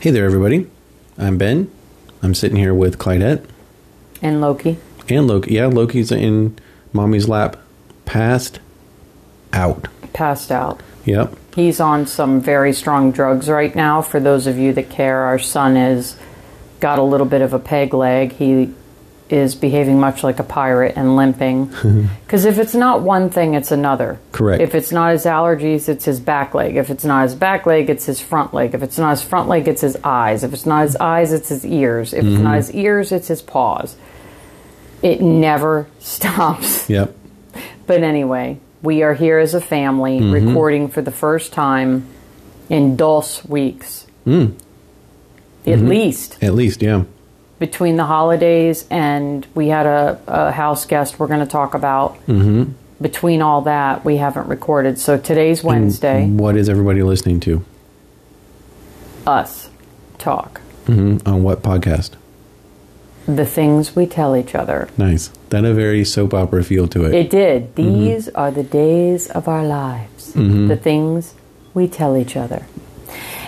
Hey 0.00 0.10
there, 0.10 0.24
everybody. 0.24 0.66
I'm 1.18 1.36
Ben. 1.36 1.70
I'm 2.22 2.34
sitting 2.34 2.56
here 2.56 2.74
with 2.74 2.98
Clydette 2.98 3.44
And 4.22 4.40
Loki. 4.40 4.78
and 5.08 5.26
Loki. 5.26 5.54
Yeah, 5.54 5.66
Loki's 5.66 6.10
in 6.10 6.56
mommy's 6.92 7.28
lap, 7.28 7.56
passed 8.04 8.60
out. 9.52 9.88
Passed 10.12 10.50
out. 10.50 10.82
Yep. 11.04 11.34
He's 11.54 11.80
on 11.80 12.06
some 12.06 12.40
very 12.40 12.72
strong 12.72 13.10
drugs 13.12 13.48
right 13.48 13.74
now. 13.74 14.00
For 14.02 14.20
those 14.20 14.46
of 14.46 14.56
you 14.58 14.72
that 14.74 14.88
care, 14.90 15.20
our 15.22 15.38
son 15.38 15.76
is 15.76 16.16
got 16.78 16.98
a 16.98 17.02
little 17.02 17.26
bit 17.26 17.42
of 17.42 17.52
a 17.52 17.58
peg 17.58 17.92
leg. 17.92 18.32
He 18.32 18.72
is 19.30 19.54
behaving 19.54 20.00
much 20.00 20.22
like 20.24 20.38
a 20.40 20.42
pirate 20.44 20.94
and 20.96 21.16
limping. 21.16 21.72
Because 22.30 22.44
if 22.44 22.58
it's 22.58 22.74
not 22.76 23.02
one 23.02 23.28
thing, 23.30 23.54
it's 23.54 23.72
another. 23.72 24.18
Correct. 24.30 24.62
If 24.62 24.74
it's 24.76 24.92
not 24.92 25.10
his 25.12 25.24
allergies, 25.24 25.88
it's 25.88 26.04
his 26.04 26.20
back 26.20 26.54
leg. 26.54 26.76
If 26.76 26.90
it's 26.90 27.04
not 27.04 27.24
his 27.24 27.34
back 27.34 27.66
leg, 27.66 27.90
it's 27.90 28.06
his 28.06 28.20
front 28.20 28.54
leg. 28.54 28.72
If 28.74 28.82
it's 28.84 28.98
not 28.98 29.10
his 29.10 29.22
front 29.22 29.48
leg, 29.48 29.66
it's 29.66 29.80
his 29.80 29.96
eyes. 30.04 30.44
If 30.44 30.52
it's 30.52 30.64
not 30.66 30.82
his 30.82 30.94
eyes, 30.96 31.32
it's 31.32 31.48
his 31.48 31.66
ears. 31.66 32.12
If 32.12 32.24
it's 32.24 32.40
not 32.40 32.54
his 32.56 32.72
ears, 32.72 33.10
it's 33.10 33.26
his 33.26 33.42
paws. 33.42 33.96
It 35.02 35.20
never 35.20 35.88
stops. 35.98 36.88
Yep. 36.88 37.16
But 37.88 38.02
anyway, 38.04 38.58
we 38.82 39.02
are 39.02 39.14
here 39.14 39.38
as 39.38 39.54
a 39.54 39.60
family 39.60 40.20
Mm-hmm. 40.20 40.48
recording 40.48 40.88
for 40.88 41.02
the 41.02 41.10
first 41.10 41.52
time 41.52 42.06
in 42.68 42.94
dos 42.96 43.44
weeks. 43.44 44.06
Mm. 44.26 44.54
At 45.66 45.80
least 45.80 46.38
At 46.42 46.54
least, 46.54 46.80
yeah. 46.80 47.04
Between 47.60 47.94
the 47.96 48.04
holidays 48.06 48.86
and 48.90 49.46
we 49.54 49.68
had 49.68 49.86
a, 49.86 50.20
a 50.26 50.50
house 50.50 50.84
guest 50.86 51.20
we're 51.20 51.28
going 51.28 51.40
to 51.40 51.46
talk 51.46 51.74
about. 51.74 52.14
Mm-hmm. 52.26 52.72
Between 53.00 53.40
all 53.42 53.62
that, 53.62 54.04
we 54.04 54.16
haven't 54.16 54.48
recorded. 54.48 54.98
So 54.98 55.16
today's 55.16 55.62
Wednesday, 55.62 56.26
What 56.26 56.56
is 56.56 56.68
everybody 56.68 57.02
listening 57.04 57.38
to? 57.40 57.64
us 59.26 59.68
talk. 60.18 60.60
hmm 60.86 61.18
On 61.26 61.42
what 61.42 61.62
podcast? 61.62 62.12
The 63.26 63.44
things 63.46 63.94
we 63.94 64.06
tell 64.06 64.34
each 64.34 64.54
other. 64.54 64.88
Nice. 64.96 65.28
That 65.50 65.64
a 65.64 65.74
very 65.74 66.04
soap 66.04 66.32
opera 66.34 66.64
feel 66.64 66.88
to 66.88 67.04
it. 67.04 67.14
It 67.14 67.30
did. 67.30 67.76
These 67.76 68.28
are 68.30 68.50
the 68.50 68.62
days 68.64 69.30
of 69.30 69.46
our 69.46 69.64
lives. 69.64 70.32
The 70.32 70.76
things 70.76 71.34
we 71.74 71.86
tell 71.86 72.16
each 72.16 72.34
other. 72.36 72.66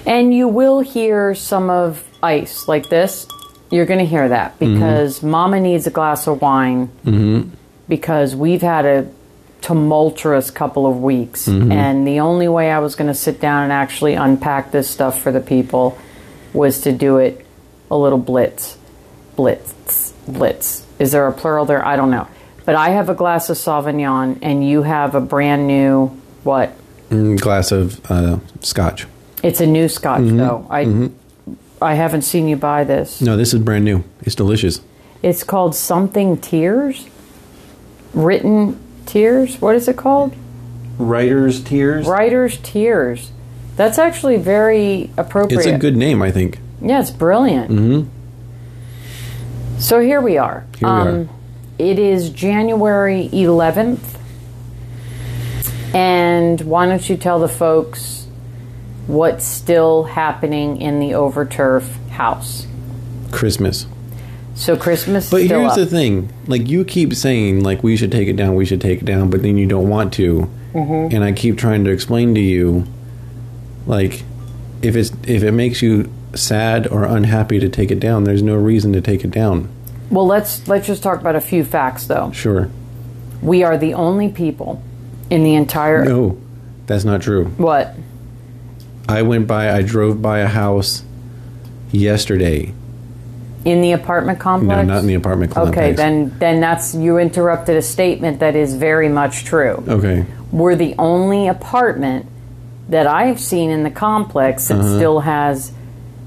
And 0.06 0.32
you 0.34 0.46
will 0.46 0.80
hear 0.80 1.34
some 1.34 1.70
of 1.70 2.04
ice 2.22 2.68
like 2.68 2.90
this. 2.90 3.26
You're 3.72 3.86
going 3.86 4.00
to 4.00 4.06
hear 4.06 4.28
that 4.28 4.58
mm-hmm. 4.58 4.74
because 4.74 5.22
Mama 5.22 5.58
needs 5.58 5.86
a 5.86 5.90
glass 5.90 6.26
of 6.26 6.42
wine 6.42 6.88
mm-hmm. 7.06 7.48
because 7.88 8.36
we've 8.36 8.60
had 8.60 8.84
a 8.84 9.10
tumultuous 9.62 10.50
couple 10.50 10.86
of 10.86 11.00
weeks. 11.00 11.48
Mm-hmm. 11.48 11.72
And 11.72 12.06
the 12.06 12.20
only 12.20 12.48
way 12.48 12.70
I 12.70 12.80
was 12.80 12.94
going 12.96 13.08
to 13.08 13.14
sit 13.14 13.40
down 13.40 13.62
and 13.64 13.72
actually 13.72 14.12
unpack 14.12 14.72
this 14.72 14.90
stuff 14.90 15.22
for 15.22 15.32
the 15.32 15.40
people 15.40 15.98
was 16.52 16.82
to 16.82 16.92
do 16.92 17.16
it 17.16 17.46
a 17.90 17.96
little 17.96 18.18
blitz. 18.18 18.76
Blitz. 19.36 20.12
Blitz. 20.28 20.86
Is 20.98 21.12
there 21.12 21.26
a 21.26 21.32
plural 21.32 21.64
there? 21.64 21.84
I 21.84 21.96
don't 21.96 22.10
know. 22.10 22.28
But 22.66 22.74
I 22.74 22.90
have 22.90 23.08
a 23.08 23.14
glass 23.14 23.48
of 23.48 23.56
Sauvignon 23.56 24.40
and 24.42 24.68
you 24.68 24.82
have 24.82 25.14
a 25.14 25.20
brand 25.20 25.66
new, 25.66 26.08
what? 26.44 26.76
Mm, 27.08 27.40
glass 27.40 27.72
of 27.72 28.04
uh, 28.10 28.38
scotch. 28.60 29.06
It's 29.42 29.60
a 29.60 29.66
new 29.66 29.88
scotch 29.88 30.24
though. 30.24 30.66
I 30.70 30.84
I 31.82 31.94
haven't 31.94 32.22
seen 32.22 32.48
you 32.48 32.56
buy 32.56 32.84
this. 32.84 33.20
No, 33.20 33.36
this 33.36 33.52
is 33.52 33.60
brand 33.60 33.84
new. 33.84 34.04
It's 34.22 34.34
delicious. 34.34 34.80
It's 35.22 35.44
called 35.44 35.74
something 35.74 36.36
tears. 36.38 37.06
Written 38.14 38.78
tears. 39.06 39.60
What 39.60 39.74
is 39.74 39.88
it 39.88 39.96
called? 39.96 40.34
Writer's 40.98 41.62
Tears. 41.62 42.06
Writer's 42.06 42.58
tears. 42.58 43.30
That's 43.76 43.98
actually 43.98 44.36
very 44.36 45.10
appropriate. 45.16 45.58
It's 45.58 45.66
a 45.66 45.78
good 45.78 45.96
name, 45.96 46.22
I 46.22 46.30
think. 46.30 46.58
Yeah, 46.80 47.00
it's 47.00 47.10
brilliant. 47.10 47.70
Mhm. 47.70 48.06
So 49.78 50.00
here 50.00 50.20
we 50.20 50.36
are. 50.36 50.64
Here 50.78 50.88
we 50.88 50.94
are. 50.94 51.28
It 51.78 51.98
is 51.98 52.28
January 52.30 53.28
11th. 53.32 54.18
And 55.94 56.60
why 56.62 56.86
don't 56.86 57.08
you 57.08 57.16
tell 57.16 57.38
the 57.40 57.48
folks 57.48 58.21
what's 59.06 59.44
still 59.44 60.04
happening 60.04 60.80
in 60.80 60.98
the 61.00 61.10
Overturf 61.10 61.84
house? 62.10 62.66
Christmas. 63.30 63.86
So 64.54 64.76
Christmas 64.76 65.30
But 65.30 65.44
still 65.44 65.60
here's 65.60 65.72
up. 65.72 65.78
the 65.78 65.86
thing: 65.86 66.30
like 66.46 66.68
you 66.68 66.84
keep 66.84 67.14
saying, 67.14 67.62
like 67.64 67.82
we 67.82 67.96
should 67.96 68.12
take 68.12 68.28
it 68.28 68.36
down, 68.36 68.54
we 68.54 68.64
should 68.66 68.80
take 68.80 69.00
it 69.00 69.04
down, 69.06 69.30
but 69.30 69.42
then 69.42 69.56
you 69.56 69.66
don't 69.66 69.88
want 69.88 70.12
to, 70.14 70.50
Mm-hmm. 70.74 71.14
and 71.14 71.24
I 71.24 71.32
keep 71.32 71.56
trying 71.58 71.84
to 71.84 71.90
explain 71.90 72.34
to 72.34 72.40
you, 72.40 72.86
like, 73.86 74.22
if 74.82 74.96
it's 74.96 75.10
if 75.26 75.42
it 75.42 75.52
makes 75.52 75.82
you 75.82 76.10
sad 76.34 76.86
or 76.86 77.04
unhappy 77.04 77.58
to 77.60 77.68
take 77.68 77.90
it 77.90 78.00
down, 78.00 78.24
there's 78.24 78.42
no 78.42 78.54
reason 78.56 78.92
to 78.94 79.00
take 79.00 79.24
it 79.24 79.30
down. 79.30 79.68
Well, 80.10 80.26
let's 80.26 80.66
let's 80.68 80.86
just 80.86 81.02
talk 81.02 81.20
about 81.20 81.36
a 81.36 81.40
few 81.40 81.64
facts 81.64 82.06
though. 82.06 82.30
Sure. 82.32 82.70
We 83.42 83.62
are 83.64 83.76
the 83.78 83.94
only 83.94 84.28
people 84.28 84.82
in 85.30 85.42
the 85.44 85.54
entire 85.54 86.04
No, 86.04 86.38
that's 86.86 87.04
not 87.04 87.22
true. 87.22 87.46
what? 87.56 87.94
I 89.12 89.22
went 89.22 89.46
by, 89.46 89.70
I 89.70 89.82
drove 89.82 90.20
by 90.22 90.40
a 90.40 90.48
house 90.48 91.02
yesterday. 91.90 92.72
In 93.64 93.80
the 93.80 93.92
apartment 93.92 94.40
complex? 94.40 94.86
No, 94.86 94.94
not 94.94 95.00
in 95.02 95.06
the 95.06 95.14
apartment 95.14 95.52
complex. 95.52 95.76
Okay, 95.78 95.92
then 95.92 96.34
then 96.38 96.60
that's 96.60 96.94
you 96.94 97.18
interrupted 97.18 97.76
a 97.76 97.82
statement 97.82 98.40
that 98.40 98.56
is 98.56 98.74
very 98.74 99.08
much 99.08 99.44
true. 99.44 99.84
Okay. 99.86 100.26
We're 100.50 100.74
the 100.74 100.94
only 100.98 101.46
apartment 101.46 102.26
that 102.88 103.06
I've 103.06 103.38
seen 103.38 103.70
in 103.70 103.84
the 103.84 103.90
complex 103.90 104.66
that 104.68 104.78
Uh-huh. 104.78 104.96
still 104.96 105.20
has 105.20 105.72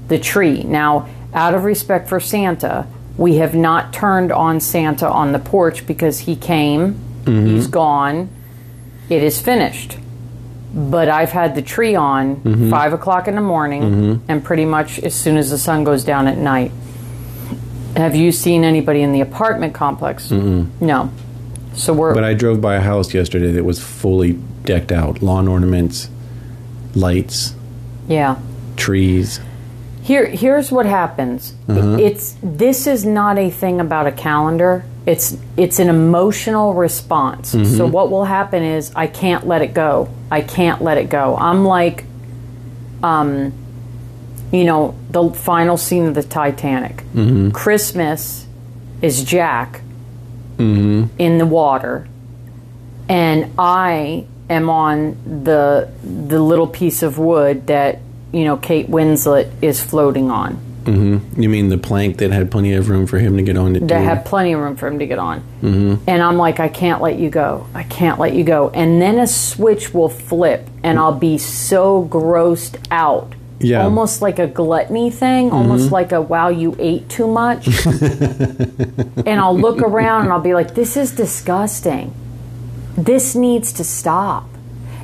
the 0.08 0.18
tree. 0.18 0.62
Now, 0.62 1.08
out 1.34 1.52
of 1.54 1.64
respect 1.64 2.08
for 2.08 2.20
Santa, 2.20 2.86
we 3.18 3.36
have 3.36 3.54
not 3.54 3.92
turned 3.92 4.32
on 4.32 4.60
Santa 4.60 5.06
on 5.08 5.32
the 5.32 5.38
porch 5.38 5.86
because 5.86 6.20
he 6.20 6.36
came, 6.36 6.94
Mm-hmm. 7.26 7.46
he's 7.48 7.66
gone, 7.66 8.28
it 9.10 9.22
is 9.22 9.40
finished. 9.40 9.98
But 10.76 11.08
I've 11.08 11.30
had 11.32 11.54
the 11.54 11.62
tree 11.62 11.94
on 11.94 12.36
Mm-hmm. 12.36 12.70
five 12.70 12.92
o'clock 12.92 13.28
in 13.28 13.34
the 13.34 13.40
morning 13.40 14.22
and 14.28 14.44
pretty 14.44 14.66
much 14.66 14.98
as 14.98 15.14
soon 15.14 15.38
as 15.38 15.50
the 15.50 15.56
sun 15.58 15.84
goes 15.84 16.04
down 16.04 16.28
at 16.28 16.36
night. 16.36 16.70
Have 17.96 18.14
you 18.14 18.30
seen 18.30 18.62
anybody 18.62 19.00
in 19.00 19.12
the 19.12 19.22
apartment 19.22 19.72
complex? 19.72 20.30
No. 20.30 21.10
So 21.74 21.92
we're 21.94 22.12
But 22.14 22.24
I 22.24 22.34
drove 22.34 22.60
by 22.60 22.74
a 22.76 22.80
house 22.80 23.14
yesterday 23.14 23.52
that 23.52 23.64
was 23.64 23.82
fully 23.82 24.32
decked 24.64 24.92
out, 24.92 25.22
lawn 25.22 25.48
ornaments, 25.48 26.10
lights, 26.94 27.54
yeah. 28.08 28.36
trees. 28.76 29.40
Here, 30.02 30.26
here's 30.26 30.70
what 30.70 30.84
happens. 30.86 31.54
It's 31.68 32.36
this 32.42 32.86
is 32.86 33.04
not 33.06 33.38
a 33.38 33.48
thing 33.50 33.80
about 33.80 34.06
a 34.06 34.12
calendar. 34.12 34.84
It's 35.06 35.36
it's 35.56 35.78
an 35.78 35.88
emotional 35.88 36.74
response. 36.74 37.50
So 37.50 37.58
mm-hmm. 37.58 37.92
what 37.92 38.10
will 38.10 38.24
happen 38.24 38.64
is 38.64 38.92
I 38.96 39.06
can't 39.06 39.46
let 39.46 39.62
it 39.62 39.72
go. 39.72 40.08
I 40.30 40.40
can't 40.40 40.82
let 40.82 40.98
it 40.98 41.08
go. 41.08 41.36
I'm 41.36 41.64
like, 41.64 42.04
um, 43.04 43.52
you 44.52 44.64
know, 44.64 44.96
the 45.10 45.30
final 45.30 45.76
scene 45.76 46.06
of 46.06 46.14
the 46.14 46.24
Titanic. 46.24 46.96
Mm-hmm. 47.14 47.50
Christmas 47.50 48.46
is 49.00 49.22
Jack 49.22 49.80
mm-hmm. 50.56 51.06
in 51.18 51.38
the 51.38 51.46
water, 51.46 52.08
and 53.08 53.52
I 53.56 54.26
am 54.50 54.68
on 54.68 55.42
the 55.44 55.88
the 56.02 56.40
little 56.40 56.66
piece 56.66 57.02
of 57.02 57.18
wood 57.18 57.68
that 57.68 58.00
you 58.32 58.44
know 58.44 58.56
Kate 58.56 58.88
Winslet 58.88 59.50
is 59.62 59.82
floating 59.82 60.30
on. 60.30 60.65
Mm-hmm. 60.86 61.40
You 61.42 61.48
mean 61.48 61.68
the 61.68 61.78
plank 61.78 62.18
that 62.18 62.30
had 62.30 62.50
plenty 62.50 62.72
of 62.74 62.88
room 62.88 63.06
for 63.06 63.18
him 63.18 63.36
to 63.36 63.42
get 63.42 63.56
on? 63.56 63.74
That 63.74 64.02
had 64.02 64.24
plenty 64.24 64.52
of 64.52 64.60
room 64.60 64.76
for 64.76 64.86
him 64.86 64.98
to 65.00 65.06
get 65.06 65.18
on. 65.18 65.40
Mm-hmm. 65.62 66.08
And 66.08 66.22
I'm 66.22 66.36
like, 66.36 66.60
I 66.60 66.68
can't 66.68 67.02
let 67.02 67.18
you 67.18 67.28
go. 67.28 67.66
I 67.74 67.82
can't 67.82 68.18
let 68.18 68.34
you 68.34 68.44
go. 68.44 68.70
And 68.70 69.02
then 69.02 69.18
a 69.18 69.26
switch 69.26 69.92
will 69.92 70.08
flip, 70.08 70.68
and 70.82 70.98
I'll 70.98 71.18
be 71.18 71.38
so 71.38 72.06
grossed 72.08 72.78
out. 72.90 73.34
Yeah. 73.58 73.84
Almost 73.84 74.20
like 74.20 74.38
a 74.38 74.46
gluttony 74.46 75.10
thing, 75.10 75.50
almost 75.50 75.86
mm-hmm. 75.86 75.94
like 75.94 76.12
a 76.12 76.20
wow, 76.20 76.48
you 76.48 76.76
ate 76.78 77.08
too 77.08 77.26
much. 77.26 77.66
and 77.86 79.40
I'll 79.40 79.58
look 79.58 79.80
around 79.80 80.24
and 80.24 80.32
I'll 80.32 80.40
be 80.40 80.52
like, 80.52 80.74
this 80.74 80.96
is 80.96 81.12
disgusting. 81.12 82.14
This 82.98 83.34
needs 83.34 83.72
to 83.74 83.84
stop. 83.84 84.46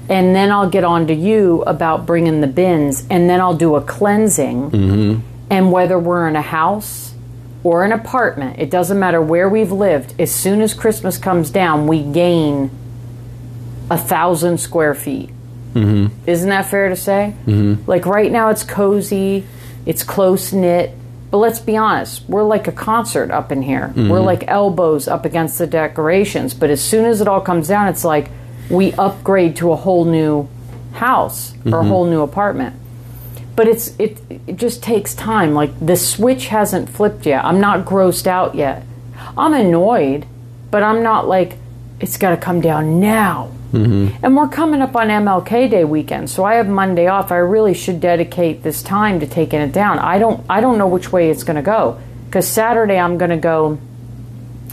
And 0.09 0.37
then 0.37 0.51
I'll 0.51 0.69
get 0.69 0.85
on 0.85 1.07
to 1.07 1.15
you 1.15 1.63
about 1.63 2.05
bringing 2.05 2.43
the 2.43 2.47
bins, 2.47 3.07
and 3.09 3.31
then 3.31 3.41
I'll 3.41 3.57
do 3.57 3.77
a 3.77 3.81
cleansing. 3.81 5.23
And 5.53 5.71
whether 5.71 5.99
we're 5.99 6.27
in 6.29 6.35
a 6.35 6.43
house 6.43 7.13
or 7.63 7.85
an 7.85 7.93
apartment, 7.93 8.59
it 8.59 8.71
doesn't 8.71 8.99
matter 8.99 9.21
where 9.21 9.51
we've 9.51 9.71
lived, 9.71 10.15
as 10.19 10.35
soon 10.35 10.63
as 10.63 10.73
Christmas 10.73 11.19
comes 11.19 11.51
down, 11.51 11.87
we 11.87 12.03
gain 12.03 12.71
a 13.91 13.99
thousand 13.99 14.59
square 14.59 14.95
feet. 14.95 15.29
Mm-hmm. 15.75 16.07
Isn't 16.27 16.49
that 16.49 16.67
fair 16.67 16.89
to 16.89 16.97
say? 16.97 17.35
Mm-hmm. 17.45 17.89
Like 17.89 18.07
right 18.07 18.33
now, 18.33 18.49
it's 18.49 18.65
cozy, 18.65 19.45
it's 19.85 20.03
close 20.03 20.55
knit. 20.55 20.95
But 21.31 21.39
let's 21.39 21.61
be 21.61 21.77
honest, 21.77 22.27
we're 22.29 22.43
like 22.45 22.67
a 22.67 22.73
concert 22.73 23.31
up 23.31 23.53
in 23.53 23.61
here. 23.61 23.93
We're 23.95 24.21
like 24.21 24.45
elbows 24.49 25.07
up 25.07 25.25
against 25.27 25.59
the 25.59 25.67
decorations. 25.67 26.55
But 26.55 26.71
as 26.71 26.83
soon 26.83 27.05
as 27.05 27.21
it 27.21 27.29
all 27.29 27.41
comes 27.43 27.69
down, 27.69 27.89
it's 27.89 28.05
like 28.05 28.31
we 28.71 28.93
upgrade 28.95 29.57
to 29.57 29.73
a 29.73 29.77
whole 29.77 30.05
new 30.05 30.49
house 30.93 31.55
or 31.65 31.81
a 31.81 31.85
whole 31.85 32.07
new 32.07 32.23
apartment. 32.23 32.77
But 33.55 33.69
it's 33.69 33.95
it 33.99 34.21
it 34.47 34.57
just 34.57 34.83
takes 34.83 35.15
time. 35.15 35.55
Like 35.55 35.71
the 35.85 35.97
switch 35.97 36.49
hasn't 36.49 36.89
flipped 36.89 37.27
yet. 37.27 37.45
I'm 37.45 37.61
not 37.61 37.85
grossed 37.85 38.27
out 38.27 38.55
yet. 38.55 38.85
I'm 39.37 39.55
annoyed, 39.55 40.27
but 40.71 40.83
I'm 40.83 41.03
not 41.03 41.29
like 41.29 41.57
it's 42.01 42.17
got 42.17 42.31
to 42.31 42.37
come 42.37 42.61
down 42.61 43.01
now. 43.01 43.53
Mm-hmm. 43.73 44.25
And 44.25 44.37
we're 44.37 44.49
coming 44.49 44.83
up 44.83 44.95
on 44.97 45.09
MLK 45.09 45.71
Day 45.71 45.85
weekend, 45.85 46.29
so 46.29 46.45
I 46.45 46.55
have 46.55 46.69
Monday 46.69 47.07
off. 47.07 47.33
I 47.33 47.37
really 47.37 47.73
should 47.73 48.01
dedicate 48.01 48.63
this 48.63 48.83
time 48.83 49.21
to 49.21 49.27
taking 49.27 49.61
it 49.61 49.73
down. 49.73 49.99
I 49.99 50.19
don't 50.19 50.45
I 50.49 50.61
don't 50.61 50.79
know 50.79 50.89
which 50.89 51.13
way 51.13 51.31
it's 51.31 51.45
going 51.45 51.57
to 51.57 51.63
go 51.63 52.01
because 52.27 52.47
Saturday 52.47 52.99
I'm 52.99 53.17
going 53.19 53.31
to 53.31 53.37
go 53.37 53.79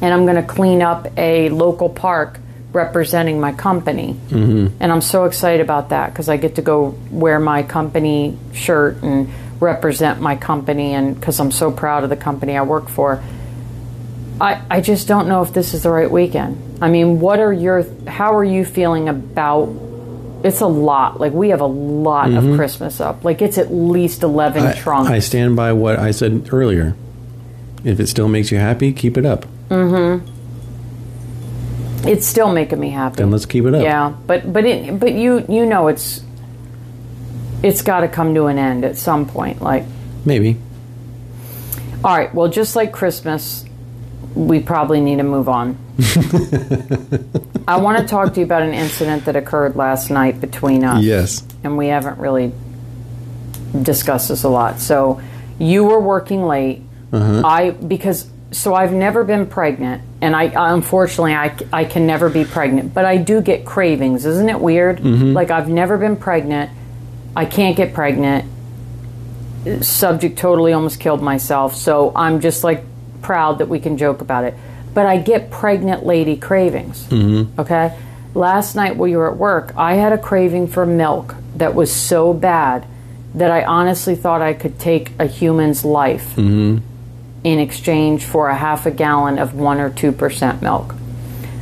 and 0.02 0.14
I'm 0.14 0.26
going 0.26 0.36
to 0.36 0.44
clean 0.44 0.82
up 0.82 1.08
a 1.18 1.50
local 1.50 1.90
park 1.90 2.40
representing 2.72 3.40
my 3.40 3.52
company. 3.52 4.14
Mm-hmm. 4.30 4.78
And 4.80 4.92
I'm 4.92 5.02
so 5.02 5.26
excited 5.26 5.62
about 5.62 5.90
that 5.90 6.12
because 6.12 6.30
I 6.30 6.38
get 6.38 6.56
to 6.56 6.62
go 6.62 6.96
wear 7.10 7.40
my 7.40 7.64
company 7.64 8.38
shirt 8.54 9.02
and 9.02 9.30
represent 9.60 10.22
my 10.22 10.36
company, 10.36 10.94
and 10.94 11.16
because 11.16 11.40
I'm 11.40 11.52
so 11.52 11.72
proud 11.72 12.04
of 12.04 12.10
the 12.10 12.18
company 12.18 12.58
I 12.58 12.62
work 12.62 12.90
for. 12.90 13.24
I, 14.42 14.62
I 14.70 14.82
just 14.82 15.08
don't 15.08 15.28
know 15.28 15.42
if 15.42 15.54
this 15.54 15.74
is 15.74 15.84
the 15.84 15.90
right 15.90 16.10
weekend. 16.10 16.82
I 16.82 16.90
mean, 16.90 17.20
what 17.20 17.40
are 17.40 17.52
your 17.52 17.84
how 18.08 18.36
are 18.36 18.44
you 18.44 18.64
feeling 18.64 19.10
about 19.10 19.68
it's 20.44 20.62
a 20.62 20.68
lot. 20.68 21.20
Like 21.20 21.34
we 21.34 21.50
have 21.50 21.62
a 21.62 21.66
lot 21.66 22.32
of 22.32 22.56
Christmas 22.56 23.02
up. 23.02 23.24
Like 23.26 23.42
it's 23.42 23.58
at 23.58 23.74
least 23.74 24.24
11 24.24 24.64
I, 24.64 24.74
trunks. 24.74 25.10
I 25.10 25.20
stand 25.20 25.56
by 25.56 25.74
what 25.74 26.00
I 26.00 26.12
said 26.12 26.50
earlier. 26.52 26.96
If 27.84 28.00
it 28.00 28.08
still 28.08 28.28
makes 28.28 28.52
you 28.52 28.58
happy, 28.58 28.94
keep 28.94 29.18
it 29.18 29.26
up. 29.26 29.46
It's 32.06 32.26
still 32.26 32.52
making 32.52 32.80
me 32.80 32.90
happy. 32.90 33.18
Then 33.18 33.32
let's 33.32 33.46
keep 33.46 33.66
it 33.66 33.74
up. 33.76 33.82
Yeah, 33.84 34.14
but 34.28 34.52
but 34.52 34.66
it 34.66 35.00
but 35.00 35.14
you 35.14 35.46
you 35.50 35.66
know 35.66 35.88
it's 35.88 36.24
it's 37.64 37.82
got 37.82 38.02
to 38.02 38.08
come 38.08 38.34
to 38.36 38.46
an 38.48 38.58
end 38.58 38.86
at 38.86 38.98
some 38.98 39.26
point. 39.26 39.62
Like 39.62 39.84
Maybe. 40.26 40.58
all 42.04 42.16
right, 42.18 42.34
well 42.34 42.48
just 42.48 42.76
like 42.76 42.92
Christmas, 42.92 43.66
we 44.36 44.60
probably 44.60 45.02
need 45.02 45.18
to 45.18 45.24
move 45.24 45.50
on. 45.50 45.78
I 47.68 47.78
want 47.78 48.00
to 48.00 48.08
talk 48.08 48.34
to 48.34 48.40
you 48.40 48.46
about 48.46 48.62
an 48.64 48.74
incident 48.74 49.26
that 49.26 49.36
occurred 49.36 49.76
last 49.76 50.10
night 50.10 50.40
between 50.42 50.84
us. 50.84 51.04
Yes. 51.04 51.46
and 51.64 51.78
we 51.78 51.88
haven't 51.88 52.18
really 52.18 52.52
discussed 53.82 54.30
this 54.30 54.44
a 54.44 54.50
lot. 54.50 54.80
So 54.80 55.22
you 55.60 55.84
were 55.84 56.00
working 56.00 56.44
late. 56.44 56.82
Uh-huh. 57.12 57.42
I 57.46 57.72
because 57.72 58.30
so 58.52 58.74
I've 58.74 58.94
never 58.94 59.24
been 59.24 59.46
pregnant, 59.46 60.02
and 60.22 60.36
I 60.36 60.52
unfortunately 60.74 61.34
I, 61.34 61.56
I 61.72 61.86
can 61.86 62.08
never 62.08 62.30
be 62.30 62.46
pregnant, 62.46 62.94
but 62.94 63.06
I 63.06 63.18
do 63.18 63.42
get 63.42 63.66
cravings. 63.66 64.26
Isn't 64.26 64.50
it 64.50 64.60
weird? 64.60 64.98
Mm-hmm. 65.00 65.34
Like 65.34 65.52
I've 65.52 65.70
never 65.70 65.98
been 65.98 66.18
pregnant. 66.18 66.72
I 67.36 67.46
can't 67.46 67.78
get 67.78 67.94
pregnant. 67.94 68.46
Subject 69.82 70.38
totally 70.38 70.74
almost 70.74 71.00
killed 71.00 71.22
myself. 71.22 71.76
So 71.76 72.12
I'm 72.16 72.40
just 72.40 72.64
like 72.64 72.84
proud 73.22 73.60
that 73.60 73.68
we 73.68 73.80
can 73.80 73.98
joke 73.98 74.22
about 74.22 74.46
it. 74.46 74.56
But 74.94 75.06
I 75.06 75.18
get 75.18 75.52
pregnant 75.52 76.06
lady 76.06 76.36
cravings. 76.36 77.04
Mm-hmm. 77.06 77.60
Okay. 77.60 77.96
Last 78.34 78.76
night 78.76 78.96
while 78.96 79.08
you 79.08 79.18
were 79.18 79.30
at 79.32 79.38
work, 79.38 79.74
I 79.76 79.96
had 79.96 80.12
a 80.14 80.18
craving 80.18 80.68
for 80.68 80.86
milk 80.86 81.36
that 81.58 81.76
was 81.76 81.94
so 81.94 82.34
bad 82.34 82.86
that 83.36 83.52
I 83.52 83.64
honestly 83.64 84.16
thought 84.16 84.42
I 84.42 84.54
could 84.54 84.80
take 84.80 85.12
a 85.20 85.26
human's 85.26 85.86
life 85.86 86.36
mm-hmm. 86.36 86.84
In 87.44 87.60
exchange 87.60 88.26
for 88.26 88.50
a 88.50 88.56
half 88.56 88.86
a 88.86 88.92
gallon 88.92 89.40
of 89.40 89.56
one 89.56 89.80
or 89.80 89.90
two 89.90 90.12
percent 90.12 90.62
milk. 90.62 90.96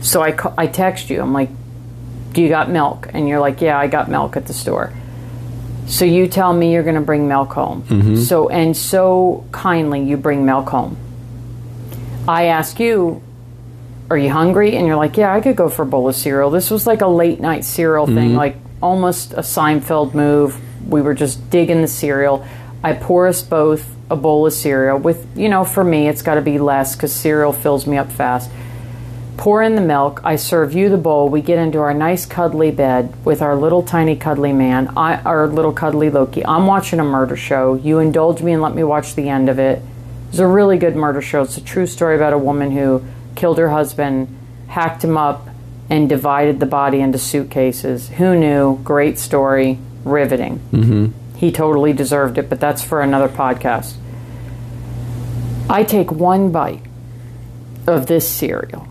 So 0.02 0.24
I, 0.24 0.36
I 0.58 0.68
text 0.68 1.10
you. 1.10 1.22
I'm 1.22 1.34
like, 1.34 1.50
"Do 2.34 2.42
you 2.42 2.50
got 2.50 2.70
milk?" 2.70 3.10
And 3.14 3.28
you're 3.28 3.40
like, 3.40 3.62
"Yeah, 3.62 3.78
I 3.78 3.88
got 3.88 4.10
milk 4.10 4.38
at 4.38 4.48
the 4.48 4.54
store." 4.54 4.94
So 5.88 6.04
you 6.04 6.28
tell 6.28 6.54
me 6.54 6.74
you're 6.74 6.84
going 6.84 6.96
to 6.96 7.02
bring 7.02 7.28
milk 7.28 7.54
home. 7.54 7.84
Mm-hmm. 7.84 8.16
So 8.18 8.50
and 8.50 8.76
so 8.76 9.46
kindly 9.52 10.04
you 10.04 10.18
bring 10.18 10.46
milk 10.46 10.70
home. 10.70 10.98
I 12.28 12.46
ask 12.46 12.80
you, 12.80 13.22
"Are 14.10 14.18
you 14.18 14.30
hungry?" 14.30 14.76
And 14.76 14.86
you're 14.86 14.98
like, 14.98 15.18
"Yeah, 15.18 15.34
I 15.34 15.42
could 15.42 15.56
go 15.56 15.70
for 15.70 15.84
a 15.84 15.86
bowl 15.86 16.10
of 16.10 16.16
cereal." 16.16 16.50
This 16.50 16.70
was 16.70 16.86
like 16.86 17.02
a 17.02 17.08
late 17.08 17.40
night 17.40 17.64
cereal 17.64 18.06
thing, 18.06 18.30
mm-hmm. 18.30 18.36
like 18.36 18.58
almost 18.82 19.34
a 19.34 19.42
Seinfeld 19.42 20.14
move. 20.14 20.60
We 20.88 21.02
were 21.02 21.14
just 21.14 21.50
digging 21.50 21.82
the 21.82 21.88
cereal. 21.88 22.46
I 22.84 22.94
pour 22.94 23.28
us 23.28 23.42
both 23.42 23.88
a 24.10 24.16
bowl 24.16 24.46
of 24.48 24.54
cereal 24.54 24.98
with, 24.98 25.28
you 25.38 25.50
know, 25.50 25.66
for 25.66 25.84
me 25.84 26.08
it's 26.08 26.22
got 26.22 26.36
to 26.36 26.42
be 26.42 26.58
less 26.60 26.96
because 26.96 27.14
cereal 27.14 27.54
fills 27.54 27.86
me 27.86 27.98
up 27.98 28.12
fast 28.12 28.50
pour 29.38 29.62
in 29.62 29.76
the 29.76 29.82
milk. 29.82 30.20
I 30.24 30.36
serve 30.36 30.74
you 30.74 30.90
the 30.90 30.98
bowl. 30.98 31.30
We 31.30 31.42
get 31.42 31.60
into 31.60 31.80
our 31.80 31.94
nice 31.94 32.26
cuddly 32.26 32.72
bed 32.72 33.14
with 33.24 33.42
our 33.42 33.56
little 33.56 33.84
tiny 33.84 34.16
cuddly 34.16 34.52
man, 34.52 34.92
I, 34.98 35.22
our 35.22 35.48
little 35.48 35.72
cuddly 35.72 36.10
Loki. 36.10 36.46
I'm 36.46 36.66
watching 36.68 37.00
a 37.00 37.04
murder 37.04 37.38
show. 37.38 37.76
You 37.76 38.00
indulge 38.00 38.42
me 38.42 38.52
and 38.52 38.62
let 38.62 38.76
me 38.76 38.84
watch 38.84 39.16
the 39.16 39.30
end 39.30 39.48
of 39.48 39.60
it. 39.60 39.82
It's 40.30 40.40
a 40.40 40.48
really 40.48 40.78
good 40.78 40.96
murder 40.96 41.22
show. 41.22 41.44
It's 41.44 41.58
a 41.58 41.64
true 41.64 41.88
story 41.88 42.16
about 42.16 42.34
a 42.34 42.38
woman 42.38 42.72
who 42.72 43.06
killed 43.36 43.60
her 43.60 43.70
husband, 43.70 44.36
hacked 44.68 45.04
him 45.04 45.18
up, 45.18 45.48
and 45.90 46.10
divided 46.10 46.60
the 46.60 46.66
body 46.66 47.00
into 47.00 47.18
suitcases. 47.18 48.10
Who 48.10 48.38
knew? 48.38 48.80
Great 48.84 49.18
story. 49.18 49.80
Riveting. 50.04 50.60
Mm-hmm. 50.72 51.08
He 51.38 51.52
totally 51.52 51.94
deserved 51.94 52.38
it, 52.38 52.50
but 52.50 52.60
that's 52.60 52.82
for 52.82 53.02
another 53.02 53.30
podcast. 53.30 53.96
I 55.70 55.84
take 55.84 56.12
one 56.12 56.52
bite 56.52 56.84
of 57.86 58.08
this 58.08 58.28
cereal 58.28 58.88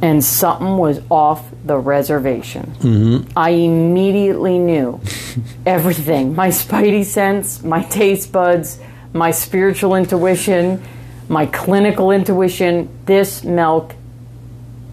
and 0.00 0.24
something 0.24 0.76
was 0.76 1.00
off 1.10 1.44
the 1.64 1.76
reservation. 1.76 2.72
Mm-hmm. 2.78 3.32
I 3.36 3.50
immediately 3.50 4.58
knew 4.58 5.00
everything 5.66 6.34
my 6.34 6.48
spidey 6.48 7.04
sense, 7.04 7.62
my 7.62 7.82
taste 7.84 8.32
buds, 8.32 8.80
my 9.12 9.30
spiritual 9.30 9.94
intuition, 9.94 10.82
my 11.28 11.46
clinical 11.46 12.10
intuition. 12.10 12.88
This 13.06 13.44
milk 13.44 13.94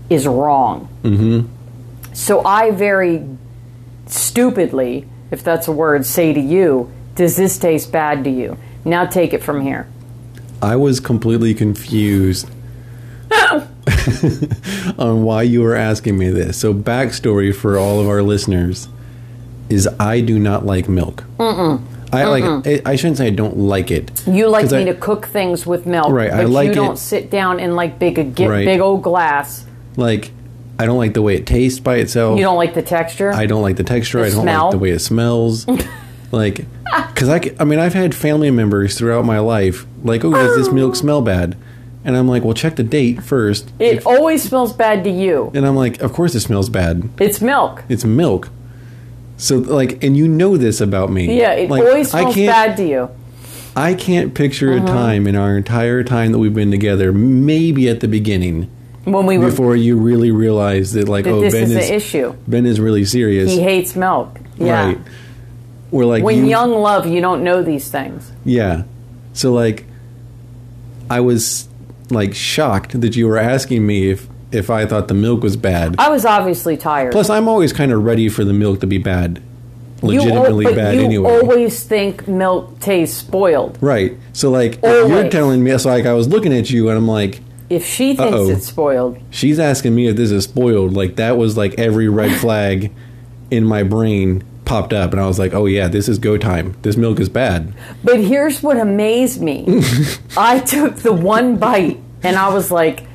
is 0.10 0.28
wrong. 0.28 0.90
Mm-hmm. 1.04 2.14
So 2.14 2.44
I 2.44 2.72
very 2.72 3.28
stupidly, 4.08 5.08
if 5.32 5.44
that's 5.44 5.68
a 5.68 5.72
word, 5.72 6.06
say 6.06 6.34
to 6.34 6.40
you, 6.40 6.92
Does 7.16 7.36
this 7.38 7.58
taste 7.58 7.92
bad 7.92 8.24
to 8.26 8.30
you? 8.30 8.58
Now 8.84 9.06
take 9.06 9.34
it 9.34 9.42
from 9.44 9.62
here. 9.62 9.88
I 10.62 10.76
was 10.76 11.00
completely 11.00 11.54
confused 11.54 12.50
on 14.98 15.24
why 15.24 15.44
you 15.44 15.62
were 15.62 15.76
asking 15.76 16.18
me 16.18 16.30
this. 16.30 16.58
So, 16.58 16.74
backstory 16.74 17.54
for 17.56 17.78
all 17.78 18.00
of 18.00 18.08
our 18.08 18.22
listeners 18.22 18.88
is 19.70 19.88
I 20.00 20.22
do 20.22 20.40
not 20.40 20.66
like 20.66 20.88
milk. 20.90 21.24
Mm-mm. 21.38 21.82
I 22.14 22.26
like. 22.26 22.86
I- 22.86 22.96
shouldn't 22.96 23.18
say 23.18 23.28
I 23.28 23.32
don't 23.32 23.58
like 23.58 23.92
it. 23.92 24.26
You 24.28 24.48
like 24.48 24.72
me 24.72 24.82
I- 24.82 24.84
to 24.86 24.94
cook 24.94 25.26
things 25.28 25.66
with 25.66 25.86
milk, 25.86 26.12
Right, 26.12 26.32
I 26.32 26.44
but 26.44 26.52
like 26.52 26.66
you 26.68 26.72
it- 26.72 26.76
don't 26.76 26.98
sit 26.98 27.30
down 27.30 27.60
in 27.60 27.76
like 27.76 28.00
big 28.00 28.18
a 28.20 28.24
gi- 28.24 28.48
Right. 28.48 28.66
big 28.66 28.80
old 28.80 29.02
glass. 29.04 29.66
Like, 29.98 30.32
I 30.78 30.86
don't 30.86 30.98
like 30.98 31.14
the 31.14 31.22
way 31.22 31.36
it 31.36 31.46
tastes 31.46 31.80
by 31.80 31.96
itself. 31.98 32.38
You 32.38 32.44
don't 32.44 32.58
like 32.58 32.74
the 32.74 32.82
texture. 32.82 33.32
I 33.32 33.46
don't 33.46 33.62
like 33.62 33.78
the 33.78 33.84
texture. 33.84 34.20
The 34.20 34.26
I 34.26 34.30
don't 34.30 34.42
smell? 34.42 34.64
like 34.66 34.72
the 34.72 34.78
way 34.80 34.90
it 34.92 35.00
smells. 35.00 35.66
like, 36.32 36.66
because 37.14 37.30
I, 37.30 37.42
I 37.60 37.64
mean, 37.64 37.80
I've 37.80 37.94
had 37.94 38.14
family 38.14 38.52
members 38.52 38.98
throughout 38.98 39.26
my 39.26 39.40
life 39.40 39.86
like, 40.04 40.24
oh, 40.26 40.32
does 40.32 40.56
this 40.58 40.72
milk 40.74 40.96
smell 40.96 41.22
bad? 41.22 41.58
And 42.04 42.16
I'm 42.16 42.28
like, 42.28 42.44
well, 42.44 42.54
check 42.54 42.76
the 42.76 42.84
date 42.84 43.24
first. 43.24 43.72
it 43.80 44.06
always 44.06 44.44
smells 44.44 44.74
bad 44.74 45.04
to 45.06 45.10
you. 45.10 45.50
And 45.56 45.66
I'm 45.66 45.76
like, 45.76 46.02
of 46.02 46.14
course 46.14 46.36
it 46.36 46.42
smells 46.42 46.70
bad. 46.70 47.10
It's 47.20 47.42
milk. 47.42 47.84
It's 47.90 48.06
milk. 48.06 48.50
So 49.38 49.58
like, 49.58 50.04
and 50.04 50.16
you 50.16 50.28
know 50.28 50.56
this 50.58 50.82
about 50.82 51.10
me. 51.12 51.38
Yeah, 51.40 51.54
it 51.54 51.70
Like, 51.70 51.84
always 51.84 52.12
smells 52.12 52.36
bad 52.36 52.78
to 52.78 52.88
you. 52.88 53.10
I 53.76 53.94
can't 53.94 54.34
picture 54.34 54.74
Uh-huh. 54.74 54.84
a 54.86 54.88
time 54.88 55.26
in 55.28 55.36
our 55.36 55.58
entire 55.58 56.04
time 56.04 56.32
that 56.32 56.38
we've 56.40 56.54
been 56.54 56.72
together, 56.72 57.12
maybe 57.12 57.90
at 57.90 58.00
the 58.02 58.08
beginning, 58.08 58.70
When 59.06 59.26
we 59.26 59.38
were, 59.38 59.50
before 59.50 59.76
you 59.76 59.98
really 59.98 60.32
realize 60.32 60.94
that 60.94 61.08
like, 61.08 61.26
that 61.26 61.32
oh, 61.32 61.42
this 61.42 61.54
Ben 61.54 61.64
is 61.64 61.72
is 61.72 61.88
the 61.88 61.94
issue. 61.96 62.36
Ben 62.48 62.66
is 62.66 62.80
really 62.80 63.06
serious. 63.06 63.52
He 63.52 63.62
hates 63.62 63.96
milk. 63.96 64.40
Yeah. 64.58 64.88
Right. 64.88 64.98
We're 65.92 66.06
like 66.06 66.24
When 66.24 66.38
you, 66.38 66.46
young 66.48 66.72
love, 66.72 67.06
you 67.06 67.22
don't 67.22 67.44
know 67.44 67.62
these 67.64 67.90
things. 67.90 68.32
Yeah. 68.44 68.84
So 69.34 69.54
like 69.54 69.86
I 71.10 71.20
was 71.20 71.68
like 72.10 72.34
shocked 72.34 73.00
that 73.00 73.16
you 73.16 73.28
were 73.28 73.38
asking 73.38 73.86
me 73.86 74.10
if 74.10 74.28
if 74.52 74.70
I 74.70 74.86
thought 74.86 75.08
the 75.08 75.14
milk 75.14 75.44
was 75.44 75.56
bad. 75.58 75.96
I 76.00 76.10
was 76.10 76.26
obviously 76.26 76.78
tired. 76.78 77.12
Plus 77.12 77.30
I'm 77.30 77.48
always 77.48 77.74
kind 77.74 77.92
of 77.92 78.04
ready 78.04 78.30
for 78.30 78.44
the 78.44 78.54
milk 78.54 78.80
to 78.82 78.88
be 78.88 78.98
bad. 78.98 79.42
you, 80.02 80.12
al- 80.12 80.26
Legitimately 80.26 80.76
bad 80.76 80.96
you 80.96 81.02
anyway. 81.04 81.30
always 81.30 81.84
think 81.84 82.28
milk 82.28 82.80
tastes 82.80 83.18
spoiled. 83.18 83.78
right. 83.82 84.18
So 84.34 84.50
like 84.50 84.80
you're 84.84 85.30
telling 85.30 85.64
me 85.64 85.78
so 85.78 85.90
like 85.90 86.06
I 86.06 86.14
was 86.14 86.28
looking 86.28 86.54
at 86.54 86.70
you 86.70 86.90
and 86.90 86.98
I'm 86.98 87.08
like 87.08 87.42
If 87.70 87.86
she 87.86 88.16
thinks 88.16 88.34
Uh-oh. 88.34 88.50
it's 88.50 88.68
spoiled, 88.68 89.18
she's 89.32 89.60
asking 89.60 89.96
me 89.96 90.08
if 90.08 90.16
this 90.16 90.32
is 90.32 90.44
spoiled. 90.44 90.94
Like 90.94 91.16
that 91.16 91.38
was 91.38 91.58
like 91.58 91.76
every 91.80 92.08
red 92.08 92.40
flag 92.40 92.92
in 93.52 93.64
my 93.66 93.84
brain 93.84 94.44
popped 94.66 94.94
up 94.94 95.12
and 95.12 95.22
I 95.22 95.28
was 95.28 95.40
like, 95.40 95.54
"Oh 95.54 95.66
yeah, 95.66 95.88
this 95.88 96.08
is 96.08 96.18
go 96.20 96.38
time. 96.38 96.76
This 96.84 96.96
milk 96.98 97.20
is 97.20 97.30
bad." 97.30 97.74
But 98.04 98.20
here's 98.20 98.62
what 98.62 98.78
amazed 98.78 99.42
me. 99.42 99.66
I 100.38 100.60
took 100.60 100.98
the 100.98 101.14
one 101.14 101.58
bite 101.58 102.00
and 102.24 102.36
I 102.36 102.54
was 102.54 102.70
like, 102.72 103.06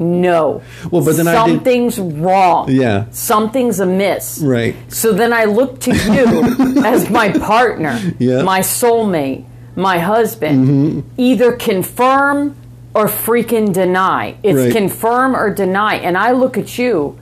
no. 0.00 0.62
Well, 0.92 1.04
but 1.04 1.16
then 1.16 1.26
I 1.26 1.46
did- 1.46 1.56
something's 1.56 1.98
wrong. 1.98 2.70
Yeah. 2.70 3.06
Something's 3.10 3.80
amiss. 3.80 4.38
Right. 4.38 4.76
So 4.92 5.12
then 5.12 5.32
I 5.32 5.44
look 5.44 5.80
to 5.80 5.90
you 5.94 6.82
as 6.84 7.10
my 7.10 7.30
partner, 7.32 7.98
Yeah. 8.18 8.42
my 8.42 8.60
soulmate, 8.60 9.44
my 9.76 9.98
husband. 9.98 10.68
Mm-hmm. 10.68 11.00
Either 11.16 11.52
confirm 11.52 12.54
or 12.98 13.06
freaking 13.06 13.72
deny. 13.72 14.34
It's 14.42 14.58
Right. 14.58 14.72
confirm 14.72 15.36
or 15.36 15.50
deny. 15.54 15.94
And 15.96 16.18
I 16.18 16.32
look 16.32 16.58
at 16.58 16.76
you 16.78 17.16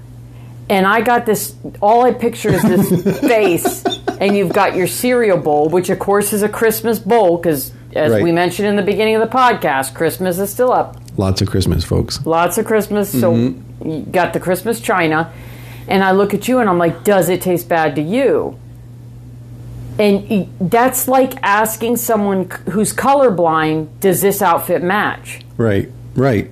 and 0.71 0.87
I 0.87 1.01
got 1.03 1.27
this 1.27 1.55
all 1.83 2.05
I 2.05 2.13
picture 2.13 2.49
is 2.49 2.63
this 2.63 3.19
face 3.21 3.85
and 4.19 4.37
you've 4.37 4.53
got 4.55 4.75
your 4.75 4.87
cereal 4.87 5.37
bowl, 5.39 5.69
which 5.69 5.91
of 5.91 5.99
course 5.99 6.33
is 6.33 6.43
a 6.43 6.49
Christmas 6.49 6.99
bowl 6.99 7.37
because 7.37 7.73
as 7.95 8.13
Right. 8.13 8.23
we 8.23 8.33
mentioned 8.33 8.67
in 8.69 8.77
the 8.77 8.83
beginning 8.83 9.17
of 9.17 9.21
the 9.21 9.35
podcast, 9.37 9.95
Christmas 9.95 10.39
is 10.39 10.51
still 10.51 10.73
up. 10.73 10.97
Lots 11.19 11.41
of 11.43 11.49
Christmas, 11.49 11.85
folks. 11.85 12.25
Lots 12.27 12.57
of 12.59 12.65
Christmas. 12.67 13.11
So 13.11 13.33
Mm-hmm. 13.35 13.91
you 13.91 14.01
got 14.11 14.33
the 14.33 14.41
Christmas 14.41 14.81
china, 14.81 15.31
and 15.89 16.03
I 16.03 16.13
look 16.13 16.33
at 16.35 16.49
you 16.49 16.59
and 16.61 16.69
I'm 16.71 16.79
like, 16.79 17.05
does 17.05 17.29
it 17.29 17.41
taste 17.43 17.69
bad 17.69 17.95
to 17.97 18.03
you? 18.03 18.59
And 19.99 20.49
that's 20.61 21.09
like 21.09 21.35
asking 21.43 21.97
someone 21.97 22.51
who's 22.71 22.93
colorblind, 22.93 23.89
does 24.01 24.21
this 24.21 24.43
outfit 24.43 24.83
match? 24.83 25.41
Right, 25.57 25.91
right. 26.15 26.51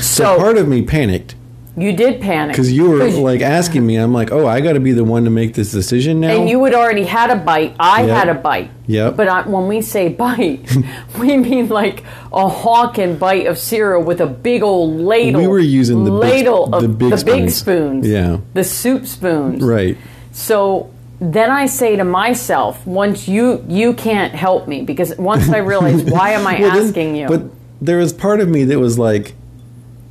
So, 0.00 0.36
Part 0.38 0.58
of 0.58 0.68
me 0.68 0.82
panicked 0.82 1.34
you 1.78 1.92
did 1.94 2.22
panic 2.22 2.54
because 2.54 2.72
you 2.72 2.88
were 2.88 3.06
like 3.10 3.42
asking 3.42 3.86
me. 3.86 3.96
I'm 3.96 4.10
like, 4.14 4.32
oh, 4.32 4.46
I 4.46 4.62
got 4.62 4.72
to 4.72 4.80
be 4.80 4.92
the 4.92 5.04
one 5.04 5.24
to 5.24 5.30
make 5.30 5.52
this 5.52 5.70
decision 5.72 6.20
now. 6.20 6.30
and 6.30 6.48
you 6.48 6.64
had 6.64 6.72
already 6.72 7.04
had 7.04 7.30
a 7.30 7.36
bite. 7.36 7.76
I 7.78 8.06
Yep. 8.06 8.16
had 8.16 8.28
a 8.30 8.34
bite. 8.40 8.70
Yep. 8.86 9.16
But 9.16 9.28
I, 9.28 9.42
when 9.46 9.66
we 9.68 9.82
say 9.82 10.08
bite, 10.08 10.74
we 11.18 11.36
mean 11.36 11.68
like 11.68 12.02
a 12.32 12.48
honking 12.48 13.18
bite 13.18 13.46
of 13.46 13.58
cereal 13.58 14.02
with 14.02 14.22
a 14.22 14.26
big 14.26 14.62
old 14.62 14.98
ladle. 15.00 15.38
We 15.42 15.46
were 15.48 15.58
using 15.58 16.04
the 16.04 16.12
big- 16.12 16.20
ladle 16.46 16.74
of 16.74 16.80
the 16.80 16.88
big 16.88 17.10
the 17.10 17.16
big 17.26 17.50
spoons. 17.50 17.56
spoons. 17.56 18.08
Yeah. 18.08 18.38
The 18.54 18.64
soup 18.64 19.04
spoons. 19.06 19.62
right. 19.62 19.98
So 20.32 20.88
then 21.20 21.50
I 21.50 21.66
say 21.66 21.96
to 21.96 22.04
myself, 22.04 22.86
once 22.86 23.26
you 23.28 23.64
you 23.68 23.94
can't 23.94 24.34
help 24.34 24.68
me 24.68 24.82
because 24.82 25.16
once 25.16 25.48
I 25.48 25.58
realize 25.58 26.02
why 26.10 26.30
am 26.30 26.46
I 26.46 26.60
Well, 26.60 26.74
then- 26.74 26.86
asking 26.86 27.16
you? 27.16 27.28
But 27.28 27.42
there 27.80 27.98
was 27.98 28.12
part 28.12 28.40
of 28.40 28.48
me 28.48 28.64
that 28.64 28.78
was 28.78 28.98
like, 28.98 29.34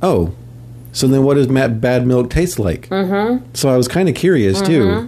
oh, 0.02 0.32
so 0.92 1.06
then 1.06 1.22
what 1.24 1.34
does 1.34 1.48
Matt 1.48 1.80
bad 1.80 2.06
milk 2.06 2.30
taste 2.30 2.58
like? 2.58 2.88
Mm-hmm. 2.88 3.44
So 3.54 3.68
I 3.68 3.76
was 3.76 3.86
kind 3.88 4.08
of 4.08 4.14
curious 4.14 4.60
Mm-hmm. 4.62 5.06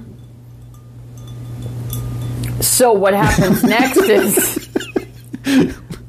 too. 2.59 2.63
So 2.63 2.93
what 2.93 3.15
happens 3.15 3.63
next 3.77 3.97
is 3.99 4.69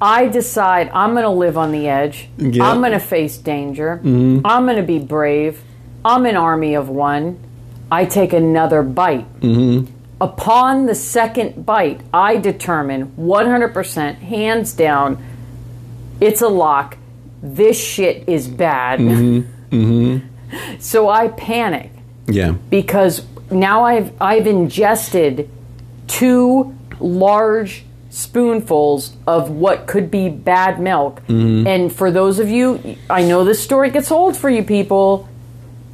I 0.01 0.27
decide 0.27 0.89
I'm 0.93 1.12
going 1.12 1.24
to 1.24 1.29
live 1.29 1.58
on 1.58 1.72
the 1.72 1.88
edge. 1.88 2.27
Yeah. 2.38 2.63
I'm 2.69 2.79
going 2.79 2.91
to 2.93 3.00
face 3.00 3.38
danger. 3.38 4.00
I'm 4.03 4.41
going 4.41 4.77
to 4.77 4.84
be 4.84 5.00
brave. 5.00 5.62
I'm 6.03 6.25
an 6.25 6.36
army 6.38 6.74
of 6.75 6.89
one. 6.89 7.39
I 7.91 8.05
take 8.05 8.34
another 8.34 8.84
bite. 8.84 9.25
Mm-hmm. 9.41 9.91
Upon 10.22 10.86
the 10.86 10.96
second 10.96 11.65
bite, 11.65 12.01
I 12.13 12.38
determine 12.38 13.08
100%, 13.17 14.15
hands 14.15 14.74
down, 14.74 15.24
it's 16.19 16.41
a 16.41 16.48
lock. 16.50 16.98
This 17.41 17.81
shit 17.81 18.27
is 18.27 18.48
bad. 18.48 19.00
Mm-hmm. 19.00 19.75
Mm-hmm. 19.75 20.25
So 20.79 21.08
I 21.10 21.27
panic 21.27 21.91
Yeah. 22.25 22.53
because 22.72 23.24
now 23.51 23.84
I've 23.84 24.12
I've 24.19 24.48
ingested 24.48 25.48
two 26.08 26.75
large 27.00 27.84
spoonfuls 28.10 29.15
of 29.27 29.51
what 29.51 29.86
could 29.86 30.10
be 30.10 30.27
bad 30.27 30.79
milk. 30.79 31.22
And 31.27 31.93
for 31.93 32.10
those 32.10 32.39
of 32.39 32.50
you, 32.50 32.98
I 33.12 33.22
know 33.22 33.43
this 33.46 33.62
story 33.62 33.91
gets 33.91 34.10
old 34.12 34.36
for 34.36 34.50
you 34.50 34.63
people, 34.63 35.28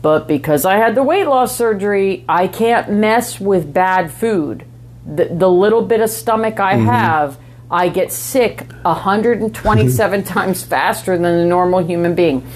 but 0.01 0.27
because 0.27 0.65
I 0.65 0.75
had 0.77 0.95
the 0.95 1.03
weight 1.03 1.25
loss 1.25 1.55
surgery, 1.55 2.25
I 2.29 2.47
can't 2.47 2.91
mess 2.91 3.39
with 3.39 3.73
bad 3.73 4.11
food. 4.11 4.65
The, 5.05 5.25
the 5.25 5.49
little 5.49 5.81
bit 5.81 6.01
of 6.01 6.09
stomach 6.09 6.59
I 6.59 6.75
mm-hmm. 6.75 6.85
have, 6.85 7.37
I 7.69 7.89
get 7.89 8.11
sick 8.11 8.71
127 8.83 10.23
times 10.25 10.63
faster 10.63 11.17
than 11.17 11.25
a 11.25 11.45
normal 11.45 11.83
human 11.83 12.15
being. 12.15 12.47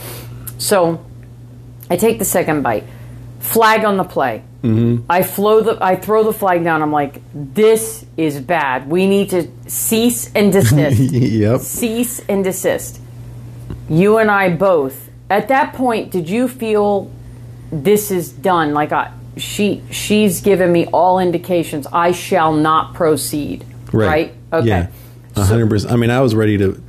So 0.57 1.03
I 1.89 1.97
take 1.97 2.19
the 2.19 2.25
second 2.25 2.61
bite. 2.61 2.85
Flag 3.39 3.83
on 3.83 3.97
the 3.97 4.03
play. 4.03 4.43
Mm-hmm. 4.63 5.05
I 5.09 5.23
flow 5.23 5.61
the. 5.61 5.77
I 5.81 5.95
throw 5.95 6.23
the 6.23 6.33
flag 6.33 6.63
down. 6.65 6.81
I'm 6.81 6.91
like, 6.91 7.21
this 7.33 8.05
is 8.17 8.41
bad. 8.41 8.89
We 8.89 9.07
need 9.07 9.29
to 9.29 9.49
cease 9.67 10.29
and 10.35 10.51
desist. 10.53 10.99
yep. 10.99 11.61
cease 11.61 12.19
and 12.27 12.43
desist. 12.43 12.99
You 13.89 14.17
and 14.17 14.29
I 14.29 14.49
both. 14.49 15.09
At 15.29 15.47
that 15.47 15.73
point, 15.73 16.11
did 16.11 16.29
you 16.29 16.49
feel 16.49 17.09
this 17.71 18.11
is 18.11 18.31
done? 18.31 18.73
Like 18.73 18.91
I, 18.91 19.11
she, 19.37 19.83
she's 19.91 20.41
given 20.41 20.71
me 20.71 20.85
all 20.87 21.19
indications. 21.19 21.87
I 21.91 22.11
shall 22.11 22.53
not 22.53 22.93
proceed. 22.93 23.65
Right. 23.93 24.33
Okay. 24.51 24.67
Yeah. 24.67 24.87
A 25.35 25.43
hundred 25.43 25.69
percent. 25.69 25.93
I 25.93 25.95
mean, 25.95 26.09
I 26.09 26.21
was 26.21 26.35
ready 26.35 26.57
to. 26.57 26.81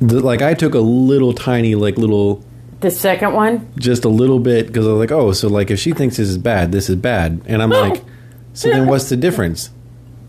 The, 0.00 0.20
like 0.20 0.42
I 0.42 0.54
took 0.54 0.74
a 0.74 0.80
little 0.80 1.32
tiny, 1.32 1.74
like 1.74 1.96
little, 1.96 2.44
The 2.80 2.90
second 2.90 3.34
one. 3.34 3.72
just 3.78 4.04
a 4.04 4.08
little 4.08 4.38
bit 4.38 4.66
because 4.66 4.86
I 4.86 4.90
was 4.90 4.98
like, 4.98 5.12
oh, 5.12 5.32
so 5.32 5.48
like 5.48 5.70
if 5.70 5.78
she 5.78 5.92
thinks 5.92 6.16
this 6.16 6.28
is 6.28 6.38
bad, 6.38 6.72
this 6.72 6.90
is 6.90 6.96
bad, 6.96 7.40
and 7.46 7.62
I'm 7.62 7.70
like, 7.70 8.02
so 8.52 8.68
then 8.68 8.86
what's 8.86 9.08
the 9.08 9.16
difference? 9.16 9.70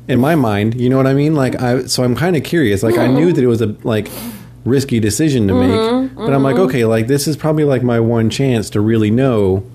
In 0.07 0.19
my 0.19 0.35
mind, 0.35 0.79
you 0.79 0.89
know 0.89 0.97
what 0.97 1.07
I 1.07 1.13
mean? 1.13 1.33
Like 1.33 1.62
I, 1.62 1.85
so 1.85 2.03
I'm 2.03 2.15
kind 2.15 2.35
of 2.35 2.43
curious. 2.43 2.83
Like 2.83 2.97
I 2.97 3.07
knew 3.07 3.31
that 3.33 3.41
it 3.43 3.47
was 3.47 3.62
a 3.62 3.75
like 3.83 4.09
risky 4.65 5.00
decision 5.00 5.48
to 5.48 5.53
make, 5.53 5.72
mm-hmm, 5.72 6.15
but 6.15 6.34
I'm 6.34 6.43
like, 6.43 6.55
mm-hmm. 6.55 6.70
okay, 6.70 6.86
like 6.86 7.08
this 7.08 7.27
is 7.27 7.38
probably 7.38 7.63
like 7.63 7.84
my 7.84 8.00
one 8.00 8.29
chance 8.29 8.70
to 8.72 8.82
really 8.82 9.12
know. 9.12 9.70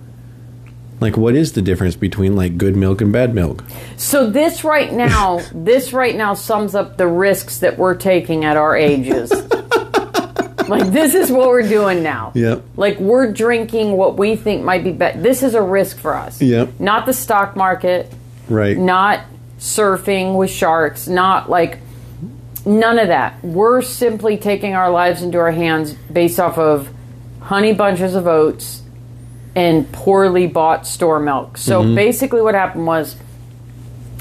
Like, 1.00 1.16
what 1.16 1.36
is 1.36 1.52
the 1.52 1.62
difference 1.62 1.94
between 1.94 2.34
like 2.34 2.58
good 2.58 2.74
milk 2.74 3.00
and 3.00 3.12
bad 3.12 3.32
milk? 3.34 3.62
So 3.96 4.28
this 4.28 4.64
right 4.64 4.92
now, 4.92 5.40
this 5.54 5.92
right 5.92 6.16
now 6.16 6.34
sums 6.34 6.74
up 6.74 6.96
the 6.96 7.06
risks 7.06 7.58
that 7.58 7.78
we're 7.78 7.94
taking 7.94 8.44
at 8.44 8.56
our 8.56 8.76
ages. 8.76 9.30
like 10.68 10.90
this 10.90 11.14
is 11.14 11.30
what 11.30 11.48
we're 11.48 11.68
doing 11.68 12.02
now. 12.02 12.32
Yep. 12.34 12.64
Like 12.76 12.98
we're 12.98 13.32
drinking 13.32 13.92
what 13.92 14.16
we 14.16 14.36
think 14.36 14.64
might 14.64 14.84
be 14.84 14.92
better. 14.92 15.20
This 15.20 15.42
is 15.42 15.54
a 15.54 15.62
risk 15.62 15.98
for 15.98 16.14
us. 16.14 16.40
Yep. 16.42 16.80
Not 16.80 17.06
the 17.06 17.12
stock 17.12 17.56
market, 17.56 18.12
Right. 18.48 18.76
not 18.76 19.20
surfing 19.58 20.36
with 20.36 20.50
sharks, 20.50 21.08
not 21.08 21.48
like 21.50 21.78
none 22.68 22.98
of 22.98 23.08
that. 23.08 23.42
We're 23.42 23.82
simply 23.82 24.36
taking 24.36 24.74
our 24.74 24.90
lives 24.90 25.22
into 25.22 25.38
our 25.38 25.50
hands 25.50 25.92
based 25.94 26.38
off 26.38 26.58
of 26.58 26.88
honey 27.40 27.72
bunches 27.72 28.14
of 28.14 28.26
oats 28.26 28.82
and 29.56 29.90
poorly 29.90 30.46
bought 30.46 30.86
store 30.86 31.18
milk. 31.18 31.56
So 31.56 31.82
Mm-hmm. 31.82 31.94
basically 31.94 32.42
what 32.42 32.54
happened 32.54 32.86
was 32.86 33.16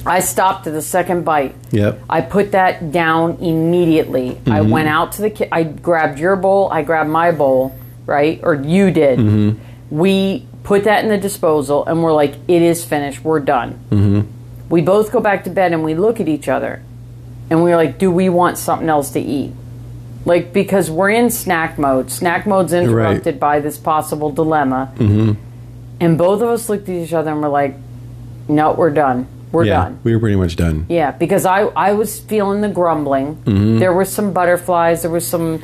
I 0.05 0.21
stopped 0.21 0.65
at 0.67 0.73
the 0.73 0.81
second 0.81 1.25
bite. 1.25 1.53
Yep. 1.71 1.99
I 2.09 2.21
put 2.21 2.53
that 2.53 2.91
down 2.91 3.37
immediately. 3.41 4.31
I 4.47 4.59
Mm-hmm. 4.61 4.69
went 4.69 4.87
out 4.87 5.11
to 5.13 5.21
the 5.23 5.29
ki- 5.29 5.49
I 5.51 5.63
grabbed 5.63 6.17
your 6.17 6.35
bowl, 6.37 6.69
I 6.71 6.81
grabbed 6.83 7.09
my 7.09 7.31
bowl, 7.31 7.75
right? 8.05 8.39
Or 8.41 8.53
you 8.55 8.89
did. 8.91 9.19
Mm-hmm. 9.19 9.95
We 9.97 10.47
put 10.63 10.85
that 10.85 11.03
in 11.03 11.09
the 11.09 11.17
disposal 11.17 11.85
and 11.85 12.01
we're 12.03 12.13
like 12.13 12.35
it 12.47 12.61
is 12.61 12.85
finished. 12.85 13.23
We're 13.23 13.39
done. 13.41 13.79
Mm-hmm. 13.91 14.21
We 14.69 14.81
both 14.81 15.11
go 15.11 15.19
back 15.19 15.43
to 15.43 15.49
bed 15.49 15.73
and 15.73 15.83
we 15.83 15.93
look 15.95 16.19
at 16.21 16.27
each 16.29 16.47
other 16.47 16.81
and 17.49 17.63
we're 17.63 17.75
like 17.75 17.97
do 17.97 18.11
we 18.11 18.29
want 18.29 18.57
something 18.57 18.89
else 18.89 19.11
to 19.11 19.19
eat? 19.19 19.53
Like 20.25 20.53
because 20.53 20.91
we're 20.91 21.09
in 21.09 21.29
snack 21.29 21.77
mode. 21.77 22.11
Snack 22.11 22.45
mode's 22.45 22.73
interrupted 22.73 23.39
by 23.39 23.59
this 23.59 23.77
possible 23.77 24.29
dilemma. 24.31 24.91
Mm-hmm. 24.95 25.41
And 25.99 26.17
both 26.17 26.41
of 26.41 26.49
us 26.49 26.69
looked 26.69 26.89
at 26.89 26.95
each 26.95 27.13
other 27.13 27.31
and 27.31 27.41
we're 27.41 27.49
like 27.49 27.75
no, 28.49 28.73
we're 28.73 28.91
done. 28.91 29.27
We're 29.51 29.65
yeah, 29.65 29.83
done. 29.85 29.99
we 30.03 30.13
were 30.13 30.19
pretty 30.19 30.35
much 30.35 30.55
done. 30.55 30.85
Yeah, 30.89 31.11
because 31.11 31.45
I 31.45 31.61
I 31.61 31.93
was 31.93 32.19
feeling 32.19 32.61
the 32.61 32.69
grumbling. 32.69 33.35
Mm-hmm. 33.37 33.79
There 33.79 33.93
were 33.93 34.05
some 34.05 34.33
butterflies. 34.33 35.01
There 35.01 35.11
was 35.11 35.25
some. 35.25 35.61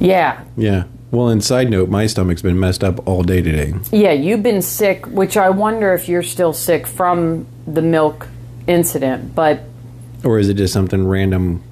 Yeah, 0.00 0.44
Yeah. 0.56 0.84
Well, 1.10 1.28
and 1.28 1.42
side 1.42 1.70
note, 1.70 1.88
my 1.88 2.06
stomach's 2.06 2.42
been 2.42 2.58
messed 2.58 2.82
up 2.82 3.06
all 3.06 3.22
day 3.22 3.40
today. 3.40 3.74
yeah. 3.92 4.12
You've 4.12 4.42
been 4.42 4.60
sick, 4.60 5.06
which 5.06 5.36
I 5.36 5.50
wonder 5.50 5.94
if 5.94 6.08
you're 6.08 6.22
still 6.22 6.52
sick 6.52 6.86
from 6.86 7.46
the 7.66 7.80
milk 7.80 8.26
incident. 8.66 9.34
But 9.34 9.60
Or 10.24 10.38
is 10.38 10.48
it 10.48 10.54
just 10.54 10.72
something 10.72 11.06
random? 11.06 11.62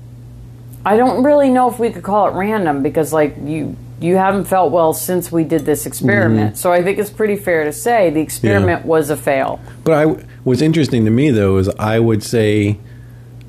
I 0.84 0.96
don't 0.96 1.24
really 1.24 1.50
know 1.50 1.70
if 1.70 1.78
we 1.78 1.90
could 1.90 2.02
call 2.02 2.28
it 2.28 2.32
random 2.32 2.82
because 2.82 3.12
like 3.12 3.36
you 3.42 3.76
you 4.00 4.16
haven't 4.16 4.44
felt 4.44 4.70
well 4.70 4.92
since 4.92 5.32
we 5.32 5.44
did 5.44 5.64
this 5.64 5.86
experiment. 5.86 6.58
So 6.58 6.72
I 6.72 6.82
think 6.82 6.98
it's 6.98 7.10
pretty 7.10 7.36
fair 7.36 7.64
to 7.64 7.72
say 7.72 8.10
the 8.10 8.20
experiment 8.20 8.84
was 8.84 9.08
a 9.08 9.16
fail. 9.16 9.60
But 9.82 9.92
I, 9.94 10.04
what's 10.42 10.60
interesting 10.60 11.04
to 11.06 11.10
me, 11.10 11.30
though, 11.30 11.56
is 11.56 11.68
I 11.78 12.00
would 12.00 12.22
say 12.22 12.78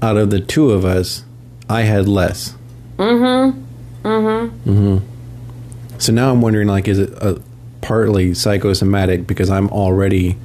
out 0.01 0.17
of 0.17 0.29
the 0.29 0.39
two 0.39 0.71
of 0.71 0.85
us, 0.85 1.25
I 1.69 1.81
had 1.81 2.07
less. 2.07 2.55
Mm-hmm. 2.97 4.07
Mm-hmm. 4.07 4.69
Mm-hmm. 4.69 5.97
So 5.97 6.13
now 6.13 6.31
I'm 6.31 6.41
wondering, 6.41 6.67
like, 6.67 6.87
is 6.87 6.99
it 6.99 7.09
a, 7.13 7.41
partly 7.81 8.33
psychosomatic 8.33 9.27
because 9.27 9.49
I'm 9.49 9.69
already 9.69 10.37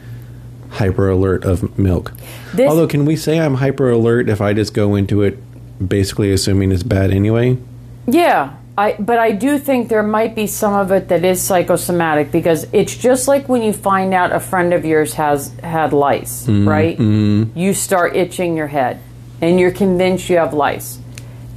hyper 0.71 1.09
alert 1.09 1.45
of 1.45 1.79
milk? 1.79 2.13
This- 2.55 2.69
Although, 2.69 2.87
can 2.87 3.05
we 3.05 3.17
say 3.17 3.39
I'm 3.41 3.55
hyper 3.55 3.91
alert 3.91 4.29
if 4.29 4.41
I 4.41 4.53
just 4.53 4.75
go 4.75 4.95
into 4.95 5.23
it 5.23 5.39
basically 5.87 6.33
assuming 6.33 6.73
it's 6.73 6.83
bad 6.83 7.11
anyway? 7.11 7.59
Yeah, 8.07 8.55
I, 8.77 8.97
but 8.99 9.19
I 9.19 9.33
do 9.33 9.59
think 9.59 9.89
there 9.89 10.03
might 10.03 10.35
be 10.35 10.47
some 10.47 10.73
of 10.73 10.91
it 10.91 11.09
that 11.09 11.25
is 11.25 11.43
psychosomatic 11.43 12.33
because 12.33 12.67
it's 12.73 12.97
just 12.97 13.29
like 13.29 13.49
when 13.49 13.63
you 13.63 13.73
find 13.73 14.15
out 14.15 14.33
a 14.33 14.41
friend 14.41 14.73
of 14.73 14.85
yours 14.85 15.15
has 15.15 15.53
had 15.63 15.93
lice, 15.93 16.47
mm-hmm. 16.47 16.69
right? 16.69 16.97
Mm-hmm. 16.97 17.59
You 17.59 17.75
start 17.75 18.17
itching 18.17 18.57
your 18.57 18.69
head 18.69 19.01
and 19.41 19.59
you're 19.59 19.71
convinced 19.71 20.31
you 20.31 20.37
have 20.37 20.55
lice. 20.55 20.99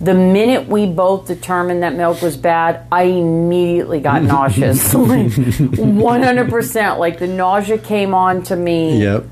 The 0.01 0.13
minute 0.13 0.67
we 0.67 0.85
both 0.85 1.27
determined 1.27 1.83
that 1.83 1.95
milk 1.95 2.21
was 2.21 2.35
bad, 2.35 2.85
I 2.91 3.03
immediately 3.03 3.99
got 4.01 4.21
nauseous. 4.33 4.93
like 4.93 5.27
100%. 5.27 6.97
Like 6.99 7.19
the 7.19 7.27
nausea 7.27 7.77
came 7.77 8.13
on 8.13 8.43
to 8.43 8.55
me 8.55 9.01
Yep. 9.01 9.23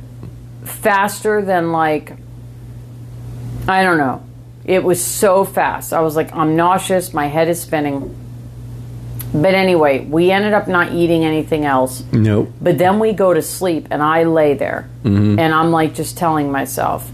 faster 0.63 1.41
than 1.41 1.71
like 1.71 2.13
I 3.67 3.83
don't 3.83 3.97
know. 3.97 4.23
It 4.65 4.83
was 4.83 5.03
so 5.03 5.43
fast. 5.45 5.93
I 5.93 6.01
was 6.01 6.15
like, 6.15 6.33
I'm 6.35 6.55
nauseous. 6.55 7.13
My 7.13 7.27
head 7.27 7.47
is 7.47 7.61
spinning. 7.61 8.15
But 9.33 9.53
anyway, 9.53 10.05
we 10.05 10.31
ended 10.31 10.53
up 10.53 10.67
not 10.67 10.93
eating 10.93 11.23
anything 11.23 11.63
else. 11.65 12.03
Nope. 12.11 12.51
But 12.61 12.77
then 12.77 12.99
we 12.99 13.13
go 13.13 13.33
to 13.33 13.41
sleep, 13.41 13.87
and 13.89 14.01
I 14.03 14.23
lay 14.23 14.55
there, 14.55 14.89
mm-hmm. 15.03 15.39
and 15.39 15.53
I'm 15.53 15.71
like 15.71 15.93
just 15.95 16.17
telling 16.17 16.51
myself, 16.51 17.09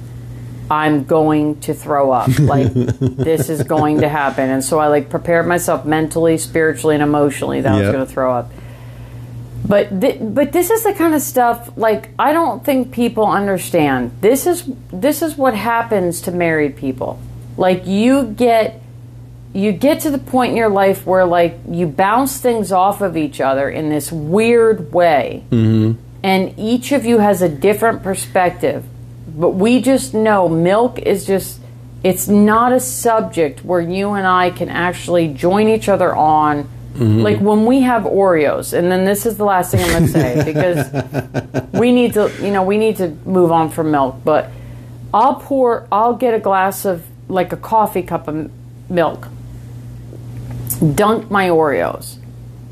I'm 0.69 1.05
going 1.05 1.59
to 1.61 1.73
throw 1.73 2.11
up. 2.11 2.29
Like 2.39 2.71
this 2.73 3.49
is 3.49 3.63
going 3.63 4.01
to 4.01 4.09
happen. 4.09 4.49
And 4.49 4.63
so 4.63 4.79
I 4.79 4.87
like 4.87 5.09
prepared 5.09 5.47
myself 5.47 5.85
mentally, 5.85 6.37
spiritually, 6.37 6.95
and 6.95 7.03
emotionally 7.03 7.61
that 7.61 7.73
I 7.73 7.81
was 7.81 7.91
going 7.91 8.05
to 8.05 8.11
throw 8.11 8.33
up. 8.33 8.51
But 9.67 9.99
th- 9.99 10.19
but 10.21 10.53
this 10.53 10.69
is 10.69 10.83
the 10.83 10.93
kind 10.93 11.13
of 11.13 11.21
stuff 11.21 11.71
like 11.75 12.09
I 12.17 12.31
don't 12.31 12.63
think 12.63 12.93
people 12.93 13.25
understand. 13.25 14.11
This 14.21 14.47
is 14.47 14.69
this 14.91 15.21
is 15.21 15.35
what 15.35 15.55
happens 15.55 16.21
to 16.21 16.31
married 16.31 16.77
people. 16.77 17.19
Like 17.57 17.85
you 17.85 18.23
get 18.23 18.81
you 19.53 19.71
get 19.71 20.01
to 20.01 20.11
the 20.11 20.19
point 20.19 20.51
in 20.51 20.57
your 20.57 20.69
life 20.69 21.05
where 21.05 21.25
like 21.25 21.57
you 21.69 21.87
bounce 21.87 22.39
things 22.39 22.71
off 22.71 23.01
of 23.01 23.17
each 23.17 23.41
other 23.41 23.69
in 23.69 23.89
this 23.89 24.11
weird 24.11 24.93
way. 24.93 25.43
Mm-hmm. 25.51 26.01
And 26.23 26.53
each 26.57 26.91
of 26.91 27.05
you 27.05 27.19
has 27.19 27.41
a 27.41 27.49
different 27.49 28.03
perspective. 28.03 28.85
But 29.37 29.51
we 29.51 29.81
just 29.81 30.13
know 30.13 30.49
milk 30.49 30.99
is 30.99 31.25
just 31.25 31.61
it's 32.03 32.27
not 32.27 32.73
a 32.73 32.79
subject 32.79 33.63
where 33.63 33.81
you 33.81 34.11
and 34.11 34.25
I 34.25 34.49
can 34.49 34.69
actually 34.69 35.27
join 35.29 35.67
each 35.67 35.87
other 35.89 36.15
on 36.15 36.67
mm-hmm. 36.97 37.21
like 37.21 37.39
when 37.39 37.65
we 37.65 37.81
have 37.81 38.03
Oreos, 38.03 38.73
and 38.73 38.91
then 38.91 39.05
this 39.05 39.25
is 39.25 39.37
the 39.37 39.45
last 39.45 39.71
thing 39.71 39.81
I'm 39.81 39.89
going 39.89 40.05
to 40.05 40.11
say 40.11 40.43
because 41.63 41.71
we 41.73 41.91
need 41.91 42.13
to, 42.13 42.31
you 42.41 42.51
know, 42.51 42.63
we 42.63 42.77
need 42.77 42.97
to 42.97 43.09
move 43.25 43.51
on 43.51 43.69
from 43.69 43.91
milk. 43.91 44.17
But 44.23 44.49
I'll 45.13 45.35
pour, 45.35 45.87
I'll 45.91 46.15
get 46.15 46.33
a 46.33 46.39
glass 46.39 46.85
of 46.85 47.05
like 47.27 47.53
a 47.53 47.57
coffee 47.57 48.03
cup 48.03 48.27
of 48.27 48.51
milk, 48.89 49.27
dunk 50.95 51.29
my 51.29 51.49
Oreos, 51.49 52.17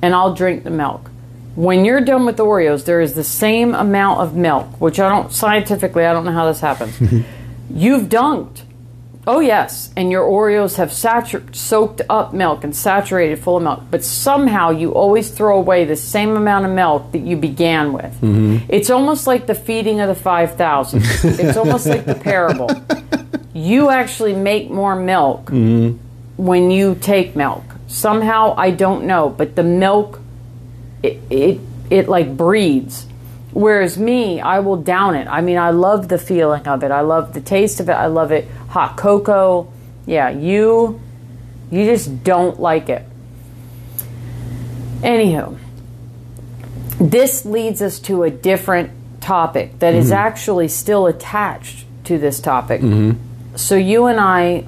and 0.01 0.13
I'll 0.13 0.33
drink 0.33 0.63
the 0.63 0.71
milk. 0.71 1.09
When 1.55 1.85
you're 1.85 2.01
done 2.01 2.25
with 2.25 2.35
the 2.35 2.43
Oreos, 2.45 2.83
there 2.83 2.99
is 2.99 3.13
the 3.13 3.23
same 3.23 3.73
amount 3.73 4.19
of 4.19 4.35
milk, 4.35 4.81
which 4.81 4.99
I 4.99 5.07
don't 5.07 5.31
scientifically, 5.31 6.05
I 6.05 6.11
don't 6.11 6.25
know 6.25 6.33
how 6.33 6.47
this 6.47 6.59
happens. 6.59 6.99
You've 7.73 8.09
dunked. 8.09 8.61
Oh 9.27 9.39
yes, 9.39 9.91
and 9.95 10.11
your 10.11 10.23
Oreos 10.23 10.75
have 10.75 10.89
satur- 10.89 11.55
soaked 11.55 12.01
up 12.09 12.33
milk 12.33 12.63
and 12.63 12.75
saturated 12.75 13.39
full 13.39 13.57
of 13.57 13.63
milk, 13.63 13.83
but 13.89 14.03
somehow 14.03 14.69
you 14.69 14.91
always 14.91 15.31
throw 15.31 15.57
away 15.57 15.85
the 15.85 15.95
same 15.95 16.37
amount 16.37 16.65
of 16.65 16.71
milk 16.71 17.11
that 17.13 17.21
you 17.21 17.35
began 17.35 17.91
with. 17.93 18.13
Mm-hmm. 18.21 18.65
It's 18.69 18.91
almost 18.91 19.25
like 19.25 19.47
the 19.47 19.55
feeding 19.55 19.99
of 19.99 20.09
the 20.09 20.15
5,000. 20.15 21.01
it's 21.03 21.57
almost 21.57 21.87
like 21.87 22.05
the 22.05 22.15
parable. 22.23 22.69
You 23.53 23.89
actually 23.89 24.35
make 24.35 24.69
more 24.69 24.95
milk 24.95 25.45
mm-hmm. 25.45 25.97
when 26.37 26.69
you 26.69 26.93
take 26.93 27.35
milk. 27.35 27.63
Somehow 27.87 28.53
I 28.57 28.69
don't 28.69 29.05
know, 29.05 29.29
but 29.29 29.55
the 29.55 29.63
milk 29.63 30.19
it 31.05 31.31
it, 31.31 31.59
it 31.89 32.09
like 32.09 32.35
breeds. 32.35 33.05
Whereas 33.51 33.97
me, 33.97 34.41
I 34.41 34.59
will 34.59 34.75
down 34.75 35.15
it. 35.15 35.27
I 35.27 35.39
mean, 35.39 35.57
I 35.57 35.69
love 35.69 36.09
the 36.09 36.17
feeling 36.17 36.67
of 36.67 36.83
it. 36.83 36.91
I 36.91 37.01
love 37.01 37.33
the 37.33 37.39
taste 37.39 37.79
of 37.79 37.87
it. 37.87 37.93
I 37.93 38.07
love 38.07 38.33
it. 38.33 38.47
Hot 38.69 38.97
cocoa. 38.97 39.71
Yeah, 40.05 40.29
you 40.29 41.01
you 41.71 41.85
just 41.85 42.23
don't 42.23 42.59
like 42.59 42.89
it. 42.89 43.03
Anywho, 45.01 45.57
this 46.99 47.45
leads 47.45 47.81
us 47.81 47.99
to 47.99 48.23
a 48.23 48.29
different 48.29 48.91
topic 49.21 49.79
that 49.79 49.93
is 49.93 50.07
mm-hmm. 50.07 50.15
actually 50.15 50.67
still 50.67 51.07
attached 51.07 51.85
to 52.05 52.17
this 52.17 52.39
topic. 52.39 52.81
Mm-hmm. 52.81 53.55
So 53.55 53.75
you 53.75 54.05
and 54.05 54.19
I 54.19 54.65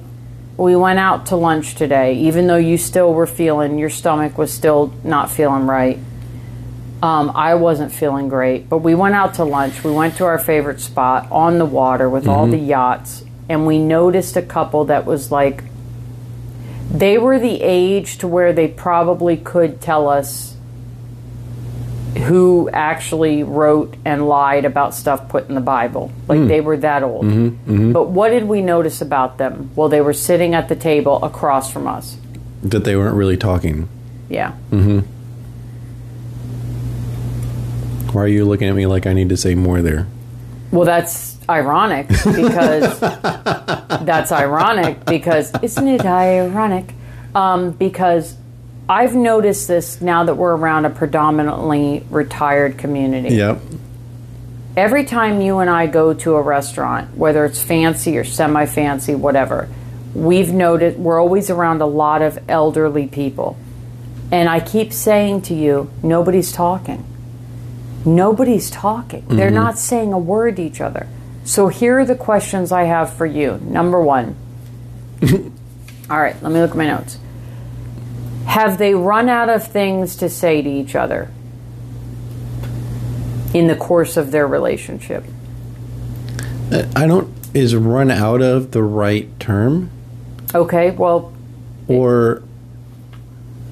we 0.56 0.74
went 0.74 0.98
out 0.98 1.26
to 1.26 1.36
lunch 1.36 1.76
today, 1.76 2.14
even 2.14 2.48
though 2.48 2.56
you 2.56 2.76
still 2.76 3.14
were 3.14 3.28
feeling 3.28 3.78
your 3.78 3.90
stomach 3.90 4.36
was 4.36 4.52
still 4.52 4.92
not 5.04 5.30
feeling 5.30 5.66
right. 5.66 5.98
Um, 7.02 7.30
I 7.34 7.54
wasn't 7.54 7.92
feeling 7.92 8.28
great, 8.28 8.68
but 8.68 8.78
we 8.78 8.94
went 8.94 9.14
out 9.14 9.34
to 9.34 9.44
lunch. 9.44 9.84
We 9.84 9.92
went 9.92 10.16
to 10.16 10.24
our 10.24 10.38
favorite 10.38 10.80
spot 10.80 11.30
on 11.30 11.58
the 11.58 11.64
water 11.64 12.10
with 12.10 12.26
all 12.26 12.42
mm-hmm. 12.42 12.52
the 12.52 12.58
yachts, 12.58 13.24
and 13.48 13.66
we 13.66 13.78
noticed 13.78 14.36
a 14.36 14.42
couple 14.42 14.86
that 14.86 15.04
was 15.06 15.30
like, 15.30 15.62
they 16.90 17.18
were 17.18 17.38
the 17.38 17.60
age 17.62 18.18
to 18.18 18.26
where 18.28 18.52
they 18.52 18.66
probably 18.66 19.36
could 19.36 19.80
tell 19.80 20.08
us 20.08 20.56
who 22.16 22.68
actually 22.72 23.42
wrote 23.42 23.94
and 24.04 24.28
lied 24.28 24.64
about 24.64 24.94
stuff 24.94 25.28
put 25.28 25.48
in 25.48 25.54
the 25.54 25.60
Bible. 25.60 26.10
Like 26.26 26.40
mm. 26.40 26.48
they 26.48 26.60
were 26.60 26.78
that 26.78 27.02
old. 27.02 27.26
Mm-hmm, 27.26 27.72
mm-hmm. 27.72 27.92
But 27.92 28.08
what 28.08 28.30
did 28.30 28.44
we 28.44 28.60
notice 28.60 29.00
about 29.00 29.38
them? 29.38 29.70
Well, 29.76 29.88
they 29.88 30.00
were 30.00 30.14
sitting 30.14 30.54
at 30.54 30.68
the 30.68 30.76
table 30.76 31.22
across 31.22 31.72
from 31.72 31.86
us. 31.86 32.16
That 32.62 32.84
they 32.84 32.96
weren't 32.96 33.14
really 33.14 33.36
talking. 33.36 33.88
Yeah. 34.28 34.54
Why 38.12 38.22
are 38.22 38.28
you 38.28 38.44
looking 38.44 38.68
at 38.68 38.74
me 38.74 38.86
like 38.86 39.06
I 39.06 39.12
need 39.12 39.28
to 39.30 39.36
say 39.36 39.54
more 39.54 39.82
there? 39.82 40.06
Well, 40.70 40.84
that's 40.84 41.38
ironic 41.48 42.08
because 42.08 43.00
that's 43.00 44.32
ironic 44.32 45.04
because 45.06 45.52
isn't 45.62 45.88
it 45.88 46.04
ironic? 46.04 46.94
Um, 47.34 47.72
because 47.72 48.36
I've 48.88 49.14
noticed 49.14 49.68
this 49.68 50.00
now 50.00 50.24
that 50.24 50.34
we're 50.34 50.56
around 50.56 50.86
a 50.86 50.90
predominantly 50.90 52.04
retired 52.10 52.78
community. 52.78 53.34
Yep. 53.34 53.60
Every 54.76 55.04
time 55.04 55.40
you 55.40 55.58
and 55.58 55.68
I 55.68 55.86
go 55.86 56.14
to 56.14 56.36
a 56.36 56.42
restaurant, 56.42 57.16
whether 57.16 57.44
it's 57.44 57.62
fancy 57.62 58.16
or 58.16 58.24
semi 58.24 58.64
fancy, 58.66 59.14
whatever, 59.14 59.68
we've 60.14 60.52
noted 60.52 60.98
we're 60.98 61.20
always 61.20 61.50
around 61.50 61.82
a 61.82 61.86
lot 61.86 62.22
of 62.22 62.38
elderly 62.48 63.06
people. 63.06 63.58
And 64.30 64.48
I 64.48 64.60
keep 64.60 64.92
saying 64.92 65.42
to 65.42 65.54
you, 65.54 65.90
nobody's 66.02 66.52
talking. 66.52 67.04
Nobody's 68.04 68.70
talking. 68.70 69.26
They're 69.28 69.48
mm-hmm. 69.48 69.54
not 69.54 69.78
saying 69.78 70.12
a 70.12 70.18
word 70.18 70.56
to 70.56 70.62
each 70.62 70.80
other. 70.80 71.06
So 71.44 71.68
here 71.68 71.98
are 71.98 72.04
the 72.04 72.14
questions 72.14 72.72
I 72.72 72.84
have 72.84 73.12
for 73.12 73.26
you. 73.26 73.58
Number 73.62 74.00
one. 74.00 74.36
All 76.10 76.20
right, 76.20 76.40
let 76.42 76.52
me 76.52 76.60
look 76.60 76.70
at 76.70 76.76
my 76.76 76.86
notes. 76.86 77.18
Have 78.46 78.78
they 78.78 78.94
run 78.94 79.28
out 79.28 79.48
of 79.48 79.66
things 79.66 80.16
to 80.16 80.28
say 80.28 80.62
to 80.62 80.68
each 80.68 80.94
other 80.94 81.30
in 83.52 83.66
the 83.66 83.76
course 83.76 84.16
of 84.16 84.30
their 84.30 84.46
relationship? 84.46 85.24
Uh, 86.72 86.84
I 86.94 87.06
don't. 87.06 87.34
Is 87.54 87.74
run 87.74 88.10
out 88.10 88.42
of 88.42 88.72
the 88.72 88.82
right 88.82 89.28
term? 89.40 89.90
Okay, 90.54 90.90
well, 90.90 91.32
or 91.88 92.42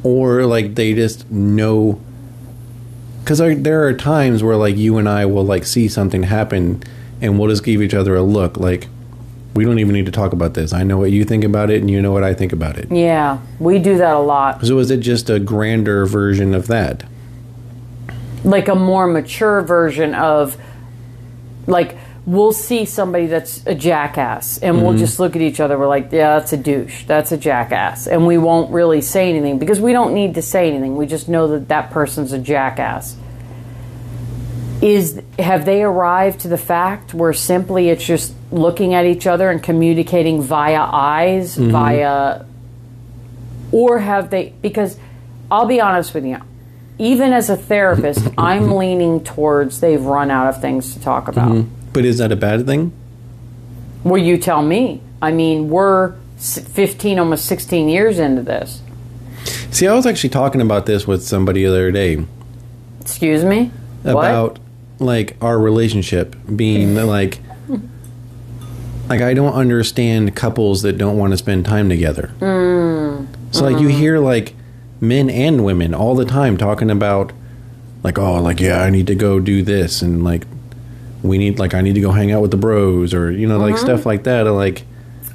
or 0.02 0.46
like 0.46 0.74
they 0.74 0.94
just 0.94 1.30
know 1.30 2.00
because 3.26 3.40
there 3.40 3.84
are 3.84 3.92
times 3.92 4.44
where 4.44 4.54
like 4.54 4.76
you 4.76 4.98
and 4.98 5.08
I 5.08 5.26
will 5.26 5.44
like 5.44 5.64
see 5.64 5.88
something 5.88 6.22
happen 6.22 6.80
and 7.20 7.36
we'll 7.36 7.48
just 7.48 7.64
give 7.64 7.82
each 7.82 7.92
other 7.92 8.14
a 8.14 8.22
look 8.22 8.56
like 8.56 8.86
we 9.52 9.64
don't 9.64 9.80
even 9.80 9.94
need 9.94 10.06
to 10.06 10.12
talk 10.12 10.32
about 10.32 10.54
this. 10.54 10.72
I 10.72 10.84
know 10.84 10.96
what 10.96 11.10
you 11.10 11.24
think 11.24 11.42
about 11.42 11.68
it 11.68 11.80
and 11.80 11.90
you 11.90 12.00
know 12.00 12.12
what 12.12 12.22
I 12.22 12.34
think 12.34 12.52
about 12.52 12.78
it. 12.78 12.92
yeah, 12.92 13.40
we 13.58 13.80
do 13.80 13.98
that 13.98 14.14
a 14.14 14.20
lot. 14.20 14.64
So 14.64 14.78
is 14.78 14.92
it 14.92 15.00
just 15.00 15.28
a 15.28 15.40
grander 15.40 16.06
version 16.06 16.54
of 16.54 16.68
that? 16.68 17.02
Like 18.44 18.68
a 18.68 18.76
more 18.76 19.08
mature 19.08 19.60
version 19.60 20.14
of, 20.14 20.56
like, 21.66 21.96
we'll 22.26 22.52
see 22.52 22.84
somebody 22.84 23.26
that's 23.26 23.64
a 23.66 23.74
jackass 23.74 24.58
and 24.58 24.82
we'll 24.82 24.90
mm-hmm. 24.90 24.98
just 24.98 25.20
look 25.20 25.36
at 25.36 25.42
each 25.42 25.60
other. 25.60 25.78
We're 25.78 25.86
like, 25.86 26.10
yeah, 26.10 26.38
that's 26.38 26.52
a 26.52 26.56
douche. 26.56 27.04
That's 27.04 27.30
a 27.30 27.36
jackass. 27.36 28.08
And 28.08 28.26
we 28.26 28.36
won't 28.36 28.72
really 28.72 29.00
say 29.00 29.30
anything 29.30 29.58
because 29.58 29.80
we 29.80 29.92
don't 29.92 30.12
need 30.12 30.34
to 30.34 30.42
say 30.42 30.68
anything. 30.68 30.96
We 30.96 31.06
just 31.06 31.28
know 31.28 31.46
that 31.48 31.68
that 31.68 31.92
person's 31.92 32.32
a 32.32 32.38
jackass. 32.38 33.16
Is 34.82 35.22
have 35.38 35.64
they 35.64 35.82
arrived 35.82 36.40
to 36.40 36.48
the 36.48 36.58
fact 36.58 37.14
where 37.14 37.32
simply 37.32 37.88
it's 37.88 38.04
just 38.04 38.34
looking 38.50 38.92
at 38.92 39.06
each 39.06 39.26
other 39.26 39.48
and 39.48 39.62
communicating 39.62 40.42
via 40.42 40.80
eyes, 40.80 41.56
mm-hmm. 41.56 41.70
via 41.70 42.44
or 43.72 43.98
have 43.98 44.28
they 44.28 44.52
because 44.60 44.98
I'll 45.50 45.66
be 45.66 45.80
honest 45.80 46.12
with 46.12 46.26
you 46.26 46.40
even 46.98 47.32
as 47.32 47.50
a 47.50 47.56
therapist 47.56 48.26
I'm 48.38 48.70
leaning 48.72 49.22
towards 49.24 49.80
they've 49.80 50.02
run 50.02 50.30
out 50.30 50.48
of 50.48 50.60
things 50.60 50.94
to 50.94 51.00
talk 51.00 51.28
about 51.28 51.52
mm-hmm. 51.52 51.75
But 51.96 52.04
is 52.04 52.18
that 52.18 52.30
a 52.30 52.36
bad 52.36 52.66
thing? 52.66 52.92
well 54.04 54.22
you 54.22 54.36
tell 54.36 54.62
me 54.62 55.00
I 55.22 55.32
mean 55.32 55.70
we're 55.70 56.14
15 56.36 57.18
almost 57.18 57.46
16 57.46 57.88
years 57.88 58.18
into 58.18 58.42
this 58.42 58.82
See, 59.70 59.86
I 59.86 59.94
was 59.94 60.06
actually 60.06 60.30
talking 60.30 60.60
about 60.60 60.86
this 60.86 61.06
with 61.06 61.22
somebody 61.22 61.62
the 61.62 61.70
other 61.70 61.90
day 61.90 62.24
Excuse 63.00 63.44
me? 63.44 63.70
about 64.04 64.58
like 64.98 65.36
our 65.40 65.58
relationship 65.58 66.36
being 66.54 66.94
like 67.06 67.40
like 69.08 69.22
I 69.22 69.34
don't 69.34 69.54
understand 69.54 70.36
couples 70.36 70.82
that 70.82 70.98
don't 70.98 71.16
want 71.16 71.32
to 71.32 71.36
spend 71.36 71.64
time 71.64 71.88
together. 71.88 72.34
Mm. 72.40 73.26
So 73.52 73.64
like 73.64 73.80
you 73.80 73.88
mm-hmm. 73.88 73.98
hear 73.98 74.18
like 74.18 74.54
men 75.00 75.30
and 75.30 75.64
women 75.64 75.94
all 75.94 76.14
the 76.14 76.26
time 76.26 76.56
talking 76.56 76.90
about 76.90 77.32
like 78.02 78.18
oh 78.18 78.42
like 78.42 78.60
yeah 78.60 78.82
I 78.82 78.90
need 78.90 79.06
to 79.06 79.14
go 79.14 79.40
do 79.40 79.62
this 79.62 80.02
and 80.02 80.22
like 80.22 80.44
we 81.22 81.38
need 81.38 81.58
like 81.58 81.74
I 81.74 81.80
need 81.80 81.94
to 81.94 82.00
go 82.00 82.12
hang 82.12 82.32
out 82.32 82.42
with 82.42 82.50
the 82.50 82.56
bros 82.56 83.14
or 83.14 83.30
you 83.30 83.46
know 83.46 83.58
like 83.58 83.78
stuff 83.78 84.00
mm-hmm. 84.00 84.08
like 84.08 84.24
that 84.24 84.46
or 84.46 84.52
like 84.52 84.84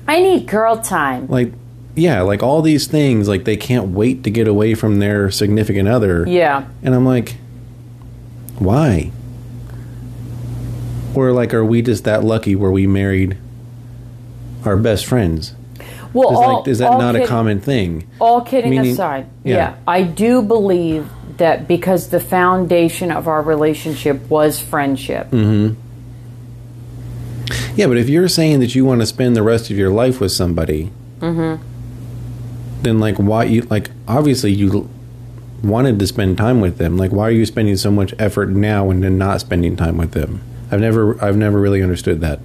I 0.08 0.22
need 0.22 0.48
girl 0.48 0.78
time. 0.78 1.28
like 1.28 1.54
yeah 1.96 2.22
like 2.22 2.42
all 2.42 2.62
these 2.62 2.88
things 2.88 3.28
like 3.28 3.44
they 3.44 3.58
can't 3.58 3.90
wait 3.90 4.24
to 4.24 4.32
get 4.32 4.48
away 4.48 4.74
from 4.76 5.00
their 5.00 5.30
significant 5.32 5.88
other 5.88 6.26
Yeah. 6.28 6.66
and 6.84 6.96
I'm 6.96 7.06
like, 7.06 7.36
why? 8.60 9.12
Or 11.16 11.32
like, 11.34 11.54
are 11.54 11.66
we 11.66 11.82
just 11.82 12.06
that 12.06 12.24
lucky 12.24 12.56
where 12.56 12.72
we 12.72 12.88
married 12.88 13.38
our 14.64 14.78
best 14.78 15.06
friends? 15.06 15.54
Well, 16.14 16.32
Is, 16.32 16.38
all, 16.38 16.58
like, 16.60 16.68
is 16.68 16.78
that 16.80 16.98
not 16.98 17.16
a 17.16 17.26
common 17.26 17.60
thing? 17.60 18.08
All 18.20 18.42
kidding 18.42 18.70
Meaning- 18.70 18.94
aside, 18.94 19.26
yeah. 19.44 19.56
yeah. 19.56 19.76
I 19.88 20.04
do 20.04 20.42
believe 20.42 21.10
that 21.42 21.68
because 21.68 22.10
the 22.10 22.20
foundation 22.20 23.12
of 23.12 23.28
our 23.28 23.42
relationship 23.42 24.30
was 24.30 24.60
friendship. 24.60 25.32
Mm-hmm. 25.32 25.74
Yeah, 27.76 27.88
but 27.88 27.98
if 27.98 28.10
you're 28.10 28.28
saying 28.28 28.60
that 28.60 28.76
you 28.76 28.86
want 28.86 29.02
to 29.02 29.08
spend 29.08 29.36
the 29.36 29.44
rest 29.44 29.70
of 29.72 29.78
your 29.78 29.90
life 29.90 30.22
with 30.22 30.32
somebody, 30.32 30.92
Mm-hmm. 31.20 31.62
then 32.82 33.00
like 33.00 33.18
why 33.18 33.44
you 33.44 33.62
like 33.64 33.92
obviously 34.08 34.52
you 34.52 34.90
wanted 35.64 36.00
to 36.00 36.08
spend 36.08 36.38
time 36.38 36.62
with 36.62 36.78
them. 36.80 36.98
Like 36.98 37.12
why 37.12 37.28
are 37.28 37.32
you 37.32 37.46
spending 37.46 37.78
so 37.78 37.92
much 37.92 38.14
effort 38.18 38.50
now 38.50 38.90
and 38.90 39.04
then 39.04 39.20
not 39.20 39.40
spending 39.42 39.76
time 39.76 39.98
with 39.98 40.14
them? 40.14 40.42
I've 40.72 40.80
never 40.80 41.24
I've 41.24 41.38
never 41.38 41.60
really 41.60 41.84
understood 41.84 42.22
that. 42.22 42.40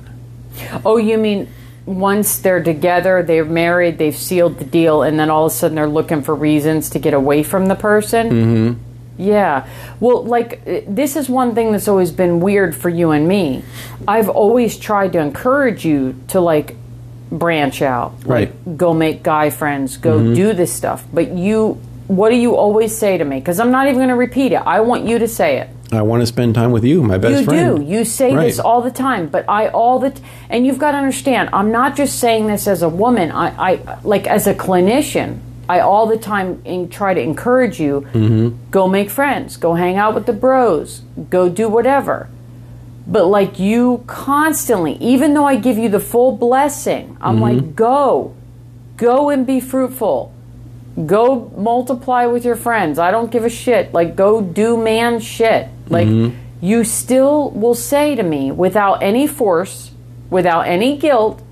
Oh, 0.85 0.99
you 0.99 1.17
mean 1.17 1.49
once 1.87 2.39
they're 2.41 2.63
together, 2.63 3.23
they're 3.23 3.45
married, 3.47 3.97
they've 3.97 4.17
sealed 4.17 4.59
the 4.59 4.65
deal, 4.65 5.03
and 5.03 5.19
then 5.19 5.31
all 5.31 5.47
of 5.47 5.53
a 5.53 5.55
sudden 5.55 5.77
they're 5.77 5.89
looking 5.89 6.21
for 6.21 6.35
reasons 6.35 6.91
to 6.91 6.99
get 6.99 7.15
away 7.15 7.43
from 7.43 7.67
the 7.67 7.77
person? 7.77 8.31
Mm-hmm. 8.31 8.83
Yeah. 9.19 9.67
Well, 10.01 10.25
like, 10.25 10.63
uh, 10.67 10.81
this 10.87 11.17
is 11.17 11.29
one 11.29 11.55
thing 11.55 11.73
that's 11.73 11.89
always 11.89 12.13
been 12.13 12.41
weird 12.41 12.75
for 12.75 12.89
you 12.89 13.11
and 13.11 13.27
me. 13.27 13.63
I've 14.07 14.29
always 14.29 14.79
tried 14.79 15.13
to 15.15 15.21
encourage 15.21 15.85
you 15.85 16.15
to, 16.29 16.41
like, 16.41 16.77
branch 17.31 17.83
out. 17.83 18.15
Right. 18.25 18.49
Mm-hmm. 18.49 18.71
Like, 18.71 18.79
go 18.79 18.95
make 18.95 19.23
guy 19.23 19.51
friends, 19.51 19.97
go 19.97 20.35
do 20.35 20.53
this 20.53 20.73
stuff. 20.73 21.05
But 21.13 21.33
you, 21.33 21.81
what 22.07 22.31
do 22.31 22.37
you 22.37 22.57
always 22.57 22.97
say 22.97 23.19
to 23.19 23.25
me? 23.25 23.39
Because 23.39 23.59
I'm 23.59 23.71
not 23.71 23.87
even 23.87 23.97
going 23.99 24.09
to 24.11 24.15
repeat 24.15 24.53
it. 24.53 24.57
I 24.57 24.81
want 24.81 25.07
you 25.07 25.19
to 25.19 25.29
say 25.29 25.59
it. 25.59 25.71
I 25.93 26.03
want 26.03 26.21
to 26.23 26.27
spend 26.27 26.55
time 26.57 26.73
with 26.73 26.85
you, 26.85 27.01
my 27.03 27.17
best 27.17 27.41
You 27.41 27.45
friend. 27.45 27.79
do. 27.79 27.85
You 27.85 28.05
say 28.05 28.35
this 28.35 28.59
all 28.59 28.83
the 28.83 28.91
time, 28.91 29.29
but 29.29 29.49
I 29.49 29.69
all 29.69 30.01
the 30.01 30.11
t- 30.11 30.23
and 30.51 30.67
you've 30.67 30.79
got 30.79 30.91
to 30.93 30.99
understand. 30.99 31.51
I'm 31.53 31.71
not 31.71 31.95
just 31.97 32.19
saying 32.19 32.49
this 32.49 32.67
as 32.67 32.83
a 32.83 32.89
woman. 32.89 33.31
I, 33.31 33.75
I 33.75 33.99
like 34.03 34.27
as 34.27 34.49
a 34.49 34.55
clinician. 34.55 35.39
I 35.69 35.81
all 35.81 36.07
the 36.07 36.17
time 36.19 36.63
in, 36.65 36.89
try 36.89 37.15
to 37.15 37.21
encourage 37.21 37.81
you. 37.81 38.03
Mm-hmm. 38.13 38.71
Go 38.71 38.89
make 38.89 39.11
friends. 39.11 39.57
Go 39.57 39.75
hang 39.75 39.97
out 39.97 40.15
with 40.15 40.27
the 40.27 40.33
bros. 40.33 41.01
Go 41.31 41.49
do 41.49 41.69
whatever. 41.69 42.29
But 43.07 43.27
like 43.27 43.59
you 43.59 44.05
constantly, 44.07 44.95
even 44.95 45.35
though 45.35 45.45
I 45.45 45.57
give 45.57 45.79
you 45.79 45.89
the 45.89 46.01
full 46.01 46.37
blessing, 46.37 47.17
I'm 47.21 47.37
Mm-hmm. 47.37 47.43
like, 47.43 47.77
go, 47.77 48.35
go 48.97 49.31
and 49.31 49.47
be 49.47 49.61
fruitful 49.61 50.33
go 51.05 51.53
multiply 51.57 52.25
with 52.25 52.45
your 52.45 52.57
friends. 52.57 52.99
I 52.99 53.11
don't 53.11 53.31
give 53.31 53.45
a 53.45 53.51
shit. 53.51 53.93
Like, 53.93 54.17
go 54.17 54.41
do 54.41 54.77
man 54.79 55.21
shit. 55.21 55.69
Like, 55.89 56.09
you 56.61 56.85
still 56.85 57.51
will 57.51 57.75
say 57.75 58.15
to 58.15 58.23
me 58.23 58.51
without 58.51 59.03
any 59.03 59.27
force, 59.27 59.91
without 60.31 60.63
any 60.63 60.97
guilt, 60.97 61.43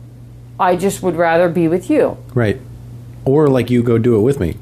I 0.58 0.76
just 0.76 1.02
would 1.02 1.16
rather 1.16 1.48
be 1.48 1.68
with 1.68 1.90
you. 1.90 2.16
Right. 2.34 2.60
Or 3.24 3.48
like 3.48 3.70
you 3.70 3.82
go 3.82 3.98
do 3.98 4.16
it 4.16 4.20
with 4.20 4.40
me. 4.40 4.56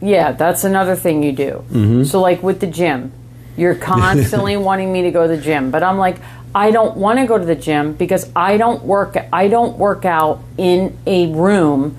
Yeah, 0.00 0.32
that's 0.32 0.64
another 0.64 0.96
thing 0.96 1.22
you 1.22 1.32
do. 1.32 1.64
Mm-hmm. 1.70 2.04
So, 2.04 2.20
like 2.20 2.42
with 2.42 2.60
the 2.60 2.66
gym, 2.66 3.12
you're 3.56 3.74
constantly 3.74 4.56
wanting 4.68 4.92
me 4.92 5.02
to 5.02 5.10
go 5.10 5.26
to 5.26 5.36
the 5.36 5.42
gym, 5.42 5.70
but 5.70 5.82
I'm 5.82 5.98
like, 5.98 6.16
I 6.54 6.70
don't 6.70 6.96
want 6.96 7.18
to 7.18 7.26
go 7.26 7.36
to 7.36 7.44
the 7.44 7.54
gym 7.54 7.92
because 7.92 8.30
I 8.34 8.56
don't 8.56 8.82
work. 8.84 9.16
I 9.32 9.48
don't 9.48 9.76
work 9.78 10.04
out 10.04 10.42
in 10.56 10.96
a 11.06 11.26
room 11.32 11.98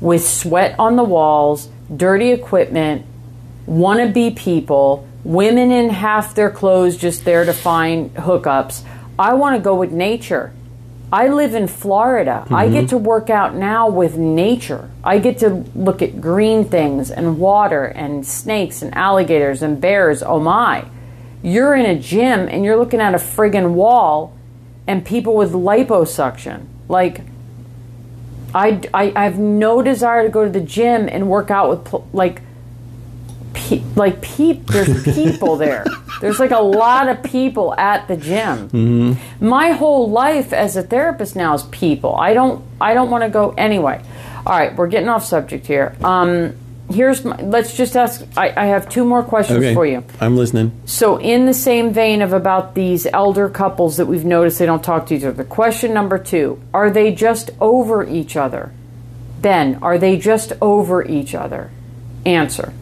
with 0.00 0.26
sweat 0.26 0.78
on 0.78 0.96
the 0.96 1.04
walls, 1.04 1.68
dirty 1.94 2.30
equipment, 2.30 3.06
wannabe 3.66 4.36
people, 4.36 5.08
women 5.24 5.70
in 5.70 5.88
half 5.88 6.34
their 6.34 6.50
clothes 6.50 6.96
just 6.96 7.24
there 7.24 7.44
to 7.44 7.52
find 7.54 8.14
hookups. 8.14 8.84
I 9.18 9.34
want 9.34 9.56
to 9.56 9.62
go 9.62 9.74
with 9.74 9.90
nature. 9.90 10.52
I 11.14 11.28
live 11.28 11.54
in 11.54 11.68
Florida. 11.68 12.44
I 12.50 12.64
mm-hmm. 12.64 12.74
get 12.74 12.88
to 12.88 12.98
work 12.98 13.30
out 13.30 13.54
now 13.54 13.88
with 13.88 14.16
nature. 14.16 14.90
I 15.04 15.20
get 15.20 15.38
to 15.38 15.64
look 15.76 16.02
at 16.02 16.20
green 16.20 16.64
things 16.64 17.08
and 17.08 17.38
water 17.38 17.84
and 17.84 18.26
snakes 18.26 18.82
and 18.82 18.92
alligators 18.96 19.62
and 19.62 19.80
bears. 19.80 20.24
Oh 20.24 20.40
my. 20.40 20.84
You're 21.40 21.76
in 21.76 21.86
a 21.86 21.96
gym 21.96 22.48
and 22.48 22.64
you're 22.64 22.76
looking 22.76 23.00
at 23.00 23.14
a 23.14 23.18
friggin' 23.18 23.74
wall 23.74 24.36
and 24.88 25.06
people 25.06 25.36
with 25.36 25.52
liposuction. 25.52 26.66
Like, 26.88 27.20
I, 28.52 28.80
I, 28.92 29.12
I 29.14 29.22
have 29.22 29.38
no 29.38 29.82
desire 29.82 30.24
to 30.24 30.30
go 30.30 30.42
to 30.42 30.50
the 30.50 30.66
gym 30.66 31.08
and 31.08 31.28
work 31.28 31.48
out 31.48 31.70
with, 31.70 32.02
like, 32.12 32.42
pe- 33.68 33.82
like 33.96 34.20
peep 34.20 34.66
there's 34.66 35.02
people 35.14 35.56
there 35.56 35.84
there's 36.20 36.38
like 36.38 36.50
a 36.50 36.58
lot 36.60 37.08
of 37.08 37.22
people 37.22 37.74
at 37.74 38.06
the 38.08 38.16
gym 38.16 39.16
my 39.40 39.70
whole 39.72 40.10
life 40.10 40.52
as 40.52 40.76
a 40.76 40.82
therapist 40.82 41.36
now 41.36 41.54
is 41.54 41.62
people 41.64 42.14
i 42.16 42.32
don't 42.34 42.64
i 42.80 42.94
don't 42.94 43.10
want 43.10 43.22
to 43.24 43.30
go 43.30 43.50
anyway 43.58 44.02
all 44.46 44.58
right 44.58 44.74
we're 44.76 44.86
getting 44.88 45.08
off 45.08 45.24
subject 45.24 45.66
here 45.66 45.96
um 46.04 46.54
here's 46.90 47.24
my, 47.24 47.34
let's 47.40 47.74
just 47.76 47.96
ask 47.96 48.22
I, 48.36 48.52
I 48.56 48.66
have 48.66 48.88
two 48.90 49.04
more 49.06 49.22
questions 49.22 49.58
Okay. 49.58 49.74
for 49.74 49.86
you 49.86 50.04
I'm 50.20 50.36
listening. 50.36 50.70
so, 50.84 51.16
in 51.18 51.46
the 51.46 51.54
same 51.54 51.94
vein 51.94 52.20
of 52.20 52.34
about 52.34 52.74
these 52.74 53.06
elder 53.06 53.48
couples 53.48 53.96
that 53.96 54.04
we've 54.06 54.24
noticed 54.26 54.58
they 54.58 54.66
don't 54.66 54.84
talk 54.84 55.06
to 55.06 55.14
each 55.14 55.24
other, 55.24 55.44
question 55.44 55.94
number 55.94 56.18
two 56.18 56.60
are 56.74 56.90
they 56.90 57.14
just 57.14 57.50
over 57.60 58.04
each 58.06 58.36
other? 58.36 58.70
Ben, 59.40 59.78
are 59.82 59.96
they 59.98 60.18
just 60.18 60.52
over 60.60 61.02
each 61.06 61.34
other? 61.34 61.70
Answer. 62.26 62.72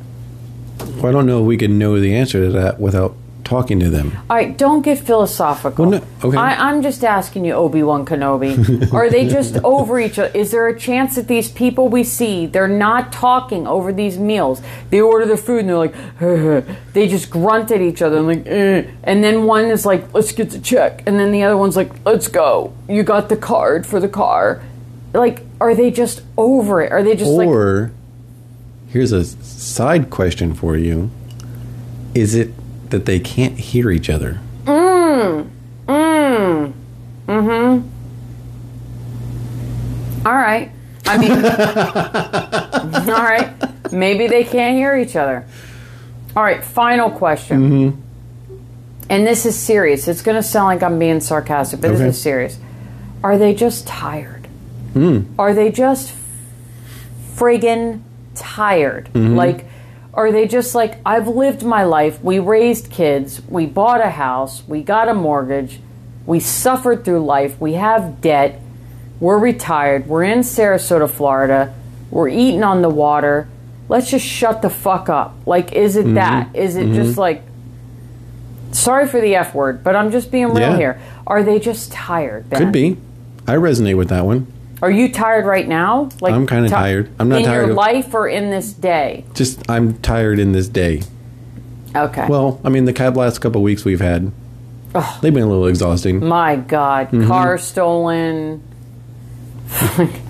Well, 0.83 1.07
I 1.07 1.13
don't 1.13 1.27
know 1.27 1.41
if 1.41 1.47
we 1.47 1.57
can 1.57 1.79
know 1.79 1.99
the 2.01 2.15
answer 2.15 2.45
to 2.45 2.53
that 2.53 2.81
without 2.81 3.15
talking 3.45 3.81
to 3.81 3.91
them. 3.91 4.17
All 4.31 4.37
right, 4.37 4.57
don't 4.57 4.83
get 4.83 4.99
philosophical. 4.99 5.87
Well, 5.87 6.01
no- 6.01 6.29
okay. 6.29 6.39
I, 6.39 6.69
I'm 6.69 6.83
just 6.83 7.05
asking 7.05 7.45
you, 7.45 7.53
Obi 7.53 7.83
Wan 7.83 8.07
Kenobi. 8.07 8.93
Are 8.99 9.11
they 9.11 9.29
just 9.29 9.57
over 9.65 10.01
each 10.01 10.19
other? 10.19 10.31
Is 10.35 10.51
there 10.53 10.69
a 10.69 10.79
chance 10.79 11.17
that 11.17 11.29
these 11.29 11.51
people 11.51 11.89
we 11.89 12.05
see, 12.05 12.47
they're 12.47 12.69
not 12.69 13.13
talking 13.13 13.67
over 13.67 13.93
these 13.93 14.17
meals? 14.19 14.63
They 14.91 15.01
order 15.01 15.27
their 15.27 15.37
food 15.37 15.61
and 15.61 15.69
they're 15.69 15.77
like, 15.77 15.95
they 16.93 17.09
just 17.09 17.31
grunt 17.31 17.71
at 17.71 17.81
each 17.81 18.01
other 18.01 18.19
and 18.19 18.27
like, 18.27 18.47
eh. 18.47 18.85
and 19.05 19.23
then 19.23 19.45
one 19.45 19.67
is 19.67 19.85
like, 19.85 20.13
let's 20.15 20.33
get 20.33 20.51
the 20.51 20.61
check, 20.61 21.03
and 21.07 21.19
then 21.19 21.33
the 21.33 21.43
other 21.43 21.57
one's 21.57 21.77
like, 21.77 21.93
let's 22.07 22.29
go. 22.29 22.73
You 22.89 23.03
got 23.03 23.29
the 23.29 23.37
card 23.37 23.87
for 23.87 24.01
the 24.01 24.09
car. 24.09 24.63
Like, 25.13 25.43
are 25.61 25.75
they 25.75 25.91
just 25.91 26.23
over 26.39 26.81
it? 26.81 26.91
Are 26.91 27.03
they 27.03 27.17
just 27.17 27.31
like, 27.31 27.47
Or 27.49 27.93
here's 28.93 29.13
a 29.13 29.25
side 29.25 30.11
question 30.11 30.55
for 30.55 30.77
you: 30.77 31.11
Is 32.15 32.35
it 32.35 32.51
that 32.91 33.07
they 33.07 33.19
can't 33.21 33.59
hear 33.59 33.91
each 33.91 34.11
other? 34.11 34.41
Mm. 34.65 35.49
Mm. 35.87 36.73
Mm-hmm. 37.27 37.89
All 40.27 40.33
right. 40.35 40.71
I 41.07 41.19
mean, 41.19 41.33
all 43.15 43.23
right. 43.23 43.53
Maybe 43.93 44.29
they 44.29 44.45
can't 44.45 44.77
hear 44.77 44.97
each 44.97 45.17
other. 45.17 45.45
All 46.37 46.43
right. 46.43 46.63
Final 46.63 47.11
question. 47.11 47.61
Mm-hmm. 47.71 48.01
And 49.11 49.27
this 49.27 49.45
is 49.45 49.59
serious. 49.59 50.07
It's 50.09 50.23
going 50.23 50.37
to 50.37 50.43
sound 50.43 50.67
like 50.67 50.83
I'm 50.83 50.99
being 50.99 51.21
sarcastic, 51.21 51.81
but 51.81 51.91
Okay. 51.91 52.05
this 52.05 52.17
is 52.17 52.23
serious. 52.23 52.59
Are 53.23 53.37
they 53.37 53.53
just 53.55 53.87
tired? 53.87 54.47
Hmm. 54.95 55.23
Are 55.39 55.53
they 55.55 55.71
just 55.71 56.15
friggin' 57.35 58.01
tired? 58.35 59.07
Mm-hmm. 59.13 59.37
Like, 59.37 59.67
are 60.15 60.31
they 60.31 60.47
just 60.47 60.75
like, 60.75 60.99
I've 61.07 61.29
lived 61.29 61.63
my 61.63 61.85
life, 61.85 62.23
we 62.23 62.39
raised 62.39 62.91
kids, 62.91 63.41
we 63.49 63.67
bought 63.67 64.01
a 64.01 64.11
house, 64.11 64.63
we 64.67 64.83
got 64.83 65.09
a 65.09 65.15
mortgage, 65.15 65.81
we 66.27 66.39
suffered 66.39 67.05
through 67.05 67.25
life, 67.25 67.59
we 67.61 67.75
have 67.75 68.21
debt, 68.21 68.61
we're 69.21 69.39
retired, 69.39 70.07
we're 70.07 70.25
in 70.25 70.41
Sarasota, 70.41 71.09
Florida, 71.09 71.75
we're 72.11 72.29
eating 72.29 72.63
on 72.63 72.83
the 72.83 72.91
water. 72.91 73.49
Let's 73.89 74.11
just 74.11 74.27
shut 74.27 74.63
the 74.63 74.71
fuck 74.71 75.09
up. 75.09 75.35
Like, 75.47 75.73
is 75.73 75.97
it 75.97 76.05
mm-hmm. 76.05 76.15
that? 76.15 76.55
Is 76.55 76.77
it 76.77 76.87
mm-hmm. 76.87 76.95
just 76.95 77.17
like, 77.17 77.43
sorry 78.73 79.09
for 79.09 79.21
the 79.21 79.35
F 79.37 79.55
word, 79.55 79.83
but 79.83 79.97
I'm 79.97 80.11
just 80.11 80.31
being 80.31 80.49
real 80.49 80.61
Yeah. 80.61 80.77
here. 80.77 81.01
Are 81.27 81.43
they 81.43 81.59
just 81.59 81.93
tired? 81.93 82.51
Ben? 82.51 82.59
Could 82.61 82.73
be. 82.73 82.99
I 83.47 83.55
resonate 83.55 83.97
with 83.97 84.09
that 84.11 84.25
one. 84.25 84.47
Are 84.83 84.91
you 84.91 85.13
tired 85.13 85.47
right 85.47 85.67
now? 85.67 86.09
Like 86.21 86.35
I'm 86.35 86.47
kinda 86.47 86.69
ti- 86.69 86.75
tired. 86.75 87.09
I'm 87.19 87.29
not 87.29 87.39
in 87.41 87.45
tired 87.47 87.61
your 87.63 87.71
of- 87.71 87.77
life 87.77 88.13
or 88.13 88.29
in 88.29 88.51
this 88.51 88.73
day. 88.73 89.25
Just 89.35 89.63
I'm 89.71 89.95
tired 89.99 90.39
in 90.41 90.53
this 90.53 90.67
day. 90.69 91.03
Okay. 91.95 92.27
Well, 92.29 92.61
I 92.65 92.69
mean, 92.69 92.85
the 92.85 92.93
cab 92.93 93.17
last 93.17 93.39
couple 93.41 93.61
of 93.61 93.63
weeks 93.65 93.85
we've 93.85 94.01
had, 94.01 94.33
they've 95.21 95.33
been 95.33 95.43
a 95.45 95.49
little 95.49 95.67
exhausting. 95.69 96.25
My 96.27 96.57
God, 96.57 97.09
Mm-hmm. 97.13 97.29
car 97.29 97.59
stolen, 97.59 98.63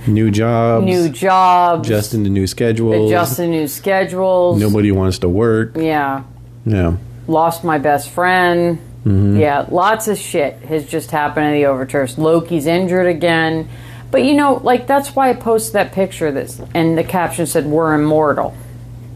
New 0.07 0.31
jobs, 0.31 0.85
new 0.85 1.09
jobs, 1.09 1.88
adjusting 1.88 2.25
to 2.25 2.31
new 2.31 2.47
schedules. 2.47 3.11
adjusting 3.11 3.51
new 3.51 3.67
schedules. 3.67 4.61
Nobody 4.61 4.93
wants 4.93 5.19
to 5.21 5.29
work. 5.29 5.77
Yeah. 5.77 6.23
Yeah. 6.65 6.97
lost 7.27 7.65
my 7.65 7.79
best 7.79 8.11
friend. 8.11 8.79
Mm-hmm. 9.05 9.38
Yeah, 9.38 9.67
lots 9.69 10.07
of 10.07 10.17
shit 10.19 10.59
has 10.69 10.87
just 10.87 11.11
happened 11.11 11.47
in 11.47 11.53
the 11.55 11.62
Overturfs. 11.62 12.19
Loki's 12.19 12.67
injured 12.67 13.07
again. 13.09 13.69
But 14.12 14.25
you 14.25 14.35
know, 14.35 14.61
like 14.62 14.87
that's 14.87 15.16
why 15.16 15.31
I 15.31 15.33
posted 15.33 15.72
that 15.72 15.92
picture 15.92 16.31
this 16.31 16.61
and 16.75 16.96
the 16.96 17.03
caption 17.03 17.46
said 17.46 17.64
we're 17.64 17.94
immortal. 17.94 18.55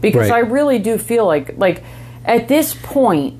Because 0.01 0.29
Right. 0.29 0.37
I 0.37 0.49
really 0.49 0.79
do 0.79 0.97
feel 0.97 1.25
like 1.25 1.57
like 1.57 1.83
at 2.25 2.47
this 2.47 2.73
point 2.73 3.39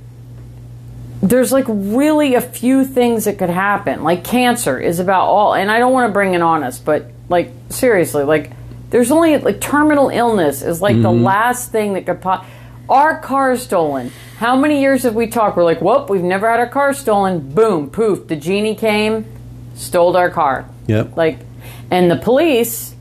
there's 1.22 1.52
like 1.52 1.66
really 1.68 2.36
a 2.36 2.42
few 2.42 2.86
things 2.86 3.26
that 3.26 3.40
could 3.40 3.50
happen. 3.50 4.04
Like 4.04 4.24
cancer 4.24 4.80
is 4.80 5.00
about 5.00 5.26
all 5.26 5.56
and 5.56 5.72
I 5.72 5.80
don't 5.80 5.92
want 5.92 6.08
to 6.08 6.14
bring 6.14 6.36
it 6.36 6.44
on 6.44 6.64
us, 6.64 6.78
but 6.78 7.10
like 7.28 7.52
seriously, 7.70 8.24
like 8.24 8.52
there's 8.92 9.12
only 9.12 9.38
like 9.40 9.60
terminal 9.60 10.10
illness 10.10 10.62
is 10.62 10.80
like 10.80 10.96
the 11.02 11.10
mm-hmm. 11.10 11.24
last 11.24 11.72
thing 11.72 11.94
that 11.94 12.06
could 12.06 12.22
pop 12.22 12.46
our 12.88 13.20
car 13.20 13.58
stolen. 13.58 14.12
How 14.38 14.56
many 14.56 14.80
years 14.80 15.02
have 15.04 15.16
we 15.16 15.26
talked? 15.26 15.58
We're 15.58 15.64
like, 15.64 15.82
whoop, 15.82 16.12
we've 16.12 16.22
never 16.22 16.48
had 16.48 16.60
our 16.60 16.70
car 16.70 16.94
stolen. 16.94 17.50
Boom, 17.50 17.90
poof, 17.90 18.28
the 18.28 18.36
genie 18.36 18.76
came, 18.76 19.26
stole 19.74 20.16
our 20.16 20.30
car. 20.30 20.70
Yep. 20.88 21.18
Like, 21.18 21.40
and 21.92 22.10
the 22.10 22.16
police, 22.16 22.96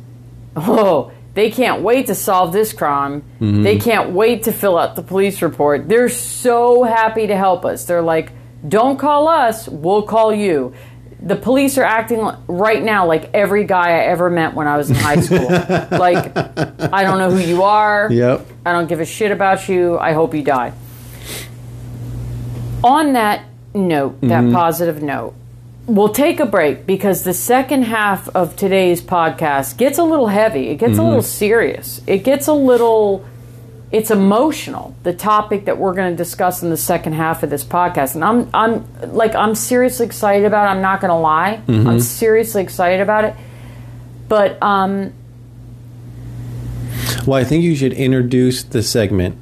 oh, 0.54 1.12
they 1.34 1.50
can't 1.50 1.82
wait 1.82 2.06
to 2.06 2.14
solve 2.14 2.52
this 2.52 2.72
crime. 2.72 3.20
Mm-hmm. 3.40 3.62
They 3.62 3.78
can't 3.78 4.10
wait 4.12 4.44
to 4.44 4.52
fill 4.52 4.78
out 4.78 4.96
the 4.96 5.02
police 5.02 5.42
report. 5.42 5.88
They're 5.88 6.08
so 6.08 6.82
happy 6.82 7.26
to 7.26 7.36
help 7.36 7.64
us. 7.64 7.84
They're 7.84 8.02
like, 8.02 8.32
don't 8.66 8.98
call 8.98 9.28
us, 9.28 9.68
we'll 9.68 10.02
call 10.02 10.34
you. 10.34 10.74
The 11.20 11.36
police 11.36 11.76
are 11.76 11.84
acting 11.84 12.26
right 12.46 12.82
now 12.82 13.06
like 13.06 13.30
every 13.34 13.64
guy 13.64 13.90
I 13.90 14.04
ever 14.04 14.30
met 14.30 14.54
when 14.54 14.66
I 14.66 14.76
was 14.76 14.90
in 14.90 14.96
high 14.96 15.20
school. 15.20 15.46
like, 15.98 16.36
I 16.36 17.02
don't 17.02 17.18
know 17.18 17.30
who 17.30 17.38
you 17.38 17.62
are. 17.64 18.08
Yep. 18.10 18.46
I 18.64 18.72
don't 18.72 18.88
give 18.88 19.00
a 19.00 19.04
shit 19.04 19.30
about 19.30 19.68
you. 19.68 19.98
I 19.98 20.12
hope 20.12 20.34
you 20.34 20.42
die. 20.42 20.72
On 22.82 23.14
that 23.14 23.44
note, 23.74 24.20
that 24.22 24.44
mm-hmm. 24.44 24.54
positive 24.54 25.02
note, 25.02 25.34
we'll 25.86 26.08
take 26.08 26.40
a 26.40 26.46
break 26.46 26.84
because 26.86 27.22
the 27.22 27.34
second 27.34 27.84
half 27.84 28.28
of 28.34 28.56
today's 28.56 29.00
podcast 29.00 29.76
gets 29.76 29.98
a 29.98 30.02
little 30.02 30.26
heavy. 30.28 30.68
It 30.68 30.76
gets 30.76 30.98
a 30.98 31.02
little 31.02 31.22
serious. 31.22 32.00
It 32.06 32.18
gets 32.24 32.46
a 32.48 32.52
little 32.52 33.24
it's 33.92 34.10
emotional. 34.10 34.96
The 35.04 35.12
topic 35.12 35.66
that 35.66 35.78
we're 35.78 35.94
going 35.94 36.10
to 36.10 36.16
discuss 36.16 36.62
in 36.62 36.70
the 36.70 36.76
second 36.76 37.12
half 37.12 37.44
of 37.44 37.50
this 37.50 37.62
podcast, 37.64 38.16
and 38.16 38.24
I'm 38.24 38.50
I'm 38.52 39.14
like 39.14 39.34
I'm 39.36 39.54
seriously 39.54 40.06
excited 40.06 40.44
about. 40.44 40.66
it. 40.66 40.70
I'm 40.76 40.82
not 40.82 41.00
going 41.00 41.10
to 41.10 41.16
lie. 41.16 41.62
I'm 41.68 42.00
seriously 42.00 42.62
excited 42.62 43.00
about 43.00 43.24
it. 43.24 43.34
But 44.28 44.60
um, 44.60 45.12
Well, 47.26 47.38
I 47.40 47.44
think 47.44 47.62
you 47.62 47.76
should 47.76 47.92
introduce 47.92 48.64
the 48.64 48.82
segment. 48.82 49.38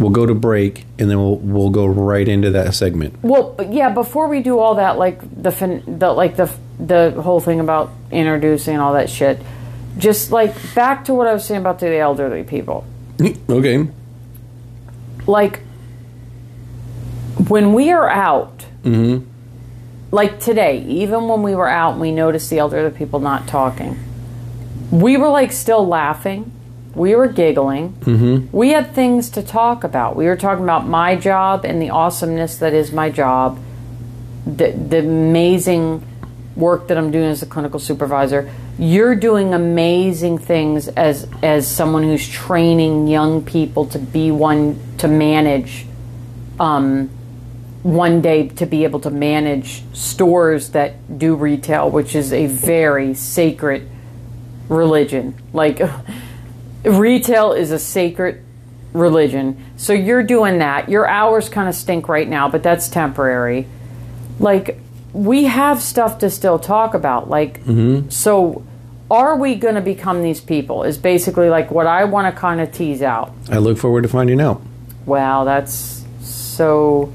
We'll 0.00 0.10
go 0.10 0.24
to 0.24 0.34
break, 0.34 0.86
and 0.98 1.10
then 1.10 1.18
we'll 1.18 1.36
we'll 1.36 1.70
go 1.70 1.86
right 1.86 2.26
into 2.26 2.50
that 2.52 2.74
segment. 2.74 3.22
Well, 3.22 3.54
yeah. 3.68 3.90
Before 3.90 4.28
we 4.28 4.40
do 4.40 4.58
all 4.58 4.76
that, 4.76 4.96
like 4.96 5.20
the 5.42 5.52
fin- 5.52 5.98
the 5.98 6.10
like 6.10 6.36
the 6.36 6.50
the 6.78 7.10
whole 7.22 7.38
thing 7.38 7.60
about 7.60 7.90
introducing 8.10 8.78
all 8.78 8.94
that 8.94 9.10
shit, 9.10 9.42
just 9.98 10.32
like 10.32 10.54
back 10.74 11.04
to 11.04 11.14
what 11.14 11.26
I 11.26 11.34
was 11.34 11.44
saying 11.44 11.60
about 11.60 11.80
the 11.80 11.98
elderly 11.98 12.44
people. 12.44 12.86
okay. 13.50 13.88
Like 15.26 15.60
when 17.48 17.74
we 17.74 17.90
are 17.90 18.08
out, 18.08 18.64
mm-hmm. 18.82 19.28
like 20.10 20.40
today, 20.40 20.82
even 20.84 21.28
when 21.28 21.42
we 21.42 21.54
were 21.54 21.68
out, 21.68 21.92
and 21.92 22.00
we 22.00 22.10
noticed 22.10 22.48
the 22.48 22.58
elderly 22.58 22.96
people 22.96 23.20
not 23.20 23.46
talking. 23.46 23.98
We 24.90 25.18
were 25.18 25.28
like 25.28 25.52
still 25.52 25.86
laughing. 25.86 26.52
We 27.00 27.16
were 27.16 27.28
giggling. 27.28 27.94
Mm-hmm. 27.94 28.54
We 28.54 28.72
had 28.72 28.92
things 28.94 29.30
to 29.30 29.42
talk 29.42 29.84
about. 29.84 30.16
We 30.16 30.26
were 30.26 30.36
talking 30.36 30.64
about 30.64 30.86
my 30.86 31.16
job 31.16 31.64
and 31.64 31.80
the 31.80 31.88
awesomeness 31.88 32.58
that 32.58 32.74
is 32.74 32.92
my 32.92 33.08
job, 33.08 33.58
the, 34.44 34.72
the 34.72 34.98
amazing 34.98 36.06
work 36.54 36.88
that 36.88 36.98
I'm 36.98 37.10
doing 37.10 37.24
as 37.24 37.40
a 37.42 37.46
clinical 37.46 37.80
supervisor. 37.80 38.52
You're 38.78 39.14
doing 39.14 39.54
amazing 39.54 40.36
things 40.36 40.88
as 40.88 41.26
as 41.42 41.66
someone 41.66 42.02
who's 42.02 42.28
training 42.28 43.08
young 43.08 43.46
people 43.46 43.86
to 43.86 43.98
be 43.98 44.30
one 44.30 44.78
to 44.98 45.08
manage 45.08 45.86
um, 46.58 47.08
one 47.82 48.20
day 48.20 48.48
to 48.48 48.66
be 48.66 48.84
able 48.84 49.00
to 49.00 49.10
manage 49.10 49.82
stores 49.94 50.72
that 50.72 51.18
do 51.18 51.34
retail, 51.34 51.90
which 51.90 52.14
is 52.14 52.34
a 52.34 52.44
very 52.44 53.14
sacred 53.14 53.88
religion. 54.68 55.34
Like 55.54 55.80
retail 56.84 57.52
is 57.52 57.70
a 57.70 57.78
sacred 57.78 58.44
religion. 58.92 59.64
So 59.76 59.92
you're 59.92 60.22
doing 60.22 60.58
that. 60.58 60.88
Your 60.88 61.06
hours 61.06 61.48
kind 61.48 61.68
of 61.68 61.74
stink 61.74 62.08
right 62.08 62.28
now, 62.28 62.48
but 62.48 62.62
that's 62.62 62.88
temporary. 62.88 63.66
Like 64.38 64.78
we 65.12 65.44
have 65.44 65.82
stuff 65.82 66.18
to 66.18 66.30
still 66.30 66.58
talk 66.58 66.94
about. 66.94 67.28
Like 67.28 67.62
mm-hmm. 67.64 68.08
so 68.08 68.64
are 69.10 69.36
we 69.36 69.56
going 69.56 69.74
to 69.74 69.80
become 69.80 70.22
these 70.22 70.40
people 70.40 70.84
is 70.84 70.96
basically 70.96 71.48
like 71.48 71.70
what 71.70 71.86
I 71.86 72.04
want 72.04 72.32
to 72.32 72.40
kind 72.40 72.60
of 72.60 72.72
tease 72.72 73.02
out. 73.02 73.34
I 73.50 73.58
look 73.58 73.76
forward 73.76 74.02
to 74.02 74.08
finding 74.08 74.40
out. 74.40 74.62
Wow, 75.04 75.44
that's 75.44 76.04
so 76.20 77.12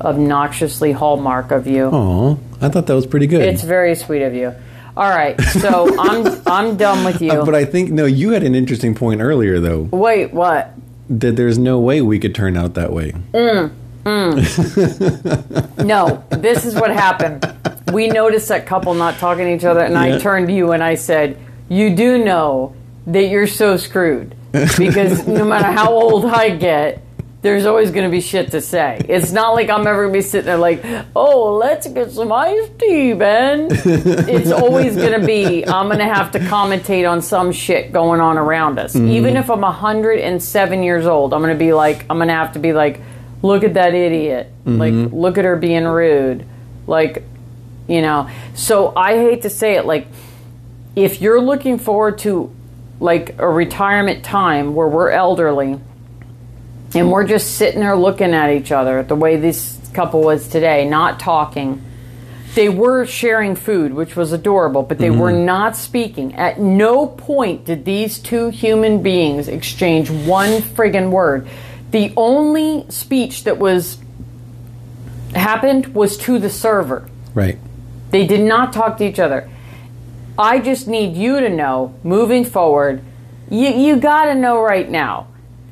obnoxiously 0.00 0.92
hallmark 0.92 1.50
of 1.50 1.66
you. 1.66 1.90
Oh, 1.92 2.38
I 2.60 2.68
thought 2.68 2.86
that 2.86 2.94
was 2.94 3.06
pretty 3.06 3.26
good. 3.26 3.42
It's 3.42 3.62
very 3.62 3.94
sweet 3.94 4.22
of 4.22 4.34
you. 4.34 4.54
All 4.98 5.08
right, 5.08 5.40
so 5.40 5.96
I'm 6.00 6.42
I'm 6.44 6.76
done 6.76 7.04
with 7.04 7.22
you. 7.22 7.30
Uh, 7.30 7.44
but 7.44 7.54
I 7.54 7.64
think 7.64 7.92
no, 7.92 8.04
you 8.04 8.30
had 8.30 8.42
an 8.42 8.56
interesting 8.56 8.96
point 8.96 9.20
earlier 9.20 9.60
though 9.60 9.82
Wait, 9.92 10.32
what? 10.34 10.74
that 11.08 11.36
there's 11.36 11.56
no 11.56 11.78
way 11.78 12.02
we 12.02 12.18
could 12.18 12.34
turn 12.34 12.56
out 12.56 12.74
that 12.74 12.92
way. 12.92 13.12
No, 15.84 16.24
this 16.30 16.64
is 16.64 16.74
what 16.74 16.90
happened. 16.90 17.46
We 17.92 18.08
noticed 18.08 18.48
that 18.48 18.66
couple 18.66 18.92
not 18.94 19.18
talking 19.18 19.44
to 19.44 19.54
each 19.54 19.64
other, 19.64 19.80
and 19.80 19.96
I 19.96 20.18
turned 20.18 20.48
to 20.48 20.52
you 20.52 20.72
and 20.72 20.82
I 20.82 20.96
said, 20.96 21.38
"You 21.68 21.94
do 21.94 22.24
know 22.24 22.74
that 23.06 23.28
you're 23.28 23.46
so 23.46 23.76
screwed 23.76 24.34
because 24.76 25.26
no 25.28 25.44
matter 25.44 25.70
how 25.70 25.92
old 25.92 26.24
I 26.24 26.50
get." 26.56 27.02
There's 27.40 27.66
always 27.66 27.92
going 27.92 28.04
to 28.04 28.10
be 28.10 28.20
shit 28.20 28.50
to 28.50 28.60
say. 28.60 29.00
It's 29.08 29.30
not 29.30 29.54
like 29.54 29.70
I'm 29.70 29.86
ever 29.86 30.08
going 30.08 30.12
to 30.12 30.18
be 30.18 30.22
sitting 30.22 30.46
there 30.46 30.58
like, 30.58 30.82
oh, 31.14 31.56
let's 31.56 31.86
get 31.86 32.10
some 32.10 32.32
iced 32.32 32.78
tea, 32.80 33.12
Ben. 33.12 33.68
it's 33.70 34.50
always 34.50 34.96
going 34.96 35.20
to 35.20 35.24
be, 35.24 35.64
I'm 35.64 35.86
going 35.86 36.00
to 36.00 36.12
have 36.12 36.32
to 36.32 36.40
commentate 36.40 37.08
on 37.08 37.22
some 37.22 37.52
shit 37.52 37.92
going 37.92 38.20
on 38.20 38.38
around 38.38 38.80
us. 38.80 38.94
Mm-hmm. 38.94 39.10
Even 39.10 39.36
if 39.36 39.50
I'm 39.50 39.60
107 39.60 40.82
years 40.82 41.06
old, 41.06 41.32
I'm 41.32 41.40
going 41.40 41.54
to 41.54 41.58
be 41.58 41.72
like, 41.72 42.06
I'm 42.10 42.16
going 42.16 42.26
to 42.26 42.34
have 42.34 42.54
to 42.54 42.58
be 42.58 42.72
like, 42.72 43.00
look 43.40 43.62
at 43.62 43.74
that 43.74 43.94
idiot. 43.94 44.52
Mm-hmm. 44.64 44.78
Like, 44.78 45.12
look 45.12 45.38
at 45.38 45.44
her 45.44 45.54
being 45.54 45.84
rude. 45.84 46.44
Like, 46.88 47.22
you 47.86 48.02
know. 48.02 48.28
So 48.54 48.92
I 48.96 49.14
hate 49.16 49.42
to 49.42 49.50
say 49.50 49.76
it, 49.76 49.86
like, 49.86 50.08
if 50.96 51.20
you're 51.20 51.40
looking 51.40 51.78
forward 51.78 52.18
to 52.18 52.52
like 52.98 53.38
a 53.38 53.48
retirement 53.48 54.24
time 54.24 54.74
where 54.74 54.88
we're 54.88 55.10
elderly 55.10 55.78
and 56.98 57.10
we're 57.10 57.26
just 57.26 57.56
sitting 57.56 57.80
there 57.80 57.96
looking 57.96 58.34
at 58.34 58.50
each 58.50 58.72
other 58.72 59.02
the 59.02 59.14
way 59.14 59.36
this 59.36 59.78
couple 59.94 60.20
was 60.20 60.48
today, 60.48 60.88
not 60.88 61.20
talking. 61.20 61.82
They 62.54 62.68
were 62.68 63.06
sharing 63.06 63.56
food, 63.56 63.92
which 63.92 64.16
was 64.16 64.32
adorable, 64.32 64.82
but 64.82 64.98
they 64.98 65.10
were 65.10 65.30
mm-hmm. 65.30 65.44
not 65.44 65.76
speaking. 65.76 66.34
At 66.34 66.58
no 66.58 67.06
point 67.06 67.64
did 67.64 67.84
these 67.84 68.18
two 68.18 68.48
human 68.48 69.02
beings 69.02 69.48
exchange 69.48 70.10
one 70.10 70.60
friggin' 70.62 71.10
word. 71.10 71.48
The 71.90 72.12
only 72.16 72.86
speech 72.90 73.44
that 73.44 73.58
was 73.58 73.98
happened 75.34 75.94
was 75.94 76.16
to 76.18 76.38
the 76.38 76.50
server. 76.50 77.08
Right. 77.34 77.58
They 78.10 78.26
did 78.26 78.40
not 78.40 78.72
talk 78.72 78.96
to 78.98 79.04
each 79.04 79.18
other. 79.18 79.48
I 80.38 80.60
just 80.60 80.88
need 80.88 81.16
you 81.16 81.40
to 81.40 81.48
know, 81.48 81.94
moving 82.02 82.44
forward, 82.44 83.02
you, 83.50 83.68
you 83.68 83.96
got 83.96 84.26
to 84.26 84.34
know 84.34 84.60
right 84.60 84.88
now. 84.88 85.28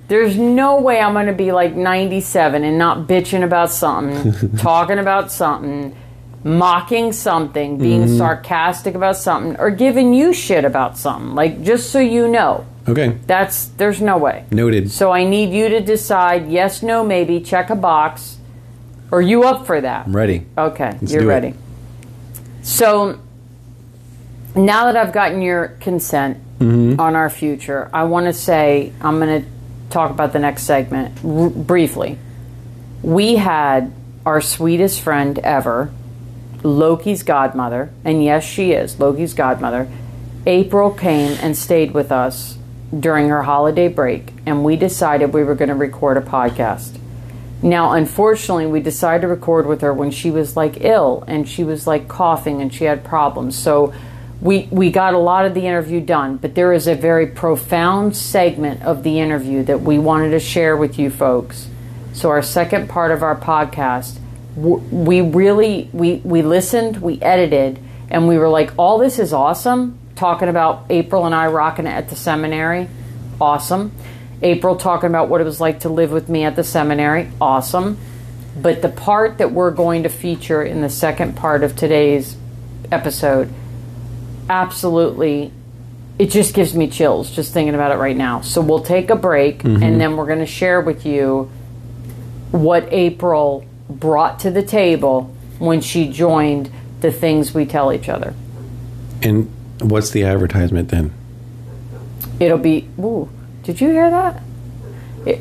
There's 0.09 0.37
no 0.37 0.81
way 0.81 1.01
I'm 1.01 1.15
going 1.15 1.27
to 1.27 1.33
be 1.33 1.51
like 1.53 1.75
97 1.75 2.63
and 2.65 2.79
not 2.79 3.09
bitching 3.09 3.43
about 3.43 3.73
something, 3.73 4.57
talking 4.59 4.99
about 4.99 5.33
something, 5.33 5.97
mocking 6.45 7.13
something, 7.13 7.77
being 7.79 8.07
sarcastic 8.17 8.95
about 8.95 9.17
something, 9.17 9.57
or 9.61 9.71
giving 9.71 10.15
you 10.15 10.33
shit 10.33 10.65
about 10.65 10.97
something. 10.97 11.35
Like, 11.35 11.63
just 11.63 11.91
so 11.91 11.99
you 11.99 12.29
know, 12.29 12.65
Okay. 12.89 13.19
that's 13.27 13.67
there's 13.67 14.01
no 14.01 14.17
way. 14.17 14.45
Noted. 14.53 14.93
So 14.93 15.11
I 15.11 15.25
need 15.25 15.51
you 15.53 15.69
to 15.71 15.81
decide 15.81 16.49
yes, 16.49 16.85
no, 16.85 17.05
maybe, 17.05 17.41
check 17.41 17.69
a 17.71 17.75
box. 17.75 18.39
Are 19.11 19.21
you 19.23 19.43
up 19.43 19.67
for 19.67 19.81
that? 19.81 20.07
I'm 20.07 20.15
ready. 20.15 20.47
Okay, 20.57 20.97
Let's 21.01 21.13
you're 21.13 21.23
do 21.23 21.29
it. 21.31 21.33
ready. 21.33 21.55
So 22.63 23.19
now 24.55 24.85
that 24.87 24.97
I've 24.97 25.13
gotten 25.13 25.43
your 25.43 25.69
consent 25.81 26.39
Mm-hmm. 26.59 26.99
on 26.99 27.15
our 27.17 27.29
future, 27.29 27.91
I 27.93 28.05
want 28.05 28.25
to 28.27 28.33
say 28.33 28.91
I'm 29.03 29.19
going 29.19 29.43
to 29.43 29.49
talk 29.91 30.11
about 30.11 30.33
the 30.33 30.39
next 30.39 30.65
segment 30.65 31.19
r- 31.25 31.51
briefly. 31.51 32.19
We 33.03 33.37
had 33.37 33.93
our 34.25 34.41
sweetest 34.41 35.01
friend 35.01 35.39
ever, 35.41 35.93
Loki's 36.63 37.23
godmother, 37.23 37.91
and 38.05 38.25
yes, 38.25 38.45
she 38.45 38.73
is 38.73 38.99
Loki's 38.99 39.35
godmother. 39.35 39.89
April 40.47 40.91
came 40.91 41.37
and 41.41 41.57
stayed 41.57 41.93
with 41.93 42.11
us 42.11 42.59
during 42.99 43.29
her 43.29 43.43
holiday 43.43 43.89
break, 43.89 44.33
and 44.47 44.65
we 44.65 44.77
decided 44.77 45.33
we 45.33 45.45
were 45.45 45.55
going 45.55 45.69
to 45.69 45.75
record 45.75 46.17
a 46.17 46.21
podcast. 46.21 46.99
Now, 47.63 47.93
unfortunately, 47.93 48.67
we 48.67 48.81
decided 48.81 49.23
to 49.23 49.29
record 49.29 49.67
with 49.67 49.81
her 49.81 49.93
when 49.93 50.11
she 50.11 50.31
was 50.31 50.57
like 50.57 50.83
ill 50.83 51.25
and 51.27 51.49
she 51.49 51.65
was 51.65 51.87
like 51.87 52.07
coughing 52.07 52.61
and 52.61 52.73
she 52.73 52.85
had 52.85 53.03
problems. 53.03 53.57
So 53.57 53.95
we 54.41 54.69
we 54.71 54.91
got 54.91 55.15
a 55.15 55.19
lot 55.19 55.47
of 55.47 55.55
the 55.55 55.67
interview 55.67 56.01
done, 56.01 56.37
but 56.37 56.55
there 56.55 56.73
is 56.73 56.87
a 56.87 56.95
very 56.95 57.27
profound 57.27 58.17
segment 58.17 58.83
of 58.83 59.03
the 59.03 59.19
interview 59.19 59.63
that 59.65 59.81
we 59.81 59.99
wanted 59.99 60.31
to 60.31 60.41
share 60.41 60.77
with 60.77 60.99
you 60.99 61.11
folks. 61.11 61.69
So 62.13 62.31
our 62.31 62.43
second 62.43 62.89
part 62.89 63.11
of 63.11 63.23
our 63.23 63.37
podcast, 63.37 64.19
we 64.57 65.21
really 65.21 65.89
we 65.93 66.17
we 66.17 66.43
listened, 66.43 66.99
we 66.99 67.21
edited, 67.23 67.79
and 68.11 68.29
we 68.29 68.39
were 68.39 68.49
like, 68.49 68.73
all 68.79 68.99
this 68.99 69.19
is 69.19 69.33
awesome. 69.33 69.99
Talking 70.17 70.49
about 70.49 70.87
April 70.89 71.27
and 71.27 71.35
I 71.35 71.47
rocking 71.49 71.87
it 71.87 71.91
at 71.91 72.09
the 72.09 72.17
seminary, 72.17 72.89
awesome. 73.41 73.93
April 74.43 74.77
talking 74.77 75.09
about 75.09 75.29
what 75.29 75.41
it 75.41 75.45
was 75.45 75.61
like 75.61 75.81
to 75.81 75.89
live 75.89 76.13
with 76.13 76.29
me 76.29 76.45
at 76.45 76.57
the 76.57 76.65
seminary, 76.65 77.31
awesome. 77.41 77.99
But 78.57 78.81
the 78.83 78.89
part 78.89 79.39
that 79.39 79.53
we're 79.53 79.71
going 79.71 80.03
to 80.05 80.09
feature 80.09 80.63
in 80.63 80.81
the 80.81 80.91
second 80.91 81.37
part 81.37 81.63
of 81.63 81.77
today's 81.77 82.37
episode, 82.91 83.53
absolutely, 84.49 85.53
it 86.19 86.31
just 86.31 86.55
gives 86.55 86.75
me 86.75 86.89
chills 86.89 87.31
just 87.31 87.53
thinking 87.53 87.75
about 87.75 87.93
it 87.93 87.97
right 87.97 88.17
now. 88.17 88.41
So 88.41 88.61
we'll 88.61 88.83
take 88.83 89.11
a 89.11 89.17
break 89.17 89.65
and 89.65 89.79
mm-hmm. 89.79 89.99
then 89.99 90.17
we're 90.17 90.27
going 90.27 90.41
to 90.41 90.47
share 90.47 90.81
with 90.81 91.05
you 91.05 91.51
what 92.53 92.93
April 92.93 93.67
brought 93.89 94.41
to 94.41 94.51
the 94.51 94.63
table 94.63 95.35
when 95.59 95.81
she 95.81 96.11
joined 96.11 96.71
the 97.01 97.13
things 97.13 97.55
we 97.55 97.67
tell 97.67 97.93
each 97.93 98.09
other. 98.09 98.35
And 99.23 99.51
what's 99.81 100.11
the 100.11 100.25
advertisement 100.25 100.89
then? 100.89 101.13
It'll 102.41 102.59
be. 102.59 102.89
Ooh, 102.99 103.29
did 103.63 103.81
you 103.81 103.91
hear 103.91 104.11
that? 104.11 104.43
It, 105.25 105.41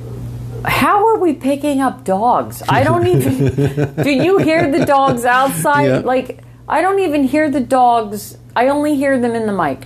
how 0.64 1.08
are 1.08 1.18
we 1.20 1.34
picking 1.34 1.82
up 1.82 2.04
dogs? 2.04 2.64
I 2.68 2.84
don't 2.84 3.06
even. 3.08 4.04
do 4.04 4.10
you 4.10 4.38
hear 4.38 4.72
the 4.72 4.86
dogs 4.86 5.26
outside? 5.26 5.86
Yeah. 5.86 5.98
Like 6.00 6.44
I 6.68 6.82
don't 6.82 7.00
even 7.00 7.24
hear 7.24 7.50
the 7.50 7.60
dogs. 7.60 8.38
I 8.56 8.70
only 8.70 8.96
hear 8.96 9.20
them 9.20 9.36
in 9.36 9.46
the 9.46 9.54
mic. 9.54 9.86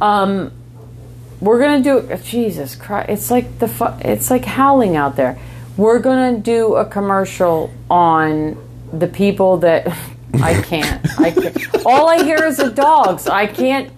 Um, 0.00 0.52
we're 1.40 1.60
gonna 1.60 1.82
do. 1.82 2.08
Jesus 2.24 2.74
Christ! 2.76 3.10
It's 3.10 3.30
like 3.30 3.58
the. 3.58 3.68
fu- 3.68 3.94
It's 4.00 4.30
like 4.30 4.44
howling 4.44 4.96
out 4.96 5.16
there. 5.16 5.38
We're 5.76 5.98
gonna 6.00 6.38
do 6.38 6.74
a 6.76 6.84
commercial 6.84 7.70
on 7.90 8.56
the 8.92 9.06
people 9.06 9.58
that. 9.58 9.86
I 10.34 10.60
can't. 10.62 11.04
I 11.18 11.30
can't. 11.30 11.86
All 11.86 12.08
I 12.08 12.22
hear 12.22 12.44
is 12.44 12.58
the 12.58 12.70
dogs. 12.70 13.26
I 13.28 13.46
can't 13.46 13.90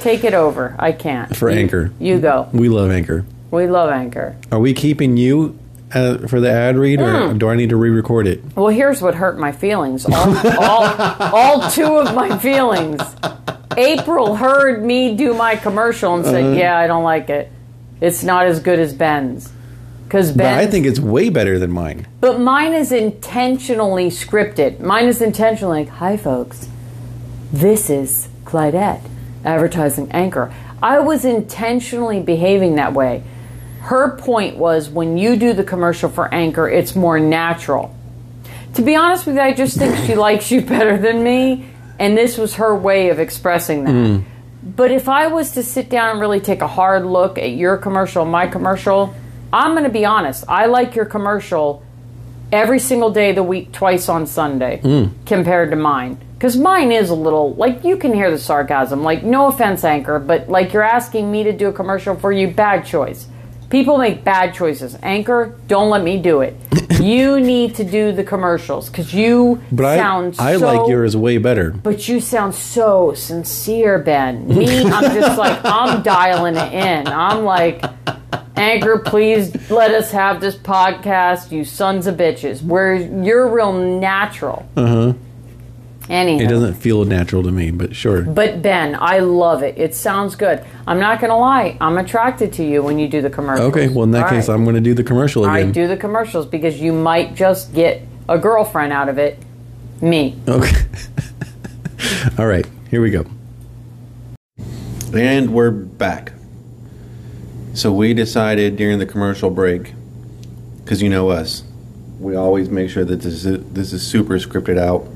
take 0.00 0.24
it 0.24 0.32
over. 0.34 0.74
I 0.78 0.92
can't. 0.92 1.36
For 1.36 1.50
Anchor. 1.50 1.92
You 2.00 2.18
go. 2.18 2.48
We 2.52 2.68
love 2.68 2.90
Anchor. 2.90 3.24
We 3.50 3.66
love 3.68 3.90
Anchor. 3.90 4.34
Are 4.50 4.58
we 4.58 4.72
keeping 4.72 5.16
you 5.16 5.58
uh, 5.94 6.18
for 6.28 6.40
the 6.40 6.50
ad 6.50 6.76
read, 6.76 7.00
or 7.00 7.04
Mm. 7.04 7.38
do 7.38 7.48
I 7.48 7.54
need 7.56 7.70
to 7.70 7.76
re-record 7.76 8.26
it? 8.26 8.42
Well, 8.56 8.68
here's 8.68 9.00
what 9.00 9.14
hurt 9.14 9.38
my 9.38 9.52
feelings. 9.52 10.04
All, 10.06 10.36
all, 10.60 10.84
all 11.34 11.70
two 11.70 11.96
of 11.98 12.14
my 12.14 12.36
feelings. 12.38 13.00
April 13.76 14.36
heard 14.36 14.84
me 14.84 15.14
do 15.16 15.34
my 15.34 15.56
commercial 15.56 16.14
and 16.14 16.24
said, 16.24 16.56
"Yeah, 16.56 16.76
I 16.78 16.86
don't 16.86 17.04
like 17.04 17.28
it. 17.30 17.50
It's 18.00 18.22
not 18.22 18.46
as 18.46 18.60
good 18.60 18.78
as 18.78 18.92
Ben's." 18.92 19.50
Because 20.04 20.30
Ben, 20.32 20.56
I 20.58 20.66
think 20.66 20.86
it's 20.86 21.00
way 21.00 21.28
better 21.28 21.58
than 21.58 21.72
mine. 21.72 22.06
but 22.20 22.38
mine 22.38 22.72
is 22.72 22.92
intentionally 22.92 24.10
scripted. 24.10 24.78
Mine 24.80 25.06
is 25.06 25.20
intentionally 25.20 25.80
like, 25.84 25.88
"Hi, 25.94 26.16
folks. 26.16 26.68
This 27.52 27.90
is 27.90 28.28
Clydette, 28.44 29.00
advertising 29.44 30.10
anchor." 30.12 30.52
I 30.82 31.00
was 31.00 31.24
intentionally 31.24 32.20
behaving 32.20 32.76
that 32.76 32.92
way. 32.92 33.22
Her 33.84 34.16
point 34.16 34.56
was 34.56 34.88
when 34.88 35.18
you 35.18 35.36
do 35.36 35.52
the 35.52 35.62
commercial 35.62 36.08
for 36.08 36.32
Anchor, 36.32 36.66
it's 36.66 36.96
more 36.96 37.20
natural. 37.20 37.94
To 38.76 38.82
be 38.82 38.96
honest 38.96 39.26
with 39.26 39.36
you, 39.36 39.42
I 39.42 39.52
just 39.52 39.76
think 39.76 39.94
she 40.06 40.14
likes 40.14 40.50
you 40.50 40.62
better 40.74 40.96
than 40.96 41.22
me, 41.22 41.66
and 41.98 42.16
this 42.16 42.38
was 42.38 42.54
her 42.54 42.74
way 42.74 43.10
of 43.10 43.20
expressing 43.20 43.84
that. 43.84 43.90
Hmm. 43.90 44.22
But 44.62 44.90
if 44.90 45.06
I 45.06 45.26
was 45.26 45.50
to 45.52 45.62
sit 45.62 45.90
down 45.90 46.12
and 46.12 46.20
really 46.20 46.40
take 46.40 46.62
a 46.62 46.66
hard 46.66 47.04
look 47.04 47.36
at 47.36 47.50
your 47.50 47.76
commercial, 47.76 48.24
my 48.24 48.46
commercial, 48.46 49.14
I'm 49.52 49.72
going 49.72 49.84
to 49.84 49.90
be 49.90 50.06
honest. 50.06 50.44
I 50.48 50.64
like 50.64 50.94
your 50.94 51.04
commercial 51.04 51.84
every 52.50 52.78
single 52.78 53.10
day 53.10 53.30
of 53.30 53.36
the 53.36 53.42
week, 53.42 53.70
twice 53.72 54.08
on 54.08 54.26
Sunday, 54.26 54.80
hmm. 54.80 55.08
compared 55.26 55.68
to 55.72 55.76
mine. 55.76 56.16
Because 56.32 56.56
mine 56.56 56.90
is 56.90 57.10
a 57.10 57.14
little, 57.14 57.52
like, 57.56 57.84
you 57.84 57.98
can 57.98 58.14
hear 58.14 58.30
the 58.30 58.38
sarcasm. 58.38 59.02
Like, 59.02 59.24
no 59.24 59.48
offense, 59.48 59.84
Anchor, 59.84 60.18
but 60.18 60.48
like 60.48 60.72
you're 60.72 60.82
asking 60.82 61.30
me 61.30 61.44
to 61.44 61.52
do 61.52 61.68
a 61.68 61.72
commercial 61.72 62.16
for 62.16 62.32
you, 62.32 62.48
bad 62.48 62.86
choice. 62.86 63.28
People 63.70 63.98
make 63.98 64.24
bad 64.24 64.54
choices. 64.54 64.96
Anchor, 65.02 65.54
don't 65.66 65.90
let 65.90 66.02
me 66.02 66.20
do 66.20 66.40
it. 66.42 66.54
you 67.00 67.40
need 67.40 67.74
to 67.76 67.84
do 67.84 68.12
the 68.12 68.22
commercials 68.24 68.88
because 68.88 69.12
you 69.12 69.60
But 69.72 69.96
sound 69.96 70.36
I, 70.38 70.52
I 70.54 70.56
so 70.58 70.66
like 70.66 70.88
yours 70.88 71.16
way 71.16 71.38
better. 71.38 71.70
but 71.70 72.06
you 72.08 72.20
sound 72.20 72.54
so 72.54 73.14
sincere, 73.14 73.98
Ben. 73.98 74.46
Me, 74.56 74.84
I'm 74.84 75.14
just 75.14 75.38
like, 75.38 75.58
I'm 75.64 76.02
dialing 76.02 76.56
it 76.56 76.72
in. 76.72 77.08
I'm 77.08 77.44
like, 77.44 77.82
Anchor, 78.56 78.98
please 78.98 79.70
let 79.70 79.90
us 79.92 80.12
have 80.12 80.40
this 80.40 80.54
podcast, 80.54 81.50
you 81.50 81.64
sons 81.64 82.06
of 82.06 82.16
bitches. 82.16 82.62
Where 82.62 82.94
you're 82.94 83.48
real 83.48 83.72
natural. 83.72 84.68
Uh 84.76 85.14
huh. 86.06 86.12
Anyhow. 86.12 86.44
It 86.44 86.48
doesn't 86.48 86.74
feel 86.74 87.04
natural 87.04 87.42
to 87.42 87.50
me, 87.50 87.70
but 87.70 87.94
sure. 87.96 88.22
But 88.22 88.62
Ben, 88.62 88.96
I 89.00 89.20
love 89.20 89.62
it. 89.62 89.78
It 89.78 89.94
sounds 89.94 90.36
good. 90.36 90.64
I'm 90.86 91.00
not 91.00 91.20
going 91.20 91.30
to 91.30 91.36
lie. 91.36 91.76
I'm 91.80 91.98
attracted 91.98 92.52
to 92.54 92.64
you 92.64 92.82
when 92.82 92.98
you 92.98 93.08
do 93.08 93.22
the 93.22 93.30
commercials. 93.30 93.68
Okay, 93.68 93.88
well 93.88 94.04
in 94.04 94.10
that 94.12 94.24
All 94.24 94.30
case, 94.30 94.48
right. 94.48 94.54
I'm 94.54 94.64
going 94.64 94.76
to 94.76 94.82
do 94.82 94.94
the 94.94 95.04
commercial 95.04 95.44
again. 95.44 95.66
right, 95.66 95.72
do 95.72 95.86
the 95.86 95.96
commercials 95.96 96.46
because 96.46 96.80
you 96.80 96.92
might 96.92 97.34
just 97.34 97.74
get 97.74 98.02
a 98.28 98.38
girlfriend 98.38 98.92
out 98.92 99.08
of 99.08 99.18
it. 99.18 99.38
Me. 100.00 100.36
Okay. 100.48 100.76
All 102.38 102.46
right, 102.46 102.66
here 102.90 103.00
we 103.00 103.10
go. 103.10 103.24
And 105.14 105.54
we're 105.54 105.70
back. 105.70 106.32
So 107.74 107.92
we 107.92 108.14
decided 108.14 108.76
during 108.76 108.98
the 108.98 109.06
commercial 109.06 109.50
break, 109.50 109.94
because 110.84 111.00
you 111.02 111.08
know 111.08 111.30
us, 111.30 111.64
we 112.20 112.36
always 112.36 112.68
make 112.68 112.90
sure 112.90 113.04
that 113.04 113.20
this 113.20 113.44
is 113.44 113.64
this 113.72 113.92
is 113.92 114.06
super 114.06 114.34
scripted 114.38 114.78
out, 114.78 115.06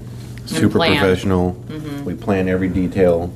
super 0.49 0.79
planned. 0.79 0.99
professional. 0.99 1.53
Mm-hmm. 1.69 2.05
We 2.05 2.15
plan 2.15 2.49
every 2.49 2.69
detail. 2.69 3.33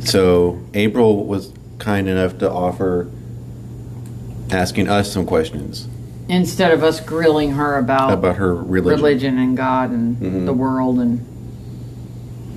So 0.00 0.62
April 0.74 1.24
was 1.26 1.52
kind 1.78 2.08
enough 2.08 2.38
to 2.38 2.50
offer 2.50 3.10
asking 4.50 4.88
us 4.88 5.10
some 5.12 5.26
questions 5.26 5.88
Instead 6.28 6.72
of 6.72 6.82
us 6.82 7.00
grilling 7.00 7.52
her 7.52 7.76
about, 7.78 8.12
about 8.12 8.36
her 8.36 8.54
religion. 8.54 9.02
religion 9.02 9.38
and 9.38 9.56
God 9.56 9.90
and 9.90 10.16
mm-hmm. 10.16 10.46
the 10.46 10.52
world 10.52 10.98
and 10.98 11.20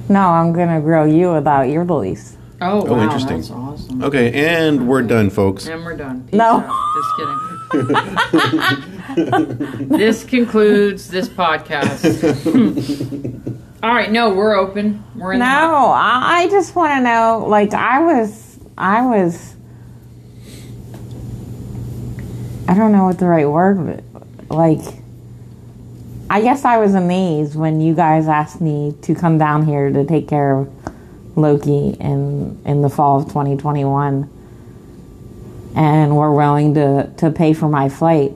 No, 0.10 0.20
I'm 0.22 0.54
gonna 0.54 0.80
grill 0.82 1.08
you 1.08 1.32
about 1.32 1.64
your 1.70 1.84
beliefs. 1.84 2.38
oh, 2.62 2.82
Oh, 2.88 2.94
wow, 2.94 3.04
interesting. 3.04 3.38
that's 3.38 3.52
awesome. 3.52 4.04
Okay, 4.04 4.32
and 4.34 4.88
we're 4.88 5.02
done, 5.02 5.30
folks. 5.30 5.68
And 5.68 5.84
we're 5.84 5.98
done. 5.98 6.24
Peace 6.26 6.34
No. 6.38 6.60
out. 6.60 6.94
Just 6.96 7.16
kidding. 7.18 7.57
this 9.98 10.24
concludes 10.24 11.10
this 11.10 11.28
podcast. 11.28 12.06
All 13.84 13.94
right, 13.94 14.12
no, 14.12 14.34
we're 14.34 14.56
open. 14.56 15.04
We're 15.16 15.34
in 15.34 15.40
No, 15.40 15.92
I, 15.94 16.48
just 16.50 16.76
want 16.76 16.94
to 16.98 17.02
know. 17.02 17.46
Like, 17.48 17.74
I 17.74 18.00
was, 18.00 18.58
I 18.78 19.06
was. 19.06 19.56
I 22.68 22.74
don't 22.74 22.92
know 22.92 23.06
what 23.06 23.20
the 23.20 23.28
right 23.28 23.48
word. 23.48 24.04
but 24.12 24.52
Like, 24.56 24.82
I 26.30 26.42
guess 26.42 26.66
I 26.66 26.78
was 26.78 26.96
amazed 26.96 27.56
when 27.56 27.82
you 27.82 27.94
guys 27.94 28.28
asked 28.28 28.62
me 28.62 28.96
to 29.04 29.14
come 29.14 29.38
down 29.38 29.66
here 29.66 29.92
to 29.92 30.06
take 30.06 30.28
care 30.28 30.58
of 30.58 31.38
Loki 31.38 31.96
in 32.00 32.60
in 32.66 32.82
the 32.82 32.90
fall 32.90 33.20
of 33.20 33.28
2021, 33.28 34.28
and 35.78 36.18
were 36.18 36.34
willing 36.34 36.74
to 36.74 37.10
to 37.18 37.30
pay 37.30 37.54
for 37.54 37.70
my 37.70 37.88
flight. 37.88 38.34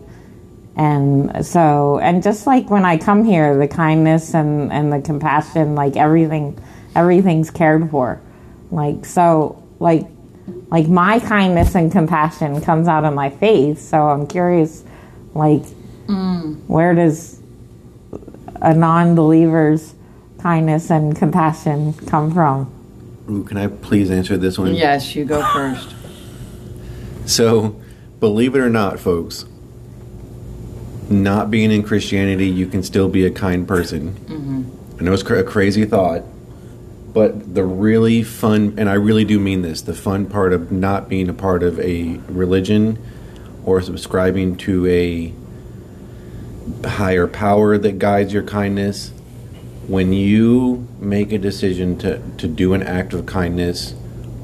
And 0.76 1.46
so, 1.46 2.00
and 2.00 2.24
just 2.24 2.48
like 2.48 2.70
when 2.70 2.86
I 2.86 2.98
come 2.98 3.26
here, 3.26 3.58
the 3.58 3.68
kindness 3.68 4.34
and, 4.34 4.72
and 4.72 4.94
the 4.94 5.02
compassion, 5.02 5.76
like 5.76 5.98
everything, 5.98 6.58
everything's 6.96 7.50
cared 7.50 7.90
for. 7.90 8.22
Like, 8.70 9.06
so, 9.06 9.62
like, 9.80 10.08
like 10.70 10.88
my 10.88 11.20
kindness 11.20 11.76
and 11.76 11.92
compassion 11.92 12.62
comes 12.62 12.88
out 12.88 13.04
of 13.04 13.14
my 13.14 13.30
face. 13.32 13.82
So 13.82 14.08
I'm 14.08 14.28
curious, 14.28 14.84
like, 15.34 15.64
mm. 16.06 16.58
where 16.68 16.96
does 16.96 17.42
a 18.62 18.74
non 18.74 19.14
believer's 19.16 19.94
kindness 20.40 20.90
and 20.90 21.18
compassion 21.18 21.94
come 21.94 22.32
from? 22.34 22.72
Ooh, 23.30 23.44
can 23.44 23.58
I 23.58 23.68
please 23.68 24.10
answer 24.10 24.38
this 24.38 24.58
one? 24.58 24.74
Yes, 24.74 25.16
you 25.16 25.26
go 25.26 25.44
first. 25.54 25.96
So, 27.32 27.80
believe 28.20 28.56
it 28.56 28.60
or 28.60 28.70
not, 28.70 29.00
folks, 29.00 29.46
not 31.10 31.50
being 31.50 31.72
in 31.72 31.82
Christianity, 31.82 32.48
you 32.48 32.68
can 32.68 32.84
still 32.84 33.08
be 33.08 33.26
a 33.26 33.32
kind 33.32 33.66
person. 33.66 34.16
Mm-hmm. 34.16 35.00
I 35.00 35.04
know 35.04 35.14
it's 35.14 35.24
a 35.24 35.44
crazy 35.46 35.86
thought, 35.86 36.24
but 37.14 37.56
the 37.56 37.64
really 37.64 38.22
fun, 38.22 38.76
and 38.78 38.90
I 38.90 38.96
really 38.96 39.24
do 39.24 39.40
mean 39.40 39.62
this, 39.62 39.82
the 39.82 39.94
fun 39.94 40.26
part 40.26 40.52
of 40.52 40.74
not 40.74 41.08
being 41.08 41.30
a 41.30 41.34
part 41.34 41.64
of 41.64 41.80
a 41.80 42.20
religion 42.28 43.00
or 43.64 43.82
subscribing 43.82 44.58
to 44.58 44.86
a 44.88 45.34
higher 46.86 47.28
power 47.28 47.78
that 47.78 47.98
guides 47.98 48.34
your 48.34 48.44
kindness, 48.44 49.14
when 49.88 50.12
you 50.12 50.86
make 51.00 51.32
a 51.32 51.38
decision 51.38 51.98
to, 52.00 52.22
to 52.38 52.48
do 52.50 52.74
an 52.74 52.84
act 52.84 53.14
of 53.14 53.26
kindness 53.26 53.96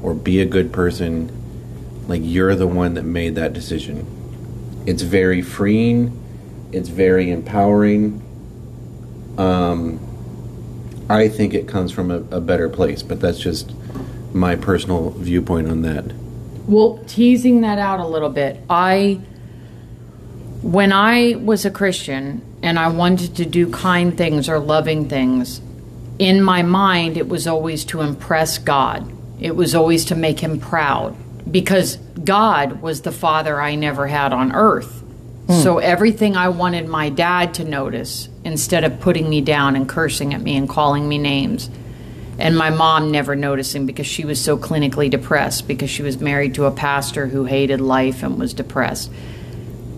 or 0.02 0.14
be 0.14 0.40
a 0.40 0.46
good 0.46 0.72
person, 0.72 1.34
like 2.08 2.22
you're 2.24 2.56
the 2.56 2.66
one 2.66 2.94
that 2.94 3.04
made 3.04 3.36
that 3.36 3.52
decision. 3.52 4.04
It's 4.86 5.02
very 5.02 5.42
freeing. 5.42 6.18
It's 6.72 6.88
very 6.88 7.30
empowering. 7.30 8.24
Um, 9.36 10.00
I 11.08 11.28
think 11.28 11.54
it 11.54 11.68
comes 11.68 11.92
from 11.92 12.10
a, 12.10 12.16
a 12.36 12.40
better 12.40 12.68
place, 12.68 13.02
but 13.02 13.20
that's 13.20 13.38
just 13.38 13.72
my 14.32 14.56
personal 14.56 15.10
viewpoint 15.10 15.68
on 15.68 15.82
that. 15.82 16.12
Well, 16.66 17.02
teasing 17.06 17.60
that 17.60 17.78
out 17.78 18.00
a 18.00 18.06
little 18.06 18.30
bit, 18.30 18.60
I, 18.68 19.20
when 20.62 20.92
I 20.92 21.34
was 21.36 21.64
a 21.64 21.70
Christian 21.70 22.42
and 22.62 22.78
I 22.78 22.88
wanted 22.88 23.36
to 23.36 23.46
do 23.46 23.70
kind 23.70 24.16
things 24.16 24.48
or 24.48 24.58
loving 24.58 25.08
things, 25.08 25.60
in 26.18 26.42
my 26.42 26.62
mind, 26.62 27.16
it 27.16 27.28
was 27.28 27.46
always 27.46 27.84
to 27.86 28.00
impress 28.00 28.58
God. 28.58 29.10
It 29.40 29.54
was 29.54 29.74
always 29.74 30.06
to 30.06 30.14
make 30.14 30.40
him 30.40 30.58
proud 30.58 31.16
because 31.50 31.96
God 31.96 32.82
was 32.82 33.02
the 33.02 33.12
father 33.12 33.60
I 33.60 33.74
never 33.74 34.06
had 34.06 34.32
on 34.32 34.52
earth. 34.54 35.02
Hmm. 35.46 35.54
So 35.62 35.78
everything 35.78 36.36
I 36.36 36.48
wanted 36.48 36.88
my 36.88 37.08
dad 37.08 37.54
to 37.54 37.64
notice, 37.64 38.28
instead 38.44 38.84
of 38.84 39.00
putting 39.00 39.28
me 39.28 39.40
down 39.40 39.76
and 39.76 39.88
cursing 39.88 40.34
at 40.34 40.42
me 40.42 40.56
and 40.56 40.68
calling 40.68 41.08
me 41.08 41.18
names, 41.18 41.70
and 42.38 42.56
my 42.56 42.70
mom 42.70 43.10
never 43.10 43.34
noticing 43.34 43.86
because 43.86 44.06
she 44.06 44.24
was 44.24 44.42
so 44.42 44.56
clinically 44.56 45.10
depressed 45.10 45.66
because 45.66 45.90
she 45.90 46.02
was 46.02 46.20
married 46.20 46.54
to 46.54 46.66
a 46.66 46.70
pastor 46.70 47.26
who 47.26 47.44
hated 47.44 47.80
life 47.80 48.22
and 48.22 48.38
was 48.38 48.54
depressed. 48.54 49.10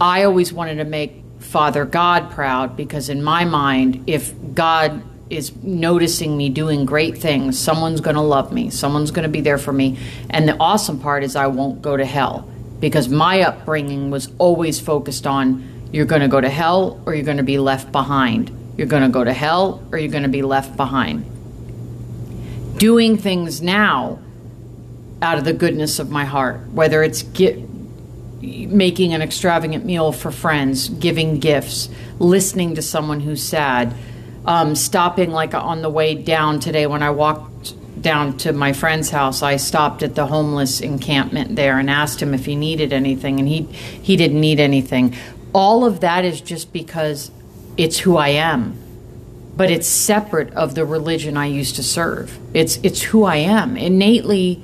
I 0.01 0.23
always 0.23 0.53
wanted 0.53 0.77
to 0.77 0.85
make 0.85 1.23
Father 1.41 1.85
God 1.85 2.31
proud 2.31 2.77
because, 2.77 3.09
in 3.09 3.23
my 3.23 3.45
mind, 3.45 4.05
if 4.07 4.33
God 4.55 5.03
is 5.31 5.55
noticing 5.63 6.37
me 6.37 6.49
doing 6.49 6.85
great 6.85 7.19
things, 7.19 7.59
someone's 7.59 8.01
going 8.01 8.17
to 8.17 8.23
love 8.23 8.53
me, 8.53 8.71
someone's 8.71 9.11
going 9.11 9.23
to 9.23 9.31
be 9.31 9.41
there 9.41 9.59
for 9.59 9.73
me. 9.73 9.99
And 10.29 10.49
the 10.49 10.57
awesome 10.59 11.01
part 11.01 11.23
is, 11.23 11.37
I 11.37 11.47
won't 11.47 11.81
go 11.81 11.97
to 11.97 12.05
hell 12.05 12.49
because 12.81 13.09
my 13.09 13.43
upbringing 13.43 14.11
was 14.11 14.29
always 14.39 14.81
focused 14.81 15.27
on 15.27 15.89
you're 15.93 16.07
going 16.07 16.23
to 16.23 16.29
go 16.29 16.41
to 16.41 16.49
hell 16.49 17.01
or 17.07 17.15
you're 17.15 17.25
going 17.25 17.37
to 17.37 17.43
be 17.43 17.59
left 17.59 17.93
behind. 17.93 18.51
You're 18.77 18.87
going 18.87 19.03
to 19.03 19.09
go 19.09 19.25
to 19.25 19.33
hell 19.33 19.83
or 19.93 19.99
you're 19.99 20.11
going 20.11 20.23
to 20.23 20.29
be 20.29 20.43
left 20.43 20.77
behind 20.77 21.25
doing 22.81 23.19
things 23.19 23.61
now 23.61 24.19
out 25.21 25.37
of 25.37 25.45
the 25.45 25.53
goodness 25.53 25.99
of 25.99 26.11
my 26.11 26.25
heart, 26.25 26.67
whether 26.71 27.03
it's 27.03 27.23
get, 27.23 27.59
making 28.41 29.13
an 29.13 29.21
extravagant 29.21 29.85
meal 29.85 30.13
for 30.13 30.31
friends, 30.33 30.89
giving 30.89 31.39
gifts, 31.39 31.91
listening 32.19 32.75
to 32.75 32.81
someone 32.81 33.21
who's 33.21 33.43
sad, 33.43 33.95
um, 34.45 34.75
stopping 34.75 35.31
like 35.31 35.55
on 35.55 35.83
the 35.83 35.91
way 35.91 36.15
down 36.15 36.61
today 36.61 36.87
when 36.87 37.03
I 37.03 37.11
walked 37.11 37.75
down 38.01 38.39
to 38.39 38.53
my 38.53 38.73
friend's 38.73 39.11
house, 39.11 39.43
I 39.43 39.57
stopped 39.57 40.03
at 40.03 40.15
the 40.15 40.27
homeless 40.27 40.81
encampment 40.81 41.57
there 41.57 41.79
and 41.79 41.91
asked 41.91 42.21
him 42.21 42.33
if 42.33 42.47
he 42.47 42.57
needed 42.57 42.93
anything, 42.93 43.39
and 43.39 43.49
he 43.49 43.63
he 43.63 44.17
didn't 44.17 44.41
need 44.41 44.61
anything. 44.61 45.15
All 45.53 45.85
of 45.85 46.01
that 46.01 46.25
is 46.25 46.41
just 46.41 46.73
because 46.73 47.31
it's 47.77 47.99
who 47.99 48.17
I 48.17 48.29
am 48.29 48.81
but 49.61 49.71
it's 49.71 49.87
separate 49.87 50.51
of 50.55 50.75
the 50.75 50.87
religion 50.87 51.37
I 51.37 51.45
used 51.45 51.77
to 51.77 51.83
serve. 51.83 52.39
It's 52.55 52.79
it's 52.83 53.03
who 53.03 53.25
I 53.25 53.37
am 53.37 53.77
innately. 53.77 54.63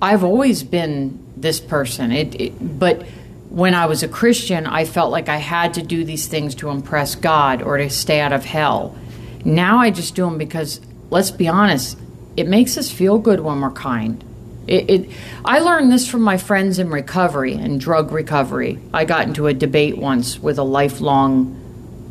I've 0.00 0.24
always 0.24 0.64
been 0.64 1.22
this 1.36 1.60
person. 1.60 2.10
It, 2.10 2.40
it, 2.40 2.78
but 2.78 3.02
when 3.50 3.72
I 3.72 3.86
was 3.86 4.02
a 4.02 4.08
Christian, 4.08 4.66
I 4.66 4.84
felt 4.84 5.12
like 5.12 5.28
I 5.28 5.36
had 5.36 5.74
to 5.74 5.82
do 5.82 6.04
these 6.04 6.26
things 6.26 6.56
to 6.56 6.70
impress 6.70 7.14
God 7.14 7.62
or 7.62 7.76
to 7.76 7.88
stay 7.88 8.18
out 8.18 8.32
of 8.32 8.44
hell. 8.44 8.96
Now 9.44 9.78
I 9.78 9.90
just 9.90 10.14
do 10.14 10.24
them 10.24 10.38
because, 10.38 10.80
let's 11.10 11.30
be 11.30 11.48
honest, 11.48 11.98
it 12.36 12.46
makes 12.46 12.78
us 12.78 12.90
feel 12.90 13.18
good 13.18 13.40
when 13.40 13.60
we're 13.60 13.70
kind. 13.70 14.24
It, 14.66 14.90
it, 14.90 15.10
I 15.44 15.58
learned 15.58 15.90
this 15.90 16.08
from 16.08 16.22
my 16.22 16.36
friends 16.36 16.78
in 16.78 16.88
recovery 16.90 17.54
and 17.54 17.80
drug 17.80 18.12
recovery. 18.12 18.78
I 18.94 19.04
got 19.04 19.26
into 19.26 19.48
a 19.48 19.54
debate 19.54 19.98
once 19.98 20.38
with 20.38 20.58
a 20.58 20.62
lifelong 20.62 21.58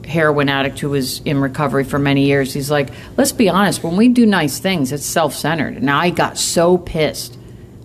heroin 0.06 0.50
addict 0.50 0.80
who 0.80 0.90
was 0.90 1.22
in 1.22 1.40
recovery 1.40 1.86
for 1.86 1.98
many 1.98 2.26
years. 2.26 2.54
He's 2.54 2.70
like, 2.70 2.90
let's 3.18 3.32
be 3.32 3.50
honest, 3.50 3.84
when 3.84 3.96
we 3.96 4.10
do 4.10 4.26
nice 4.26 4.60
things, 4.60 4.92
it's 4.92 5.06
self 5.06 5.34
centered. 5.34 5.78
And 5.78 5.90
I 5.90 6.10
got 6.10 6.38
so 6.38 6.78
pissed. 6.78 7.38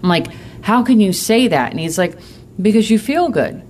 I'm 0.03 0.09
like, 0.09 0.27
how 0.63 0.83
can 0.83 1.01
you 1.01 1.13
say 1.13 1.49
that? 1.49 1.71
And 1.71 1.79
he's 1.79 1.97
like, 1.97 2.19
because 2.61 2.91
you 2.91 2.99
feel 2.99 3.29
good. 3.29 3.63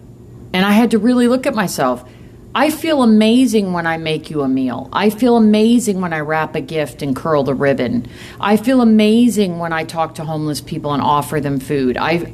And 0.53 0.65
I 0.65 0.73
had 0.73 0.93
to 0.93 0.99
really 0.99 1.29
look 1.29 1.47
at 1.47 1.55
myself. 1.55 2.09
I 2.57 2.71
feel 2.71 3.03
amazing 3.03 3.75
when 3.75 3.87
I 3.87 3.99
make 3.99 4.31
you 4.31 4.41
a 4.41 4.49
meal. 4.49 4.89
I 4.91 5.11
feel 5.11 5.37
amazing 5.37 6.01
when 6.01 6.15
I 6.15 6.21
wrap 6.21 6.55
a 6.55 6.63
gift 6.63 7.03
and 7.03 7.15
curl 7.15 7.43
the 7.43 7.53
ribbon. 7.53 8.09
I 8.41 8.57
feel 8.57 8.81
amazing 8.81 9.59
when 9.59 9.75
I 9.75 9.85
talk 9.85 10.15
to 10.15 10.25
homeless 10.25 10.63
people 10.63 10.95
and 10.95 11.03
offer 11.03 11.39
them 11.39 11.61
food. 11.61 11.99
I 11.99 12.33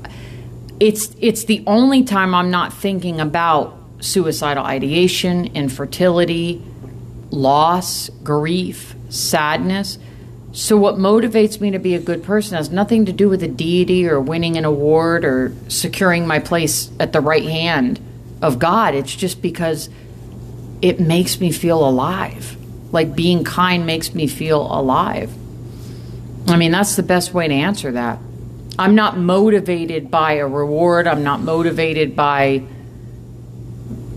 it's 0.78 1.16
it's 1.18 1.46
the 1.46 1.64
only 1.66 2.04
time 2.04 2.36
I'm 2.36 2.52
not 2.52 2.72
thinking 2.72 3.20
about 3.20 3.76
suicidal 3.98 4.64
ideation, 4.64 5.46
infertility, 5.56 6.62
loss, 7.32 8.08
grief, 8.22 8.94
sadness. 9.08 9.98
So, 10.52 10.76
what 10.76 10.98
motivates 10.98 11.60
me 11.60 11.72
to 11.72 11.80
be 11.80 11.96
a 11.96 12.00
good 12.00 12.22
person 12.22 12.56
has 12.56 12.70
nothing 12.70 13.06
to 13.06 13.12
do 13.12 13.28
with 13.28 13.42
a 13.42 13.48
deity 13.48 14.06
or 14.06 14.20
winning 14.20 14.56
an 14.56 14.64
award 14.64 15.24
or 15.24 15.52
securing 15.66 16.28
my 16.28 16.38
place 16.38 16.92
at 17.00 17.12
the 17.12 17.20
right 17.20 17.42
hand 17.42 17.98
of 18.40 18.60
God. 18.60 18.94
It's 18.94 19.16
just 19.16 19.42
because 19.42 19.88
it 20.82 21.00
makes 21.00 21.40
me 21.40 21.52
feel 21.52 21.86
alive. 21.86 22.56
Like 22.92 23.16
being 23.16 23.44
kind 23.44 23.86
makes 23.86 24.14
me 24.14 24.26
feel 24.26 24.60
alive. 24.60 25.32
I 26.48 26.56
mean, 26.56 26.72
that's 26.72 26.96
the 26.96 27.02
best 27.02 27.32
way 27.32 27.48
to 27.48 27.54
answer 27.54 27.92
that. 27.92 28.18
I'm 28.78 28.94
not 28.94 29.16
motivated 29.16 30.10
by 30.10 30.34
a 30.34 30.46
reward, 30.46 31.06
I'm 31.06 31.22
not 31.22 31.40
motivated 31.40 32.16
by 32.16 32.64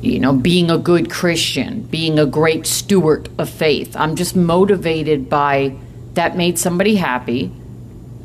you 0.02 0.20
know, 0.20 0.34
being 0.34 0.70
a 0.70 0.78
good 0.78 1.10
Christian, 1.10 1.82
being 1.82 2.20
a 2.20 2.28
great 2.28 2.68
steward 2.68 3.28
of 3.40 3.50
faith. 3.50 3.96
I'm 3.96 4.16
just 4.16 4.36
motivated 4.36 5.30
by 5.30 5.76
that 6.14 6.38
made 6.38 6.60
somebody 6.60 6.96
happy. 6.96 7.48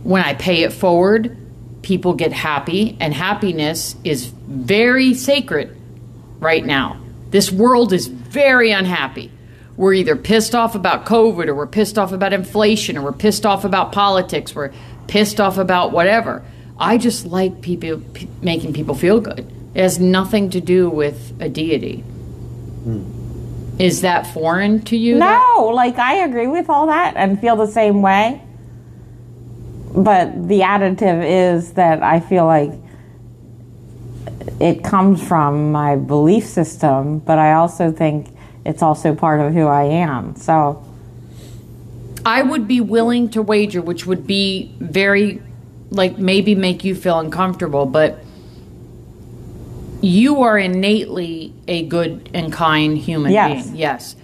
When 0.03 0.23
I 0.23 0.35
pay 0.35 0.63
it 0.63 0.75
forward, 0.75 1.37
people 1.83 2.13
get 2.13 2.33
happy, 2.33 2.99
and 3.01 3.15
happiness 3.15 3.97
is 4.05 4.27
very 4.27 5.15
sacred 5.15 5.75
right 6.39 6.65
now. 6.65 7.01
This 7.31 7.51
world 7.51 7.93
is 7.93 8.07
very 8.09 8.71
unhappy. 8.73 9.31
We're 9.77 9.95
either 9.95 10.17
pissed 10.17 10.55
off 10.55 10.75
about 10.75 11.07
COVID, 11.07 11.47
or 11.47 11.55
we're 11.55 11.67
pissed 11.67 11.99
off 11.99 12.13
about 12.13 12.33
inflation, 12.33 12.99
or 12.99 13.03
we're 13.03 13.13
pissed 13.13 13.47
off 13.47 13.65
about 13.65 13.93
politics, 13.93 14.55
we're 14.55 14.73
pissed 15.07 15.41
off 15.41 15.57
about 15.57 15.93
whatever. 15.93 16.45
I 16.79 16.99
just 16.99 17.27
like 17.27 17.61
people 17.63 18.03
p- 18.13 18.29
making 18.43 18.73
people 18.73 18.95
feel 18.95 19.21
good. 19.21 19.51
It 19.75 19.83
has 19.83 19.99
nothing 19.99 20.51
to 20.51 20.61
do 20.61 20.91
with 20.91 21.35
a 21.41 21.49
deity. 21.49 22.01
Hmm. 22.01 23.21
Is 23.81 24.03
that 24.03 24.27
foreign 24.27 24.83
to 24.83 24.97
you? 24.97 25.17
No, 25.17 25.71
like 25.75 25.99
I 25.99 26.17
agree 26.17 26.47
with 26.47 26.69
all 26.69 26.87
that 26.89 27.17
and 27.17 27.41
feel 27.41 27.57
the 27.57 27.67
same 27.67 28.03
way. 28.03 28.43
But 29.95 30.49
the 30.49 30.61
additive 30.61 31.25
is 31.25 31.73
that 31.73 32.03
I 32.03 32.21
feel 32.21 32.45
like 32.45 32.73
it 34.61 34.85
comes 34.85 35.27
from 35.27 35.73
my 35.73 35.97
belief 35.97 36.45
system, 36.45 37.19
but 37.21 37.39
I 37.39 37.55
also 37.55 37.91
think 37.91 38.29
it's 38.65 38.83
also 38.83 39.15
part 39.15 39.41
of 39.41 39.55
who 39.55 39.67
I 39.67 39.85
am. 39.85 40.37
So, 40.37 40.85
I 42.27 42.43
would 42.43 42.69
be 42.69 42.83
willing 42.83 43.31
to 43.31 43.41
wager, 43.41 43.81
which 43.81 44.07
would 44.07 44.27
be 44.27 44.71
very, 44.79 45.41
like, 45.91 46.19
maybe 46.19 46.55
make 46.55 46.85
you 46.85 46.95
feel 46.95 47.19
uncomfortable, 47.19 47.87
but 47.87 48.23
you 50.03 50.43
are 50.43 50.59
innately 50.59 51.55
a 51.67 51.83
good 51.87 52.29
and 52.35 52.53
kind 52.53 52.97
human 52.99 53.33
Yes. 53.33 53.65
being. 53.67 53.77
Yes. 53.77 54.17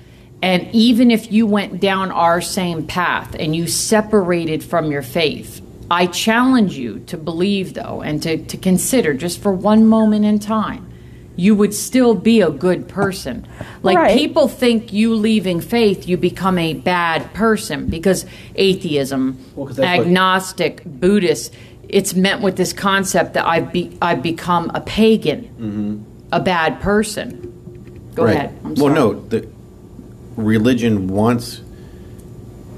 And 0.43 0.69
even 0.73 1.11
if 1.11 1.33
you 1.33 1.47
went 1.47 1.81
down 1.81 2.11
our 2.13 2.43
same 2.43 2.87
path 2.87 3.35
and 3.39 3.57
you 3.57 3.67
separated 3.67 4.63
from 4.63 4.91
your 4.93 5.03
faith, 5.03 5.63
I 5.91 6.07
challenge 6.07 6.77
you 6.77 7.01
to 7.07 7.17
believe, 7.17 7.75
though, 7.75 8.03
and 8.03 8.23
to, 8.23 8.39
to 8.39 8.57
consider 8.57 9.15
just 9.15 9.41
for 9.41 9.53
one 9.53 9.87
moment 9.87 10.25
in 10.25 10.39
time 10.39 10.87
you 11.37 11.55
would 11.55 11.75
still 11.75 12.15
be 12.15 12.41
a 12.41 12.51
good 12.51 12.89
person. 12.89 13.47
Like 13.83 13.99
Right. 13.99 14.17
people 14.19 14.49
think 14.49 14.93
you 14.93 15.15
leaving 15.15 15.61
faith, 15.61 16.09
you 16.09 16.17
become 16.17 16.59
a 16.59 16.73
bad 16.73 17.33
person 17.35 17.87
because 17.89 18.25
atheism, 18.55 19.37
Well, 19.55 19.67
'cause 19.67 19.77
that's 19.77 19.99
what- 19.99 20.07
agnostic, 20.07 20.83
Buddhist, 20.87 21.53
it's 21.91 22.15
meant 22.15 22.41
with 22.41 22.57
this 22.57 22.73
concept 22.73 23.35
that 23.35 23.47
I've 23.47 23.71
be, 23.71 23.91
I've 24.01 24.23
become 24.23 24.71
a 24.75 24.81
pagan, 24.81 25.49
mm-hmm. 25.61 25.97
a 26.33 26.41
bad 26.41 26.81
person. 26.81 27.53
Go 28.15 28.25
ahead. 28.25 28.51
I'm 28.65 28.71
well, 28.75 28.87
sorry. 28.87 28.95
no, 28.95 29.13
the 29.29 29.47
religion 30.37 31.07
wants 31.09 31.61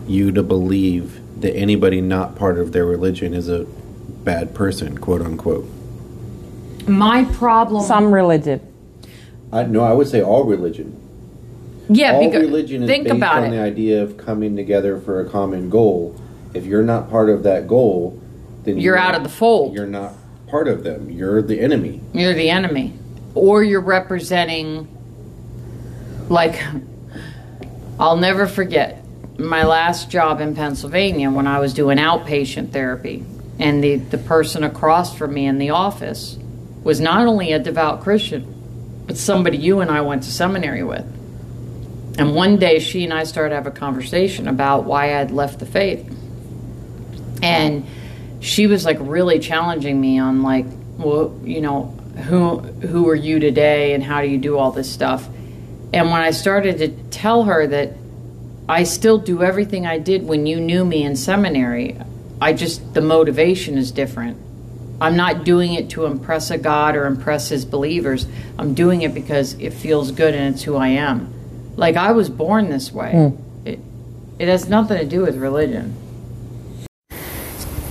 you 0.08 0.32
to 0.32 0.42
believe 0.42 1.17
that 1.40 1.54
anybody 1.54 2.00
not 2.00 2.36
part 2.36 2.58
of 2.58 2.72
their 2.72 2.84
religion 2.84 3.34
is 3.34 3.48
a 3.48 3.64
bad 4.24 4.54
person, 4.54 4.98
quote 4.98 5.22
unquote. 5.22 5.68
My 6.86 7.24
problem. 7.24 7.84
Some 7.84 8.12
religion. 8.12 8.60
I, 9.52 9.64
no, 9.64 9.82
I 9.82 9.92
would 9.92 10.08
say 10.08 10.22
all 10.22 10.44
religion. 10.44 10.94
yeah, 11.88 12.12
all 12.12 12.24
because 12.24 12.42
religion 12.42 12.82
is 12.82 12.88
think 12.88 13.04
based 13.04 13.16
about 13.16 13.38
on 13.38 13.44
it. 13.44 13.50
the 13.50 13.60
idea 13.62 14.02
of 14.02 14.16
coming 14.16 14.56
together 14.56 15.00
for 15.00 15.20
a 15.20 15.28
common 15.28 15.70
goal. 15.70 16.20
If 16.54 16.64
you're 16.66 16.82
not 16.82 17.10
part 17.10 17.30
of 17.30 17.42
that 17.44 17.66
goal, 17.68 18.20
then 18.64 18.78
You're 18.78 18.98
out 18.98 19.14
of 19.14 19.22
the 19.22 19.28
fold. 19.28 19.74
You're 19.74 19.86
not 19.86 20.14
part 20.48 20.66
of 20.68 20.82
them. 20.82 21.10
You're 21.10 21.40
the 21.42 21.60
enemy. 21.60 22.00
You're 22.12 22.34
the 22.34 22.50
enemy. 22.50 22.94
Or 23.34 23.62
you're 23.62 23.80
representing, 23.80 24.88
like, 26.28 26.60
I'll 28.00 28.16
never 28.16 28.46
forget 28.46 29.04
my 29.38 29.64
last 29.64 30.10
job 30.10 30.40
in 30.40 30.54
Pennsylvania 30.54 31.30
when 31.30 31.46
I 31.46 31.60
was 31.60 31.72
doing 31.72 31.98
outpatient 31.98 32.72
therapy. 32.72 33.24
And 33.58 33.82
the, 33.82 33.96
the 33.96 34.18
person 34.18 34.64
across 34.64 35.16
from 35.16 35.34
me 35.34 35.46
in 35.46 35.58
the 35.58 35.70
office 35.70 36.36
was 36.82 37.00
not 37.00 37.26
only 37.26 37.52
a 37.52 37.58
devout 37.58 38.02
Christian, 38.02 39.02
but 39.06 39.16
somebody 39.16 39.56
you 39.56 39.80
and 39.80 39.90
I 39.90 40.00
went 40.02 40.24
to 40.24 40.32
seminary 40.32 40.82
with. 40.82 41.06
And 42.18 42.34
one 42.34 42.56
day 42.56 42.80
she 42.80 43.04
and 43.04 43.12
I 43.12 43.24
started 43.24 43.50
to 43.50 43.54
have 43.56 43.66
a 43.66 43.72
conversation 43.72 44.48
about 44.48 44.84
why 44.84 45.04
I 45.04 45.18
had 45.18 45.30
left 45.30 45.60
the 45.60 45.66
faith. 45.66 46.04
And 47.42 47.86
she 48.40 48.66
was 48.66 48.84
like 48.84 48.98
really 49.00 49.38
challenging 49.38 50.00
me 50.00 50.18
on 50.18 50.42
like, 50.42 50.66
well, 50.96 51.38
you 51.44 51.60
know, 51.60 51.94
who 52.26 52.58
who 52.58 53.08
are 53.08 53.14
you 53.14 53.38
today 53.38 53.94
and 53.94 54.02
how 54.02 54.20
do 54.20 54.28
you 54.28 54.38
do 54.38 54.58
all 54.58 54.72
this 54.72 54.90
stuff? 54.90 55.28
And 55.92 56.10
when 56.10 56.20
I 56.20 56.32
started 56.32 56.78
to 56.78 56.88
tell 57.10 57.44
her 57.44 57.66
that 57.68 57.92
I 58.68 58.84
still 58.84 59.16
do 59.16 59.42
everything 59.42 59.86
I 59.86 59.98
did 59.98 60.26
when 60.26 60.44
you 60.44 60.60
knew 60.60 60.84
me 60.84 61.02
in 61.02 61.16
seminary, 61.16 61.96
I 62.40 62.52
just 62.52 62.92
the 62.92 63.00
motivation 63.00 63.78
is 63.78 63.90
different. 63.90 64.36
I'm 65.00 65.16
not 65.16 65.44
doing 65.44 65.72
it 65.72 65.90
to 65.90 66.04
impress 66.04 66.50
a 66.50 66.58
God 66.58 66.94
or 66.94 67.06
impress 67.06 67.48
his 67.48 67.64
believers. 67.64 68.26
I'm 68.58 68.74
doing 68.74 69.02
it 69.02 69.14
because 69.14 69.54
it 69.54 69.72
feels 69.72 70.10
good 70.10 70.34
and 70.34 70.54
it's 70.54 70.64
who 70.64 70.76
I 70.76 70.88
am. 70.88 71.32
Like 71.76 71.96
I 71.96 72.12
was 72.12 72.28
born 72.28 72.68
this 72.68 72.92
way. 72.92 73.32
It 73.64 73.80
it 74.38 74.48
has 74.48 74.68
nothing 74.68 74.98
to 74.98 75.06
do 75.06 75.22
with 75.22 75.36
religion. 75.36 75.96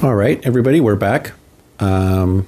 All 0.03 0.13
right, 0.13 0.39
everybody, 0.45 0.79
we're 0.79 0.95
back. 0.95 1.33
Um, 1.79 2.47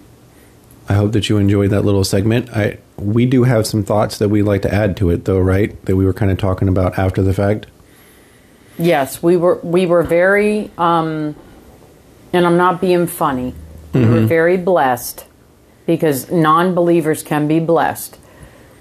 I 0.87 0.93
hope 0.93 1.13
that 1.13 1.29
you 1.29 1.37
enjoyed 1.37 1.71
that 1.71 1.83
little 1.83 2.03
segment. 2.03 2.49
I 2.51 2.77
we 2.95 3.25
do 3.25 3.43
have 3.45 3.65
some 3.65 3.83
thoughts 3.83 4.19
that 4.19 4.29
we'd 4.29 4.43
like 4.43 4.61
to 4.61 4.73
add 4.73 4.97
to 4.97 5.09
it, 5.09 5.25
though, 5.25 5.39
right? 5.39 5.83
That 5.85 5.95
we 5.95 6.05
were 6.05 6.13
kind 6.13 6.31
of 6.31 6.37
talking 6.37 6.67
about 6.67 6.99
after 6.99 7.23
the 7.23 7.33
fact. 7.33 7.65
Yes, 8.79 9.21
we 9.21 9.35
were 9.37 9.59
we 9.61 9.85
were 9.85 10.03
very 10.03 10.71
um 10.77 11.35
and 12.33 12.45
I'm 12.45 12.57
not 12.57 12.79
being 12.81 13.05
funny. 13.07 13.53
We 13.93 14.01
Mm-hmm. 14.01 14.13
were 14.13 14.25
very 14.27 14.55
blessed 14.57 15.25
because 15.87 16.29
non-believers 16.31 17.23
can 17.23 17.47
be 17.47 17.59
blessed. 17.59 18.17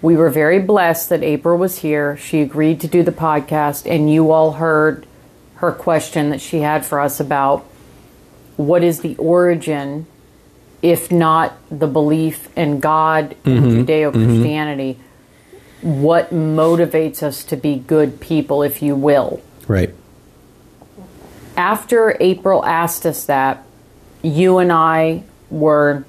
We 0.02 0.16
were 0.16 0.28
very 0.30 0.60
blessed 0.60 1.08
that 1.08 1.22
April 1.22 1.56
was 1.58 1.78
here. 1.78 2.16
She 2.18 2.42
agreed 2.42 2.80
to 2.82 2.86
do 2.88 3.02
the 3.02 3.10
podcast 3.12 3.90
and 3.90 4.12
you 4.12 4.30
all 4.30 4.52
heard 4.52 5.06
her 5.56 5.72
question 5.72 6.28
that 6.30 6.40
she 6.42 6.60
had 6.60 6.84
for 6.84 7.00
us 7.00 7.18
about 7.20 7.64
what 8.56 8.84
is 8.84 9.00
the 9.00 9.16
origin 9.16 10.06
if 10.82 11.10
not 11.10 11.54
the 11.70 11.86
belief 11.88 12.48
in 12.56 12.78
God 12.80 13.34
and 13.44 13.64
Judeo-Christianity 13.88 14.98
what 15.80 16.30
motivates 16.30 17.22
us 17.22 17.42
to 17.44 17.56
be 17.56 17.76
good 17.76 18.20
people 18.20 18.62
if 18.62 18.82
you 18.82 18.94
will 18.94 19.40
Right. 19.68 19.94
after 21.56 22.16
April 22.20 22.64
asked 22.64 23.04
us 23.04 23.26
that, 23.26 23.64
you 24.22 24.58
and 24.58 24.72
I 24.72 25.24
were, 25.50 26.04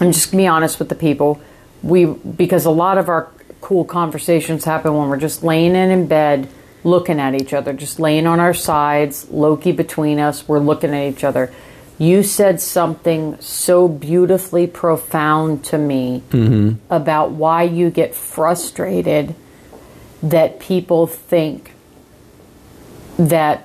I'm 0.00 0.12
just 0.12 0.30
gonna 0.30 0.42
be 0.42 0.46
honest 0.46 0.78
with 0.78 0.88
the 0.88 0.94
people, 0.94 1.40
we 1.82 2.04
because 2.04 2.64
a 2.64 2.70
lot 2.70 2.98
of 2.98 3.08
our 3.08 3.30
cool 3.60 3.84
conversations 3.84 4.64
happen 4.64 4.94
when 4.96 5.08
we're 5.08 5.16
just 5.16 5.42
laying 5.42 5.74
in 5.74 5.90
in 5.90 6.06
bed, 6.06 6.48
looking 6.84 7.20
at 7.20 7.34
each 7.40 7.52
other, 7.52 7.72
just 7.72 8.00
laying 8.00 8.26
on 8.26 8.40
our 8.40 8.54
sides, 8.54 9.28
Loki 9.30 9.72
between 9.72 10.18
us, 10.18 10.48
we're 10.48 10.58
looking 10.58 10.92
at 10.92 11.12
each 11.12 11.24
other. 11.24 11.52
You 11.98 12.24
said 12.24 12.60
something 12.60 13.40
so 13.40 13.86
beautifully 13.86 14.66
profound 14.66 15.64
to 15.66 15.78
me 15.78 16.22
mm-hmm. 16.30 16.82
about 16.92 17.30
why 17.30 17.62
you 17.62 17.90
get 17.90 18.14
frustrated 18.14 19.36
that 20.22 20.58
people 20.58 21.06
think 21.06 21.72
that 23.18 23.64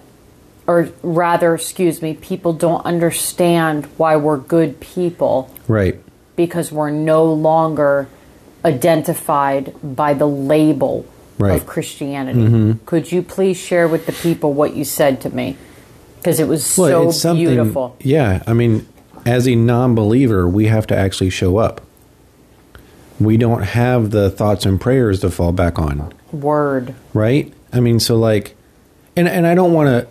or 0.67 0.89
rather 1.01 1.55
excuse 1.55 2.01
me 2.01 2.13
people 2.13 2.51
don't 2.53 2.83
understand 2.85 3.85
why 3.97 4.15
we're 4.15 4.37
good 4.37 4.79
people 4.79 5.49
Right. 5.67 5.99
because 6.35 6.71
we're 6.71 6.89
no 6.91 7.25
longer 7.31 8.07
identified 8.65 9.73
by 9.81 10.13
the 10.13 10.27
label 10.27 11.05
Right. 11.39 11.61
of 11.61 11.67
Christianity. 11.67 12.39
Mm-hmm. 12.39 12.71
Could 12.87 13.11
you 13.11 13.21
please 13.21 13.57
share 13.57 13.87
with 13.87 14.07
the 14.07 14.11
people 14.11 14.53
what 14.53 14.75
you 14.75 14.83
said 14.83 15.21
to 15.21 15.29
me? 15.29 15.55
Because 16.17 16.39
it 16.39 16.47
was 16.47 16.65
so 16.65 17.11
beautiful. 17.35 17.95
Yeah, 18.01 18.41
I 18.47 18.53
mean, 18.53 18.87
as 19.23 19.47
a 19.47 19.53
non-believer, 19.53 20.49
we 20.49 20.65
have 20.65 20.87
to 20.87 20.97
actually 20.97 21.29
show 21.29 21.57
up. 21.57 21.81
We 23.19 23.37
don't 23.37 23.61
have 23.61 24.09
the 24.09 24.31
thoughts 24.31 24.65
and 24.65 24.81
prayers 24.81 25.19
to 25.19 25.29
fall 25.29 25.51
back 25.51 25.77
on, 25.77 26.11
Word. 26.31 26.95
right? 27.13 27.53
I 27.71 27.81
mean, 27.81 27.99
so 27.99 28.15
like, 28.15 28.55
and 29.17 29.27
and 29.27 29.47
I 29.47 29.55
don't 29.55 29.73
want 29.73 29.87
to. 29.87 30.07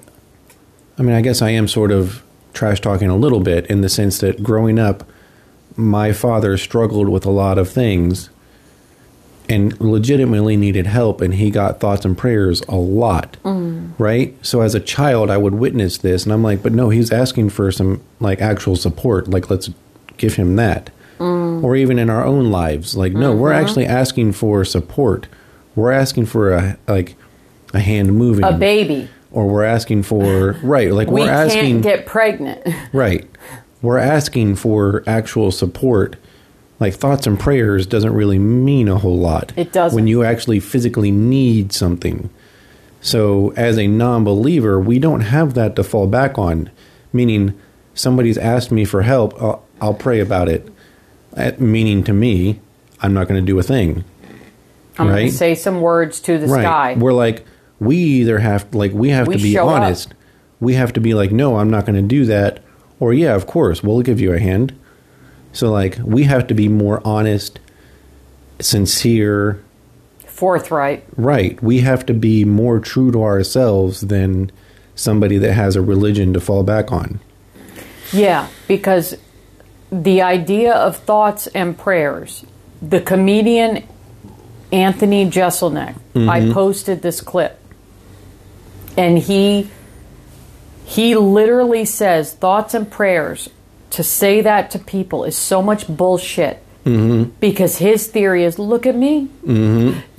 I 0.99 1.03
mean, 1.03 1.15
I 1.15 1.21
guess 1.21 1.43
I 1.43 1.51
am 1.51 1.69
sort 1.69 1.91
of 1.93 2.23
trash 2.53 2.81
talking 2.81 3.09
a 3.09 3.17
little 3.17 3.41
bit 3.41 3.67
in 3.67 3.83
the 3.83 3.89
sense 3.89 4.19
that 4.19 4.43
growing 4.43 4.79
up, 4.79 5.07
my 5.77 6.13
father 6.13 6.57
struggled 6.57 7.09
with 7.09 7.27
a 7.27 7.31
lot 7.31 7.59
of 7.59 7.69
things 7.69 8.31
and 9.49 9.79
legitimately 9.81 10.57
needed 10.57 10.87
help 10.87 11.21
and 11.21 11.35
he 11.35 11.51
got 11.51 11.79
thoughts 11.79 12.05
and 12.05 12.19
prayers 12.19 12.63
a 12.63 12.75
lot 12.75 13.37
mm. 13.45 13.93
right? 13.99 14.35
So 14.45 14.61
as 14.61 14.75
a 14.75 14.81
child 14.81 15.31
i 15.31 15.37
would 15.37 15.55
witness 15.55 15.99
this 15.99 16.25
and 16.25 16.33
i'm 16.33 16.43
like 16.43 16.63
but 16.63 16.73
no 16.73 16.89
he's 16.89 17.13
asking 17.13 17.51
for 17.51 17.71
some 17.71 18.03
like 18.19 18.41
actual 18.41 18.75
support 18.75 19.29
like 19.29 19.49
let's 19.49 19.71
give 20.17 20.35
him 20.35 20.57
that. 20.57 20.91
Mm. 21.19 21.63
Or 21.63 21.77
even 21.77 21.99
in 21.99 22.11
our 22.11 22.25
own 22.25 22.51
lives 22.51 22.97
like 22.97 23.13
no 23.13 23.35
we're 23.35 23.53
mm-hmm. 23.53 23.65
actually 23.65 23.87
asking 23.87 24.33
for 24.33 24.65
support. 24.65 25.29
We're 25.75 25.93
asking 25.93 26.27
for 26.27 26.53
a 26.53 26.79
like 26.89 27.15
a 27.75 27.81
hand 27.81 28.15
moving 28.17 28.45
A 28.45 28.53
baby. 28.53 29.09
or 29.33 29.47
we're 29.49 29.65
asking 29.65 30.03
for 30.05 30.53
right 30.63 30.93
like 30.93 31.09
We 31.09 31.23
we're 31.23 31.31
asking 31.31 31.83
can't 31.83 31.83
get 31.83 32.07
pregnant. 32.07 32.67
Right. 32.93 33.29
We're 33.83 33.99
asking 33.99 34.57
for 34.57 35.03
actual 35.07 35.51
support. 35.53 36.17
Like 36.81 36.95
thoughts 36.95 37.27
and 37.27 37.39
prayers 37.39 37.87
doesn't 37.87 38.13
really 38.13 38.39
mean 38.39 38.89
a 38.89 38.99
whole 38.99 39.17
lot. 39.19 39.53
It 39.57 39.73
doesn't. 39.73 39.95
When 39.95 40.07
you 40.07 40.25
actually 40.25 40.61
physically 40.61 41.11
need 41.11 41.73
something. 41.73 42.29
So, 43.01 43.53
as 43.57 43.79
a 43.79 43.87
non 43.87 44.25
believer, 44.25 44.81
we 44.81 44.99
don't 44.99 45.21
have 45.21 45.55
that 45.55 45.77
to 45.77 45.85
fall 45.85 46.07
back 46.07 46.39
on. 46.39 46.71
Meaning, 47.13 47.59
somebody's 47.95 48.37
asked 48.37 48.73
me 48.73 48.85
for 48.85 49.03
help, 49.03 49.41
I'll, 49.41 49.63
I'll 49.81 49.95
pray 49.95 50.19
about 50.21 50.49
it. 50.49 50.69
That 51.33 51.61
meaning 51.61 52.03
to 52.05 52.13
me, 52.13 52.61
I'm 53.01 53.15
not 53.15 53.29
going 53.29 53.41
to 53.41 53.47
do 53.47 53.59
a 53.59 53.63
thing. 53.63 54.05
I'm 54.99 55.07
going 55.07 55.11
Right. 55.17 55.31
to 55.31 55.37
say 55.37 55.55
some 55.55 55.81
words 55.81 56.19
to 56.21 56.37
the 56.39 56.49
sky. 56.49 56.97
We're 56.99 57.13
like, 57.13 57.45
we 57.79 57.97
either 57.97 58.39
have 58.39 58.75
like 58.75 58.93
we 58.93 59.11
have 59.11 59.27
We 59.27 59.37
to 59.37 59.43
be 59.43 59.53
show 59.53 59.69
up. 59.69 59.83
honest. 59.83 60.15
We 60.61 60.75
have 60.75 60.93
to 60.95 61.01
be 61.01 61.13
like, 61.15 61.33
no, 61.33 61.59
I'm 61.59 61.71
not 61.71 61.85
going 61.85 61.97
to 61.97 62.09
do 62.09 62.25
that. 62.27 62.63
Or 62.99 63.13
yeah, 63.13 63.35
of 63.35 63.47
course, 63.47 63.83
we'll 63.83 64.03
give 64.03 64.21
you 64.21 64.33
a 64.33 64.39
hand. 64.39 64.79
So 65.53 65.71
like, 65.71 65.99
we 66.03 66.25
have 66.25 66.47
to 66.47 66.55
be 66.55 66.69
more 66.69 67.03
honest, 67.05 67.61
sincere. 68.61 69.63
Forthright. 70.27 71.05
Right. 71.17 71.63
We 71.63 71.81
have 71.81 72.07
to 72.07 72.15
be 72.15 72.45
more 72.45 72.79
true 72.81 73.13
to 73.13 73.23
ourselves 73.23 74.03
than 74.03 74.51
somebody 74.95 75.37
that 75.39 75.53
has 75.53 75.77
a 75.77 75.83
religion 75.83 76.33
to 76.33 76.41
fall 76.41 76.63
back 76.63 76.91
on. 76.91 77.21
Yeah, 78.13 78.49
because 78.67 79.17
the 79.91 80.23
idea 80.23 80.75
of 80.75 80.97
thoughts 80.97 81.47
and 81.49 81.77
prayers, 81.77 82.45
the 82.81 83.01
comedian 83.01 83.87
Anthony 84.73 85.29
Jeselnik, 85.31 85.97
I 86.15 86.41
mm-hmm. 86.41 86.53
posted 86.53 87.03
this 87.03 87.21
clip, 87.21 87.59
and 88.97 89.19
he 89.19 89.69
he 90.85 91.15
literally 91.17 91.85
says 91.85 92.33
thoughts 92.35 92.75
and 92.75 92.91
prayers. 92.91 93.49
To 93.91 94.03
say 94.03 94.41
that 94.43 94.71
to 94.73 94.79
people 94.79 95.25
is 95.25 95.37
so 95.37 95.63
much 95.63 95.87
bullshit 95.89 96.59
Because 96.85 97.79
his 97.79 98.07
theory 98.09 98.45
is 98.45 98.59
look 98.59 98.85
at 98.87 98.95
me. 98.95 99.29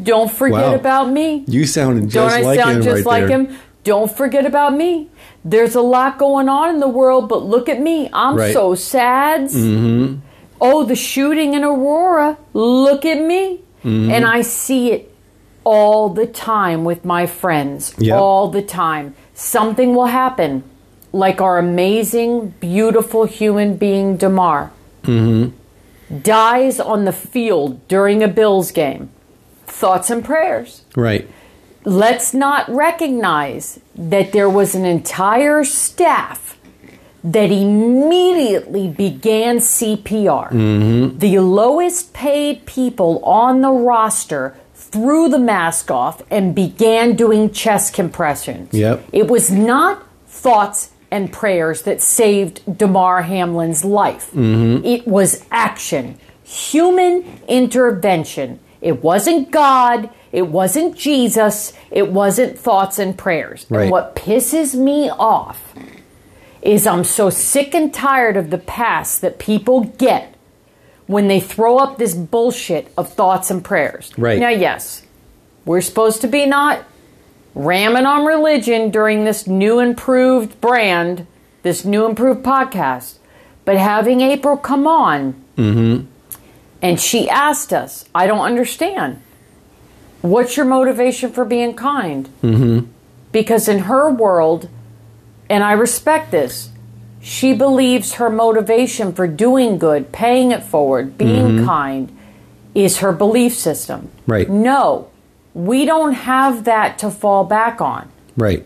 Don't 0.01 0.31
forget 0.31 0.69
Wow. 0.71 0.75
about 0.75 1.09
me. 1.11 1.43
You 1.47 1.65
sound 1.65 2.11
sounded 2.11 2.11
Don't 2.11 2.31
I 2.31 2.41
like 2.41 2.59
sound 2.59 2.77
him 2.77 2.81
just 2.83 2.95
right 2.95 3.05
like 3.05 3.27
there. 3.27 3.39
him? 3.39 3.57
Don't 3.83 4.11
forget 4.11 4.45
about 4.45 4.73
me. 4.75 5.07
There's 5.45 5.75
a 5.75 5.81
lot 5.81 6.17
going 6.17 6.49
on 6.49 6.73
in 6.75 6.79
the 6.81 6.87
world, 6.89 7.29
but 7.29 7.45
look 7.45 7.69
at 7.69 7.79
me. 7.79 8.09
I'm 8.11 8.35
Right. 8.35 8.51
so 8.53 8.75
sad. 8.75 9.41
Mm-hmm. 9.49 10.15
Oh, 10.59 10.83
the 10.83 10.95
shooting 10.95 11.53
in 11.53 11.63
Aurora. 11.63 12.37
Look 12.53 13.05
at 13.05 13.21
me. 13.21 13.61
Mm-hmm. 13.85 14.11
And 14.11 14.25
I 14.25 14.41
see 14.41 14.91
it 14.91 15.13
all 15.67 16.07
the 16.07 16.25
time 16.25 16.85
with 16.85 17.03
my 17.03 17.25
friends. 17.25 17.93
Yep. 17.97 18.17
All 18.17 18.47
the 18.47 18.61
time. 18.61 19.13
Something 19.33 19.93
will 19.93 20.05
happen, 20.05 20.63
like 21.11 21.41
our 21.41 21.57
amazing, 21.57 22.53
beautiful 22.61 23.25
human 23.25 23.75
being, 23.75 24.15
Damar, 24.15 24.71
mm-hmm. 25.03 25.51
dies 26.21 26.79
on 26.79 27.03
the 27.03 27.11
field 27.11 27.85
during 27.89 28.23
a 28.23 28.29
Bills 28.29 28.71
game. 28.71 29.09
Thoughts 29.65 30.09
and 30.09 30.23
prayers 30.23 30.83
Right. 30.95 31.27
let's 31.83 32.33
not 32.33 32.69
recognize 32.69 33.81
that 33.93 34.31
there 34.31 34.49
was 34.49 34.73
an 34.73 34.85
entire 34.85 35.65
staff 35.65 36.57
that 37.25 37.51
immediately 37.51 38.87
began 38.87 39.57
CPR. 39.57 40.49
Mm-hmm. 40.49 41.19
The 41.19 41.39
lowest 41.39 42.13
paid 42.13 42.65
people 42.65 43.19
on 43.25 43.59
the 43.59 43.71
roster 43.71 44.55
threw 44.97 45.29
the 45.29 45.37
mask 45.37 45.91
off 45.91 46.23
and 46.31 46.55
began 46.55 47.15
doing 47.15 47.51
chest 47.51 47.93
compressions. 47.93 48.73
Yep. 48.73 49.03
It 49.13 49.27
was 49.27 49.51
not 49.51 50.03
thoughts 50.25 50.91
and 51.11 51.31
prayers 51.31 51.83
that 51.83 52.01
saved 52.01 52.77
Damar 52.77 53.21
Hamlin's 53.21 53.85
life. 53.85 54.31
Mm-hmm. 54.31 54.83
It 54.83 55.07
was 55.07 55.45
action, 55.51 56.17
human 56.43 57.23
intervention. 57.47 58.59
It 58.81 59.03
wasn't 59.03 59.51
God, 59.51 60.09
it 60.31 60.47
wasn't 60.47 60.97
Jesus, 60.97 61.73
it 61.91 62.11
wasn't 62.11 62.57
thoughts 62.57 62.97
and 62.97 63.15
prayers. 63.15 63.67
Right. 63.69 63.83
And 63.83 63.91
what 63.91 64.15
pisses 64.15 64.73
me 64.73 65.11
off 65.11 65.75
is 66.63 66.87
I'm 66.87 67.03
so 67.03 67.29
sick 67.29 67.75
and 67.75 67.93
tired 67.93 68.35
of 68.35 68.49
the 68.49 68.57
pass 68.57 69.19
that 69.19 69.37
people 69.37 69.81
get 69.81 70.36
when 71.07 71.27
they 71.27 71.39
throw 71.39 71.77
up 71.77 71.97
this 71.97 72.13
bullshit 72.13 72.91
of 72.97 73.11
thoughts 73.11 73.49
and 73.49 73.63
prayers. 73.63 74.11
Right. 74.17 74.39
Now, 74.39 74.49
yes, 74.49 75.03
we're 75.65 75.81
supposed 75.81 76.21
to 76.21 76.27
be 76.27 76.45
not 76.45 76.83
ramming 77.55 78.05
on 78.05 78.25
religion 78.25 78.91
during 78.91 79.23
this 79.23 79.47
new 79.47 79.79
improved 79.79 80.61
brand, 80.61 81.25
this 81.63 81.83
new 81.83 82.05
improved 82.05 82.43
podcast, 82.43 83.17
but 83.65 83.77
having 83.77 84.21
April 84.21 84.57
come 84.57 84.85
on 84.85 85.43
and 85.57 86.99
she 86.99 87.27
asked 87.29 87.73
us, 87.73 88.05
I 88.13 88.27
don't 88.27 88.41
understand. 88.41 89.21
What's 90.21 90.55
your 90.55 90.65
motivation 90.65 91.31
for 91.31 91.45
being 91.45 91.73
kind? 91.73 92.29
Mm-hmm. 92.43 92.91
Because 93.31 93.67
in 93.67 93.79
her 93.79 94.11
world, 94.11 94.69
and 95.49 95.63
I 95.63 95.71
respect 95.71 96.31
this, 96.31 96.69
she 97.27 97.51
believes 97.51 98.13
her 98.13 98.29
motivation 98.29 99.11
for 99.11 99.27
doing 99.27 99.77
good, 99.77 100.13
paying 100.13 100.53
it 100.53 100.63
forward, 100.63 101.17
being 101.17 101.57
mm-hmm. 101.57 101.65
kind, 101.65 102.17
is 102.73 102.99
her 102.99 103.11
belief 103.11 103.53
system. 103.53 104.09
Right. 104.25 104.49
No, 104.49 105.09
we 105.53 105.83
don't 105.83 106.13
have 106.13 106.63
that 106.63 106.97
to 106.99 107.11
fall 107.11 107.43
back 107.43 107.81
on. 107.81 108.09
Right. 108.37 108.65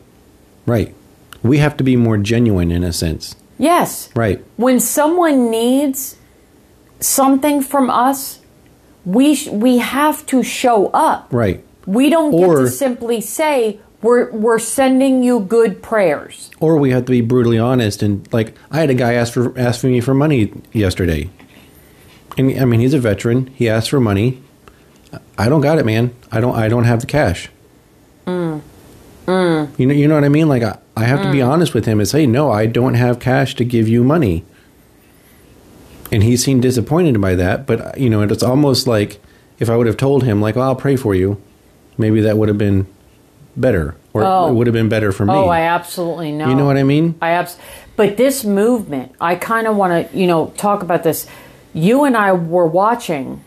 Right. 0.67 0.93
We 1.41 1.57
have 1.57 1.75
to 1.77 1.83
be 1.83 1.95
more 1.95 2.19
genuine 2.19 2.71
in 2.71 2.83
a 2.83 2.93
sense. 2.93 3.35
Yes. 3.57 4.11
Right. 4.15 4.45
When 4.57 4.79
someone 4.79 5.49
needs 5.49 6.17
something 6.99 7.63
from 7.63 7.89
us, 7.89 8.41
we 9.05 9.33
sh- 9.33 9.47
we 9.47 9.79
have 9.79 10.23
to 10.27 10.43
show 10.43 10.89
up. 10.89 11.29
Right. 11.31 11.65
We 11.87 12.11
don't 12.11 12.29
get 12.29 12.45
to 12.45 12.69
simply 12.69 13.21
say 13.21 13.79
we're 14.01 14.31
we're 14.31 14.59
sending 14.59 15.23
you 15.23 15.41
good 15.41 15.81
prayers. 15.81 16.49
Or 16.59 16.77
we 16.77 16.91
have 16.91 17.05
to 17.05 17.11
be 17.11 17.21
brutally 17.21 17.59
honest 17.59 18.01
and 18.01 18.31
like 18.33 18.55
I 18.69 18.79
had 18.79 18.89
a 18.89 18.93
guy 18.93 19.13
ask 19.13 19.33
for 19.33 19.57
ask 19.57 19.83
me 19.83 20.01
for 20.01 20.13
money 20.13 20.53
yesterday. 20.73 21.29
And 22.37 22.59
I 22.59 22.65
mean 22.65 22.79
he's 22.79 22.93
a 22.93 22.99
veteran. 22.99 23.47
He 23.47 23.69
asked 23.69 23.89
for 23.89 23.99
money. 23.99 24.41
I 25.37 25.49
don't 25.49 25.61
got 25.61 25.77
it, 25.77 25.85
man. 25.85 26.13
I 26.31 26.39
don't 26.39 26.55
I 26.55 26.67
don't 26.67 26.85
have 26.85 27.01
the 27.01 27.07
cash. 27.07 27.49
Mm. 28.25 28.61
Mm. 29.25 29.79
You 29.79 29.85
know 29.85 29.93
you 29.93 30.07
know 30.07 30.15
what 30.15 30.23
I 30.23 30.29
mean? 30.29 30.47
Like 30.47 30.63
I, 30.63 30.79
I 30.95 31.03
have 31.05 31.21
to 31.21 31.31
be 31.31 31.39
mm. 31.39 31.47
honest 31.47 31.73
with 31.73 31.85
him 31.85 31.99
and 31.99 32.07
say, 32.07 32.25
"No, 32.25 32.51
I 32.51 32.65
don't 32.65 32.95
have 32.95 33.19
cash 33.19 33.55
to 33.55 33.65
give 33.65 33.87
you 33.87 34.03
money." 34.03 34.43
And 36.11 36.23
he 36.23 36.35
seemed 36.35 36.61
disappointed 36.61 37.19
by 37.21 37.35
that, 37.35 37.65
but 37.65 37.97
you 37.97 38.09
know, 38.09 38.21
it's 38.21 38.43
almost 38.43 38.87
like 38.87 39.21
if 39.59 39.69
I 39.69 39.77
would 39.77 39.87
have 39.87 39.97
told 39.97 40.23
him 40.23 40.41
like, 40.41 40.55
well, 40.55 40.69
"I'll 40.69 40.75
pray 40.75 40.95
for 40.95 41.15
you." 41.15 41.41
Maybe 41.97 42.19
that 42.21 42.37
would 42.37 42.49
have 42.49 42.57
been 42.57 42.87
better 43.57 43.95
or 44.13 44.23
Oh. 44.23 44.49
it 44.49 44.53
would 44.53 44.67
have 44.67 44.73
been 44.73 44.89
better 44.89 45.11
for 45.11 45.25
me. 45.25 45.33
Oh, 45.33 45.47
I 45.47 45.61
absolutely 45.61 46.31
know. 46.31 46.47
You 46.49 46.55
know 46.55 46.65
what 46.65 46.77
I 46.77 46.83
mean? 46.83 47.15
I 47.21 47.31
abs- 47.31 47.57
but 47.95 48.17
this 48.17 48.43
movement, 48.43 49.13
I 49.21 49.35
kind 49.35 49.67
of 49.67 49.75
want 49.75 50.11
to, 50.11 50.17
you 50.17 50.27
know, 50.27 50.53
talk 50.57 50.81
about 50.83 51.03
this. 51.03 51.27
You 51.73 52.03
and 52.05 52.15
I 52.17 52.31
were 52.33 52.65
watching. 52.67 53.43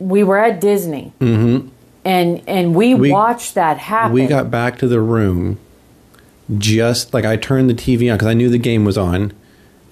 We 0.00 0.24
were 0.24 0.38
at 0.38 0.60
Disney, 0.60 1.12
mm-hmm. 1.20 1.68
and 2.04 2.42
and 2.48 2.74
we, 2.74 2.94
We- 2.94 3.12
watched 3.12 3.54
that 3.54 3.78
happen. 3.78 4.12
We 4.12 4.26
got 4.26 4.50
back 4.50 4.78
to 4.78 4.88
the 4.88 5.00
room 5.00 5.58
just 6.56 7.12
like 7.12 7.24
I 7.24 7.36
turned 7.36 7.68
the 7.68 7.74
TV 7.74 8.10
on 8.10 8.16
because 8.16 8.28
I 8.28 8.34
knew 8.34 8.48
the 8.48 8.58
game 8.58 8.84
was 8.84 8.96
on, 8.98 9.32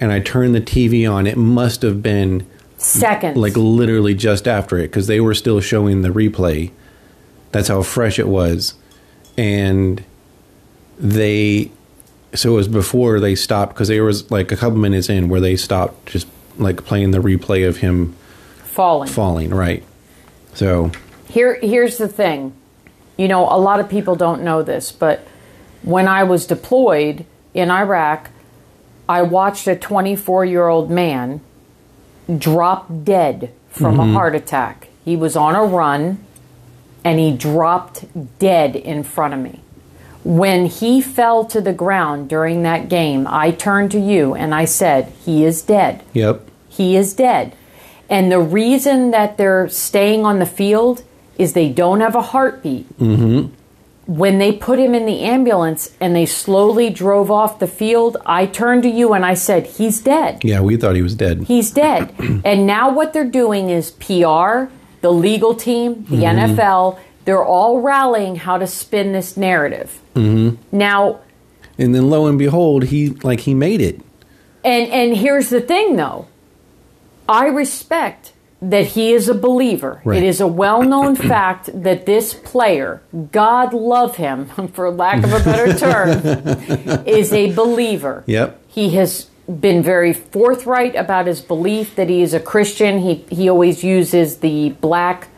and 0.01 0.11
I 0.13 0.21
turned 0.21 0.55
the 0.55 0.61
TV 0.61 1.11
on. 1.11 1.27
It 1.27 1.37
must 1.37 1.83
have 1.83 2.03
been 2.03 2.47
seconds. 2.79 3.37
like 3.37 3.57
literally 3.57 4.15
just 4.15 4.49
after 4.49 4.79
it 4.79 4.89
because 4.89 5.07
they 5.07 5.21
were 5.21 5.35
still 5.35 5.61
showing 5.61 6.03
the 6.03 6.09
replay. 6.09 6.71
That's 7.53 7.69
how 7.69 7.83
fresh 7.83 8.19
it 8.19 8.29
was, 8.29 8.75
and 9.37 10.03
they. 10.99 11.71
So 12.35 12.53
it 12.53 12.57
was 12.57 12.69
before 12.69 13.19
they 13.21 13.35
stopped 13.35 13.75
because 13.75 13.89
there 13.89 14.05
was 14.05 14.31
like 14.31 14.53
a 14.53 14.57
couple 14.57 14.79
minutes 14.79 15.09
in 15.09 15.29
where 15.29 15.41
they 15.41 15.57
stopped 15.57 16.07
just 16.07 16.27
like 16.59 16.85
playing 16.85 17.13
the 17.13 17.19
replay 17.19 17.67
of 17.67 17.79
him 17.79 18.15
falling. 18.65 19.09
falling. 19.09 19.51
Right. 19.51 19.83
So 20.55 20.91
Here, 21.29 21.59
here's 21.61 21.99
the 21.99 22.09
thing. 22.09 22.55
You 23.17 23.29
know, 23.29 23.45
a 23.45 23.57
lot 23.59 23.81
of 23.81 23.89
people 23.89 24.17
don't 24.17 24.43
know 24.43 24.63
this, 24.63 24.93
but 24.93 25.27
when 25.83 26.09
I 26.09 26.25
was 26.25 26.47
deployed 26.47 27.25
in 27.55 27.71
Iraq, 27.71 28.31
I 29.09 29.23
watched 29.23 29.67
a 29.67 29.77
24 29.77 30.45
year 30.45 30.69
old 30.69 30.91
man 30.91 31.41
drop 32.39 32.89
dead 33.05 33.53
from 33.69 34.01
a 34.01 34.03
mm-hmm. 34.03 34.15
heart 34.15 34.35
attack. 34.35 34.89
He 35.05 35.17
was 35.17 35.37
on 35.37 35.55
a 35.55 35.65
run 35.65 36.26
and 37.07 37.21
he 37.21 37.31
dropped 37.31 38.05
dead 38.41 38.75
in 38.75 39.05
front 39.05 39.33
of 39.33 39.39
me. 39.39 39.61
When 40.25 40.67
he 40.67 41.01
fell 41.01 41.45
to 41.45 41.61
the 41.61 41.73
ground 41.73 42.29
during 42.29 42.65
that 42.65 42.89
game, 42.89 43.29
I 43.31 43.53
turned 43.53 43.93
to 43.93 44.01
you 44.01 44.35
and 44.35 44.53
I 44.53 44.65
said, 44.65 45.13
He 45.25 45.45
is 45.45 45.63
dead. 45.63 46.03
yep. 46.13 46.49
He 46.69 46.97
is 46.97 47.15
dead. 47.15 47.55
And 48.11 48.31
the 48.31 48.41
reason 48.41 49.13
that 49.13 49.37
they're 49.37 49.69
staying 49.69 50.27
on 50.27 50.41
the 50.41 50.47
field 50.47 51.05
is 51.39 51.53
they 51.53 51.69
don't 51.69 52.01
have 52.01 52.17
a 52.17 52.23
heartbeat. 52.23 52.89
Mm-hmm. 52.99 53.55
When 54.13 54.39
they 54.39 54.53
put 54.53 54.81
him 54.81 54.93
in 54.93 55.07
the 55.07 55.21
ambulance 55.21 55.95
and 56.01 56.15
they 56.15 56.27
slowly 56.27 56.91
drove 56.91 57.31
off 57.31 57.61
the 57.61 57.67
field, 57.69 58.17
I 58.27 58.47
turned 58.47 58.83
to 58.83 58.89
you 58.89 59.13
and 59.13 59.25
I 59.25 59.35
said, 59.35 59.67
He's 59.67 60.01
dead. 60.01 60.43
Yeah, 60.43 60.61
we 60.61 60.77
thought 60.77 60.97
he 60.97 61.03
was 61.03 61.15
dead. 61.15 61.45
He's 61.45 61.71
dead. 61.71 62.13
and 62.45 62.67
now 62.67 62.93
what 62.93 63.13
they're 63.13 63.25
doing 63.25 63.71
is 63.71 63.93
PR, 63.93 64.73
the 65.07 65.13
legal 65.13 65.55
team, 65.55 66.05
the 66.07 66.17
NFL, 66.17 66.99
they're 67.25 67.45
all 67.45 67.81
rallying 67.81 68.35
how 68.35 68.59
to 68.59 68.67
spin 68.67 69.13
this 69.13 69.37
narrative. 69.37 70.01
Mm-hmm. 70.17 70.57
Now, 70.77 71.21
And 71.79 71.95
then 71.95 72.11
lo 72.11 72.27
and 72.27 72.37
behold, 72.37 72.87
he 72.87 73.11
like 73.11 73.41
he 73.41 73.55
made 73.55 73.81
it. 73.81 74.01
And 74.65 74.91
and 74.91 75.17
here's 75.17 75.49
the 75.49 75.61
thing 75.61 75.95
though. 75.95 76.27
I 77.29 77.47
respect 77.47 78.33
that 78.61 78.87
he 78.87 79.13
is 79.13 79.29
a 79.29 79.35
believer. 79.35 80.01
Right. 80.05 80.17
It 80.19 80.27
is 80.27 80.41
a 80.41 80.47
well-known 80.49 81.15
fact 81.35 81.71
that 81.73 82.05
this 82.05 82.35
player, 82.35 83.01
God 83.31 83.73
love 83.75 84.17
him 84.17 84.47
for 84.75 84.91
lack 84.91 85.23
of 85.23 85.33
a 85.33 85.45
better 85.45 85.73
term, 85.79 86.09
is 87.07 87.33
a 87.33 87.53
believer. 87.53 88.25
Yep. 88.27 88.61
He 88.67 88.91
has 88.97 89.29
been 89.49 89.83
very 89.83 90.13
forthright 90.13 90.97
about 90.97 91.27
his 91.27 91.41
belief 91.41 91.95
that 91.97 92.09
he 92.09 92.23
is 92.23 92.35
a 92.35 92.41
Christian. 92.41 92.99
He 92.99 93.25
he 93.31 93.49
always 93.49 93.85
uses 93.85 94.39
the 94.39 94.71
black 94.81 95.29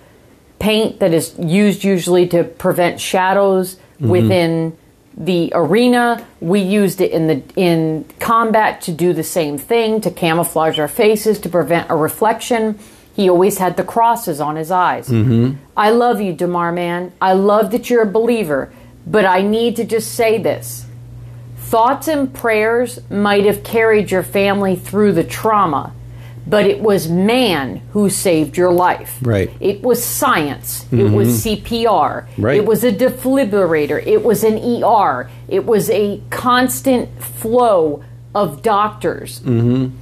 paint 0.59 0.99
that 1.01 1.13
is 1.13 1.35
used 1.39 1.85
usually 1.85 2.27
to 2.29 2.45
prevent 2.45 3.01
shadows 3.01 3.77
mm-hmm. 3.77 4.09
within 4.09 4.79
the 5.17 5.53
arena. 5.55 6.27
We 6.41 6.61
used 6.61 7.01
it 7.01 7.13
in 7.13 7.27
the 7.27 7.43
in 7.57 8.07
combat 8.19 8.81
to 8.83 8.93
do 8.93 9.13
the 9.13 9.25
same 9.25 9.59
thing 9.59 10.01
to 10.01 10.11
camouflage 10.11 10.79
our 10.79 10.89
faces 10.89 11.39
to 11.41 11.49
prevent 11.49 11.91
a 11.91 11.97
reflection. 11.97 12.79
He 13.15 13.29
always 13.29 13.59
had 13.59 13.77
the 13.77 13.85
crosses 13.85 14.41
on 14.41 14.57
his 14.57 14.71
eyes. 14.71 15.09
Mm-hmm. 15.09 15.57
I 15.77 15.91
love 15.91 16.21
you, 16.21 16.33
Damar 16.33 16.73
man. 16.73 17.13
I 17.21 17.33
love 17.33 17.73
that 17.73 17.91
you're 17.91 18.03
a 18.03 18.07
believer, 18.07 18.73
but 19.07 19.25
I 19.25 19.43
need 19.43 19.77
to 19.77 19.85
just 19.85 20.15
say 20.15 20.39
this. 20.39 20.87
Thoughts 21.69 22.09
and 22.09 22.33
prayers 22.33 22.99
might 23.11 23.45
have 23.45 23.63
carried 23.63 24.11
your 24.11 24.23
family 24.23 24.75
through 24.75 25.13
the 25.13 25.23
trauma, 25.23 25.93
but 26.47 26.65
it 26.65 26.81
was 26.81 27.11
man 27.11 27.83
who 27.93 28.09
saved 28.09 28.57
your 28.57 28.73
life. 28.73 29.19
Right. 29.21 29.51
It 29.61 29.83
was 29.83 30.03
science. 30.03 30.85
Mm. 30.85 30.99
It 31.01 31.13
was 31.15 31.45
CPR. 31.45 32.27
Right. 32.39 32.57
It 32.57 32.65
was 32.65 32.85
a 32.85 32.91
defibrillator. 32.91 34.03
It 34.07 34.25
was 34.25 34.45
an 34.45 34.57
ER. 34.83 35.29
It 35.47 35.67
was 35.67 35.91
a 35.91 36.23
constant 36.31 37.23
flow 37.23 38.03
of 38.35 38.63
doctors. 38.63 39.41
Mm. 39.41 39.93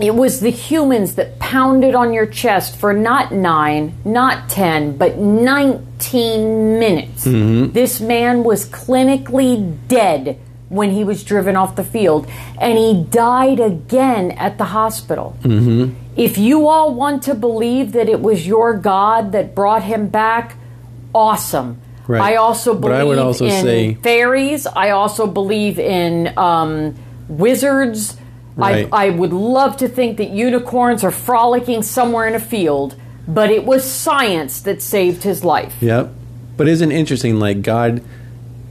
It 0.00 0.14
was 0.14 0.40
the 0.40 0.50
humans 0.50 1.16
that 1.16 1.38
pounded 1.38 1.94
on 1.94 2.14
your 2.14 2.24
chest 2.24 2.76
for 2.76 2.94
not 2.94 3.30
nine, 3.30 3.92
not 4.06 4.48
10, 4.48 4.96
but 4.96 5.18
19 5.18 6.78
minutes. 6.78 7.24
This 7.24 8.00
man 8.00 8.42
was 8.42 8.64
clinically 8.64 9.76
dead 9.88 10.38
when 10.68 10.90
he 10.90 11.02
was 11.04 11.24
driven 11.24 11.56
off 11.56 11.76
the 11.76 11.84
field, 11.84 12.26
and 12.60 12.76
he 12.76 13.04
died 13.10 13.60
again 13.60 14.32
at 14.32 14.58
the 14.58 14.64
hospital. 14.64 15.36
If 16.16 16.36
you 16.36 16.68
all 16.68 16.94
want 16.94 17.22
to 17.24 17.34
believe 17.34 17.92
that 17.92 18.08
it 18.08 18.20
was 18.20 18.46
your 18.46 18.74
God 18.74 19.32
that 19.32 19.54
brought 19.54 19.82
him 19.84 20.08
back, 20.08 20.56
awesome. 21.14 21.80
Right. 22.06 22.20
I 22.20 22.36
also 22.36 22.74
believe 22.74 22.96
I 22.96 23.04
would 23.04 23.18
also 23.18 23.44
in 23.44 23.50
say- 23.62 23.94
fairies. 23.94 24.66
I 24.66 24.90
also 24.90 25.26
believe 25.26 25.78
in 25.78 26.36
um, 26.38 26.94
wizards. 27.28 28.16
Right. 28.56 28.88
I, 28.92 29.06
I 29.06 29.10
would 29.10 29.32
love 29.32 29.76
to 29.78 29.88
think 29.88 30.16
that 30.16 30.30
unicorns 30.30 31.04
are 31.04 31.10
frolicking 31.12 31.82
somewhere 31.82 32.26
in 32.26 32.34
a 32.34 32.40
field, 32.40 32.96
but 33.28 33.50
it 33.50 33.64
was 33.64 33.84
science 33.84 34.62
that 34.62 34.82
saved 34.82 35.22
his 35.22 35.44
life. 35.44 35.76
Yep. 35.80 36.12
But 36.56 36.66
isn't 36.66 36.90
it 36.90 36.96
interesting? 36.96 37.38
Like 37.38 37.62
God, 37.62 38.02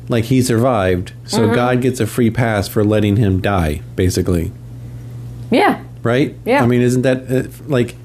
like 0.09 0.25
he 0.25 0.41
survived, 0.41 1.13
so 1.25 1.41
Mm-hmm. 1.41 1.55
God 1.55 1.81
gets 1.81 1.99
a 1.99 2.07
free 2.07 2.29
pass 2.29 2.67
for 2.67 2.83
letting 2.83 3.17
him 3.17 3.41
die, 3.41 3.81
basically, 3.95 4.51
Yeah. 5.51 5.83
right? 6.03 6.35
Yeah. 6.45 6.63
I 6.63 6.65
mean, 6.65 6.81
isn't 6.81 7.01
that 7.03 7.29
uh, 7.31 7.49
like? 7.67 7.95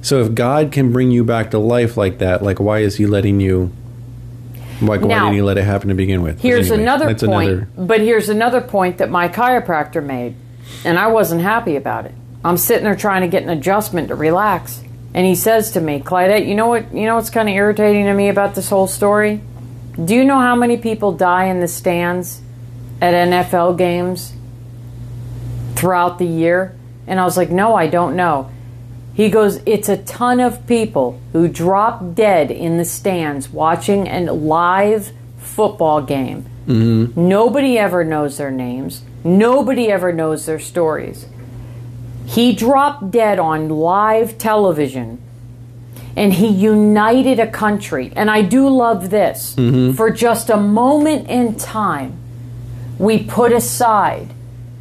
So 0.00 0.20
if 0.22 0.34
God 0.34 0.72
can 0.72 0.92
bring 0.92 1.10
you 1.12 1.22
back 1.24 1.52
to 1.52 1.58
life 1.58 1.96
like 1.96 2.18
that, 2.18 2.42
like 2.42 2.58
why 2.58 2.78
is 2.80 2.96
He 2.96 3.06
letting 3.06 3.38
you? 3.40 3.70
Like 4.80 5.00
why 5.02 5.06
Now, 5.08 5.28
did 5.28 5.36
He 5.36 5.42
let 5.42 5.58
it 5.58 5.64
happen 5.64 5.88
to 5.90 5.94
begin 5.94 6.22
with? 6.22 6.40
Here's 6.40 6.68
anyway, 6.70 6.82
another 6.82 7.06
that's 7.06 7.22
point, 7.22 7.50
another- 7.50 7.68
but 7.76 8.00
here's 8.00 8.28
another 8.28 8.60
point 8.60 8.98
that 8.98 9.10
my 9.10 9.28
chiropractor 9.28 10.04
made, 10.04 10.34
and 10.84 10.98
I 10.98 11.06
wasn't 11.06 11.42
happy 11.42 11.76
about 11.76 12.06
it. 12.06 12.14
I'm 12.44 12.56
sitting 12.56 12.82
there 12.84 12.96
trying 12.96 13.20
to 13.22 13.28
get 13.28 13.44
an 13.44 13.50
adjustment 13.50 14.08
to 14.08 14.16
relax, 14.16 14.82
and 15.14 15.24
he 15.24 15.36
says 15.36 15.70
to 15.72 15.80
me, 15.80 16.00
"Clydette, 16.00 16.48
you 16.48 16.56
know 16.56 16.66
what? 16.66 16.92
You 16.92 17.06
know 17.06 17.14
what's 17.14 17.30
kind 17.30 17.48
of 17.48 17.54
irritating 17.54 18.06
to 18.06 18.14
me 18.14 18.28
about 18.28 18.56
this 18.56 18.68
whole 18.70 18.88
story? 18.88 19.40
Do 20.02 20.14
you 20.14 20.24
know 20.24 20.38
how 20.38 20.56
many 20.56 20.76
people 20.76 21.12
die 21.12 21.44
in 21.46 21.60
the 21.60 21.68
stands 21.68 22.40
at 23.00 23.14
NFL 23.14 23.76
games 23.76 24.32
throughout 25.74 26.18
the 26.18 26.26
year?" 26.26 26.74
And 27.06 27.20
I 27.20 27.24
was 27.24 27.36
like, 27.36 27.50
"No, 27.50 27.74
I 27.74 27.86
don't 27.86 28.16
know." 28.16 28.50
He 29.14 29.28
goes, 29.28 29.60
It's 29.66 29.88
a 29.88 29.98
ton 29.98 30.40
of 30.40 30.66
people 30.66 31.20
who 31.32 31.48
drop 31.48 32.14
dead 32.14 32.50
in 32.50 32.78
the 32.78 32.84
stands 32.84 33.50
watching 33.50 34.08
a 34.08 34.32
live 34.32 35.12
football 35.38 36.02
game. 36.02 36.46
Mm-hmm. 36.66 37.28
Nobody 37.28 37.78
ever 37.78 38.04
knows 38.04 38.38
their 38.38 38.50
names, 38.50 39.02
nobody 39.24 39.90
ever 39.90 40.12
knows 40.12 40.46
their 40.46 40.58
stories. 40.58 41.26
He 42.24 42.54
dropped 42.54 43.10
dead 43.10 43.38
on 43.38 43.68
live 43.68 44.38
television 44.38 45.20
and 46.16 46.32
he 46.32 46.48
united 46.48 47.38
a 47.38 47.46
country. 47.46 48.12
And 48.14 48.30
I 48.30 48.42
do 48.42 48.68
love 48.68 49.10
this. 49.10 49.54
Mm-hmm. 49.56 49.92
For 49.96 50.10
just 50.10 50.50
a 50.50 50.56
moment 50.56 51.28
in 51.28 51.56
time, 51.56 52.18
we 52.98 53.22
put 53.22 53.52
aside 53.52 54.32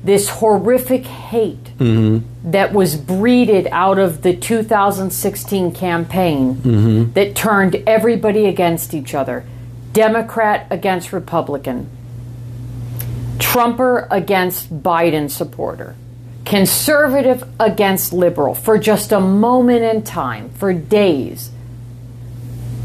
this 0.03 0.29
horrific 0.29 1.05
hate 1.05 1.63
mm-hmm. 1.77 2.51
that 2.51 2.73
was 2.73 2.95
breeded 2.95 3.67
out 3.71 3.99
of 3.99 4.23
the 4.23 4.35
2016 4.35 5.71
campaign 5.73 6.55
mm-hmm. 6.55 7.11
that 7.13 7.35
turned 7.35 7.75
everybody 7.87 8.45
against 8.45 8.93
each 8.93 9.13
other. 9.13 9.45
Democrat 9.93 10.67
against 10.69 11.11
Republican, 11.11 11.89
Trumper 13.39 14.07
against 14.09 14.81
Biden 14.81 15.29
supporter, 15.29 15.95
conservative 16.45 17.43
against 17.59 18.13
liberal 18.13 18.55
for 18.55 18.77
just 18.77 19.11
a 19.11 19.19
moment 19.19 19.83
in 19.83 20.03
time, 20.03 20.49
for 20.49 20.73
days. 20.73 21.51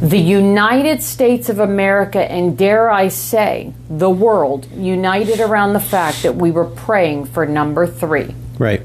The 0.01 0.19
United 0.19 1.03
States 1.03 1.49
of 1.49 1.59
America, 1.59 2.21
and 2.31 2.57
dare 2.59 2.91
I 2.91 3.09
say, 3.09 3.73
the 3.89 4.11
world, 4.11 4.71
united 4.73 5.41
around 5.41 5.73
the 5.73 5.81
fact 5.81 6.23
that 6.23 6.37
we 6.37 6.51
were 6.51 6.67
praying 6.67 7.27
for 7.27 7.47
number 7.47 7.87
three. 7.87 8.35
right. 8.59 8.83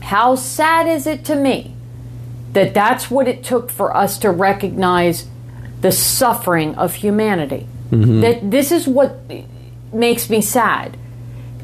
How 0.00 0.34
sad 0.34 0.88
is 0.88 1.06
it 1.06 1.24
to 1.26 1.36
me 1.36 1.74
that 2.52 2.74
that's 2.74 3.10
what 3.10 3.28
it 3.28 3.44
took 3.44 3.70
for 3.70 3.94
us 3.94 4.18
to 4.18 4.30
recognize 4.30 5.28
the 5.82 5.92
suffering 5.92 6.74
of 6.74 6.94
humanity? 6.94 7.68
Mm-hmm. 7.90 8.20
That 8.22 8.50
this 8.50 8.72
is 8.72 8.88
what 8.88 9.20
makes 9.92 10.30
me 10.30 10.40
sad. 10.40 10.96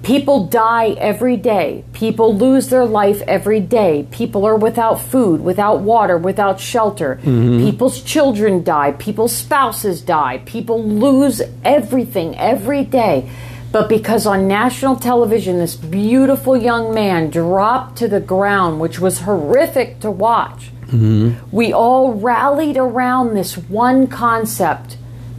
People 0.07 0.46
die 0.46 0.90
every 0.90 1.36
day. 1.36 1.84
People 1.92 2.32
lose 2.36 2.68
their 2.68 2.84
life 2.84 3.22
every 3.22 3.59
day. 3.59 4.07
People 4.12 4.44
are 4.46 4.54
without 4.54 5.00
food, 5.00 5.40
without 5.40 5.80
water, 5.80 6.16
without 6.16 6.61
shelter. 6.61 7.16
Mm-hmm. 7.16 7.59
People's 7.64 8.00
children 8.02 8.62
die. 8.62 8.92
People's 8.92 9.34
spouses 9.34 10.00
die. 10.00 10.42
People 10.46 10.80
lose 10.82 11.42
everything 11.64 12.38
every 12.38 12.84
day. 12.84 13.28
But 13.72 13.88
because 13.88 14.26
on 14.26 14.46
national 14.46 14.94
television, 14.94 15.59
this 15.59 15.74
beautiful 15.74 16.57
young 16.57 16.94
man 16.94 17.28
dropped 17.28 17.98
to 17.98 18.07
the 18.07 18.20
ground, 18.20 18.78
which 18.78 19.00
was 19.00 19.22
horrific 19.22 19.98
to 20.00 20.11
watch, 20.12 20.70
mm-hmm. 20.86 21.34
we 21.50 21.72
all 21.72 22.14
rallied 22.14 22.76
around 22.76 23.34
this 23.34 23.59
one 23.59 24.07
concept 24.07 24.96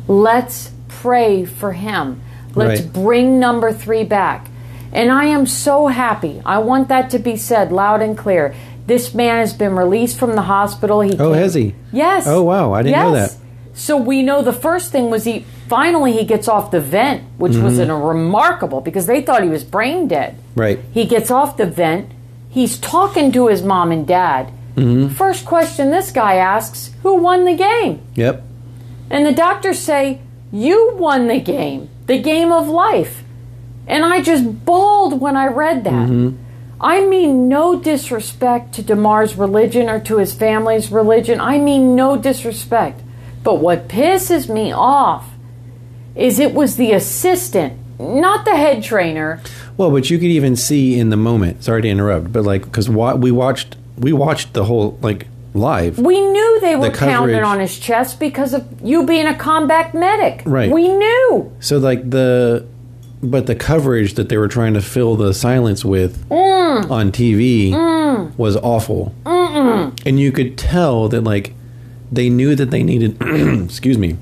let's 0.07 0.71
pray 0.87 1.45
for 1.45 1.73
him. 1.73 2.21
Let's 2.55 2.81
Right. 2.81 2.93
bring 2.93 3.39
number 3.39 3.71
three 3.71 4.03
back. 4.03 4.49
And 4.93 5.11
I 5.11 5.25
am 5.25 5.45
so 5.45 5.87
happy. 5.87 6.41
I 6.45 6.59
want 6.59 6.87
that 6.89 7.09
to 7.11 7.19
be 7.19 7.35
said 7.35 7.71
loud 7.71 8.01
and 8.01 8.17
clear. 8.17 8.53
This 8.87 9.13
man 9.13 9.39
has 9.39 9.53
been 9.53 9.75
released 9.75 10.17
from 10.17 10.35
the 10.35 10.43
hospital. 10.43 11.01
He 11.01 11.11
Oh, 11.17 11.31
came- 11.33 11.41
has 11.41 11.53
he? 11.53 11.75
Yes. 11.91 12.25
Oh, 12.27 12.43
wow. 12.43 12.73
I 12.73 12.83
didn't 12.83 12.99
know 12.99 13.13
Yes. 13.13 13.33
that. 13.35 13.41
So 13.73 13.95
we 13.97 14.23
know 14.23 14.41
the 14.41 14.53
first 14.53 14.91
thing 14.91 15.09
was 15.11 15.25
he 15.25 15.45
finally 15.67 16.13
he 16.13 16.23
gets 16.23 16.47
off 16.47 16.71
the 16.71 16.79
vent, 16.81 17.21
which 17.37 17.51
Mm-hmm. 17.53 17.63
was 17.63 17.77
a 17.79 17.93
remarkable 17.93 18.81
because 18.81 19.05
they 19.05 19.21
thought 19.21 19.43
he 19.43 19.49
was 19.49 19.63
brain 19.63 20.07
dead. 20.07 20.35
Right. 20.55 20.79
He 20.93 21.05
gets 21.05 21.29
off 21.29 21.57
the 21.57 21.65
vent. 21.67 22.09
He's 22.49 22.77
talking 22.79 23.31
to 23.33 23.47
his 23.47 23.61
mom 23.61 23.91
and 23.91 24.07
dad. 24.07 24.47
Mm-hmm. 24.75 25.09
First 25.09 25.45
question 25.45 25.91
this 25.91 26.11
guy 26.11 26.35
asks, 26.35 26.91
"Who 27.03 27.15
won 27.15 27.45
the 27.45 27.53
game?" 27.55 27.99
Yep. 28.15 28.41
And 29.11 29.25
the 29.25 29.31
doctors 29.33 29.77
say, 29.79 30.21
You 30.51 30.93
won 30.97 31.27
the 31.27 31.39
game, 31.39 31.89
the 32.07 32.19
game 32.19 32.51
of 32.51 32.67
life. 32.67 33.23
And 33.87 34.05
I 34.05 34.21
just 34.21 34.65
bawled 34.65 35.21
when 35.21 35.37
I 35.37 35.47
read 35.47 35.83
that. 35.85 36.09
Mm-hmm. 36.09 36.43
I 36.79 37.05
mean, 37.05 37.47
no 37.47 37.79
disrespect 37.79 38.73
to 38.75 38.83
Damar's 38.83 39.35
religion 39.35 39.89
or 39.89 39.99
to 40.01 40.17
his 40.17 40.33
family's 40.33 40.91
religion. 40.91 41.39
I 41.39 41.57
mean, 41.57 41.95
no 41.95 42.17
disrespect. 42.17 43.01
But 43.43 43.55
what 43.55 43.87
pisses 43.87 44.53
me 44.53 44.71
off 44.71 45.29
is 46.15 46.39
it 46.39 46.53
was 46.53 46.75
the 46.75 46.91
assistant, 46.91 47.79
not 47.99 48.45
the 48.45 48.55
head 48.55 48.83
trainer. 48.83 49.41
Well, 49.77 49.89
but 49.89 50.09
you 50.09 50.17
could 50.17 50.25
even 50.27 50.55
see 50.55 50.99
in 50.99 51.09
the 51.09 51.17
moment. 51.17 51.63
Sorry 51.63 51.81
to 51.81 51.87
interrupt, 51.87 52.33
but 52.33 52.43
like 52.43 52.63
because 52.63 52.89
we 52.89 53.31
watched 53.31 53.77
we 53.97 54.13
watched 54.13 54.53
the 54.53 54.65
whole 54.65 54.97
like 55.01 55.27
live. 55.53 55.97
We 55.97 56.19
knew 56.19 56.59
they 56.61 56.75
were 56.75 56.89
The 56.89 56.97
pounding 56.97 57.43
on 57.43 57.59
his 57.59 57.79
chest 57.79 58.19
because 58.19 58.53
of 58.53 58.67
you 58.83 59.05
being 59.05 59.27
a 59.27 59.35
combat 59.35 59.93
medic. 59.93 60.43
Right. 60.45 60.71
We 60.71 60.87
knew. 60.87 61.51
So 61.59 61.77
like 61.77 62.09
the 62.09 62.67
but 63.21 63.47
the 63.47 63.55
coverage 63.55 64.13
that 64.15 64.29
they 64.29 64.37
were 64.37 64.47
trying 64.47 64.73
to 64.75 64.81
fill 64.81 65.15
the 65.15 65.33
silence 65.33 65.83
with 65.85 66.27
Mm. 66.29 66.89
on 66.91 67.11
TV 67.11 67.71
was 68.37 68.55
awful. 68.57 69.13
And 69.25 70.19
you 70.19 70.31
could 70.31 70.57
tell 70.57 71.07
that 71.09 71.21
like 71.23 71.53
they 72.11 72.29
knew 72.29 72.55
that 72.55 72.71
they 72.71 72.83
needed 72.83 73.17
excuse 73.65 73.97
me. 73.97 74.17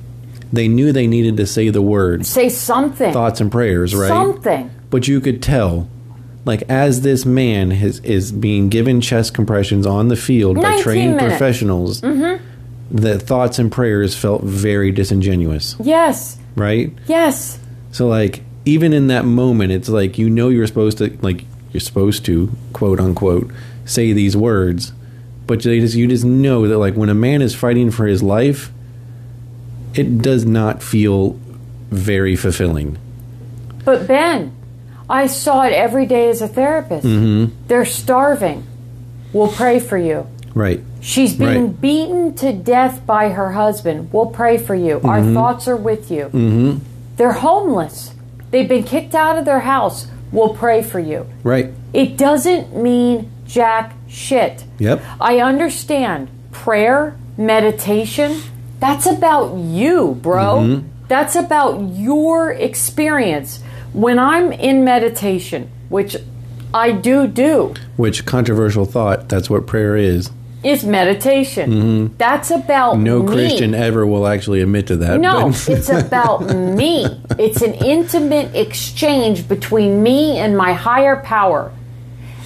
They 0.53 0.67
knew 0.67 0.91
they 0.93 1.07
needed 1.07 1.37
to 1.37 1.45
say 1.45 1.69
the 1.69 1.81
words 1.81 2.27
Say 2.29 2.49
something. 2.49 3.11
thoughts 3.11 3.41
and 3.41 3.51
prayers, 3.51 3.93
right? 3.95 4.07
Something. 4.07 4.69
But 4.89 5.07
you 5.07 5.19
could 5.19 5.41
tell 5.43 5.87
like 6.45 6.61
as 6.69 7.01
this 7.01 7.25
man 7.25 7.71
has, 7.71 7.99
is 8.01 8.31
being 8.31 8.69
given 8.69 9.01
chest 9.01 9.33
compressions 9.33 9.85
on 9.87 10.07
the 10.07 10.15
field 10.15 10.57
by 10.57 10.79
trained 10.81 11.15
minutes. 11.15 11.33
professionals, 11.33 12.01
the 12.91 13.19
thoughts 13.19 13.57
and 13.59 13.71
prayers 13.71 14.15
felt 14.15 14.43
very 14.43 14.91
disingenuous, 14.91 15.75
Yes. 15.83 16.37
right? 16.55 16.93
Yes. 17.07 17.57
So 17.91 18.07
like 18.07 18.43
even 18.65 18.93
in 18.93 19.07
that 19.07 19.25
moment, 19.25 19.71
it's 19.71 19.89
like 19.89 20.17
you 20.17 20.29
know 20.29 20.49
you're 20.49 20.67
supposed 20.67 20.97
to 20.99 21.17
like 21.21 21.45
you're 21.71 21.81
supposed 21.81 22.25
to 22.25 22.51
quote 22.73 22.99
unquote 22.99 23.51
say 23.85 24.11
these 24.13 24.35
words, 24.35 24.91
but 25.47 25.61
they 25.63 25.79
just 25.79 25.95
you 25.95 26.07
just 26.07 26.25
know 26.25 26.67
that 26.67 26.77
like 26.77 26.95
when 26.95 27.09
a 27.09 27.13
man 27.15 27.41
is 27.41 27.53
fighting 27.55 27.91
for 27.91 28.05
his 28.07 28.23
life, 28.23 28.71
it 29.93 30.19
does 30.21 30.45
not 30.45 30.81
feel 30.83 31.39
very 31.91 32.35
fulfilling. 32.35 32.97
But 33.85 34.07
Ben, 34.07 34.55
I 35.09 35.27
saw 35.27 35.63
it 35.63 35.73
every 35.73 36.05
day 36.07 36.29
as 36.29 36.41
a 36.41 36.47
therapist. 36.47 37.05
Mm-hmm. 37.05 37.67
They're 37.67 37.85
starving. 37.85 38.65
We'll 39.31 39.51
pray 39.51 39.79
for 39.79 39.97
you. 39.97 40.27
Right. 40.55 40.81
She's 41.01 41.35
being 41.35 41.67
Right. 41.67 41.81
beaten 41.81 42.33
to 42.35 42.51
death 42.53 43.05
by 43.05 43.29
her 43.29 43.51
husband. 43.51 44.09
We'll 44.11 44.27
pray 44.27 44.57
for 44.57 44.73
you. 44.73 44.99
Our 45.03 45.19
Mm-hmm. 45.19 45.33
thoughts 45.35 45.67
are 45.67 45.75
with 45.77 46.09
you. 46.09 46.25
Mm-hmm. 46.25 46.77
They're 47.17 47.33
homeless. 47.33 48.14
They've 48.55 48.69
been 48.69 48.85
kicked 48.85 49.13
out 49.13 49.37
of 49.37 49.43
their 49.43 49.59
house. 49.59 50.07
We'll 50.31 50.53
pray 50.53 50.81
for 50.81 50.97
you. 50.97 51.27
Right. 51.43 51.73
It 51.91 52.15
doesn't 52.15 52.73
mean 52.73 53.29
jack 53.45 53.93
shit. 54.07 54.63
Yep. 54.79 55.03
I 55.19 55.41
understand 55.41 56.29
prayer, 56.53 57.17
meditation, 57.35 58.41
that's 58.79 59.07
about 59.07 59.57
you, 59.57 60.17
bro. 60.21 60.59
Mm-hmm. 60.59 60.87
That's 61.09 61.35
about 61.35 61.81
your 61.95 62.53
experience. 62.53 63.61
When 63.91 64.17
I'm 64.17 64.53
in 64.53 64.85
meditation, 64.85 65.69
which 65.89 66.15
I 66.73 66.93
do 66.93 67.27
do, 67.27 67.73
Which 67.97 68.25
controversial 68.25 68.85
thought? 68.85 69.27
That's 69.27 69.49
what 69.49 69.67
prayer 69.67 69.97
is. 69.97 70.31
Is 70.65 70.83
meditation. 70.83 72.15
That's 72.17 72.49
about 72.51 72.95
Mm-hmm. 72.95 73.03
No 73.03 73.23
me. 73.23 73.33
Christian 73.33 73.73
ever 73.73 74.05
will 74.05 74.25
actually 74.27 74.61
admit 74.61 74.87
to 74.87 74.97
that. 74.97 75.19
No, 75.19 75.49
it's 75.49 75.89
about 76.05 76.41
me. 76.55 77.05
It's 77.37 77.61
an 77.61 77.73
intimate 77.75 78.55
exchange 78.55 79.47
between 79.47 80.01
me 80.03 80.37
and 80.37 80.57
my 80.57 80.73
higher 80.73 81.17
power. 81.17 81.71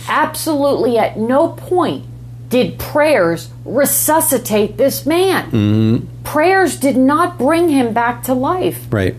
Absolutely 0.07 0.97
at 0.97 1.17
no 1.17 1.49
point 1.49 2.05
did 2.49 2.79
prayers 2.79 3.49
resuscitate 3.63 4.77
this 4.77 5.05
man. 5.05 5.51
Mm-hmm. 5.51 6.23
Prayers 6.23 6.77
did 6.77 6.97
not 6.97 7.37
bring 7.37 7.69
him 7.69 7.93
back 7.93 8.23
to 8.23 8.33
life. 8.33 8.87
right. 8.91 9.15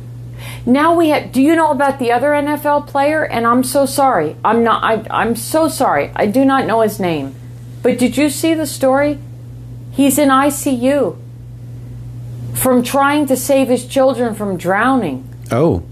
Now 0.67 0.95
we 0.95 1.09
have. 1.11 1.33
Do 1.33 1.41
you 1.43 1.55
know 1.55 1.71
about 1.71 1.99
the 1.99 2.13
other 2.13 2.29
NFL 2.31 2.87
player? 2.87 3.25
And 3.25 3.47
I'm 3.47 3.63
so 3.63 3.85
sorry. 3.87 4.37
I'm 4.45 4.63
not. 4.65 4.83
I, 4.83 5.07
I'm 5.11 5.37
so 5.37 5.69
sorry. 5.69 6.11
I 6.17 6.27
do 6.27 6.45
not 6.45 6.67
know 6.67 6.81
his 6.81 6.99
name. 6.99 7.35
But 7.83 7.99
did 7.99 8.17
you 8.17 8.31
see 8.31 8.55
the 8.55 8.67
story? 8.67 9.19
He's 9.93 10.19
in 10.19 10.29
ICU 10.29 11.17
from 12.55 12.83
trying 12.83 13.27
to 13.27 13.37
save 13.37 13.69
his 13.69 13.87
children 13.87 14.35
from 14.35 14.57
drowning. 14.57 15.27
Oh. 15.51 15.83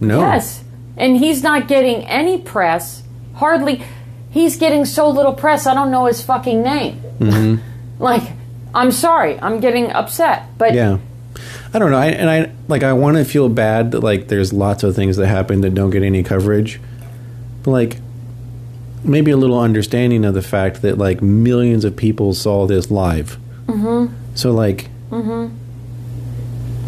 No. 0.00 0.20
Yes, 0.20 0.64
and 0.96 1.16
he's 1.16 1.42
not 1.42 1.68
getting 1.68 2.04
any 2.06 2.38
press. 2.38 3.02
Hardly. 3.34 3.82
He's 4.30 4.56
getting 4.56 4.84
so 4.84 5.08
little 5.08 5.32
press. 5.32 5.66
I 5.66 5.74
don't 5.74 5.90
know 5.90 6.06
his 6.06 6.22
fucking 6.22 6.62
name. 6.62 7.00
Mm-hmm. 7.18 7.62
like, 8.02 8.22
I'm 8.74 8.90
sorry. 8.90 9.38
I'm 9.38 9.60
getting 9.60 9.90
upset. 9.92 10.46
But 10.58 10.74
Yeah. 10.74 10.98
I 11.74 11.78
don't 11.78 11.90
know. 11.90 11.98
I, 11.98 12.06
and 12.06 12.28
I 12.28 12.52
like 12.68 12.82
I 12.82 12.92
want 12.92 13.16
to 13.16 13.24
feel 13.24 13.48
bad 13.48 13.92
that 13.92 14.00
like 14.00 14.28
there's 14.28 14.52
lots 14.52 14.82
of 14.82 14.94
things 14.94 15.16
that 15.16 15.26
happen 15.26 15.62
that 15.62 15.74
don't 15.74 15.90
get 15.90 16.02
any 16.02 16.22
coverage. 16.22 16.78
But 17.62 17.70
like 17.70 17.96
maybe 19.04 19.30
a 19.30 19.36
little 19.36 19.58
understanding 19.58 20.24
of 20.24 20.34
the 20.34 20.42
fact 20.42 20.82
that 20.82 20.98
like 20.98 21.22
millions 21.22 21.84
of 21.84 21.96
people 21.96 22.34
saw 22.34 22.66
this 22.66 22.90
live. 22.90 23.38
Mm-hmm. 23.66 24.14
So 24.34 24.52
like 24.52 24.88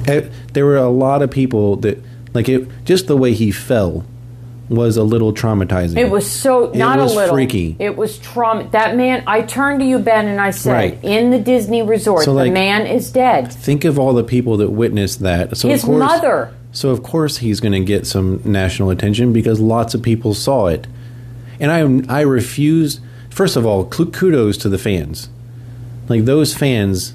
eh, 0.06 0.28
there 0.52 0.64
were 0.64 0.76
a 0.76 0.88
lot 0.88 1.22
of 1.22 1.30
people 1.30 1.76
that 1.76 1.98
like 2.32 2.48
it 2.48 2.68
just 2.84 3.06
the 3.06 3.16
way 3.16 3.32
he 3.32 3.50
fell 3.50 4.04
was 4.68 4.96
a 4.96 5.02
little 5.02 5.32
traumatizing. 5.32 5.98
It 5.98 6.10
was 6.10 6.30
so 6.30 6.70
not 6.74 6.98
was 6.98 7.12
a 7.12 7.16
little 7.16 7.34
freaky. 7.34 7.76
It 7.78 7.96
was 7.96 8.18
trauma. 8.18 8.68
That 8.70 8.96
man. 8.96 9.22
I 9.26 9.42
turned 9.42 9.80
to 9.80 9.86
you, 9.86 9.98
Ben, 9.98 10.26
and 10.26 10.40
I 10.40 10.50
said, 10.50 10.72
Right. 10.72 10.98
"In 11.02 11.30
the 11.30 11.38
Disney 11.38 11.82
resort, 11.82 12.24
So, 12.24 12.34
the 12.34 12.50
man 12.50 12.86
is 12.86 13.10
dead. 13.10 13.52
Think 13.52 13.84
of 13.84 13.98
all 13.98 14.14
the 14.14 14.24
people 14.24 14.56
that 14.58 14.70
witnessed 14.70 15.20
that. 15.20 15.56
So 15.56 15.68
His 15.68 15.82
of 15.82 15.88
course, 15.88 15.98
mother. 15.98 16.50
So 16.72 16.90
of 16.90 17.02
course 17.04 17.38
he's 17.38 17.60
going 17.60 17.72
to 17.72 17.84
get 17.84 18.04
some 18.04 18.40
national 18.44 18.90
attention 18.90 19.32
because 19.32 19.60
lots 19.60 19.94
of 19.94 20.02
people 20.02 20.34
saw 20.34 20.66
it, 20.66 20.88
and 21.60 21.70
I 22.08 22.18
I 22.18 22.20
refuse. 22.22 23.00
First 23.30 23.56
of 23.56 23.66
all, 23.66 23.84
kudos 23.86 24.56
to 24.58 24.68
the 24.68 24.78
fans. 24.78 25.28
Like 26.08 26.24
those 26.24 26.54
fans 26.54 27.14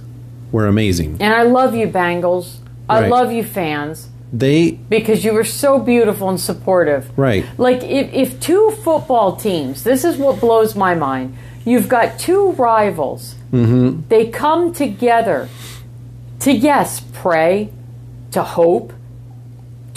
were 0.51 0.67
amazing. 0.67 1.17
And 1.21 1.33
I 1.33 1.43
love 1.43 1.75
you, 1.75 1.87
Bengals. 1.87 2.57
I 2.89 3.01
Right. 3.01 3.11
love 3.11 3.31
you, 3.31 3.43
fans, 3.43 4.09
They 4.33 4.71
because 4.89 5.23
you 5.23 5.33
were 5.33 5.43
so 5.43 5.79
beautiful 5.79 6.27
and 6.29 6.39
supportive. 6.39 7.11
right. 7.17 7.45
Like 7.57 7.83
if, 7.83 8.11
if 8.13 8.39
two 8.39 8.71
football 8.83 9.35
teams, 9.35 9.83
this 9.83 10.03
is 10.03 10.17
what 10.17 10.39
blows 10.41 10.75
my 10.75 10.95
mind. 10.95 11.35
You've 11.65 11.87
got 11.87 12.17
two 12.19 12.51
rivals. 12.53 13.35
Mm-hmm. 13.53 14.01
They 14.09 14.25
come 14.27 14.73
together 14.73 15.47
to 16.39 16.51
yes, 16.51 17.01
pray, 17.13 17.69
to 18.31 18.41
hope, 18.43 18.91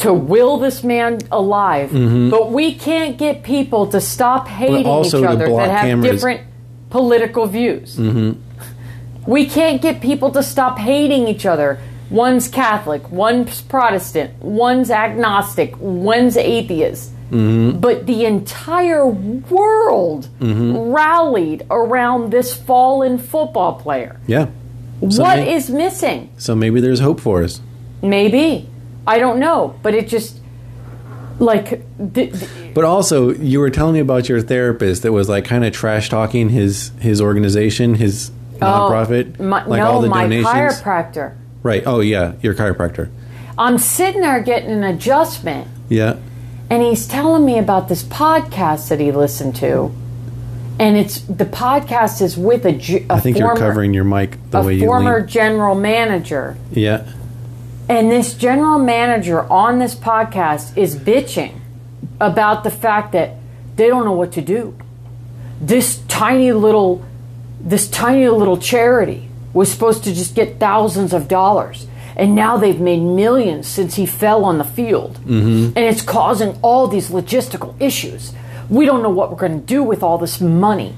to 0.02 0.12
will 0.12 0.58
this 0.58 0.82
man 0.84 1.18
alive. 1.30 1.90
But 2.30 2.52
we 2.52 2.74
can't 2.74 3.16
get 3.18 3.42
people 3.42 3.86
to 3.88 4.00
stop 4.00 4.46
hating 4.48 4.84
Mm-hmm. 4.86 5.06
each 5.06 5.14
other 5.24 5.48
that 5.48 5.70
have 5.70 5.84
cameras. 5.86 6.10
different 6.12 6.40
political 6.90 7.46
views. 7.46 7.98
We 9.26 9.46
can't 9.46 9.80
get 9.80 10.00
people 10.00 10.30
to 10.32 10.42
stop 10.42 10.78
hating 10.78 11.28
each 11.28 11.46
other. 11.46 11.78
One's 12.10 12.48
Catholic, 12.48 13.10
one's 13.10 13.62
Protestant, 13.62 14.42
one's 14.42 14.90
agnostic, 14.90 15.74
one's 15.78 16.36
atheist. 16.36 17.10
Mm-hmm. 17.30 17.78
But 17.80 18.04
the 18.06 18.26
entire 18.26 19.06
world 19.06 20.28
rallied 20.40 21.64
around 21.70 22.30
this 22.30 22.52
fallen 22.54 23.16
football 23.18 23.74
player. 23.80 24.20
Yeah. 24.26 24.48
So 25.08 25.22
What 25.22 25.38
may- 25.38 25.54
is 25.54 25.70
missing? 25.70 26.28
So 26.36 26.54
maybe 26.54 26.80
there's 26.80 27.00
hope 27.00 27.20
for 27.20 27.42
us. 27.42 27.60
Maybe. 28.02 28.68
I 29.06 29.18
don't 29.18 29.38
know. 29.38 29.74
But 29.82 29.94
it 29.94 30.08
just, 30.08 30.38
like, 31.38 31.70
th- 32.14 32.32
th- 32.32 32.74
But 32.74 32.84
also, 32.84 33.30
you 33.34 33.60
were 33.60 33.70
telling 33.70 33.94
me 33.94 34.00
about 34.00 34.28
your 34.28 34.40
therapist 34.40 35.02
that 35.02 35.12
was 35.12 35.28
like 35.28 35.44
kind 35.44 35.64
of 35.64 35.72
trash 35.72 36.08
talking 36.08 36.48
his 36.50 36.90
his 37.00 37.20
organization, 37.20 37.94
his 37.96 38.30
oh, 38.60 38.64
nonprofit, 38.64 39.36
Oh, 39.40 39.44
my, 39.44 39.64
like 39.66 39.78
no, 39.80 39.86
all 39.90 40.00
the 40.00 40.08
my 40.08 40.22
donations. 40.22 40.46
chiropractor. 40.82 41.36
Right. 41.62 41.82
Oh 41.86 42.00
yeah, 42.00 42.34
your 42.42 42.54
chiropractor. 42.54 43.10
I'm 43.58 43.78
sitting 43.78 44.22
there 44.22 44.40
getting 44.42 44.70
an 44.70 44.82
adjustment. 44.84 45.68
Yeah. 45.88 46.16
and 46.70 46.82
he's 46.82 47.06
telling 47.06 47.44
me 47.44 47.58
about 47.58 47.88
this 47.88 48.02
podcast 48.02 48.88
that 48.88 48.98
he 48.98 49.12
listened 49.12 49.54
to 49.56 49.92
and 50.78 50.96
it's 50.96 51.20
the 51.20 51.44
podcast 51.44 52.22
is 52.22 52.38
with 52.38 52.64
a, 52.64 52.70
a 52.70 53.06
I 53.14 53.20
think 53.20 53.36
former, 53.36 53.52
you're 53.52 53.56
covering 53.56 53.92
your 53.92 54.04
mic 54.04 54.38
the 54.50 54.62
way 54.62 54.74
you 54.74 54.84
A 54.84 54.86
former 54.86 55.20
general 55.26 55.74
manager 55.74 56.56
Yeah. 56.70 57.04
And 57.92 58.10
this 58.10 58.32
general 58.32 58.78
manager 58.78 59.42
on 59.52 59.78
this 59.78 59.94
podcast 59.94 60.78
is 60.78 60.96
bitching 60.96 61.60
about 62.18 62.64
the 62.64 62.70
fact 62.70 63.12
that 63.12 63.36
they 63.76 63.88
don't 63.88 64.06
know 64.06 64.12
what 64.12 64.32
to 64.32 64.40
do. 64.40 64.74
This 65.60 65.98
tiny 66.08 66.52
little 66.52 67.04
this 67.60 67.90
tiny 67.90 68.26
little 68.28 68.56
charity 68.56 69.28
was 69.52 69.70
supposed 69.70 70.04
to 70.04 70.14
just 70.14 70.34
get 70.34 70.58
thousands 70.58 71.12
of 71.12 71.28
dollars. 71.28 71.86
And 72.16 72.34
now 72.34 72.56
they've 72.56 72.80
made 72.80 73.00
millions 73.00 73.68
since 73.68 73.94
he 73.96 74.06
fell 74.06 74.46
on 74.46 74.56
the 74.56 74.64
field. 74.64 75.16
Mm-hmm. 75.18 75.76
And 75.76 75.78
it's 75.78 76.00
causing 76.00 76.58
all 76.62 76.88
these 76.88 77.10
logistical 77.10 77.78
issues. 77.78 78.32
We 78.70 78.86
don't 78.86 79.02
know 79.02 79.10
what 79.10 79.30
we're 79.30 79.36
going 79.36 79.60
to 79.60 79.66
do 79.66 79.82
with 79.82 80.02
all 80.02 80.16
this 80.16 80.40
money. 80.40 80.94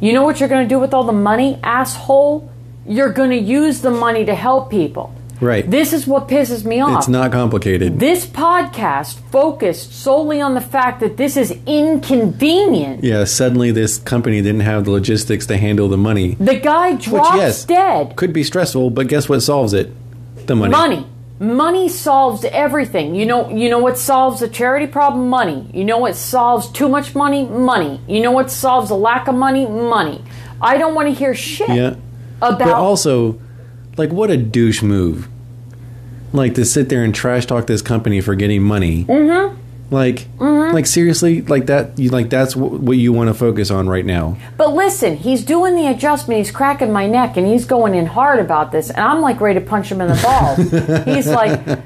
You 0.00 0.12
know 0.12 0.22
what 0.22 0.38
you're 0.38 0.48
going 0.48 0.64
to 0.64 0.68
do 0.68 0.78
with 0.78 0.94
all 0.94 1.04
the 1.04 1.12
money 1.12 1.58
asshole? 1.62 2.50
You're 2.86 3.12
going 3.12 3.30
to 3.30 3.36
use 3.36 3.80
the 3.80 3.90
money 3.90 4.24
to 4.24 4.34
help 4.34 4.70
people 4.70 5.12
Right. 5.40 5.68
this 5.70 5.92
is 5.92 6.06
what 6.06 6.28
pisses 6.28 6.64
me 6.64 6.80
off 6.80 6.98
It's 6.98 7.08
not 7.08 7.32
complicated. 7.32 7.98
this 8.00 8.24
podcast 8.24 9.18
focused 9.30 9.92
solely 9.92 10.40
on 10.40 10.54
the 10.54 10.60
fact 10.60 11.00
that 11.00 11.16
this 11.16 11.36
is 11.36 11.50
inconvenient. 11.66 13.02
yeah. 13.04 13.24
Suddenly, 13.24 13.70
this 13.72 13.98
company 13.98 14.40
didn't 14.42 14.60
have 14.60 14.84
the 14.84 14.90
logistics 14.90 15.46
to 15.46 15.56
handle 15.56 15.88
the 15.88 15.96
money. 15.96 16.34
The 16.34 16.58
guy 16.60 16.94
drops 16.94 17.36
yes. 17.36 17.64
dead. 17.64 18.16
Could 18.16 18.32
be 18.32 18.42
stressful, 18.44 18.90
but 18.90 19.08
guess 19.08 19.28
what 19.28 19.40
solves 19.40 19.72
it? 19.72 19.90
The 20.46 20.54
money. 20.56 20.70
Money. 20.70 21.06
Money 21.40 21.88
solves 21.88 22.44
everything. 22.44 23.14
You 23.16 23.26
know 23.26 23.50
you 23.50 23.68
know 23.68 23.80
what 23.80 23.98
solves 23.98 24.40
a 24.42 24.48
charity 24.48 24.86
problem? 24.86 25.28
Money. 25.28 25.68
You 25.74 25.84
know 25.84 25.98
what 25.98 26.14
solves 26.14 26.68
too 26.70 26.88
much 26.88 27.14
money? 27.14 27.44
Money. 27.46 28.00
You 28.06 28.20
know 28.22 28.30
what 28.32 28.50
solves 28.50 28.90
a 28.90 28.94
lack 28.94 29.26
of 29.26 29.34
money? 29.34 29.66
Money. 29.66 30.22
I 30.62 30.78
don't 30.78 30.94
want 30.94 31.08
to 31.08 31.14
hear 31.14 31.34
shit 31.34 31.68
Yeah. 31.68 31.96
about 32.40 32.58
But 32.60 32.68
also, 32.68 33.38
like, 33.96 34.10
what 34.10 34.30
a 34.30 34.36
douche 34.36 34.82
move. 34.82 35.28
Like 36.32 36.54
to 36.54 36.64
sit 36.64 36.88
there 36.88 37.04
and 37.04 37.14
trash 37.14 37.46
talk 37.46 37.66
this 37.66 37.82
company 37.82 38.20
for 38.20 38.34
getting 38.34 38.62
money. 38.62 39.04
Mm-hmm. 39.04 39.60
Like, 39.90 40.26
like 40.74 40.86
seriously, 40.86 41.42
like 41.42 41.66
that. 41.66 41.98
You 41.98 42.10
like 42.10 42.28
that's 42.28 42.56
what, 42.56 42.72
what 42.72 42.96
you 42.96 43.12
want 43.12 43.28
to 43.28 43.34
focus 43.34 43.70
on 43.70 43.88
right 43.88 44.04
now. 44.04 44.36
But 44.56 44.74
listen, 44.74 45.16
he's 45.16 45.44
doing 45.44 45.76
the 45.76 45.86
adjustment. 45.86 46.38
He's 46.38 46.50
cracking 46.50 46.92
my 46.92 47.06
neck, 47.06 47.36
and 47.36 47.46
he's 47.46 47.64
going 47.64 47.94
in 47.94 48.06
hard 48.06 48.40
about 48.40 48.72
this. 48.72 48.90
And 48.90 49.00
I'm 49.00 49.20
like 49.20 49.40
ready 49.40 49.60
to 49.60 49.64
punch 49.64 49.90
him 49.90 50.00
in 50.00 50.08
the 50.08 50.20
balls. 50.22 51.04
he's 51.04 51.28
like, 51.28 51.80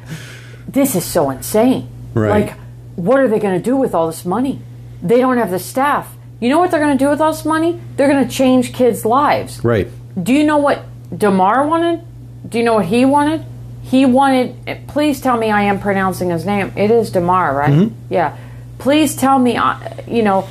"This 0.66 0.94
is 0.94 1.04
so 1.04 1.30
insane. 1.30 1.88
Right. 2.14 2.46
Like, 2.46 2.58
what 2.96 3.20
are 3.20 3.28
they 3.28 3.38
going 3.38 3.58
to 3.58 3.62
do 3.62 3.76
with 3.76 3.94
all 3.94 4.06
this 4.06 4.24
money? 4.24 4.60
They 5.02 5.18
don't 5.18 5.36
have 5.36 5.50
the 5.50 5.58
staff. 5.58 6.16
You 6.40 6.48
know 6.48 6.58
what 6.58 6.70
they're 6.70 6.80
going 6.80 6.96
to 6.96 7.04
do 7.04 7.10
with 7.10 7.20
all 7.20 7.32
this 7.32 7.44
money? 7.44 7.80
They're 7.96 8.08
going 8.08 8.26
to 8.26 8.34
change 8.34 8.72
kids' 8.72 9.04
lives. 9.04 9.62
Right. 9.62 9.88
Do 10.20 10.32
you 10.32 10.44
know 10.44 10.58
what 10.58 10.82
Damar 11.16 11.66
wanted? 11.66 12.00
Do 12.48 12.58
you 12.58 12.64
know 12.64 12.74
what 12.74 12.86
he 12.86 13.04
wanted? 13.04 13.44
He 13.82 14.04
wanted. 14.04 14.86
Please 14.88 15.20
tell 15.20 15.36
me 15.36 15.50
I 15.50 15.62
am 15.62 15.80
pronouncing 15.80 16.30
his 16.30 16.44
name. 16.44 16.72
It 16.76 16.90
is 16.90 17.10
Damar, 17.10 17.54
right? 17.56 17.90
Yeah. 18.10 18.36
Please 18.78 19.16
tell 19.16 19.38
me. 19.38 19.56
uh, 19.56 19.76
You 20.06 20.22
know, 20.22 20.46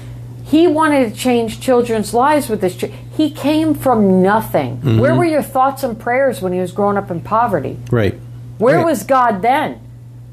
He 0.45 0.65
wanted 0.65 1.09
to 1.11 1.15
change 1.15 1.59
children's 1.59 2.13
lives 2.13 2.47
with 2.49 2.61
this. 2.61 2.75
ch- 2.75 2.91
He 3.15 3.29
came 3.31 3.73
from 3.73 4.21
nothing. 4.23 4.77
Mm-hmm. 4.77 4.99
Where 4.99 5.13
were 5.13 5.25
your 5.25 5.41
thoughts 5.43 5.83
and 5.83 5.99
prayers 5.99 6.41
when 6.41 6.53
he 6.53 6.59
was 6.59 6.71
growing 6.71 6.97
up 6.97 7.11
in 7.11 7.19
poverty? 7.21 7.77
Right. 7.91 8.15
Where 8.57 8.77
Right. 8.77 8.85
was 8.85 9.03
God 9.03 9.41
then? 9.41 9.79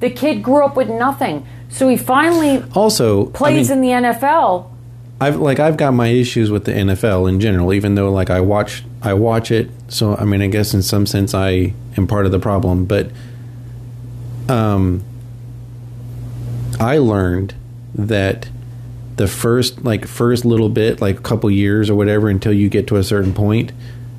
The 0.01 0.11
kid 0.11 0.43
grew 0.43 0.65
up 0.65 0.77
with 0.77 0.89
nothing. 0.89 1.47
So 1.69 1.89
he 1.89 1.97
finally 1.97 2.63
also 2.75 3.27
plays 3.27 3.71
I 3.71 3.75
mean, 3.75 3.85
in 3.93 4.03
the 4.03 4.09
NFL. 4.09 4.67
I've 5.25 5.37
like 5.37 5.59
I've 5.59 5.79
got 5.79 5.93
my 5.93 6.09
issues 6.09 6.51
with 6.51 6.65
the 6.67 6.73
NFL 6.73 7.31
in 7.31 7.41
general, 7.41 7.73
even 7.73 7.95
though 7.95 8.11
like 8.13 8.29
I 8.29 8.41
watch 8.41 8.85
I 9.01 9.15
watch 9.15 9.51
it. 9.51 9.71
So 9.89 10.15
I 10.17 10.25
mean, 10.25 10.43
I 10.43 10.49
guess 10.49 10.75
in 10.75 10.83
some 10.83 11.07
sense 11.07 11.33
I 11.33 11.73
am 11.97 12.07
part 12.07 12.27
of 12.27 12.33
the 12.33 12.39
problem. 12.39 12.85
But 12.85 13.11
um, 14.51 15.03
I 16.79 16.99
learned 16.99 17.55
that 17.95 18.51
the 19.17 19.27
first 19.27 19.83
like 19.83 20.07
first 20.07 20.45
little 20.45 20.69
bit, 20.69 21.01
like 21.01 21.19
a 21.21 21.23
couple 21.23 21.51
years 21.51 21.89
or 21.89 21.95
whatever, 21.95 22.29
until 22.29 22.53
you 22.53 22.69
get 22.69 22.87
to 22.89 22.97
a 22.97 23.03
certain 23.03 23.33
point, 23.33 23.73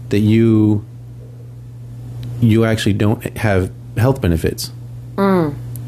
that 0.09 0.19
you 0.19 0.83
you 2.41 2.65
actually 2.65 2.93
don't 2.93 3.37
have 3.37 3.71
health 3.95 4.21
benefits, 4.21 4.71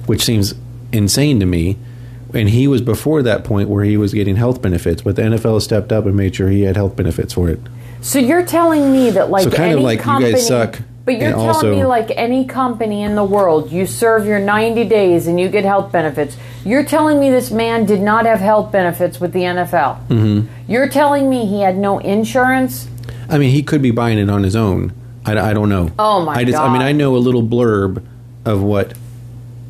which 0.06 0.24
seems 0.24 0.54
insane 0.92 1.40
to 1.40 1.48
me. 1.48 1.76
And 2.34 2.50
he 2.50 2.68
was 2.68 2.82
before 2.82 3.22
that 3.24 3.44
point 3.44 3.70
where 3.70 3.84
he 3.86 3.96
was 3.98 4.14
getting 4.14 4.36
health 4.36 4.62
benefits, 4.62 5.02
but 5.02 5.16
the 5.16 5.22
NFL 5.24 5.62
stepped 5.62 5.92
up 5.92 6.06
and 6.06 6.16
made 6.16 6.36
sure 6.36 6.50
he 6.50 6.64
had 6.64 6.76
health 6.76 6.96
benefits 6.96 7.34
for 7.34 7.50
it. 7.50 7.60
So 8.02 8.20
you're 8.20 8.46
telling 8.46 8.92
me 8.92 9.10
that 9.12 9.30
like 9.30 9.44
So 9.44 9.52
kind 9.52 9.72
of 9.72 9.78
any 9.78 9.84
like 9.84 10.00
you 10.00 10.06
guys 10.06 10.06
company, 10.22 10.40
suck, 10.42 10.80
But 11.06 11.20
you're 11.20 11.32
telling 11.32 11.48
also- 11.48 11.76
me 11.76 11.86
like 11.86 12.12
any 12.16 12.46
company 12.46 13.02
in 13.02 13.16
the 13.16 13.24
world, 13.24 13.72
you 13.72 13.86
serve 13.86 14.26
your 14.26 14.40
90 14.40 14.84
days 14.86 15.26
and 15.28 15.40
you 15.40 15.48
get 15.50 15.64
health 15.64 15.92
benefits. 15.92 16.38
You're 16.66 16.84
telling 16.84 17.20
me 17.20 17.30
this 17.32 17.50
man 17.50 17.86
did 17.86 18.02
not 18.02 18.26
have 18.26 18.40
health 18.40 18.72
benefits 18.72 19.20
with 19.22 19.32
the 19.32 19.44
NFL. 19.44 19.98
Mm-hmm. 20.10 20.48
You're 20.72 20.90
telling 20.90 21.30
me 21.30 21.46
he 21.46 21.62
had 21.62 21.78
no 21.78 22.00
insurance. 22.00 22.88
I 23.30 23.38
mean, 23.38 23.52
he 23.52 23.64
could 23.64 23.82
be 23.82 23.92
buying 23.92 24.20
it 24.20 24.30
on 24.30 24.44
his 24.44 24.56
own. 24.56 24.92
I, 25.26 25.52
I 25.52 25.54
don't 25.54 25.70
know. 25.70 25.92
Oh, 25.98 26.24
my 26.24 26.34
I 26.36 26.44
just, 26.44 26.58
I 26.58 26.72
mean, 26.72 26.82
I 26.82 26.92
know 26.92 27.16
a 27.16 27.20
little 27.20 27.44
blurb 27.44 28.04
of 28.46 28.62
what, 28.62 28.94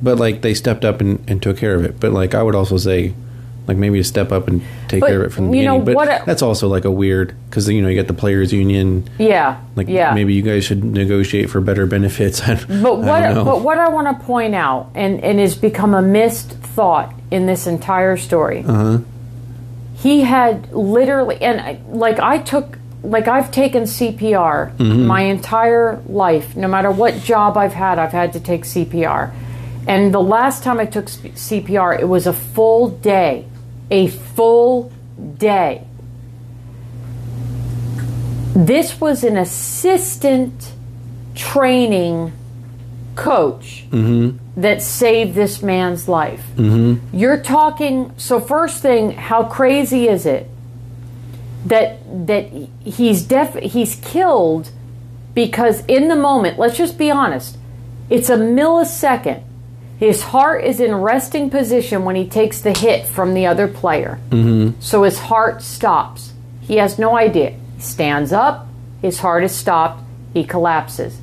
but 0.02 0.18
like 0.18 0.42
they 0.42 0.54
stepped 0.54 0.86
up 0.86 1.02
and, 1.02 1.24
and 1.30 1.42
took 1.42 1.58
care 1.58 1.76
of 1.76 1.84
it. 1.86 2.00
But 2.00 2.12
like 2.12 2.36
I 2.36 2.44
would 2.44 2.56
also 2.56 2.78
say, 2.78 3.14
like 3.68 3.78
maybe 3.78 3.98
to 3.98 4.04
step 4.04 4.32
up 4.32 4.48
and 4.48 4.62
take 4.88 5.02
But, 5.02 5.08
care 5.08 5.22
of 5.22 5.32
it 5.32 5.36
from 5.36 5.52
the 5.52 5.58
you 5.58 5.66
know, 5.66 5.80
beginning. 5.80 5.86
but 5.86 5.96
what 5.96 6.22
a- 6.22 6.26
that's 6.26 6.42
also 6.42 6.68
like 6.70 6.86
a 6.86 6.92
weird 6.92 7.34
because 7.50 7.68
you 7.68 7.82
know 7.82 7.90
you 7.90 8.00
got 8.00 8.08
the 8.08 8.14
players 8.14 8.54
union. 8.54 9.10
Yeah, 9.20 9.60
Like 9.76 9.88
yeah. 9.90 10.14
maybe 10.14 10.34
you 10.34 10.42
guys 10.42 10.64
should 10.64 10.84
negotiate 10.84 11.50
for 11.50 11.60
better 11.62 11.86
benefits. 11.86 12.42
I, 12.48 12.56
But 12.56 13.00
what 13.00 13.20
know. 13.34 13.44
but 13.44 13.62
what 13.62 13.78
I 13.78 13.90
want 13.90 14.08
to 14.18 14.26
point 14.26 14.56
out 14.56 14.90
and 14.96 15.22
and 15.24 15.40
has 15.40 15.56
become 15.56 15.94
a 15.94 16.02
missed 16.02 16.52
thought 16.52 17.14
in 17.32 17.46
this 17.46 17.68
entire 17.68 18.16
story. 18.18 18.64
Uh-huh. 18.66 19.00
He 19.98 20.22
had 20.22 20.72
literally 20.72 21.42
and 21.42 21.84
like 21.90 22.20
I 22.20 22.38
took 22.38 22.78
like 23.04 23.28
I've 23.28 23.52
taken 23.52 23.84
CPR 23.84 24.76
Mm-hmm. 24.78 25.06
my 25.08 25.22
entire 25.22 26.02
life. 26.08 26.56
No 26.56 26.68
matter 26.68 26.92
what 26.92 27.16
job 27.22 27.58
I've 27.58 27.74
had, 27.74 28.00
I've 28.00 28.12
had 28.12 28.34
to 28.34 28.40
take 28.40 28.64
CPR. 28.64 29.32
And 29.88 30.14
the 30.14 30.22
last 30.22 30.64
time 30.64 30.80
I 30.80 30.86
took 30.86 31.06
CPR, 31.06 32.00
it 32.00 32.06
was 32.06 32.28
a 32.28 32.34
full 32.34 32.90
day, 32.90 33.46
a 33.90 34.08
full 34.08 34.92
day. 35.38 35.88
This 38.54 39.00
was 39.00 39.24
an 39.24 39.38
assistant 39.38 40.74
training 41.36 42.34
coach 43.16 43.86
mm-hmm. 43.90 44.38
that 44.60 44.82
saved 44.82 45.36
this 45.36 45.62
man's 45.62 46.08
life. 46.10 46.46
Mm-hmm. 46.56 47.16
You're 47.16 47.42
talking. 47.42 48.14
So 48.18 48.40
first 48.40 48.82
thing, 48.82 49.12
how 49.12 49.44
crazy 49.44 50.08
is 50.08 50.26
it 50.26 50.50
that 51.66 52.00
that 52.28 52.50
he's 52.84 53.24
def 53.24 53.56
he's 53.56 53.96
killed 53.96 54.72
because 55.34 55.86
in 55.86 56.08
the 56.08 56.16
moment. 56.16 56.58
Let's 56.58 56.78
just 56.78 56.98
be 56.98 57.12
honest. 57.12 57.58
It's 58.10 58.30
a 58.30 58.38
millisecond. 58.38 59.44
His 59.98 60.22
heart 60.22 60.64
is 60.64 60.80
in 60.80 60.94
resting 60.96 61.50
position 61.50 62.06
when 62.06 62.16
he 62.16 62.28
takes 62.28 62.62
the 62.62 62.78
hit 62.78 63.08
from 63.08 63.34
the 63.34 63.48
other 63.48 63.68
player. 63.68 64.20
Mm-hmm. 64.30 64.80
So 64.80 65.04
his 65.04 65.20
heart 65.20 65.62
stops. 65.62 66.34
He 66.62 66.78
has 66.78 67.00
no 67.00 67.18
idea. 67.18 67.56
He 67.76 67.82
stands 67.82 68.32
up. 68.32 68.68
His 69.02 69.20
heart 69.20 69.44
is 69.44 69.56
stopped. 69.56 70.04
He 70.34 70.44
collapses 70.44 71.20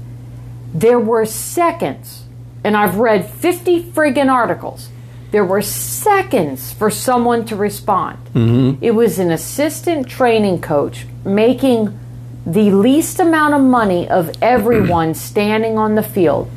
there 0.75 0.99
were 0.99 1.25
seconds, 1.25 2.25
and 2.65 2.77
I've 2.77 2.97
read 2.97 3.31
50 3.31 3.85
friggin' 3.85 4.29
articles. 4.29 4.89
There 5.31 5.45
were 5.45 5.63
seconds 5.63 6.73
for 6.73 6.91
someone 6.91 7.45
to 7.47 7.57
respond. 7.57 8.19
Mm-hmm. 8.35 8.85
It 8.85 8.91
was 8.91 9.19
an 9.21 9.31
assistant 9.31 10.09
training 10.09 10.61
coach 10.61 11.07
making 11.25 11.99
the 12.45 12.73
least 12.73 13.21
amount 13.21 13.55
of 13.55 13.63
money 13.63 14.09
of 14.09 14.31
everyone 14.43 15.15
standing 15.31 15.79
on 15.79 15.95
the 15.95 16.03
field. 16.03 16.51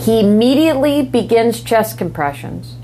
He 0.00 0.20
immediately 0.20 1.02
begins 1.02 1.62
chest 1.62 1.98
compressions. 1.98 2.76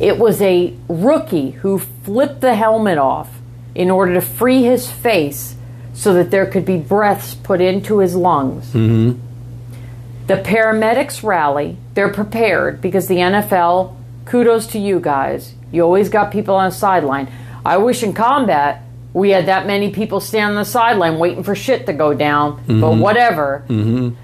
It 0.00 0.18
was 0.18 0.40
a 0.42 0.74
rookie 0.88 1.50
who 1.50 1.78
flipped 1.78 2.40
the 2.40 2.54
helmet 2.54 2.98
off 2.98 3.30
in 3.74 3.90
order 3.90 4.14
to 4.14 4.20
free 4.20 4.62
his 4.62 4.90
face 4.90 5.56
so 5.94 6.14
that 6.14 6.30
there 6.30 6.46
could 6.46 6.64
be 6.64 6.78
breaths 6.78 7.34
put 7.34 7.60
into 7.60 7.98
his 7.98 8.14
lungs. 8.14 8.66
Mm-hmm. 8.72 9.20
The 10.26 10.36
paramedics 10.36 11.22
rally. 11.22 11.76
They're 11.94 12.12
prepared 12.12 12.80
because 12.80 13.08
the 13.08 13.16
NFL, 13.16 13.96
kudos 14.24 14.66
to 14.68 14.78
you 14.78 15.00
guys. 15.00 15.54
You 15.70 15.82
always 15.82 16.08
got 16.08 16.32
people 16.32 16.54
on 16.54 16.70
the 16.70 16.74
sideline. 16.74 17.30
I 17.64 17.76
wish 17.78 18.02
in 18.02 18.12
combat 18.12 18.82
we 19.12 19.30
had 19.30 19.46
that 19.46 19.66
many 19.66 19.90
people 19.90 20.20
standing 20.20 20.56
on 20.56 20.62
the 20.62 20.68
sideline 20.68 21.18
waiting 21.18 21.42
for 21.42 21.54
shit 21.54 21.86
to 21.86 21.92
go 21.92 22.14
down, 22.14 22.56
but 22.66 22.72
mm-hmm. 22.72 23.00
whatever. 23.00 23.64
Mm-hmm. 23.68 24.16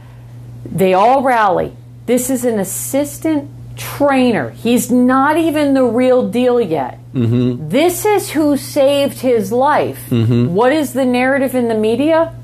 They 0.76 0.94
all 0.94 1.22
rally. 1.22 1.76
This 2.08 2.30
is 2.30 2.46
an 2.46 2.58
assistant 2.58 3.50
trainer. 3.76 4.48
He's 4.48 4.90
not 4.90 5.36
even 5.36 5.74
the 5.74 5.84
real 5.84 6.26
deal 6.30 6.58
yet. 6.58 6.98
This 7.12 8.06
is 8.06 8.30
who 8.30 8.56
saved 8.56 9.18
his 9.18 9.52
life. 9.52 10.10
What 10.10 10.72
is 10.72 10.94
the 10.94 11.04
narrative 11.04 11.54
in 11.54 11.68
the 11.68 11.74
media? 11.74 12.34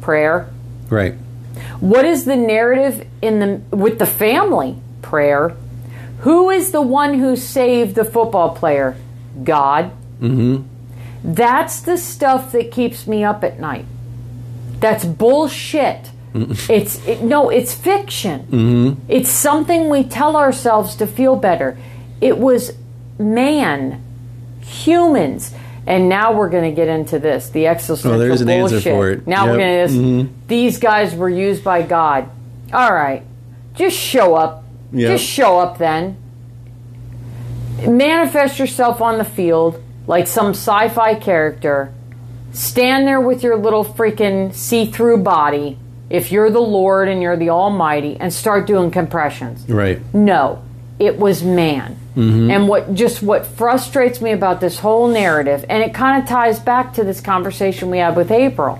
Prayer. 0.00 0.48
right. 0.88 1.14
What 1.80 2.04
is 2.04 2.26
the 2.26 2.36
narrative 2.36 3.04
in 3.20 3.40
the 3.40 3.76
with 3.76 3.98
the 3.98 4.06
family? 4.06 4.76
Prayer. 5.02 5.56
Who 6.20 6.48
is 6.50 6.70
the 6.70 6.80
one 6.80 7.18
who 7.18 7.34
saved 7.34 7.96
the 7.96 8.04
football 8.04 8.54
player? 8.54 8.96
God. 9.42 9.90
Mm-hmm. 10.20 10.62
That's 11.24 11.80
the 11.80 11.98
stuff 11.98 12.52
that 12.52 12.70
keeps 12.70 13.08
me 13.08 13.24
up 13.24 13.42
at 13.42 13.58
night. 13.58 13.86
That's 14.78 15.04
bullshit. 15.04 16.11
It's 16.34 17.06
it, 17.06 17.22
no, 17.22 17.50
it's 17.50 17.74
fiction. 17.74 19.00
It's 19.08 19.28
something 19.30 19.88
we 19.90 20.04
tell 20.04 20.36
ourselves 20.36 20.96
to 20.96 21.06
feel 21.06 21.36
better. 21.36 21.76
It 22.20 22.38
was 22.38 22.72
man, 23.18 24.02
humans, 24.60 25.52
and 25.86 26.08
now 26.08 26.32
we're 26.32 26.48
going 26.48 26.70
to 26.70 26.74
get 26.74 26.88
into 26.88 27.18
this 27.18 27.50
the 27.50 27.66
existential 27.66 28.12
Oh, 28.14 28.18
there's 28.18 28.40
an 28.40 28.48
answer 28.48 28.76
bullshit. 28.76 28.94
for 28.94 29.10
it. 29.10 29.26
Now 29.26 29.46
we're 29.46 29.58
Yep. 29.58 29.90
Mm-hmm. 29.90 30.00
going 30.16 30.26
to 30.26 30.32
these 30.48 30.78
guys 30.78 31.14
were 31.14 31.28
used 31.28 31.62
by 31.62 31.82
God. 31.82 32.28
All 32.72 32.92
right, 32.94 33.22
just 33.74 33.96
show 33.96 34.34
up. 34.34 34.64
Yep. 34.92 35.10
Just 35.18 35.24
show 35.24 35.58
up 35.58 35.76
then. 35.78 36.16
Manifest 37.86 38.58
yourself 38.58 39.00
on 39.00 39.18
the 39.18 39.24
field 39.24 39.82
like 40.06 40.26
some 40.26 40.50
sci-fi 40.50 41.14
character. 41.16 41.92
Stand 42.52 43.06
there 43.06 43.20
with 43.20 43.42
your 43.42 43.56
little 43.56 43.84
freaking 43.84 44.52
see-through 44.54 45.18
body. 45.18 45.78
If 46.12 46.30
you're 46.30 46.50
the 46.50 46.60
Lord 46.60 47.08
and 47.08 47.22
you're 47.22 47.38
the 47.38 47.48
Almighty, 47.48 48.18
and 48.20 48.30
start 48.30 48.66
doing 48.66 48.90
compressions. 48.90 49.66
Right. 49.66 49.98
No, 50.14 50.62
it 50.98 51.18
was 51.18 51.42
man. 51.42 51.96
Mm-hmm. 52.14 52.50
And 52.50 52.68
what 52.68 52.92
just 52.94 53.22
what 53.22 53.46
frustrates 53.46 54.20
me 54.20 54.32
about 54.32 54.60
this 54.60 54.78
whole 54.78 55.08
narrative, 55.08 55.64
and 55.70 55.82
it 55.82 55.94
kind 55.94 56.22
of 56.22 56.28
ties 56.28 56.60
back 56.60 56.92
to 56.94 57.04
this 57.04 57.22
conversation 57.22 57.90
we 57.90 57.96
had 57.96 58.14
with 58.14 58.30
April. 58.30 58.78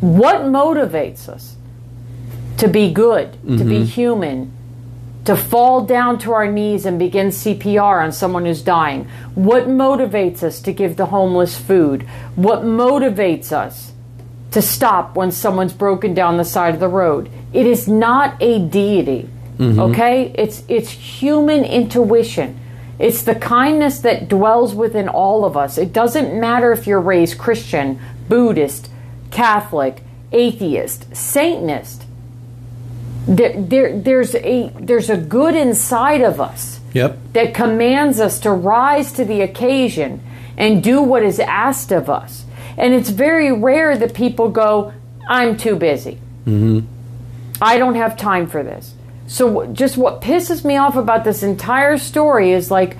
What 0.00 0.42
motivates 0.42 1.26
us 1.26 1.56
to 2.58 2.68
be 2.68 2.92
good, 2.92 3.32
to 3.32 3.38
Mm-hmm. 3.38 3.68
be 3.70 3.84
human, 3.86 4.52
to 5.24 5.34
fall 5.36 5.86
down 5.86 6.18
to 6.18 6.32
our 6.32 6.46
knees 6.46 6.84
and 6.84 6.98
begin 6.98 7.28
CPR 7.28 8.04
on 8.04 8.12
someone 8.12 8.44
who's 8.44 8.60
dying? 8.60 9.08
What 9.34 9.68
motivates 9.68 10.42
us 10.42 10.60
to 10.60 10.72
give 10.72 10.96
the 10.98 11.06
homeless 11.06 11.56
food? 11.58 12.02
What 12.34 12.60
motivates 12.60 13.52
us 13.52 13.92
to 14.56 14.62
stop 14.62 15.16
when 15.16 15.30
someone's 15.30 15.74
broken 15.74 16.14
down 16.14 16.38
the 16.38 16.44
side 16.44 16.72
of 16.72 16.80
the 16.80 16.88
road? 16.88 17.30
It 17.52 17.66
is 17.66 17.86
not 17.86 18.42
a 18.42 18.58
deity. 18.58 19.28
Mm-hmm. 19.58 19.78
Okay? 19.78 20.32
It's 20.34 20.62
it's 20.66 20.88
human 20.88 21.62
intuition. 21.64 22.58
It's 22.98 23.22
the 23.22 23.34
kindness 23.34 24.00
that 24.00 24.28
dwells 24.28 24.74
within 24.74 25.10
all 25.10 25.44
of 25.44 25.58
us. 25.58 25.76
It 25.76 25.92
doesn't 25.92 26.40
matter 26.40 26.72
if 26.72 26.86
you're 26.86 27.00
raised 27.00 27.36
Christian, 27.36 28.00
Buddhist, 28.30 28.88
Catholic, 29.30 30.02
atheist, 30.32 31.14
Satanist. 31.14 32.04
There, 33.28 33.60
there, 33.60 34.00
there's 34.00 34.34
a 34.36 34.72
there's 34.80 35.10
a 35.10 35.18
good 35.18 35.54
inside 35.54 36.22
of 36.22 36.40
us 36.40 36.80
Yep. 36.94 37.18
that 37.34 37.52
commands 37.52 38.20
us 38.20 38.40
to 38.40 38.50
rise 38.50 39.12
to 39.12 39.24
the 39.26 39.42
occasion 39.42 40.22
and 40.56 40.82
do 40.82 41.02
what 41.02 41.22
is 41.22 41.38
asked 41.40 41.92
of 41.92 42.08
us. 42.08 42.45
And 42.76 42.94
it's 42.94 43.10
very 43.10 43.52
rare 43.52 43.96
that 43.96 44.14
people 44.14 44.48
go, 44.48 44.92
I'm 45.28 45.56
too 45.56 45.76
busy. 45.76 46.18
Mm-hmm. 46.46 46.86
I 47.60 47.78
don't 47.78 47.94
have 47.94 48.16
time 48.16 48.46
for 48.46 48.62
this. 48.62 48.94
So, 49.26 49.66
just 49.72 49.96
what 49.96 50.20
pisses 50.20 50.64
me 50.64 50.76
off 50.76 50.94
about 50.94 51.24
this 51.24 51.42
entire 51.42 51.98
story 51.98 52.52
is 52.52 52.70
like 52.70 52.96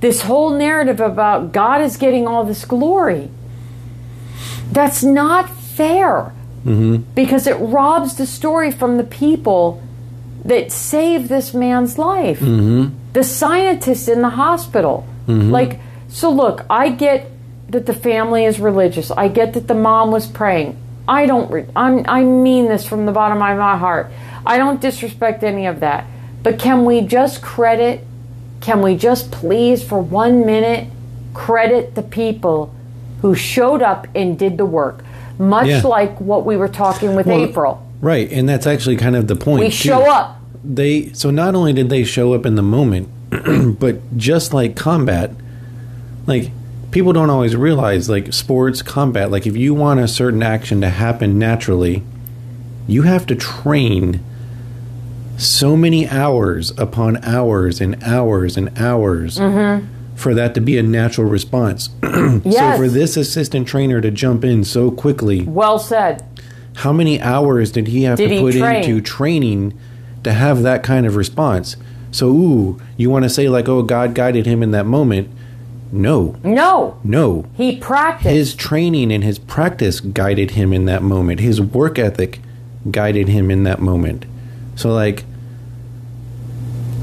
this 0.00 0.22
whole 0.22 0.50
narrative 0.50 1.00
about 1.00 1.52
God 1.52 1.80
is 1.80 1.96
getting 1.96 2.26
all 2.26 2.44
this 2.44 2.64
glory. 2.64 3.30
That's 4.70 5.02
not 5.02 5.48
fair 5.48 6.32
mm-hmm. 6.64 6.96
because 7.14 7.46
it 7.46 7.54
robs 7.54 8.16
the 8.16 8.26
story 8.26 8.70
from 8.70 8.98
the 8.98 9.04
people 9.04 9.82
that 10.44 10.70
saved 10.72 11.28
this 11.28 11.54
man's 11.54 11.98
life. 11.98 12.40
Mm-hmm. 12.40 12.94
The 13.12 13.24
scientists 13.24 14.08
in 14.08 14.22
the 14.22 14.30
hospital. 14.30 15.06
Like, 15.26 15.80
so 16.08 16.30
look, 16.30 16.66
I 16.68 16.90
get 16.90 17.29
that 17.70 17.86
the 17.86 17.94
family 17.94 18.44
is 18.44 18.60
religious. 18.60 19.10
I 19.10 19.28
get 19.28 19.54
that 19.54 19.68
the 19.68 19.74
mom 19.74 20.10
was 20.10 20.26
praying. 20.26 20.76
I 21.08 21.26
don't. 21.26 21.50
Re- 21.50 21.66
I'm. 21.74 22.04
I 22.08 22.22
mean 22.22 22.68
this 22.68 22.84
from 22.86 23.06
the 23.06 23.12
bottom 23.12 23.38
of 23.38 23.58
my 23.58 23.76
heart. 23.76 24.10
I 24.46 24.58
don't 24.58 24.80
disrespect 24.80 25.42
any 25.42 25.66
of 25.66 25.80
that. 25.80 26.06
But 26.42 26.58
can 26.58 26.84
we 26.84 27.00
just 27.02 27.42
credit? 27.42 28.04
Can 28.60 28.82
we 28.82 28.96
just 28.96 29.30
please, 29.30 29.82
for 29.82 30.00
one 30.00 30.44
minute, 30.46 30.88
credit 31.34 31.94
the 31.94 32.02
people 32.02 32.74
who 33.22 33.34
showed 33.34 33.82
up 33.82 34.06
and 34.14 34.38
did 34.38 34.56
the 34.58 34.66
work? 34.66 35.02
Much 35.38 35.66
Yeah. 35.68 35.80
like 35.82 36.20
what 36.20 36.44
we 36.44 36.56
were 36.56 36.68
talking 36.68 37.14
with 37.14 37.26
Well, 37.26 37.40
April. 37.42 37.86
Right, 38.02 38.30
and 38.30 38.48
that's 38.48 38.66
actually 38.66 38.96
kind 38.96 39.16
of 39.16 39.26
the 39.26 39.36
point. 39.36 39.60
We 39.60 39.66
too. 39.66 39.72
show 39.72 40.10
up. 40.10 40.36
They 40.62 41.10
so 41.14 41.30
not 41.30 41.54
only 41.54 41.72
did 41.72 41.88
they 41.88 42.04
show 42.04 42.34
up 42.34 42.44
in 42.46 42.54
the 42.54 42.62
moment, 42.62 43.08
but 43.80 44.16
just 44.18 44.52
like 44.52 44.76
combat, 44.76 45.30
like 46.26 46.50
people 46.90 47.12
don't 47.12 47.30
always 47.30 47.56
realize 47.56 48.08
like 48.08 48.32
sports 48.32 48.82
combat, 48.82 49.30
like 49.30 49.46
if 49.46 49.56
you 49.56 49.74
want 49.74 50.00
a 50.00 50.08
certain 50.08 50.42
action 50.42 50.80
to 50.80 50.88
happen 50.88 51.38
naturally, 51.38 52.02
you 52.86 53.02
have 53.02 53.26
to 53.26 53.36
train 53.36 54.20
so 55.38 55.76
many 55.76 56.06
hours 56.08 56.70
upon 56.78 57.16
hours 57.24 57.80
and 57.80 58.02
hours 58.02 58.56
and 58.56 58.76
hours 58.78 59.38
mm-hmm. 59.38 59.86
for 60.14 60.34
that 60.34 60.54
to 60.54 60.60
be 60.60 60.76
a 60.76 60.82
natural 60.82 61.28
response. 61.28 61.88
Yes. 62.44 62.76
So 62.76 62.82
for 62.82 62.88
this 62.88 63.16
assistant 63.16 63.66
trainer 63.66 64.00
to 64.00 64.10
jump 64.10 64.44
in 64.44 64.62
so 64.64 64.90
quickly, 64.90 65.42
Well 65.44 65.78
said. 65.78 66.22
how 66.76 66.92
many 66.92 67.20
hours 67.20 67.72
did 67.72 67.88
he 67.88 68.02
have 68.02 68.18
Did 68.18 68.28
to 68.28 68.40
put 68.40 68.54
train? 68.54 68.82
into 68.84 69.00
training 69.00 69.78
to 70.24 70.32
have 70.32 70.62
that 70.62 70.82
kind 70.82 71.06
of 71.06 71.16
response? 71.16 71.76
So, 72.10 72.28
ooh, 72.28 72.80
you 72.96 73.08
want 73.08 73.22
to 73.24 73.30
say 73.30 73.48
like, 73.48 73.68
oh, 73.68 73.82
God 73.82 74.14
guided 74.14 74.44
him 74.44 74.62
in 74.62 74.72
that 74.72 74.84
moment? 74.84 75.30
No, 75.92 76.36
No, 76.44 76.98
no. 77.02 77.46
he 77.56 77.76
practiced. 77.76 78.30
His 78.34 78.54
training 78.54 79.10
and 79.12 79.24
his 79.24 79.38
practice 79.38 79.98
guided 80.00 80.52
him 80.52 80.72
in 80.72 80.84
that 80.84 81.02
moment. 81.02 81.40
His 81.40 81.60
work 81.60 81.98
ethic 81.98 82.40
guided 82.90 83.28
him 83.28 83.50
in 83.50 83.64
that 83.64 83.80
moment. 83.80 84.24
So, 84.76 84.92
like, 84.92 85.24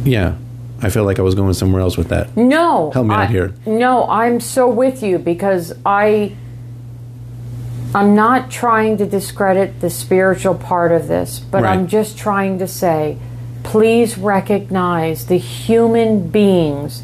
yeah, 0.06 0.36
I 0.82 0.90
feel 0.90 1.04
like 1.04 1.20
I 1.20 1.22
was 1.22 1.36
going 1.36 1.54
somewhere 1.54 1.82
else 1.82 1.98
with 1.98 2.08
that. 2.10 2.36
No. 2.38 2.92
Help 2.92 3.08
me 3.08 3.16
out 3.16 3.30
here. 3.30 3.54
No, 3.66 4.08
I'm 4.10 4.40
so 4.40 4.70
with 4.70 5.04
you 5.04 5.18
because 5.20 5.74
I 5.86 6.36
I'm 7.96 8.16
not 8.16 8.52
trying 8.52 8.98
to 8.98 9.06
discredit 9.06 9.80
the 9.80 9.90
spiritual 9.90 10.56
part 10.56 10.92
of 10.92 11.08
this, 11.08 11.40
but 11.40 11.64
Right. 11.64 11.72
I'm 11.74 11.88
just 11.88 12.18
trying 12.18 12.60
to 12.60 12.68
say 12.68 13.18
please 13.64 14.18
recognize 14.18 15.26
the 15.26 15.38
human 15.38 16.28
beings 16.30 17.04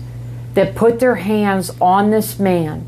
that 0.54 0.76
put 0.76 1.00
their 1.00 1.16
hands 1.16 1.72
on 1.82 2.12
this 2.12 2.40
man 2.40 2.86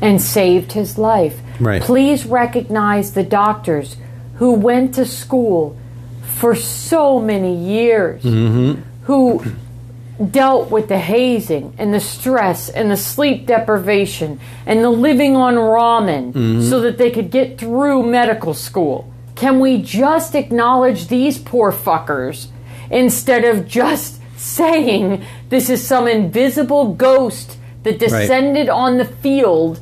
and 0.00 0.20
saved 0.20 0.72
his 0.72 0.98
life. 0.98 1.40
Right. 1.60 1.82
Please 1.82 2.26
recognize 2.26 3.12
the 3.12 3.22
doctors 3.22 3.96
who 4.36 4.52
went 4.52 4.94
to 4.96 5.06
school 5.06 5.76
for 6.22 6.54
so 6.54 7.18
many 7.18 7.56
years 7.56 8.22
mm-hmm. 8.22 8.82
who 9.04 9.42
dealt 10.30 10.70
with 10.70 10.88
the 10.88 10.98
hazing 10.98 11.74
and 11.78 11.92
the 11.92 12.00
stress 12.00 12.68
and 12.68 12.90
the 12.90 12.96
sleep 12.96 13.46
deprivation 13.46 14.40
and 14.66 14.82
the 14.82 14.90
living 14.90 15.36
on 15.36 15.54
ramen 15.54 16.32
mm-hmm. 16.32 16.62
so 16.62 16.80
that 16.80 16.98
they 16.98 17.10
could 17.10 17.30
get 17.30 17.58
through 17.58 18.02
medical 18.02 18.54
school. 18.54 19.12
Can 19.34 19.60
we 19.60 19.82
just 19.82 20.34
acknowledge 20.34 21.08
these 21.08 21.38
poor 21.38 21.70
fuckers 21.70 22.48
instead 22.90 23.44
of 23.44 23.66
just 23.66 24.15
saying 24.36 25.24
this 25.48 25.70
is 25.70 25.86
some 25.86 26.06
invisible 26.06 26.94
ghost 26.94 27.58
that 27.82 27.98
descended 27.98 28.68
on 28.68 28.98
the 28.98 29.04
field 29.04 29.80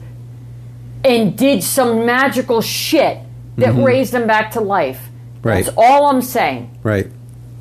and 1.04 1.36
did 1.36 1.62
some 1.62 2.06
magical 2.06 2.60
shit 2.60 3.18
that 3.56 3.70
mm-hmm. 3.70 3.82
raised 3.82 4.12
them 4.12 4.26
back 4.26 4.52
to 4.52 4.60
life? 4.60 5.08
Right. 5.42 5.64
That's 5.64 5.76
all 5.76 6.06
I'm 6.06 6.22
saying. 6.22 6.78
Right. 6.82 7.10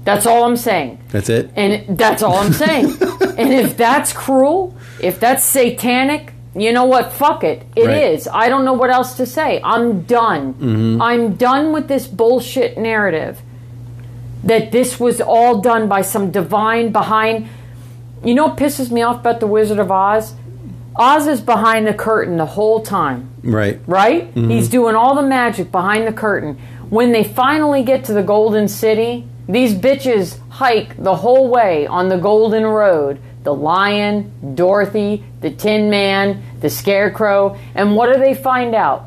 That's 0.06 0.26
all 0.26 0.44
I'm 0.44 0.58
saying. 0.58 1.02
That's 1.10 1.30
it. 1.30 1.52
And 1.56 1.98
that's 1.98 2.24
all 2.24 2.36
I'm 2.38 2.54
saying. 2.54 2.86
and 3.38 3.54
if 3.54 3.78
that's 3.78 4.12
cruel, 4.12 4.76
if 5.02 5.20
that's 5.20 5.44
satanic, 5.44 6.34
you 6.56 6.72
know 6.72 6.86
what? 6.86 7.14
Fuck 7.14 7.44
it. 7.44 7.66
It 7.76 7.90
is. 7.90 8.28
Right. 8.28 8.46
I 8.46 8.50
don't 8.50 8.66
know 8.66 8.74
what 8.74 8.90
else 8.90 9.16
to 9.18 9.26
say. 9.26 9.62
I'm 9.64 10.04
done. 10.04 10.54
Mm-hmm. 10.56 11.02
I'm 11.02 11.36
done 11.36 11.72
with 11.74 11.88
this 11.88 12.06
bullshit 12.06 12.78
narrative 12.78 13.42
that 14.44 14.72
this 14.72 15.00
was 15.00 15.22
all 15.22 15.62
done 15.62 15.88
by 15.88 16.02
some 16.02 16.32
divine 16.32 16.92
behind. 16.92 17.48
You 18.24 18.36
know 18.36 18.48
what 18.48 18.58
pisses 18.58 18.92
me 18.92 19.02
off 19.02 19.20
about 19.20 19.40
the 19.40 19.48
Wizard 19.48 19.80
of 19.80 19.92
Oz? 19.92 20.36
Oz 20.96 21.28
is 21.28 21.42
behind 21.42 21.88
the 21.88 21.94
curtain 21.94 22.38
the 22.38 22.46
whole 22.46 22.82
time 22.82 23.34
Right. 23.44 23.80
right? 23.88 24.34
Mm-hmm. 24.34 24.50
He's 24.50 24.70
doing 24.70 24.96
all 24.96 25.16
the 25.16 25.28
magic 25.28 25.72
behind 25.72 26.08
the 26.08 26.14
curtain. 26.14 26.60
When 26.90 27.12
they 27.12 27.24
finally 27.24 27.84
get 27.84 28.06
to 28.06 28.14
the 28.14 28.24
Golden 28.24 28.68
City, 28.68 29.28
these 29.48 29.74
bitches 29.74 30.40
hike 30.50 31.02
the 31.02 31.16
whole 31.16 31.50
way 31.50 31.88
on 31.88 32.10
the 32.10 32.18
Golden 32.18 32.66
Road. 32.66 33.20
The 33.44 33.54
lion, 33.54 34.56
Dorothy, 34.56 35.24
the 35.42 35.50
Tin 35.52 35.90
Man, 35.90 36.42
the 36.62 36.70
Scarecrow, 36.70 37.58
and 37.76 37.96
what 37.96 38.14
do 38.14 38.20
they 38.20 38.34
find 38.34 38.74
out? 38.74 39.06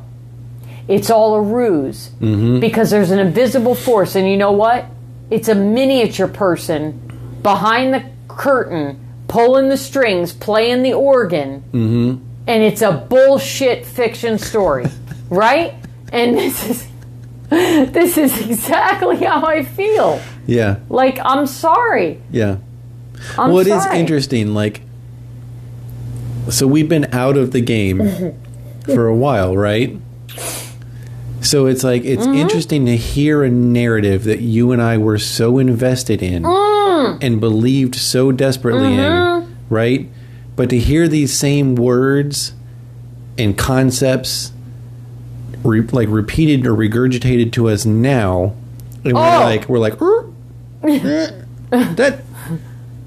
It's 0.89 1.09
all 1.11 1.37
a 1.37 1.43
ruse 1.43 2.11
mm-hmm. 2.21 2.61
because 2.61 2.91
there's 2.91 3.11
an 3.11 3.19
invisible 3.19 3.75
force, 3.75 4.15
and 4.15 4.29
you 4.29 4.37
know 4.37 4.53
what? 4.53 4.87
It's 5.31 5.49
a 5.49 5.55
miniature 5.55 6.29
person 6.29 7.39
behind 7.43 7.95
the 7.95 8.05
curtain, 8.29 9.01
pulling 9.29 9.69
the 9.69 9.77
strings, 9.77 10.33
playing 10.33 10.83
the 10.83 10.93
organ, 10.93 11.63
mm-hmm. 11.73 12.25
and 12.47 12.63
it's 12.63 12.83
a 12.83 12.93
bullshit 12.93 13.85
fiction 13.85 14.39
story, 14.39 14.87
right? 15.31 15.75
And 16.13 16.37
this 16.37 16.69
is 16.69 16.89
this 17.51 18.19
is 18.19 18.41
exactly 18.49 19.17
how 19.17 19.45
I 19.45 19.65
feel. 19.65 20.21
Yeah. 20.47 20.79
Like 20.89 21.19
I'm 21.21 21.47
sorry. 21.47 22.21
Yeah. 22.31 22.59
I'm 23.39 23.51
well, 23.51 23.59
it 23.59 23.67
is 23.67 23.83
sorry. 23.83 23.99
interesting. 23.99 24.55
Like, 24.55 24.83
so 26.51 26.67
we've 26.67 26.89
been 26.89 27.13
out 27.15 27.37
of 27.37 27.53
the 27.53 27.61
game 27.61 27.99
mm-hmm. 27.99 28.95
for 28.95 29.07
a 29.07 29.15
while, 29.15 29.57
right? 29.57 29.97
So 31.47 31.67
it's 31.67 31.85
like 31.85 32.05
it's 32.05 32.25
Mm-hmm. 32.27 32.35
interesting 32.37 32.87
to 32.87 32.97
hear 32.97 33.45
a 33.45 33.49
narrative 33.51 34.25
that 34.25 34.41
you 34.41 34.73
and 34.73 34.83
I 34.83 34.99
were 34.99 35.19
so 35.19 35.59
invested 35.59 36.23
in 36.23 36.43
Mm. 36.43 37.19
and 37.23 37.41
believed 37.41 37.95
so 37.95 38.33
desperately 38.33 38.89
Mm-hmm. 38.97 39.45
in, 39.49 39.57
right? 39.71 40.09
But 40.57 40.71
to 40.71 40.79
hear 40.79 41.07
these 41.07 41.33
same 41.33 41.77
words 41.77 42.53
and 43.39 43.57
concepts, 43.57 44.51
re- 45.63 45.83
like 45.83 46.09
repeated 46.11 46.67
or 46.67 46.73
regurgitated 46.75 47.53
to 47.53 47.69
us 47.69 47.85
now, 47.87 48.55
and 49.05 49.13
we're 49.15 49.21
Oh. 49.21 49.41
like, 49.45 49.69
we're 49.69 49.79
like, 49.79 50.01
"Er, 50.03 50.27
eh, 50.83 51.31
that 51.71 52.21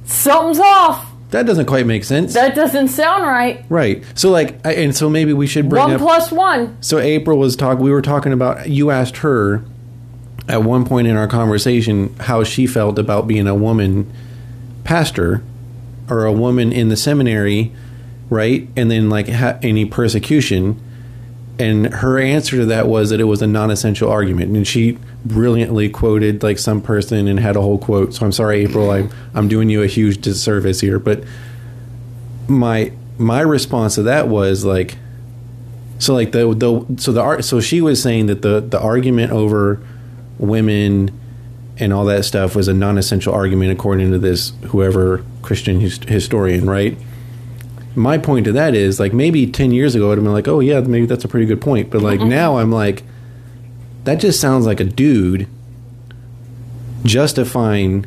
Something's 0.06 0.60
off. 0.60 1.09
That 1.32 1.46
doesn't 1.46 1.68
quite 1.68 1.86
make 1.86 2.04
sense. 2.04 2.34
That 2.34 2.56
doesn't 2.56 2.88
sound 2.88 3.24
right. 3.24 3.64
right. 3.70 4.04
So 4.16 4.32
like 4.32 4.66
I, 4.66 4.74
and 4.74 4.96
so 4.96 5.10
maybe 5.10 5.34
we 5.34 5.48
should 5.48 5.70
bring 5.70 5.84
One 5.84 5.92
up 5.94 6.00
plus 6.00 6.32
one. 6.32 6.82
So 6.82 6.98
April 6.98 7.38
was 7.38 7.56
talking 7.56 7.84
we 7.84 7.92
were 7.92 8.02
talking 8.02 8.34
about 8.34 8.70
you 8.70 8.90
asked 8.90 9.18
her 9.18 9.64
at 10.48 10.64
one 10.64 10.86
point 10.86 11.08
in 11.08 11.16
our 11.16 11.28
conversation 11.28 12.16
how 12.22 12.44
she 12.44 12.66
felt 12.66 12.98
about 12.98 13.28
being 13.28 13.48
a 13.48 13.54
woman 13.56 14.12
pastor 14.84 15.44
or 16.10 16.26
a 16.26 16.34
woman 16.34 16.72
in 16.72 16.90
the 16.90 16.98
seminary, 16.98 17.72
right? 18.32 18.68
And 18.76 18.90
then 18.90 19.10
like 19.10 19.30
ha- 19.30 19.60
any 19.62 19.86
persecution 19.86 20.82
and 21.60 21.94
her 21.96 22.18
answer 22.18 22.56
to 22.56 22.66
that 22.68 22.88
was 22.88 23.10
that 23.10 23.20
it 23.20 23.26
was 23.26 23.42
a 23.42 23.48
non-essential 23.48 24.10
argument. 24.10 24.56
And 24.56 24.66
she 24.66 24.98
brilliantly 25.26 25.90
quoted 25.90 26.42
like 26.42 26.58
some 26.58 26.82
person 26.82 27.28
and 27.28 27.38
had 27.38 27.58
a 27.58 27.62
whole 27.62 27.78
quote. 27.78 28.14
So 28.14 28.26
i'm 28.26 28.32
sorry 28.32 28.62
april 28.62 28.90
i'm, 28.90 29.12
I'm 29.34 29.50
doing 29.50 29.70
you 29.70 29.84
a 29.84 29.88
huge 29.88 30.22
disservice 30.22 30.80
here. 30.80 30.98
But 30.98 31.24
my 32.48 32.94
my 33.18 33.42
response 33.42 33.96
to 33.96 34.04
that 34.04 34.30
was 34.30 34.64
like 34.64 34.98
so 36.00 36.14
like 36.14 36.32
the 36.32 36.54
the 36.54 37.02
so 37.02 37.12
the 37.12 37.22
art 37.22 37.44
so 37.44 37.60
she 37.60 37.82
was 37.82 38.02
saying 38.02 38.28
that 38.28 38.42
the 38.42 38.62
the 38.62 38.80
argument 38.80 39.34
over 39.34 39.86
women 40.38 41.12
and 41.78 41.92
all 41.92 42.06
that 42.06 42.24
stuff 42.24 42.56
was 42.56 42.70
a 42.70 42.74
non-essential 42.74 43.34
argument 43.34 43.72
according 43.72 44.12
to 44.12 44.18
this 44.18 44.54
whoever 44.68 45.24
christian 45.42 45.82
his, 45.82 46.00
historian 46.08 46.70
right 46.70 46.98
my 48.00 48.18
point 48.18 48.46
to 48.46 48.52
that 48.54 48.74
is 48.74 49.00
like 49.00 49.14
maybe 49.14 49.46
10 49.46 49.72
years 49.72 49.94
ago 49.94 50.12
I'd 50.12 50.18
have 50.18 50.24
been 50.24 50.34
like, 50.34 50.48
oh 50.48 50.60
yeah, 50.60 50.80
maybe 50.80 51.06
that's 51.06 51.26
a 51.26 51.28
pretty 51.28 51.46
good 51.46 51.62
point. 51.62 51.90
But 51.90 52.02
like 52.02 52.22
now 52.22 52.58
I'm 52.58 52.72
like, 52.72 53.04
that 54.06 54.20
just 54.20 54.40
sounds 54.40 54.66
like 54.66 54.80
a 54.80 54.86
dude 54.86 55.48
justifying 57.04 58.06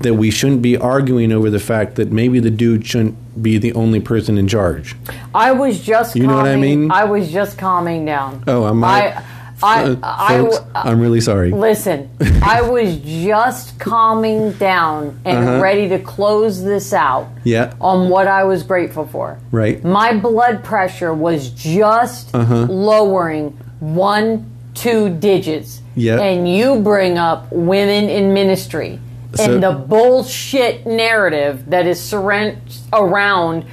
that 0.00 0.14
we 0.14 0.30
shouldn't 0.30 0.60
be 0.60 0.76
arguing 0.76 1.32
over 1.32 1.48
the 1.48 1.60
fact 1.60 1.94
that 1.96 2.10
maybe 2.10 2.40
the 2.40 2.50
dude 2.50 2.86
shouldn't 2.86 3.42
be 3.42 3.56
the 3.56 3.72
only 3.74 4.00
person 4.00 4.36
in 4.36 4.46
charge. 4.48 4.96
I 5.34 5.52
was 5.52 5.80
just. 5.80 6.16
You 6.16 6.26
know 6.26 6.36
what 6.36 6.46
I 6.46 6.56
mean? 6.56 6.90
I 6.90 7.04
was 7.04 7.32
just 7.32 7.56
calming 7.56 8.04
down. 8.04 8.44
Oh, 8.46 8.64
I'm 8.64 8.82
I, 8.84 9.16
I, 9.16 9.24
uh, 9.62 9.96
I, 10.02 10.38
folks, 10.38 10.56
w- 10.58 10.72
I'm 10.74 11.00
really 11.00 11.20
sorry. 11.20 11.50
listen. 11.52 12.10
I 12.42 12.60
was 12.62 12.96
just 12.98 13.78
calming 13.78 14.52
down 14.52 15.20
and 15.24 15.38
Uh-huh. 15.38 15.60
ready 15.62 15.88
to 15.88 15.98
close 15.98 16.62
this 16.62 16.92
out 16.92 17.28
Yeah, 17.44 17.72
on 17.80 18.08
what 18.08 18.26
I 18.26 18.44
was 18.44 18.62
grateful 18.62 19.06
for. 19.06 19.38
right. 19.50 19.82
My 19.84 20.12
blood 20.16 20.62
pressure 20.64 21.14
was 21.14 21.50
just 21.50 22.34
Uh-huh. 22.34 22.66
lowering 22.68 23.56
one, 23.80 24.50
two 24.74 25.10
digits. 25.10 25.80
Yeah. 25.96 26.20
And 26.20 26.48
you 26.52 26.80
bring 26.80 27.18
up 27.18 27.46
women 27.52 28.08
in 28.08 28.34
ministry 28.34 28.98
So- 29.34 29.44
and 29.54 29.62
the 29.62 29.72
bullshit 29.72 30.86
narrative 30.86 31.64
that 31.68 31.86
is 31.86 32.00
surround, 32.00 32.56
around 32.92 33.64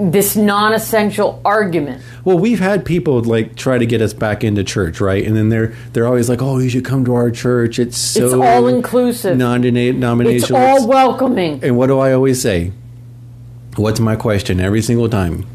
this 0.00 0.36
non 0.36 0.72
essential 0.72 1.40
argument. 1.44 2.02
Well, 2.24 2.38
we've 2.38 2.60
had 2.60 2.84
people 2.84 3.20
like 3.22 3.56
try 3.56 3.78
to 3.78 3.86
get 3.86 4.00
us 4.00 4.12
back 4.12 4.42
into 4.44 4.64
church, 4.64 5.00
right? 5.00 5.24
And 5.26 5.36
then 5.36 5.48
they're 5.48 5.74
they're 5.92 6.06
always 6.06 6.28
like, 6.28 6.40
"Oh, 6.42 6.58
you 6.58 6.68
should 6.68 6.84
come 6.84 7.04
to 7.04 7.14
our 7.14 7.30
church. 7.30 7.78
It's 7.78 7.96
so 7.98 8.24
It's 8.26 8.34
all 8.34 8.68
inclusive. 8.68 9.36
non-denominational." 9.36 10.36
It's 10.36 10.50
all 10.50 10.86
welcoming. 10.88 11.60
And 11.62 11.76
what 11.76 11.88
do 11.88 11.98
I 11.98 12.12
always 12.12 12.40
say? 12.40 12.72
What's 13.76 14.00
my 14.00 14.16
question 14.16 14.60
every 14.60 14.82
single 14.82 15.08
time? 15.08 15.46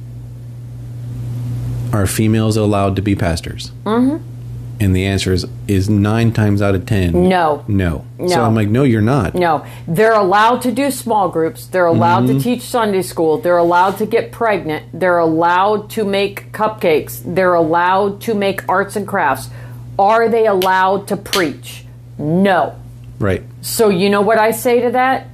Are 1.94 2.06
females 2.08 2.58
allowed 2.58 2.96
to 2.98 3.02
be 3.02 3.16
pastors? 3.16 3.72
Mm-hmm. 3.86 4.24
And 4.80 4.94
the 4.96 5.06
answer 5.06 5.32
is, 5.32 5.46
is 5.68 5.90
nine 5.90 6.34
times 6.34 6.62
out 6.62 6.76
of 6.76 6.86
ten, 6.86 7.30
No. 7.30 7.64
no. 7.68 8.06
So 8.20 8.26
No. 8.26 8.44
I'm 8.44 8.56
like, 8.56 8.68
no, 8.68 8.84
you're 8.84 9.02
not. 9.02 9.34
No, 9.34 9.66
they're 9.88 10.14
allowed 10.14 10.62
to 10.64 10.72
do 10.72 10.92
small 10.92 11.30
groups. 11.30 11.66
They're 11.68 11.86
allowed 11.86 12.24
Mm-hmm. 12.26 12.38
to 12.40 12.44
teach 12.44 12.62
Sunday 12.64 13.02
school. 13.02 13.38
They're 13.38 13.58
allowed 13.58 13.98
to 14.00 14.06
get 14.06 14.32
pregnant. 14.34 14.84
They're 14.94 15.20
allowed 15.20 15.90
to 15.92 16.04
make 16.04 16.52
cupcakes. 16.52 17.22
They're 17.26 17.54
allowed 17.54 18.20
to 18.22 18.34
make 18.34 18.68
arts 18.68 18.96
and 18.98 19.08
crafts. 19.08 19.50
Are 19.98 20.28
they 20.28 20.46
allowed 20.46 21.08
to 21.08 21.16
preach? 21.18 21.86
No. 22.18 22.76
Right. 23.18 23.44
So, 23.62 23.88
you 23.90 24.10
know 24.10 24.22
what 24.22 24.38
I 24.38 24.52
say 24.52 24.82
to 24.82 24.92
that? 24.92 25.28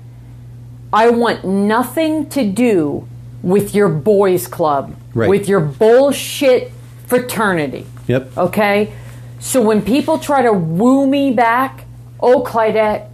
I 0.94 1.10
want 1.10 1.44
nothing 1.46 2.30
to 2.30 2.46
do 2.48 3.08
with 3.42 3.74
your 3.74 3.90
boys' 3.90 4.46
club, 4.48 4.94
Right. 5.16 5.30
with 5.30 5.50
your 5.50 5.62
bullshit 5.62 6.72
fraternity. 7.08 7.88
Yep. 8.08 8.38
Okay? 8.38 8.94
So 9.42 9.60
when 9.60 9.82
people 9.82 10.20
try 10.20 10.44
to 10.44 10.54
woo 10.54 11.08
me 11.08 11.34
back, 11.34 11.86
oh, 12.20 12.44
Clydette, 12.44 13.10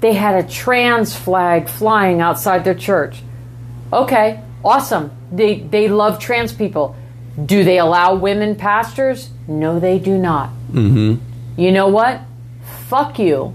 they 0.00 0.12
had 0.12 0.44
a 0.44 0.46
trans 0.46 1.16
flag 1.16 1.68
flying 1.68 2.20
outside 2.20 2.64
their 2.64 2.74
church. 2.74 3.22
Okay, 3.90 4.42
awesome. 4.62 5.10
They, 5.32 5.60
they 5.60 5.88
love 5.88 6.18
trans 6.18 6.52
people. 6.52 6.96
Do 7.42 7.64
they 7.64 7.78
allow 7.78 8.14
women 8.14 8.56
pastors? 8.56 9.30
No, 9.48 9.80
they 9.80 9.98
do 9.98 10.18
not. 10.18 10.50
Mm-hmm. 10.70 11.60
You 11.60 11.72
know 11.72 11.88
what? 11.88 12.20
Fuck 12.88 13.18
you. 13.18 13.54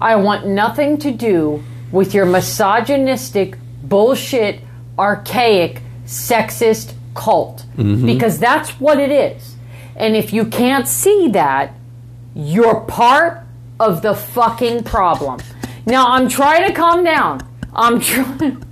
I 0.00 0.16
want 0.16 0.46
nothing 0.46 0.96
to 0.98 1.10
do 1.10 1.62
with 1.92 2.14
your 2.14 2.24
misogynistic, 2.24 3.58
bullshit, 3.82 4.60
archaic, 4.98 5.82
sexist 6.06 6.94
cult. 7.14 7.66
Because 8.06 8.38
that's 8.38 8.70
what 8.80 8.98
it 8.98 9.10
is. 9.10 9.55
And 9.96 10.14
if 10.14 10.32
you 10.32 10.44
can't 10.44 10.86
see 10.86 11.28
that, 11.28 11.72
you're 12.34 12.80
part 12.80 13.42
of 13.80 14.02
the 14.02 14.14
fucking 14.14 14.84
problem. 14.84 15.40
Now, 15.86 16.08
I'm 16.10 16.28
trying 16.28 16.66
to 16.68 16.74
calm 16.74 17.02
down. 17.02 17.40
I'm 17.72 17.98
trying. 18.00 18.62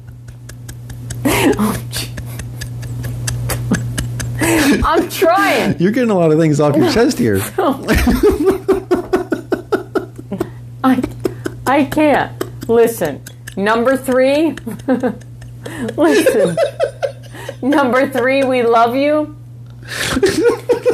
I'm 4.84 5.08
trying. 5.08 5.78
You're 5.78 5.92
getting 5.92 6.10
a 6.10 6.14
lot 6.18 6.30
of 6.30 6.38
things 6.38 6.60
off 6.60 6.76
your 6.76 6.92
chest 6.92 7.18
here. 7.18 7.40
I, 10.84 11.02
I 11.66 11.84
can't. 11.84 12.68
Listen, 12.68 13.22
number 13.56 13.96
three. 13.96 14.54
Listen, 15.96 16.56
number 17.62 18.10
three, 18.10 18.44
we 18.44 18.62
love 18.62 18.94
you. 18.94 19.36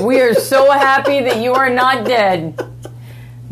We 0.01 0.21
are 0.21 0.35
so 0.35 0.71
happy 0.71 1.21
that 1.21 1.43
you 1.43 1.53
are 1.55 1.69
not 1.71 2.05
dead. 2.07 2.59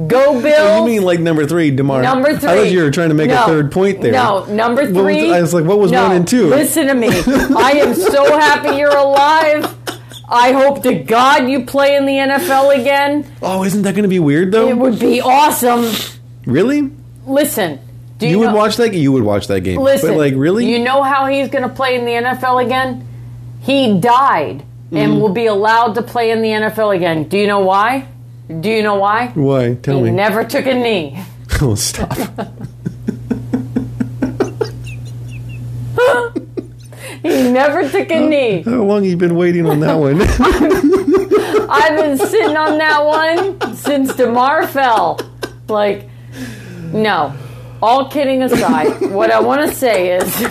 Go, 0.06 0.40
Bill. 0.40 0.78
you 0.80 0.86
mean 0.86 1.02
like 1.02 1.18
number 1.20 1.44
three, 1.44 1.70
Damar? 1.72 2.02
Number 2.02 2.36
three. 2.38 2.48
I 2.48 2.56
thought 2.56 2.70
you 2.70 2.82
were 2.84 2.90
trying 2.90 3.08
to 3.08 3.14
make 3.14 3.28
No, 3.30 3.42
a 3.42 3.46
third 3.46 3.72
point 3.72 4.00
there. 4.00 4.12
No, 4.12 4.44
number 4.46 4.82
What 4.84 4.94
was- 4.94 5.02
three. 5.02 5.32
I 5.32 5.40
was 5.40 5.52
like, 5.52 5.64
what 5.64 5.78
was 5.78 5.90
no, 5.90 6.04
one 6.06 6.16
and 6.16 6.26
two? 6.28 6.46
Listen 6.46 6.86
to 6.86 6.94
me. 6.94 7.08
I 7.56 7.72
am 7.82 7.94
so 7.94 8.24
happy 8.38 8.76
you're 8.76 8.96
alive. 8.96 9.74
I 10.28 10.52
hope 10.52 10.82
to 10.84 10.94
God 10.94 11.48
you 11.48 11.64
play 11.64 11.96
in 11.96 12.06
the 12.06 12.12
NFL 12.12 12.78
again. 12.80 13.26
Oh, 13.42 13.64
isn't 13.64 13.82
that 13.82 13.92
going 13.94 14.04
to 14.04 14.08
be 14.08 14.20
weird 14.20 14.52
though? 14.52 14.68
It 14.68 14.76
would 14.78 14.98
be 15.00 15.20
awesome. 15.20 15.90
really? 16.46 16.90
Listen. 17.26 17.80
Do 18.18 18.26
you, 18.26 18.32
You 18.32 18.38
would 18.40 18.46
know- 18.50 18.56
watch 18.56 18.76
that? 18.76 18.94
You 18.94 19.10
would 19.12 19.22
watch 19.24 19.48
that 19.48 19.60
game? 19.60 19.80
Listen. 19.80 20.10
but 20.10 20.16
like 20.16 20.34
really? 20.36 20.70
You 20.70 20.78
know 20.78 21.02
how 21.02 21.26
he's 21.26 21.48
going 21.48 21.62
to 21.68 21.74
play 21.74 21.96
in 21.96 22.04
the 22.04 22.12
NFL 22.12 22.64
again? 22.64 23.06
He 23.62 23.98
died 23.98 24.62
and 24.90 25.12
Mm-hmm. 25.12 25.20
will 25.20 25.28
be 25.32 25.46
allowed 25.46 25.94
to 25.96 26.02
play 26.02 26.30
in 26.30 26.40
the 26.42 26.48
NFL 26.48 26.96
again. 26.96 27.24
Do 27.28 27.36
you 27.38 27.46
know 27.46 27.60
why? 27.60 28.06
Do 28.60 28.70
you 28.70 28.82
know 28.82 28.94
why? 28.96 29.28
Why? 29.34 29.74
Tell 29.74 29.96
me. 30.00 30.06
He 30.06 30.10
me. 30.10 30.16
never 30.16 30.44
took 30.44 30.66
a 30.66 30.74
knee. 30.74 31.22
oh, 31.60 31.74
stop. 31.74 32.16
He 37.22 37.50
never 37.50 37.88
took 37.88 38.10
a 38.12 38.20
knee. 38.28 38.62
How 38.62 38.82
long 38.84 39.04
you 39.04 39.16
been 39.16 39.34
waiting 39.34 39.66
on 39.68 39.80
that 39.80 39.94
one? 39.94 40.20
I've 41.70 41.96
been 41.96 42.16
sitting 42.16 42.56
on 42.56 42.78
that 42.78 43.04
one 43.04 43.74
since 43.76 44.14
Damar 44.14 44.66
fell. 44.68 45.18
Like, 45.68 46.08
no. 46.92 47.34
All 47.82 48.08
kidding 48.08 48.42
aside, 48.42 49.10
what 49.12 49.30
I 49.32 49.40
want 49.40 49.68
to 49.68 49.74
say 49.74 50.16
is, 50.16 50.46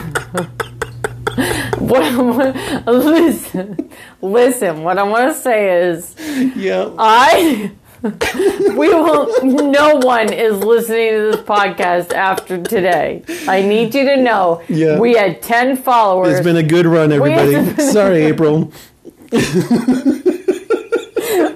what 1.78 2.02
I 2.02 2.18
want, 2.18 2.88
listen, 2.88 3.90
listen. 4.22 4.84
What 4.84 4.98
I 4.98 5.04
want 5.04 5.36
to 5.36 5.40
say 5.40 5.88
is, 5.90 6.16
yeah. 6.56 6.90
I, 6.98 7.72
we 8.02 8.90
will. 8.90 9.44
No 9.44 9.98
one 9.98 10.34
is 10.34 10.58
listening 10.64 11.10
to 11.12 11.32
this 11.34 11.42
podcast 11.42 12.12
after 12.14 12.62
today. 12.64 13.24
I 13.48 13.62
need 13.62 13.94
you 13.94 14.06
to 14.06 14.18
know. 14.18 14.64
Yeah. 14.68 15.00
We 15.00 15.14
had 15.14 15.44
ten 15.44 15.78
followers. 15.78 16.34
It's 16.40 16.44
been 16.44 16.58
a 16.58 16.64
good 16.64 16.88
run, 16.88 17.12
everybody. 17.12 17.76
Sorry, 17.92 18.24
April. 18.24 18.72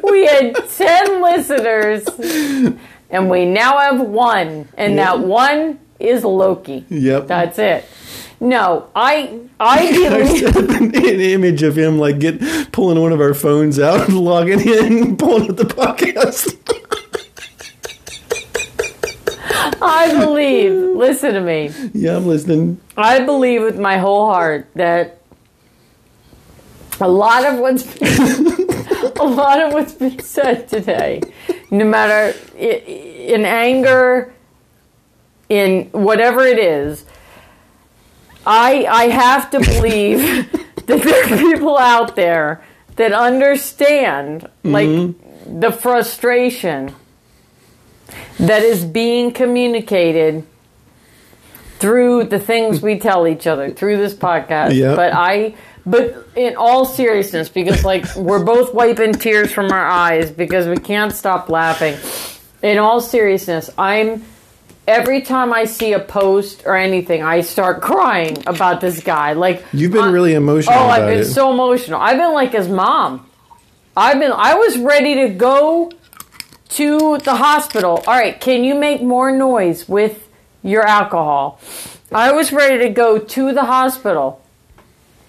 we 0.03 0.25
had 0.25 0.55
10 0.77 1.21
listeners 1.21 2.05
and 3.09 3.29
we 3.29 3.45
now 3.45 3.77
have 3.79 4.01
one 4.01 4.67
and 4.77 4.97
that 4.97 5.19
one 5.19 5.79
is 5.99 6.25
loki 6.25 6.85
Yep. 6.89 7.27
that's 7.27 7.57
it 7.59 7.85
no 8.41 8.89
i 8.95 9.39
i 9.59 9.91
believe 10.09 10.55
an, 10.95 10.95
image 10.95 11.63
of 11.63 11.77
him 11.77 11.99
like 11.99 12.19
get 12.19 12.41
pulling 12.71 12.99
one 12.99 13.13
of 13.13 13.21
our 13.21 13.33
phones 13.33 13.79
out, 13.79 14.09
logging 14.09 14.59
in, 14.59 15.15
pulling 15.15 15.49
up 15.49 15.55
the 15.55 15.63
podcast. 15.63 16.57
i 19.81 20.11
believe 20.19 20.73
listen 20.73 21.33
to 21.33 21.41
me 21.41 21.71
yeah, 21.93 22.17
I'm 22.17 22.25
listening. 22.25 22.81
i 22.97 23.23
believe 23.23 23.61
with 23.61 23.79
my 23.79 23.97
whole 23.97 24.25
heart 24.25 24.67
that 24.75 25.21
a 26.99 27.07
lot 27.07 27.45
of 27.45 27.59
what's 27.59 27.83
a 29.19 29.23
lot 29.23 29.61
of 29.61 29.73
what's 29.73 29.93
been 29.93 30.19
said 30.19 30.67
today 30.67 31.21
no 31.69 31.85
matter 31.85 32.35
in 32.57 33.45
anger 33.45 34.33
in 35.49 35.89
whatever 35.91 36.43
it 36.43 36.57
is 36.57 37.05
I 38.45 38.85
I 38.85 39.03
have 39.05 39.51
to 39.51 39.59
believe 39.59 40.51
that 40.85 41.01
there 41.03 41.23
are 41.23 41.37
people 41.37 41.77
out 41.77 42.15
there 42.15 42.63
that 42.95 43.13
understand 43.13 44.49
like 44.63 44.87
mm-hmm. 44.87 45.59
the 45.59 45.71
frustration 45.71 46.93
that 48.39 48.63
is 48.63 48.83
being 48.83 49.31
communicated 49.31 50.45
through 51.79 52.25
the 52.25 52.39
things 52.39 52.81
we 52.81 52.99
tell 52.99 53.27
each 53.27 53.47
other 53.47 53.71
through 53.71 53.97
this 53.97 54.13
podcast. 54.13 54.75
Yep. 54.75 54.95
But 54.95 55.13
I 55.13 55.55
but 55.85 56.27
in 56.35 56.55
all 56.55 56.85
seriousness, 56.85 57.49
because 57.49 57.83
like 57.83 58.15
we're 58.15 58.43
both 58.43 58.73
wiping 58.73 59.13
tears 59.13 59.51
from 59.51 59.71
our 59.71 59.87
eyes 59.87 60.31
because 60.31 60.67
we 60.67 60.77
can't 60.77 61.11
stop 61.11 61.49
laughing. 61.49 61.97
In 62.61 62.77
all 62.77 63.01
seriousness, 63.01 63.69
I'm 63.77 64.23
every 64.87 65.21
time 65.21 65.53
I 65.53 65.65
see 65.65 65.93
a 65.93 65.99
post 65.99 66.63
or 66.65 66.75
anything, 66.75 67.23
I 67.23 67.41
start 67.41 67.81
crying 67.81 68.43
about 68.47 68.81
this 68.81 69.01
guy. 69.01 69.33
Like 69.33 69.63
You've 69.73 69.91
been 69.91 70.05
I- 70.05 70.11
really 70.11 70.33
emotional 70.33 70.77
Oh, 70.77 70.87
I've 70.87 71.07
been 71.07 71.19
it. 71.19 71.25
so 71.25 71.51
emotional. 71.51 71.99
I've 71.99 72.17
been 72.17 72.33
like 72.33 72.53
his 72.53 72.67
mom. 72.67 73.27
I've 73.95 74.19
been. 74.19 74.31
I 74.31 74.55
was 74.55 74.77
ready 74.77 75.15
to 75.27 75.29
go 75.29 75.91
to 76.69 77.17
the 77.17 77.35
hospital. 77.35 78.01
All 78.07 78.13
right, 78.13 78.39
can 78.39 78.63
you 78.63 78.75
make 78.75 79.01
more 79.01 79.31
noise 79.31 79.87
with 79.89 80.29
your 80.63 80.83
alcohol? 80.87 81.59
I 82.11 82.31
was 82.31 82.51
ready 82.53 82.79
to 82.79 82.89
go 82.89 83.17
to 83.17 83.53
the 83.53 83.65
hospital. 83.65 84.41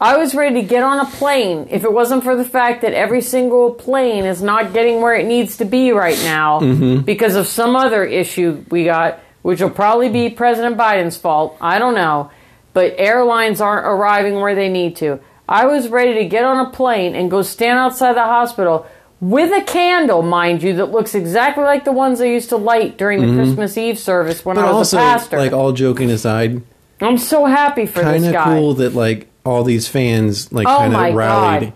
I 0.01 0.17
was 0.17 0.35
ready 0.35 0.63
to 0.63 0.67
get 0.67 0.83
on 0.83 0.99
a 0.99 1.05
plane 1.05 1.69
if 1.71 1.85
it 1.85 1.93
wasn't 1.93 2.25
for 2.25 2.35
the 2.35 2.45
fact 2.45 2.83
that 2.83 2.93
every 2.93 3.21
single 3.21 3.73
plane 3.73 4.25
is 4.25 4.43
not 4.43 4.73
getting 4.73 5.01
where 5.01 5.15
it 5.15 5.27
needs 5.27 5.59
to 5.59 5.65
be 5.65 5.93
right 5.93 6.19
now 6.25 6.59
mm-hmm. 6.59 7.03
because 7.03 7.37
of 7.37 7.47
some 7.47 7.77
other 7.77 8.05
issue 8.05 8.65
we 8.69 8.85
got, 8.85 9.21
which 9.43 9.61
will 9.61 9.71
probably 9.71 10.09
be 10.09 10.31
President 10.31 10.77
Biden's 10.77 11.17
fault. 11.17 11.57
I 11.61 11.79
don't 11.79 11.95
know. 11.95 12.31
But 12.73 12.95
airlines 12.97 13.61
aren't 13.61 13.87
arriving 13.87 14.37
where 14.37 14.55
they 14.55 14.69
need 14.69 14.97
to. 14.97 15.21
I 15.49 15.67
was 15.67 15.89
ready 15.89 16.15
to 16.15 16.25
get 16.25 16.45
on 16.45 16.65
a 16.65 16.71
plane 16.71 17.15
and 17.15 17.31
go 17.31 17.43
stand 17.43 17.79
outside 17.79 18.15
the 18.15 18.23
hospital 18.23 18.87
with 19.23 19.53
a 19.53 19.63
candle, 19.63 20.23
mind 20.23 20.65
you, 20.65 20.75
that 20.75 20.87
looks 20.87 21.15
exactly 21.15 21.63
like 21.63 21.85
the 21.85 21.93
ones 21.93 22.21
I 22.21 22.25
used 22.25 22.49
to 22.49 22.57
light 22.57 22.99
during 22.99 23.21
the 23.21 23.27
mm-hmm. 23.29 23.37
Christmas 23.37 23.79
Eve 23.79 23.97
service 23.97 24.45
when 24.45 24.57
But 24.57 24.65
I 24.65 24.73
was 24.73 24.93
also, 24.93 24.97
a 24.97 25.01
pastor. 25.01 25.39
like 25.39 25.53
all 25.53 25.73
joking 25.73 26.11
aside, 26.11 26.61
I'm 27.01 27.19
so 27.19 27.45
happy 27.45 27.87
for 27.87 28.01
kind 28.01 28.25
this 28.25 28.35
of 28.35 28.43
cool 28.43 28.75
that 28.75 28.95
like 28.95 29.29
all 29.45 29.63
these 29.63 29.87
fans 29.87 30.53
like 30.53 30.67
Oh 30.67 30.77
kind 30.77 30.95
of 30.95 31.15
rallied. 31.15 31.61
God. 31.71 31.73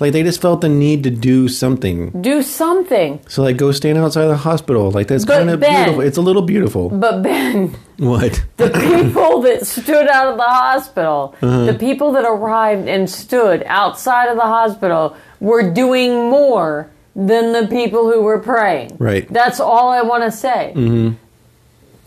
Like 0.00 0.12
they 0.12 0.22
just 0.22 0.40
felt 0.40 0.60
the 0.60 0.68
need 0.68 1.02
to 1.04 1.10
do 1.10 1.48
something. 1.48 2.22
Do 2.22 2.40
something. 2.42 3.18
So 3.28 3.42
like 3.42 3.56
go 3.56 3.72
stand 3.72 3.98
outside 3.98 4.26
the 4.26 4.36
hospital. 4.36 4.90
Like 4.92 5.08
that's 5.08 5.24
kind 5.24 5.50
of 5.50 5.58
beautiful. 5.60 6.00
It's 6.02 6.16
a 6.18 6.22
little 6.22 6.42
beautiful. 6.42 6.88
But 6.88 7.22
Ben, 7.22 7.74
What? 7.96 8.40
the 8.58 8.70
people 9.04 9.40
that 9.42 9.66
stood 9.66 10.06
out 10.06 10.28
of 10.28 10.36
the 10.36 10.44
hospital, 10.44 11.34
Uh-huh. 11.42 11.64
the 11.66 11.74
people 11.74 12.12
that 12.12 12.24
arrived 12.24 12.86
and 12.88 13.10
stood 13.10 13.64
outside 13.66 14.28
of 14.28 14.36
the 14.36 14.42
hospital 14.42 15.16
were 15.40 15.68
doing 15.72 16.30
more 16.30 16.88
than 17.16 17.52
the 17.52 17.66
people 17.66 18.08
who 18.12 18.22
were 18.22 18.38
praying. 18.38 18.96
Right. 19.00 19.26
That's 19.28 19.58
all 19.58 19.88
I 19.88 20.02
want 20.02 20.22
to 20.22 20.30
say. 20.30 20.72
Mm-hmm. 20.76 21.14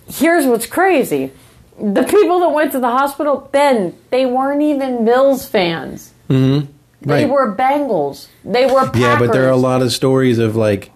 Here's 0.07 0.45
what's 0.45 0.65
crazy. 0.65 1.31
The 1.77 2.03
people 2.03 2.39
that 2.41 2.49
went 2.49 2.71
to 2.73 2.79
the 2.79 2.89
hospital, 2.89 3.49
Ben, 3.51 3.95
they 4.11 4.25
weren't 4.25 4.61
even 4.61 5.03
Bills 5.03 5.45
fans. 5.47 6.13
Mm-hmm. 6.29 6.71
They 7.01 7.25
Right. 7.25 7.29
were 7.29 7.55
Bengals. 7.55 8.27
They 8.45 8.65
were 8.67 8.85
Packers. 8.85 9.01
Yeah, 9.01 9.17
but 9.19 9.31
there 9.33 9.45
are 9.47 9.51
a 9.51 9.57
lot 9.57 9.81
of 9.81 9.91
stories 9.91 10.37
of 10.37 10.55
like 10.55 10.91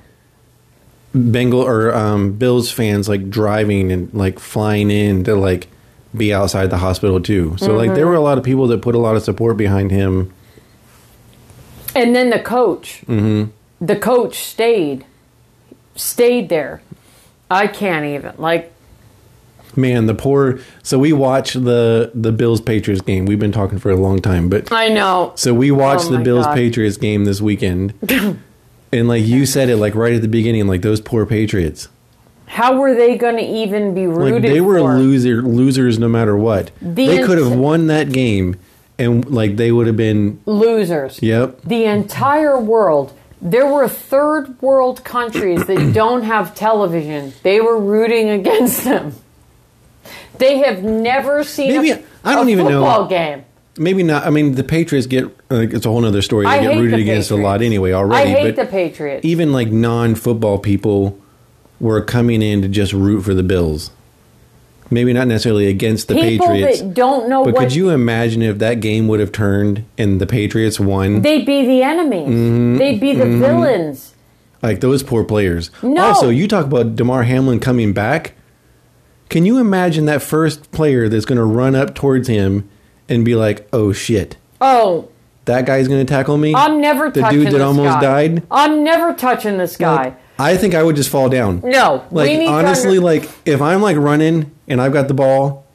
Bengal 1.14 1.62
or 1.62 1.94
um, 1.96 2.34
Bills 2.34 2.72
fans 2.72 3.10
like 3.10 3.30
driving 3.30 3.92
and 3.92 4.14
like 4.14 4.38
flying 4.40 4.92
in 4.92 5.24
to 5.24 5.36
like 5.36 5.68
be 6.16 6.34
outside 6.34 6.70
the 6.70 6.78
hospital 6.78 7.20
too. 7.20 7.56
So 7.58 7.74
like 7.76 7.88
Mm-hmm. 7.88 7.96
there 7.96 8.08
were 8.08 8.16
a 8.16 8.22
lot 8.22 8.38
of 8.38 8.44
people 8.44 8.68
that 8.68 8.82
put 8.82 8.94
a 8.96 9.00
lot 9.00 9.16
of 9.16 9.24
support 9.24 9.58
behind 9.58 9.92
him. 9.92 10.32
And 11.96 12.14
then 12.16 12.30
the 12.30 12.40
coach, 12.40 13.02
the 13.08 13.96
coach 14.00 14.44
stayed, 14.44 15.06
stayed 15.96 16.50
there. 16.50 16.82
I 17.50 17.68
can't 17.68 18.06
even 18.06 18.34
like. 18.38 18.72
Man, 19.76 20.06
the 20.06 20.14
poor. 20.16 20.60
So 20.84 20.98
we 21.00 21.14
watched 21.14 21.54
the 21.64 22.12
the 22.14 22.32
Bills 22.32 22.62
Patriots 22.62 23.02
game. 23.02 23.26
We've 23.26 23.40
been 23.40 23.52
talking 23.52 23.78
for 23.80 23.92
a 23.92 23.96
long 23.96 24.20
time, 24.22 24.50
but 24.50 24.72
I 24.72 24.88
know. 24.90 25.34
so 25.36 25.54
we 25.54 25.72
watched 25.72 26.06
Oh 26.06 26.12
the 26.18 26.20
Bills 26.20 26.46
God. 26.46 26.56
Patriots 26.56 26.98
game 26.98 27.26
this 27.26 27.42
weekend. 27.42 27.94
and 28.92 29.08
like 29.08 29.26
you 29.26 29.46
said 29.46 29.70
it 29.70 29.78
like 29.78 29.96
right 29.96 30.14
at 30.14 30.22
the 30.22 30.28
beginning 30.28 30.68
like 30.68 30.82
those 30.82 31.02
poor 31.02 31.26
Patriots. 31.26 31.90
How 32.48 32.78
were 32.78 32.94
they 32.94 33.18
going 33.18 33.38
to 33.38 33.44
even 33.44 33.94
be 33.96 34.06
Like 34.08 34.18
rooted 34.34 34.52
they 34.52 34.62
were 34.62 34.78
for? 34.80 34.94
loser 34.98 35.42
losers 35.42 35.98
no 36.00 36.08
matter 36.08 36.38
what. 36.38 36.72
The 36.82 37.08
they 37.08 37.24
could 37.24 37.38
have 37.40 37.52
won 37.56 37.88
that 37.88 38.12
game 38.12 38.56
and 39.00 39.30
like 39.30 39.58
they 39.58 39.72
would 39.72 39.88
have 39.88 39.98
been 39.98 40.40
losers. 40.46 41.22
yep. 41.22 41.60
The 41.64 41.86
entire 41.86 42.58
world. 42.60 43.14
There 43.42 43.68
were 43.68 43.88
third 43.90 44.60
world 44.62 45.04
countries 45.04 45.66
that 45.66 45.92
don't 45.94 46.22
have 46.24 46.56
television. 46.56 47.34
They 47.44 47.60
were 47.62 47.78
rooting 47.80 48.30
against 48.30 48.84
them. 48.86 49.14
They 50.38 50.58
have 50.60 50.84
never 50.84 51.44
seen 51.44 51.70
Maybe- 51.76 51.92
a, 51.92 52.04
I 52.24 52.36
don't 52.36 52.48
a 52.48 52.52
even 52.52 52.66
know. 52.66 52.82
football 52.84 53.08
game. 53.08 53.44
Maybe 53.78 54.04
not. 54.04 54.26
I 54.26 54.30
mean, 54.30 54.56
the 54.56 54.64
Patriots 54.64 55.06
get 55.06 55.26
like 55.50 55.74
it's 55.74 55.86
a 55.86 55.90
whole 55.90 56.06
other 56.06 56.22
story. 56.22 56.46
They 56.46 56.52
I 56.52 56.62
get 56.62 56.74
hate 56.74 56.80
rooted 56.80 56.98
the 57.00 57.02
against 57.04 57.30
a 57.32 57.36
lot 57.36 57.62
anyway 57.62 57.92
I 57.92 57.96
already. 57.96 58.30
hate 58.30 58.56
but 58.56 58.66
the 58.66 58.72
Patriots. 58.72 59.26
even 59.26 59.52
like 59.52 59.70
non-football 59.70 60.60
people 60.60 61.20
were 61.82 62.02
coming 62.02 62.42
in 62.42 62.62
to 62.62 62.70
just 62.70 62.94
root 62.94 63.22
for 63.24 63.34
the 63.34 63.44
Bills. 63.44 63.92
Maybe 64.92 65.12
not 65.14 65.28
necessarily 65.28 65.68
against 65.68 66.08
the 66.08 66.14
People 66.14 66.48
Patriots. 66.48 66.80
that 66.82 66.94
don't 66.94 67.28
know 67.28 67.44
but 67.44 67.56
could 67.58 67.74
you 67.76 67.90
imagine 67.90 68.42
if 68.44 68.60
that 68.60 68.80
game 68.82 69.08
would 69.08 69.20
have 69.20 69.32
turned 69.32 69.84
and 69.98 70.22
the 70.22 70.28
Patriots 70.28 70.80
won? 70.80 71.22
They'd 71.22 71.46
be 71.46 71.66
the 71.66 71.82
enemies. 71.84 72.30
Mm-hmm. 72.30 72.78
They'd 72.78 73.00
be 73.02 73.14
the 73.14 73.26
villains. 73.26 74.14
like 74.62 74.80
those 74.82 75.02
poor 75.04 75.24
players. 75.26 75.70
No. 75.84 76.02
Also, 76.02 76.30
you 76.30 76.48
talk 76.48 76.66
about 76.66 76.96
Damar 76.96 77.24
Hamlin 77.24 77.60
coming 77.60 77.94
back. 77.94 78.36
Can 79.30 79.46
you 79.46 79.58
imagine 79.58 80.06
that 80.06 80.22
first 80.22 80.72
player 80.72 81.10
that's 81.10 81.26
going 81.26 81.38
to 81.38 81.44
run 81.44 81.76
up 81.76 81.96
towards 81.96 82.28
him 82.28 82.70
and 83.10 83.26
be 83.26 83.36
like, 83.36 83.68
"Oh 83.74 83.92
shit, 83.92 84.38
Oh, 84.62 85.10
that 85.46 85.66
guy's 85.66 85.88
going 85.88 86.06
to 86.06 86.10
tackle 86.12 86.38
me"? 86.38 86.54
I'm 86.56 86.80
never 86.82 87.06
touching 87.10 87.14
the 87.14 87.22
touching 87.22 87.40
dude 87.40 87.48
that 87.48 87.52
this 87.54 87.62
almost 87.62 87.94
guy. 87.96 88.28
died. 88.28 88.44
I'm 88.52 88.84
never 88.84 89.14
touching 89.14 89.58
this 89.58 89.78
guy. 89.78 89.96
Like, 90.06 90.20
I 90.38 90.58
think 90.58 90.76
I 90.76 90.84
would 90.84 90.96
just 90.96 91.10
fall 91.10 91.30
down. 91.30 91.62
no, 91.64 92.04
we 92.12 92.18
Like 92.24 92.30
need 92.40 92.46
to 92.46 92.52
honestly, 92.52 92.98
under- 92.98 93.02
like 93.02 93.30
if 93.46 93.62
I'm 93.62 93.82
like 93.82 93.98
running 93.98 94.52
and 94.68 94.82
I've 94.82 94.94
got 94.94 95.08
the 95.08 95.14
ball, 95.14 95.66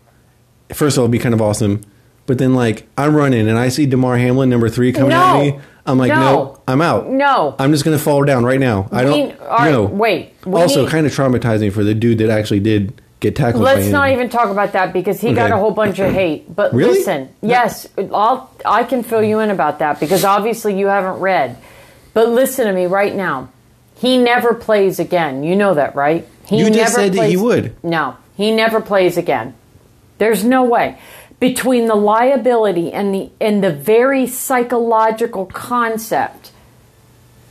first 0.73 0.97
of 0.97 1.01
all, 1.01 1.05
it'd 1.07 1.13
be 1.13 1.19
kind 1.19 1.35
of 1.35 1.41
awesome. 1.43 1.81
But 2.27 2.39
then 2.39 2.55
like 2.55 2.87
I'm 2.97 3.17
running 3.17 3.49
and 3.49 3.59
I 3.59 3.69
see 3.69 3.87
Damar 3.87 4.17
Hamlin 4.19 4.49
number 4.51 4.69
three 4.69 4.93
coming 4.93 5.13
at 5.13 5.39
me, 5.41 5.59
I'm 5.87 5.99
like, 5.99 6.11
No. 6.11 6.21
no, 6.21 6.61
I'm 6.69 6.81
out. 6.81 7.09
No. 7.09 7.57
I'm 7.59 7.73
just 7.73 7.85
gonna 7.85 7.99
fall 7.99 8.23
down 8.25 8.45
right 8.45 8.61
now. 8.61 8.89
I 8.93 9.05
We- 9.05 9.11
don't. 9.11 9.41
all 9.41 9.59
right, 9.59 9.71
no. 9.73 9.85
wait. 9.85 10.35
We 10.47 10.61
also, 10.61 10.83
need- 10.83 10.91
kind 10.91 11.07
of 11.07 11.13
traumatizing 11.13 11.73
for 11.73 11.83
the 11.83 11.95
dude 11.95 12.19
that 12.19 12.31
actually 12.31 12.61
did 12.61 13.01
get 13.21 13.37
tackled. 13.37 13.63
Let's 13.63 13.87
him. 13.87 13.93
not 13.93 14.11
even 14.11 14.29
talk 14.29 14.49
about 14.51 14.73
that 14.73 14.93
because 14.93 15.21
he 15.21 15.33
got 15.33 15.51
a 15.51 15.57
whole 15.57 15.71
bunch 15.71 15.99
of 15.99 16.13
hate. 16.13 16.55
But 16.55 16.73
Really? 16.73 16.99
listen, 16.99 17.29
yes, 17.43 17.87
I'll 18.13 18.51
I 18.65 18.85
can 18.85 19.03
fill 19.03 19.23
you 19.23 19.41
in 19.41 19.51
about 19.51 19.79
that 19.79 20.01
because 20.01 20.25
obviously 20.25 20.79
you 20.79 20.87
haven't 20.87 21.21
read. 21.21 21.57
But 22.15 22.29
listen 22.29 22.67
to 22.67 22.73
me 22.73 22.87
right 22.87 23.15
now. 23.15 23.51
He 23.97 24.17
never 24.19 24.55
plays 24.55 24.99
again. 24.99 25.45
You 25.45 25.55
know 25.55 25.75
that, 25.75 25.95
right? 25.95 26.27
He 26.47 26.57
never 26.59 26.69
You 26.71 26.75
just 26.75 26.95
said 26.95 27.13
that 27.13 27.29
he 27.29 27.37
would. 27.37 27.77
No, 27.85 28.17
he 28.37 28.51
never 28.51 28.81
plays 28.81 29.17
again. 29.17 29.55
There's 30.19 30.43
no 30.45 30.65
way. 30.65 30.99
Between 31.39 31.87
the 31.87 31.95
liability 31.95 32.93
and 32.93 33.15
the 33.15 33.31
and 33.41 33.63
the 33.63 33.73
very 33.73 34.27
psychological 34.27 35.47
concept, 35.47 36.51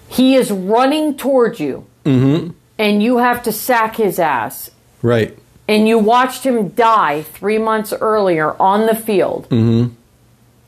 he 0.07 0.35
is 0.35 0.51
running 0.51 1.15
towards 1.17 1.59
you, 1.59 1.85
Mm-hmm. 2.05 2.51
and 2.79 3.03
you 3.03 3.17
have 3.17 3.43
to 3.43 3.51
sack 3.51 3.95
his 3.97 4.19
ass 4.19 4.71
Right. 5.01 5.37
And 5.69 5.87
you 5.87 5.97
watched 5.99 6.43
him 6.45 6.69
die 6.69 7.21
three 7.21 7.59
months 7.59 7.93
earlier 7.93 8.53
on 8.59 8.87
the 8.87 8.95
field, 8.95 9.47
Mm-hmm. 9.49 9.93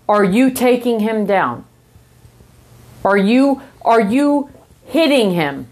are 0.08 0.24
you 0.24 0.52
taking 0.52 1.00
him 1.02 1.26
down? 1.26 1.66
Are 3.04 3.18
you 3.18 3.62
are 3.84 4.02
you 4.02 4.50
hitting 4.86 5.32
him? 5.32 5.68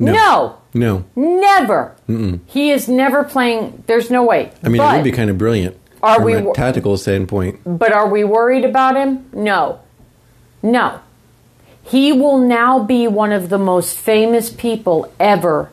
No, 0.00 0.56
No. 0.74 1.04
never. 1.14 1.94
He 2.46 2.70
is 2.70 2.88
never 2.88 3.22
playing. 3.24 3.84
There's 3.86 4.10
no 4.10 4.22
way. 4.24 4.50
I 4.64 4.68
mean, 4.68 4.78
but, 4.78 4.94
it 4.94 4.96
would 4.98 5.04
be 5.04 5.12
kind 5.12 5.28
of 5.30 5.36
brilliant 5.38 5.76
Are 6.02 6.16
from 6.16 6.24
we 6.24 6.34
a 6.34 6.52
tactical 6.54 6.96
standpoint. 6.96 7.60
but 7.66 7.92
are 7.92 8.08
we 8.08 8.24
worried 8.24 8.64
about 8.64 8.96
him? 8.96 9.26
No, 9.32 9.80
no. 10.62 11.00
He 11.84 12.12
will 12.12 12.38
now 12.38 12.78
be 12.78 13.06
one 13.08 13.32
of 13.32 13.48
the 13.50 13.58
most 13.58 13.98
famous 13.98 14.48
people 14.50 15.12
ever, 15.20 15.70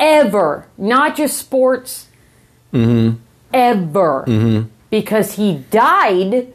ever. 0.00 0.66
Not 0.76 1.16
just 1.16 1.36
sports. 1.38 2.08
Mm-hmm. 2.72 3.18
Ever. 3.52 4.24
Mm-hmm. 4.26 4.68
Because 4.90 5.34
he 5.34 5.58
died 5.70 6.52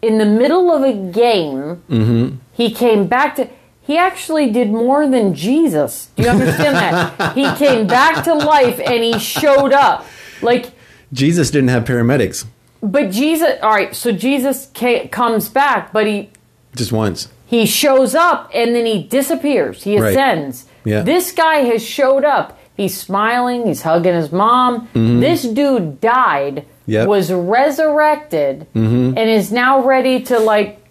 in 0.00 0.18
the 0.18 0.24
middle 0.24 0.70
of 0.70 0.82
a 0.82 0.92
game. 0.92 1.82
Mm-hmm. 1.90 2.36
He 2.52 2.70
came 2.72 3.06
back 3.06 3.36
to. 3.36 3.48
He 3.82 3.96
actually 3.98 4.50
did 4.50 4.68
more 4.70 5.08
than 5.08 5.34
Jesus. 5.34 6.10
Do 6.16 6.22
you 6.22 6.28
understand 6.28 6.76
that? 6.76 7.32
he 7.34 7.50
came 7.56 7.86
back 7.86 8.24
to 8.24 8.34
life 8.34 8.78
and 8.78 9.02
he 9.02 9.18
showed 9.18 9.72
up. 9.72 10.04
Like, 10.42 10.72
Jesus 11.12 11.50
didn't 11.50 11.68
have 11.68 11.84
paramedics 11.84 12.44
but 12.82 13.10
Jesus. 13.10 13.58
All 13.62 13.70
right, 13.70 13.94
so 13.94 14.12
Jesus 14.12 14.70
ca- 14.74 15.08
comes 15.08 15.48
back, 15.48 15.92
but 15.92 16.06
he 16.06 16.30
just 16.74 16.92
once. 16.92 17.28
he 17.46 17.66
shows 17.66 18.14
up 18.14 18.50
and 18.54 18.74
then 18.74 18.86
he 18.86 19.02
disappears. 19.02 19.82
He 19.82 19.98
Right. 19.98 20.10
ascends. 20.10 20.66
Yeah. 20.84 21.02
This 21.02 21.32
guy 21.32 21.56
has 21.64 21.84
showed 21.84 22.24
up. 22.24 22.57
He's 22.78 22.98
smiling. 22.98 23.66
He's 23.66 23.82
hugging 23.82 24.14
his 24.14 24.32
mom. 24.32 24.88
This 24.94 25.42
dude 25.42 26.00
died, 26.00 26.64
Mm-hmm. 26.64 26.92
Yep. 26.92 27.00
Mm-hmm. 27.02 27.10
was 27.10 27.30
resurrected, 27.30 28.66
and 28.74 29.18
is 29.18 29.52
now 29.52 29.84
ready 29.84 30.22
to 30.22 30.38
like 30.38 30.82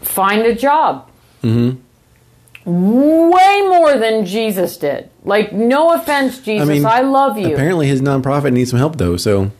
find 0.00 0.46
a 0.46 0.54
job. 0.54 1.06
way 1.44 1.76
more 3.68 3.98
than 3.98 4.24
Jesus 4.24 4.78
did. 4.78 5.10
Like, 5.24 5.52
no 5.52 5.92
offense, 5.92 6.38
Jesus, 6.40 6.82
I, 6.84 7.02
love 7.02 7.36
you. 7.38 7.52
Apparently, 7.52 7.86
his 7.86 8.00
nonprofit 8.00 8.52
needs 8.52 8.70
some 8.70 8.78
help 8.78 8.96
though. 8.96 9.16
So, 9.18 9.50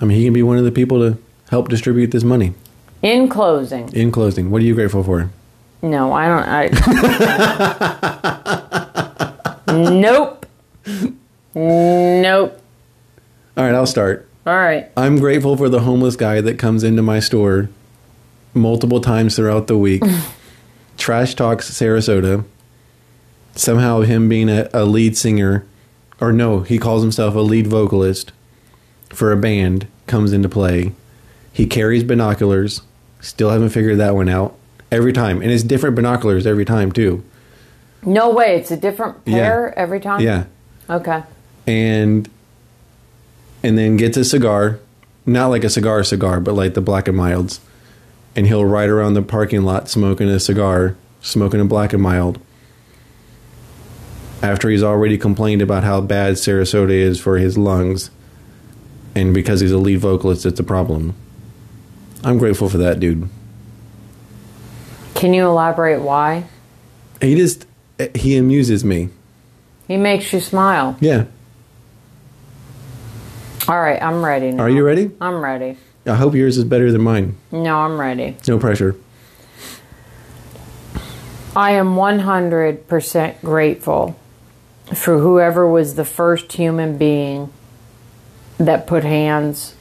I 0.00 0.04
mean, 0.04 0.16
he 0.18 0.24
can 0.24 0.32
be 0.32 0.42
one 0.44 0.56
of 0.58 0.64
the 0.64 0.70
people 0.72 0.98
to 1.00 1.18
help 1.50 1.68
distribute 1.68 2.12
this 2.12 2.22
money. 2.24 2.54
In 3.02 3.28
closing, 3.28 3.88
In 3.92 4.10
closing, 4.12 4.50
what 4.50 4.62
are 4.62 4.64
you 4.64 4.74
grateful 4.74 5.02
for? 5.02 5.30
no, 5.82 6.12
I 6.12 6.26
don't. 6.28 6.44
I. 6.48 6.68
nope. 9.74 10.46
Nope. 11.54 12.60
All 13.56 13.64
right, 13.64 13.74
I'll 13.74 13.86
start. 13.86 14.28
All 14.46 14.56
right. 14.56 14.90
I'm 14.96 15.18
grateful 15.18 15.56
for 15.56 15.68
the 15.68 15.80
homeless 15.80 16.16
guy 16.16 16.40
that 16.40 16.58
comes 16.58 16.82
into 16.84 17.02
my 17.02 17.20
store 17.20 17.70
multiple 18.52 19.00
times 19.00 19.36
throughout 19.36 19.66
the 19.66 19.78
week. 19.78 20.02
Trash 20.96 21.34
talks 21.34 21.70
Sarasota. 21.70 22.44
Somehow, 23.54 24.00
him 24.00 24.28
being 24.28 24.48
a, 24.48 24.68
a 24.72 24.84
lead 24.84 25.16
singer, 25.16 25.64
or 26.20 26.32
no, 26.32 26.60
he 26.60 26.78
calls 26.78 27.02
himself 27.02 27.34
a 27.34 27.40
lead 27.40 27.66
vocalist 27.68 28.32
for 29.10 29.30
a 29.32 29.36
band, 29.36 29.86
comes 30.06 30.32
into 30.32 30.48
play. 30.48 30.92
He 31.52 31.66
carries 31.66 32.02
binoculars. 32.02 32.82
Still 33.20 33.50
haven't 33.50 33.70
figured 33.70 33.98
that 33.98 34.14
one 34.14 34.28
out. 34.28 34.56
Every 34.90 35.12
time. 35.12 35.40
And 35.40 35.50
it's 35.50 35.62
different 35.62 35.96
binoculars 35.96 36.46
every 36.46 36.64
time, 36.64 36.92
too. 36.92 37.24
No 38.06 38.30
way. 38.30 38.56
It's 38.56 38.70
a 38.70 38.76
different 38.76 39.24
pair 39.24 39.72
Yeah. 39.74 39.82
every 39.82 40.00
time. 40.00 40.20
Yeah. 40.20 40.44
Okay. 40.88 41.22
and 41.66 42.28
and 43.62 43.78
then 43.78 43.96
gets 43.96 44.18
a 44.18 44.24
cigar, 44.24 44.78
not 45.24 45.46
like 45.48 45.64
a 45.64 45.70
cigar 45.70 46.04
cigar, 46.04 46.38
but 46.40 46.52
like 46.54 46.74
the 46.74 46.82
black 46.82 47.08
and 47.08 47.16
milds, 47.16 47.60
and 48.36 48.46
he'll 48.46 48.64
ride 48.66 48.90
around 48.90 49.14
the 49.14 49.22
parking 49.22 49.62
lot 49.62 49.88
smoking 49.88 50.28
a 50.28 50.38
cigar, 50.38 50.96
smoking 51.22 51.60
a 51.60 51.64
black 51.64 51.94
and 51.94 52.02
mild. 52.02 52.38
After 54.42 54.68
he's 54.68 54.82
already 54.82 55.16
complained 55.16 55.62
about 55.62 55.84
how 55.84 56.02
bad 56.02 56.34
Sarasota 56.34 56.90
is 56.90 57.18
for 57.18 57.38
his 57.38 57.56
lungs, 57.56 58.10
and 59.14 59.32
because 59.32 59.60
he's 59.60 59.72
a 59.72 59.78
lead 59.78 60.00
vocalist, 60.00 60.44
it's 60.44 60.60
a 60.60 60.64
problem. 60.64 61.14
I'm 62.22 62.36
grateful 62.36 62.68
for 62.68 62.76
that 62.78 63.00
dude. 63.00 63.26
Can 65.14 65.32
you 65.32 65.46
elaborate 65.46 66.02
why? 66.02 66.44
He 67.22 67.34
just 67.36 67.66
he 68.14 68.36
amuses 68.36 68.84
me. 68.84 69.10
He 69.88 69.96
makes 69.96 70.32
you 70.32 70.40
smile. 70.40 70.96
Yeah. 71.00 71.26
All 73.68 73.80
right, 73.80 74.00
I'm 74.02 74.24
ready 74.24 74.50
now. 74.52 74.64
Are 74.64 74.70
you 74.70 74.84
ready? 74.84 75.10
I'm 75.20 75.42
ready. 75.42 75.76
I 76.06 76.14
hope 76.14 76.34
yours 76.34 76.58
is 76.58 76.64
better 76.64 76.92
than 76.92 77.02
mine. 77.02 77.36
No, 77.50 77.78
I'm 77.78 77.98
ready. 77.98 78.36
No 78.46 78.58
pressure. 78.58 78.96
I 81.56 81.72
am 81.72 81.94
100% 81.94 83.40
grateful 83.40 84.16
for 84.92 85.18
whoever 85.18 85.66
was 85.68 85.94
the 85.94 86.04
first 86.04 86.52
human 86.52 86.98
being 86.98 87.52
that 88.58 88.86
put 88.86 89.04
hands 89.04 89.74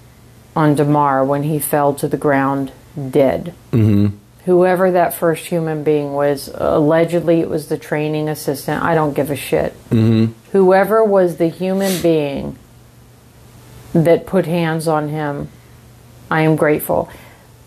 on 0.56 0.76
Damar 0.76 1.26
when 1.26 1.44
he 1.44 1.60
fell 1.60 1.94
to 1.96 2.08
the 2.08 2.18
ground 2.18 2.72
dead. 3.10 3.54
Mm-hmm. 3.72 4.16
Whoever 4.46 4.92
that 4.92 5.14
first 5.14 5.46
human 5.46 5.84
being 5.84 6.14
was, 6.14 6.50
allegedly 6.54 7.40
it 7.40 7.50
was 7.50 7.68
the 7.68 7.78
training 7.78 8.28
assistant. 8.28 8.84
I 8.84 8.94
don't 8.94 9.14
give 9.14 9.32
a 9.32 9.36
shit. 9.36 9.74
Mm-hmm. 9.90 10.34
Whoever 10.52 11.04
was 11.04 11.38
the 11.38 11.48
human 11.48 12.02
being 12.02 12.58
that 13.94 14.26
put 14.26 14.46
hands 14.46 14.88
on 14.88 15.08
him, 15.08 15.50
I 16.30 16.42
am 16.42 16.56
grateful. 16.58 17.10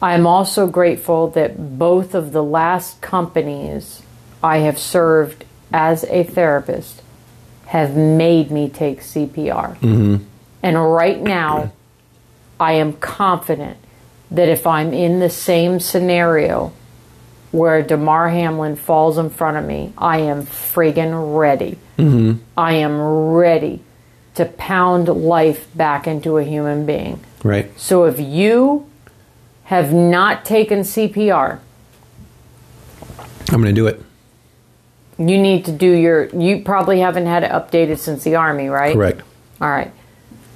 I 0.02 0.14
am 0.14 0.26
also 0.26 0.66
grateful 0.66 1.28
that 1.30 1.78
both 1.78 2.14
of 2.14 2.32
the 2.32 2.42
last 2.42 3.00
companies 3.00 4.02
I 4.42 4.58
have 4.58 4.78
served 4.78 5.44
as 5.72 6.04
a 6.04 6.24
therapist 6.24 7.00
have 7.66 7.96
made 7.96 8.50
me 8.50 8.68
take 8.68 9.00
CPR. 9.00 9.80
And 10.62 10.92
right 10.92 11.20
now, 11.20 11.72
I 12.60 12.72
am 12.72 12.92
confident 12.94 13.78
that 14.30 14.48
if 14.48 14.66
I'm 14.66 14.92
in 14.92 15.20
the 15.20 15.30
same 15.30 15.80
scenario 15.80 16.72
where 17.52 17.82
Damar 17.82 18.28
Hamlin 18.28 18.76
falls 18.76 19.18
in 19.18 19.30
front 19.30 19.56
of 19.56 19.64
me, 19.64 19.92
I 19.96 20.18
am 20.18 20.46
friggin' 20.46 21.38
ready. 21.38 21.78
Mm-hmm. 21.98 22.42
I 22.56 22.74
am 22.74 23.00
ready 23.00 23.82
to 24.34 24.44
pound 24.44 25.08
life 25.08 25.66
back 25.74 26.06
into 26.06 26.36
a 26.38 26.44
human 26.44 26.84
being. 26.84 27.20
Right. 27.42 27.70
So 27.78 28.04
if 28.04 28.18
you 28.20 28.90
have 29.64 29.92
not 29.92 30.44
taken 30.44 30.80
CPR, 30.80 31.60
I'm 33.48 33.62
going 33.62 33.64
to 33.64 33.72
do 33.72 33.86
it. 33.86 34.02
you 35.18 35.38
need 35.38 35.64
to 35.66 35.72
do 35.72 35.90
your. 35.90 36.26
You 36.26 36.62
probably 36.62 36.98
haven't 37.00 37.26
had 37.26 37.44
it 37.44 37.50
updated 37.50 37.98
since 37.98 38.24
the 38.24 38.34
army, 38.34 38.68
right? 38.68 38.94
Correct. 38.94 39.22
All 39.60 39.70
right. 39.70 39.92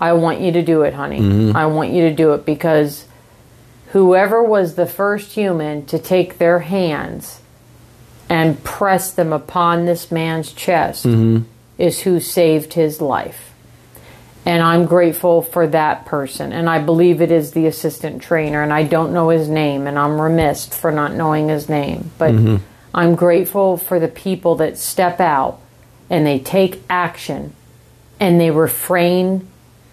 I 0.01 0.12
want 0.14 0.40
you 0.40 0.52
to 0.52 0.62
do 0.62 0.82
it, 0.82 0.92
honey. 0.92 1.20
Mm-hmm. 1.20 1.56
I 1.56 1.66
want 1.66 1.90
you 1.92 2.09
to 2.09 2.14
do 2.14 2.32
it 2.32 2.44
because 2.44 3.06
whoever 3.91 4.43
was 4.43 4.75
the 4.75 4.87
first 4.87 5.33
human 5.33 5.85
to 5.87 5.99
take 5.99 6.39
their 6.39 6.61
hands 6.61 7.41
and 8.29 8.62
press 8.62 9.12
them 9.12 9.33
upon 9.33 9.85
this 9.85 10.12
man's 10.12 10.53
chest 10.53 11.05
mm-hmm. 11.05 11.45
is 11.77 12.03
who 12.03 12.21
saved 12.21 12.75
his 12.75 13.01
life. 13.01 13.53
And 14.47 14.62
I'm 14.62 14.87
grateful 14.87 15.43
for 15.43 15.67
that 15.67 16.07
person. 16.07 16.53
And 16.53 16.71
I 16.71 16.79
believe 16.79 17.21
it 17.21 17.31
is 17.31 17.53
the 17.53 17.67
assistant 17.67 18.23
trainer. 18.23 18.62
And 18.62 18.73
I 18.73 18.85
don't 18.85 19.12
know 19.12 19.29
his 19.29 19.49
name. 19.49 19.87
And 19.87 19.99
I'm 19.99 20.19
remiss 20.19 20.67
for 20.67 20.91
not 20.91 21.12
knowing 21.12 21.49
his 21.49 21.69
name. 21.69 22.11
But 22.17 22.33
mm-hmm. 22.33 22.65
I'm 22.95 23.17
grateful 23.17 23.77
for 23.77 24.01
the 24.01 24.09
people 24.09 24.55
that 24.57 24.79
step 24.79 25.21
out 25.21 25.61
and 26.09 26.27
they 26.27 26.39
take 26.39 26.81
action 26.89 27.55
and 28.19 28.41
they 28.41 28.51
refrain 28.51 29.47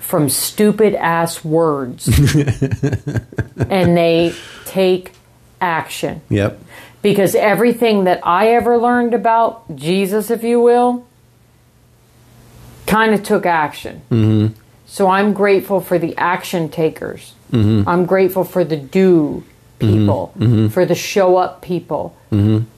from 0.07 0.29
stupid 0.29 0.95
ass 0.95 1.43
words 1.43 2.07
and 3.69 3.97
they 3.97 4.34
take 4.63 5.11
action 5.59 6.21
Yep. 6.29 6.61
because 7.01 7.35
everything 7.35 8.05
that 8.05 8.25
I 8.25 8.53
ever 8.53 8.77
learned 8.77 9.13
about 9.13 9.75
Jesus, 9.75 10.31
if 10.31 10.45
you 10.45 10.61
will, 10.61 11.05
kind 12.85 13.13
of 13.13 13.21
took 13.21 13.45
action. 13.45 14.01
Mm-hmm. 14.09 14.59
So 14.85 15.09
I'm 15.09 15.34
grateful 15.34 15.81
for 15.81 15.99
the 15.99 16.15
action 16.15 16.69
takers. 16.69 17.34
Mm-hmm. 17.51 17.89
I'm 17.89 18.05
grateful 18.05 18.45
for 18.45 18.63
the 18.63 18.77
do 18.77 19.43
mm-hmm. 19.79 19.91
people, 19.99 20.69
for 20.69 20.85
the 20.85 20.95
show 20.95 21.35
up 21.35 21.61
people. 21.61 22.15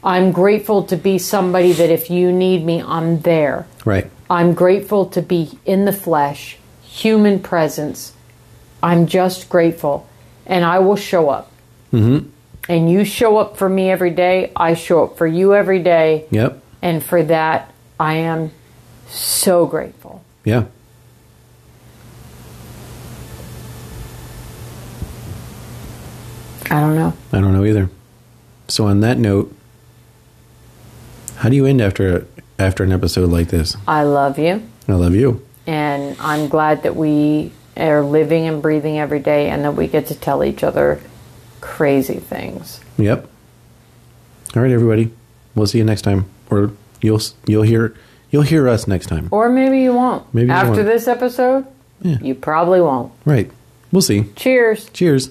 I'm 0.04 0.32
grateful 0.32 0.84
to 0.86 0.96
be 0.96 1.20
somebody 1.20 1.74
that 1.74 1.92
if 1.92 2.10
you 2.10 2.32
need 2.32 2.66
me, 2.66 2.82
I'm 2.82 3.22
there. 3.22 3.68
Right. 3.86 4.10
I'm 4.30 4.54
grateful 4.54 5.08
to 5.08 5.22
be 5.22 5.58
in 5.66 5.86
the 5.86 5.94
flesh, 5.94 6.59
human 7.00 7.40
presence. 7.40 8.14
I'm 8.84 9.08
just 9.08 9.50
grateful, 9.50 10.08
and 10.46 10.66
I 10.66 10.80
will 10.80 10.96
show 10.96 11.30
up. 11.30 11.52
Mm-hmm. 11.94 12.30
And 12.70 12.92
you 12.92 13.04
show 13.04 13.38
up 13.38 13.58
for 13.58 13.68
me 13.68 13.90
every 13.90 14.12
day. 14.12 14.52
I 14.56 14.74
show 14.74 15.06
up 15.06 15.18
for 15.18 15.26
you 15.26 15.56
every 15.56 15.80
day. 15.80 16.26
Yep. 16.30 16.62
And 16.82 17.04
for 17.04 17.24
that, 17.24 17.74
I 18.00 18.16
am 18.16 18.52
so 19.08 19.66
grateful. 19.66 20.24
Yeah. 20.44 20.66
I 26.72 26.80
don't 26.80 26.96
know. 26.96 27.14
I 27.34 27.42
don't 27.42 27.54
know 27.54 27.66
either. 27.66 27.90
So 28.68 28.86
on 28.86 29.00
that 29.02 29.18
note, 29.18 29.56
how 31.38 31.50
do 31.50 31.56
you 31.56 31.66
end 31.66 31.82
after 31.82 32.28
after 32.60 32.84
an 32.84 32.92
episode 32.92 33.30
like 33.32 33.48
this? 33.48 33.76
I 33.88 34.04
love 34.04 34.38
you, 34.38 34.62
I 34.88 34.94
love 34.94 35.16
you. 35.16 35.44
And 35.70 36.18
I'm 36.20 36.48
glad 36.50 36.82
that 36.84 36.96
we 36.96 37.52
are 37.78 38.02
living 38.02 38.48
and 38.48 38.60
breathing 38.62 38.98
every 39.00 39.20
day 39.20 39.50
and 39.50 39.64
that 39.64 39.74
we 39.76 39.88
get 39.88 40.08
to 40.08 40.16
tell 40.16 40.44
each 40.44 40.64
other 40.64 41.00
crazy 41.62 42.16
things. 42.16 42.80
Yep. 42.98 43.30
All 44.56 44.62
right, 44.64 44.72
everybody. 44.72 45.12
We'll 45.54 45.68
see 45.68 45.78
you 45.78 45.84
next 45.84 46.02
time, 46.02 46.26
or 46.50 46.72
you'll 47.02 47.22
you'll 47.46 47.64
hear 47.64 47.96
you'll 48.32 48.42
hear 48.44 48.68
us 48.68 48.88
next 48.88 49.06
time. 49.08 49.28
Or 49.32 49.48
maybe 49.50 49.80
you 49.82 49.94
won't. 49.94 50.32
Maybe 50.34 50.48
you 50.48 50.54
After 50.54 50.72
won't. 50.72 50.86
this 50.88 51.08
episode, 51.08 51.66
Yeah. 52.02 52.18
you 52.22 52.34
probably 52.34 52.82
won't. 52.82 53.12
Right. 53.26 53.52
We'll 53.92 54.02
see. 54.02 54.26
Cheers. 54.36 54.90
Cheers. 54.92 55.30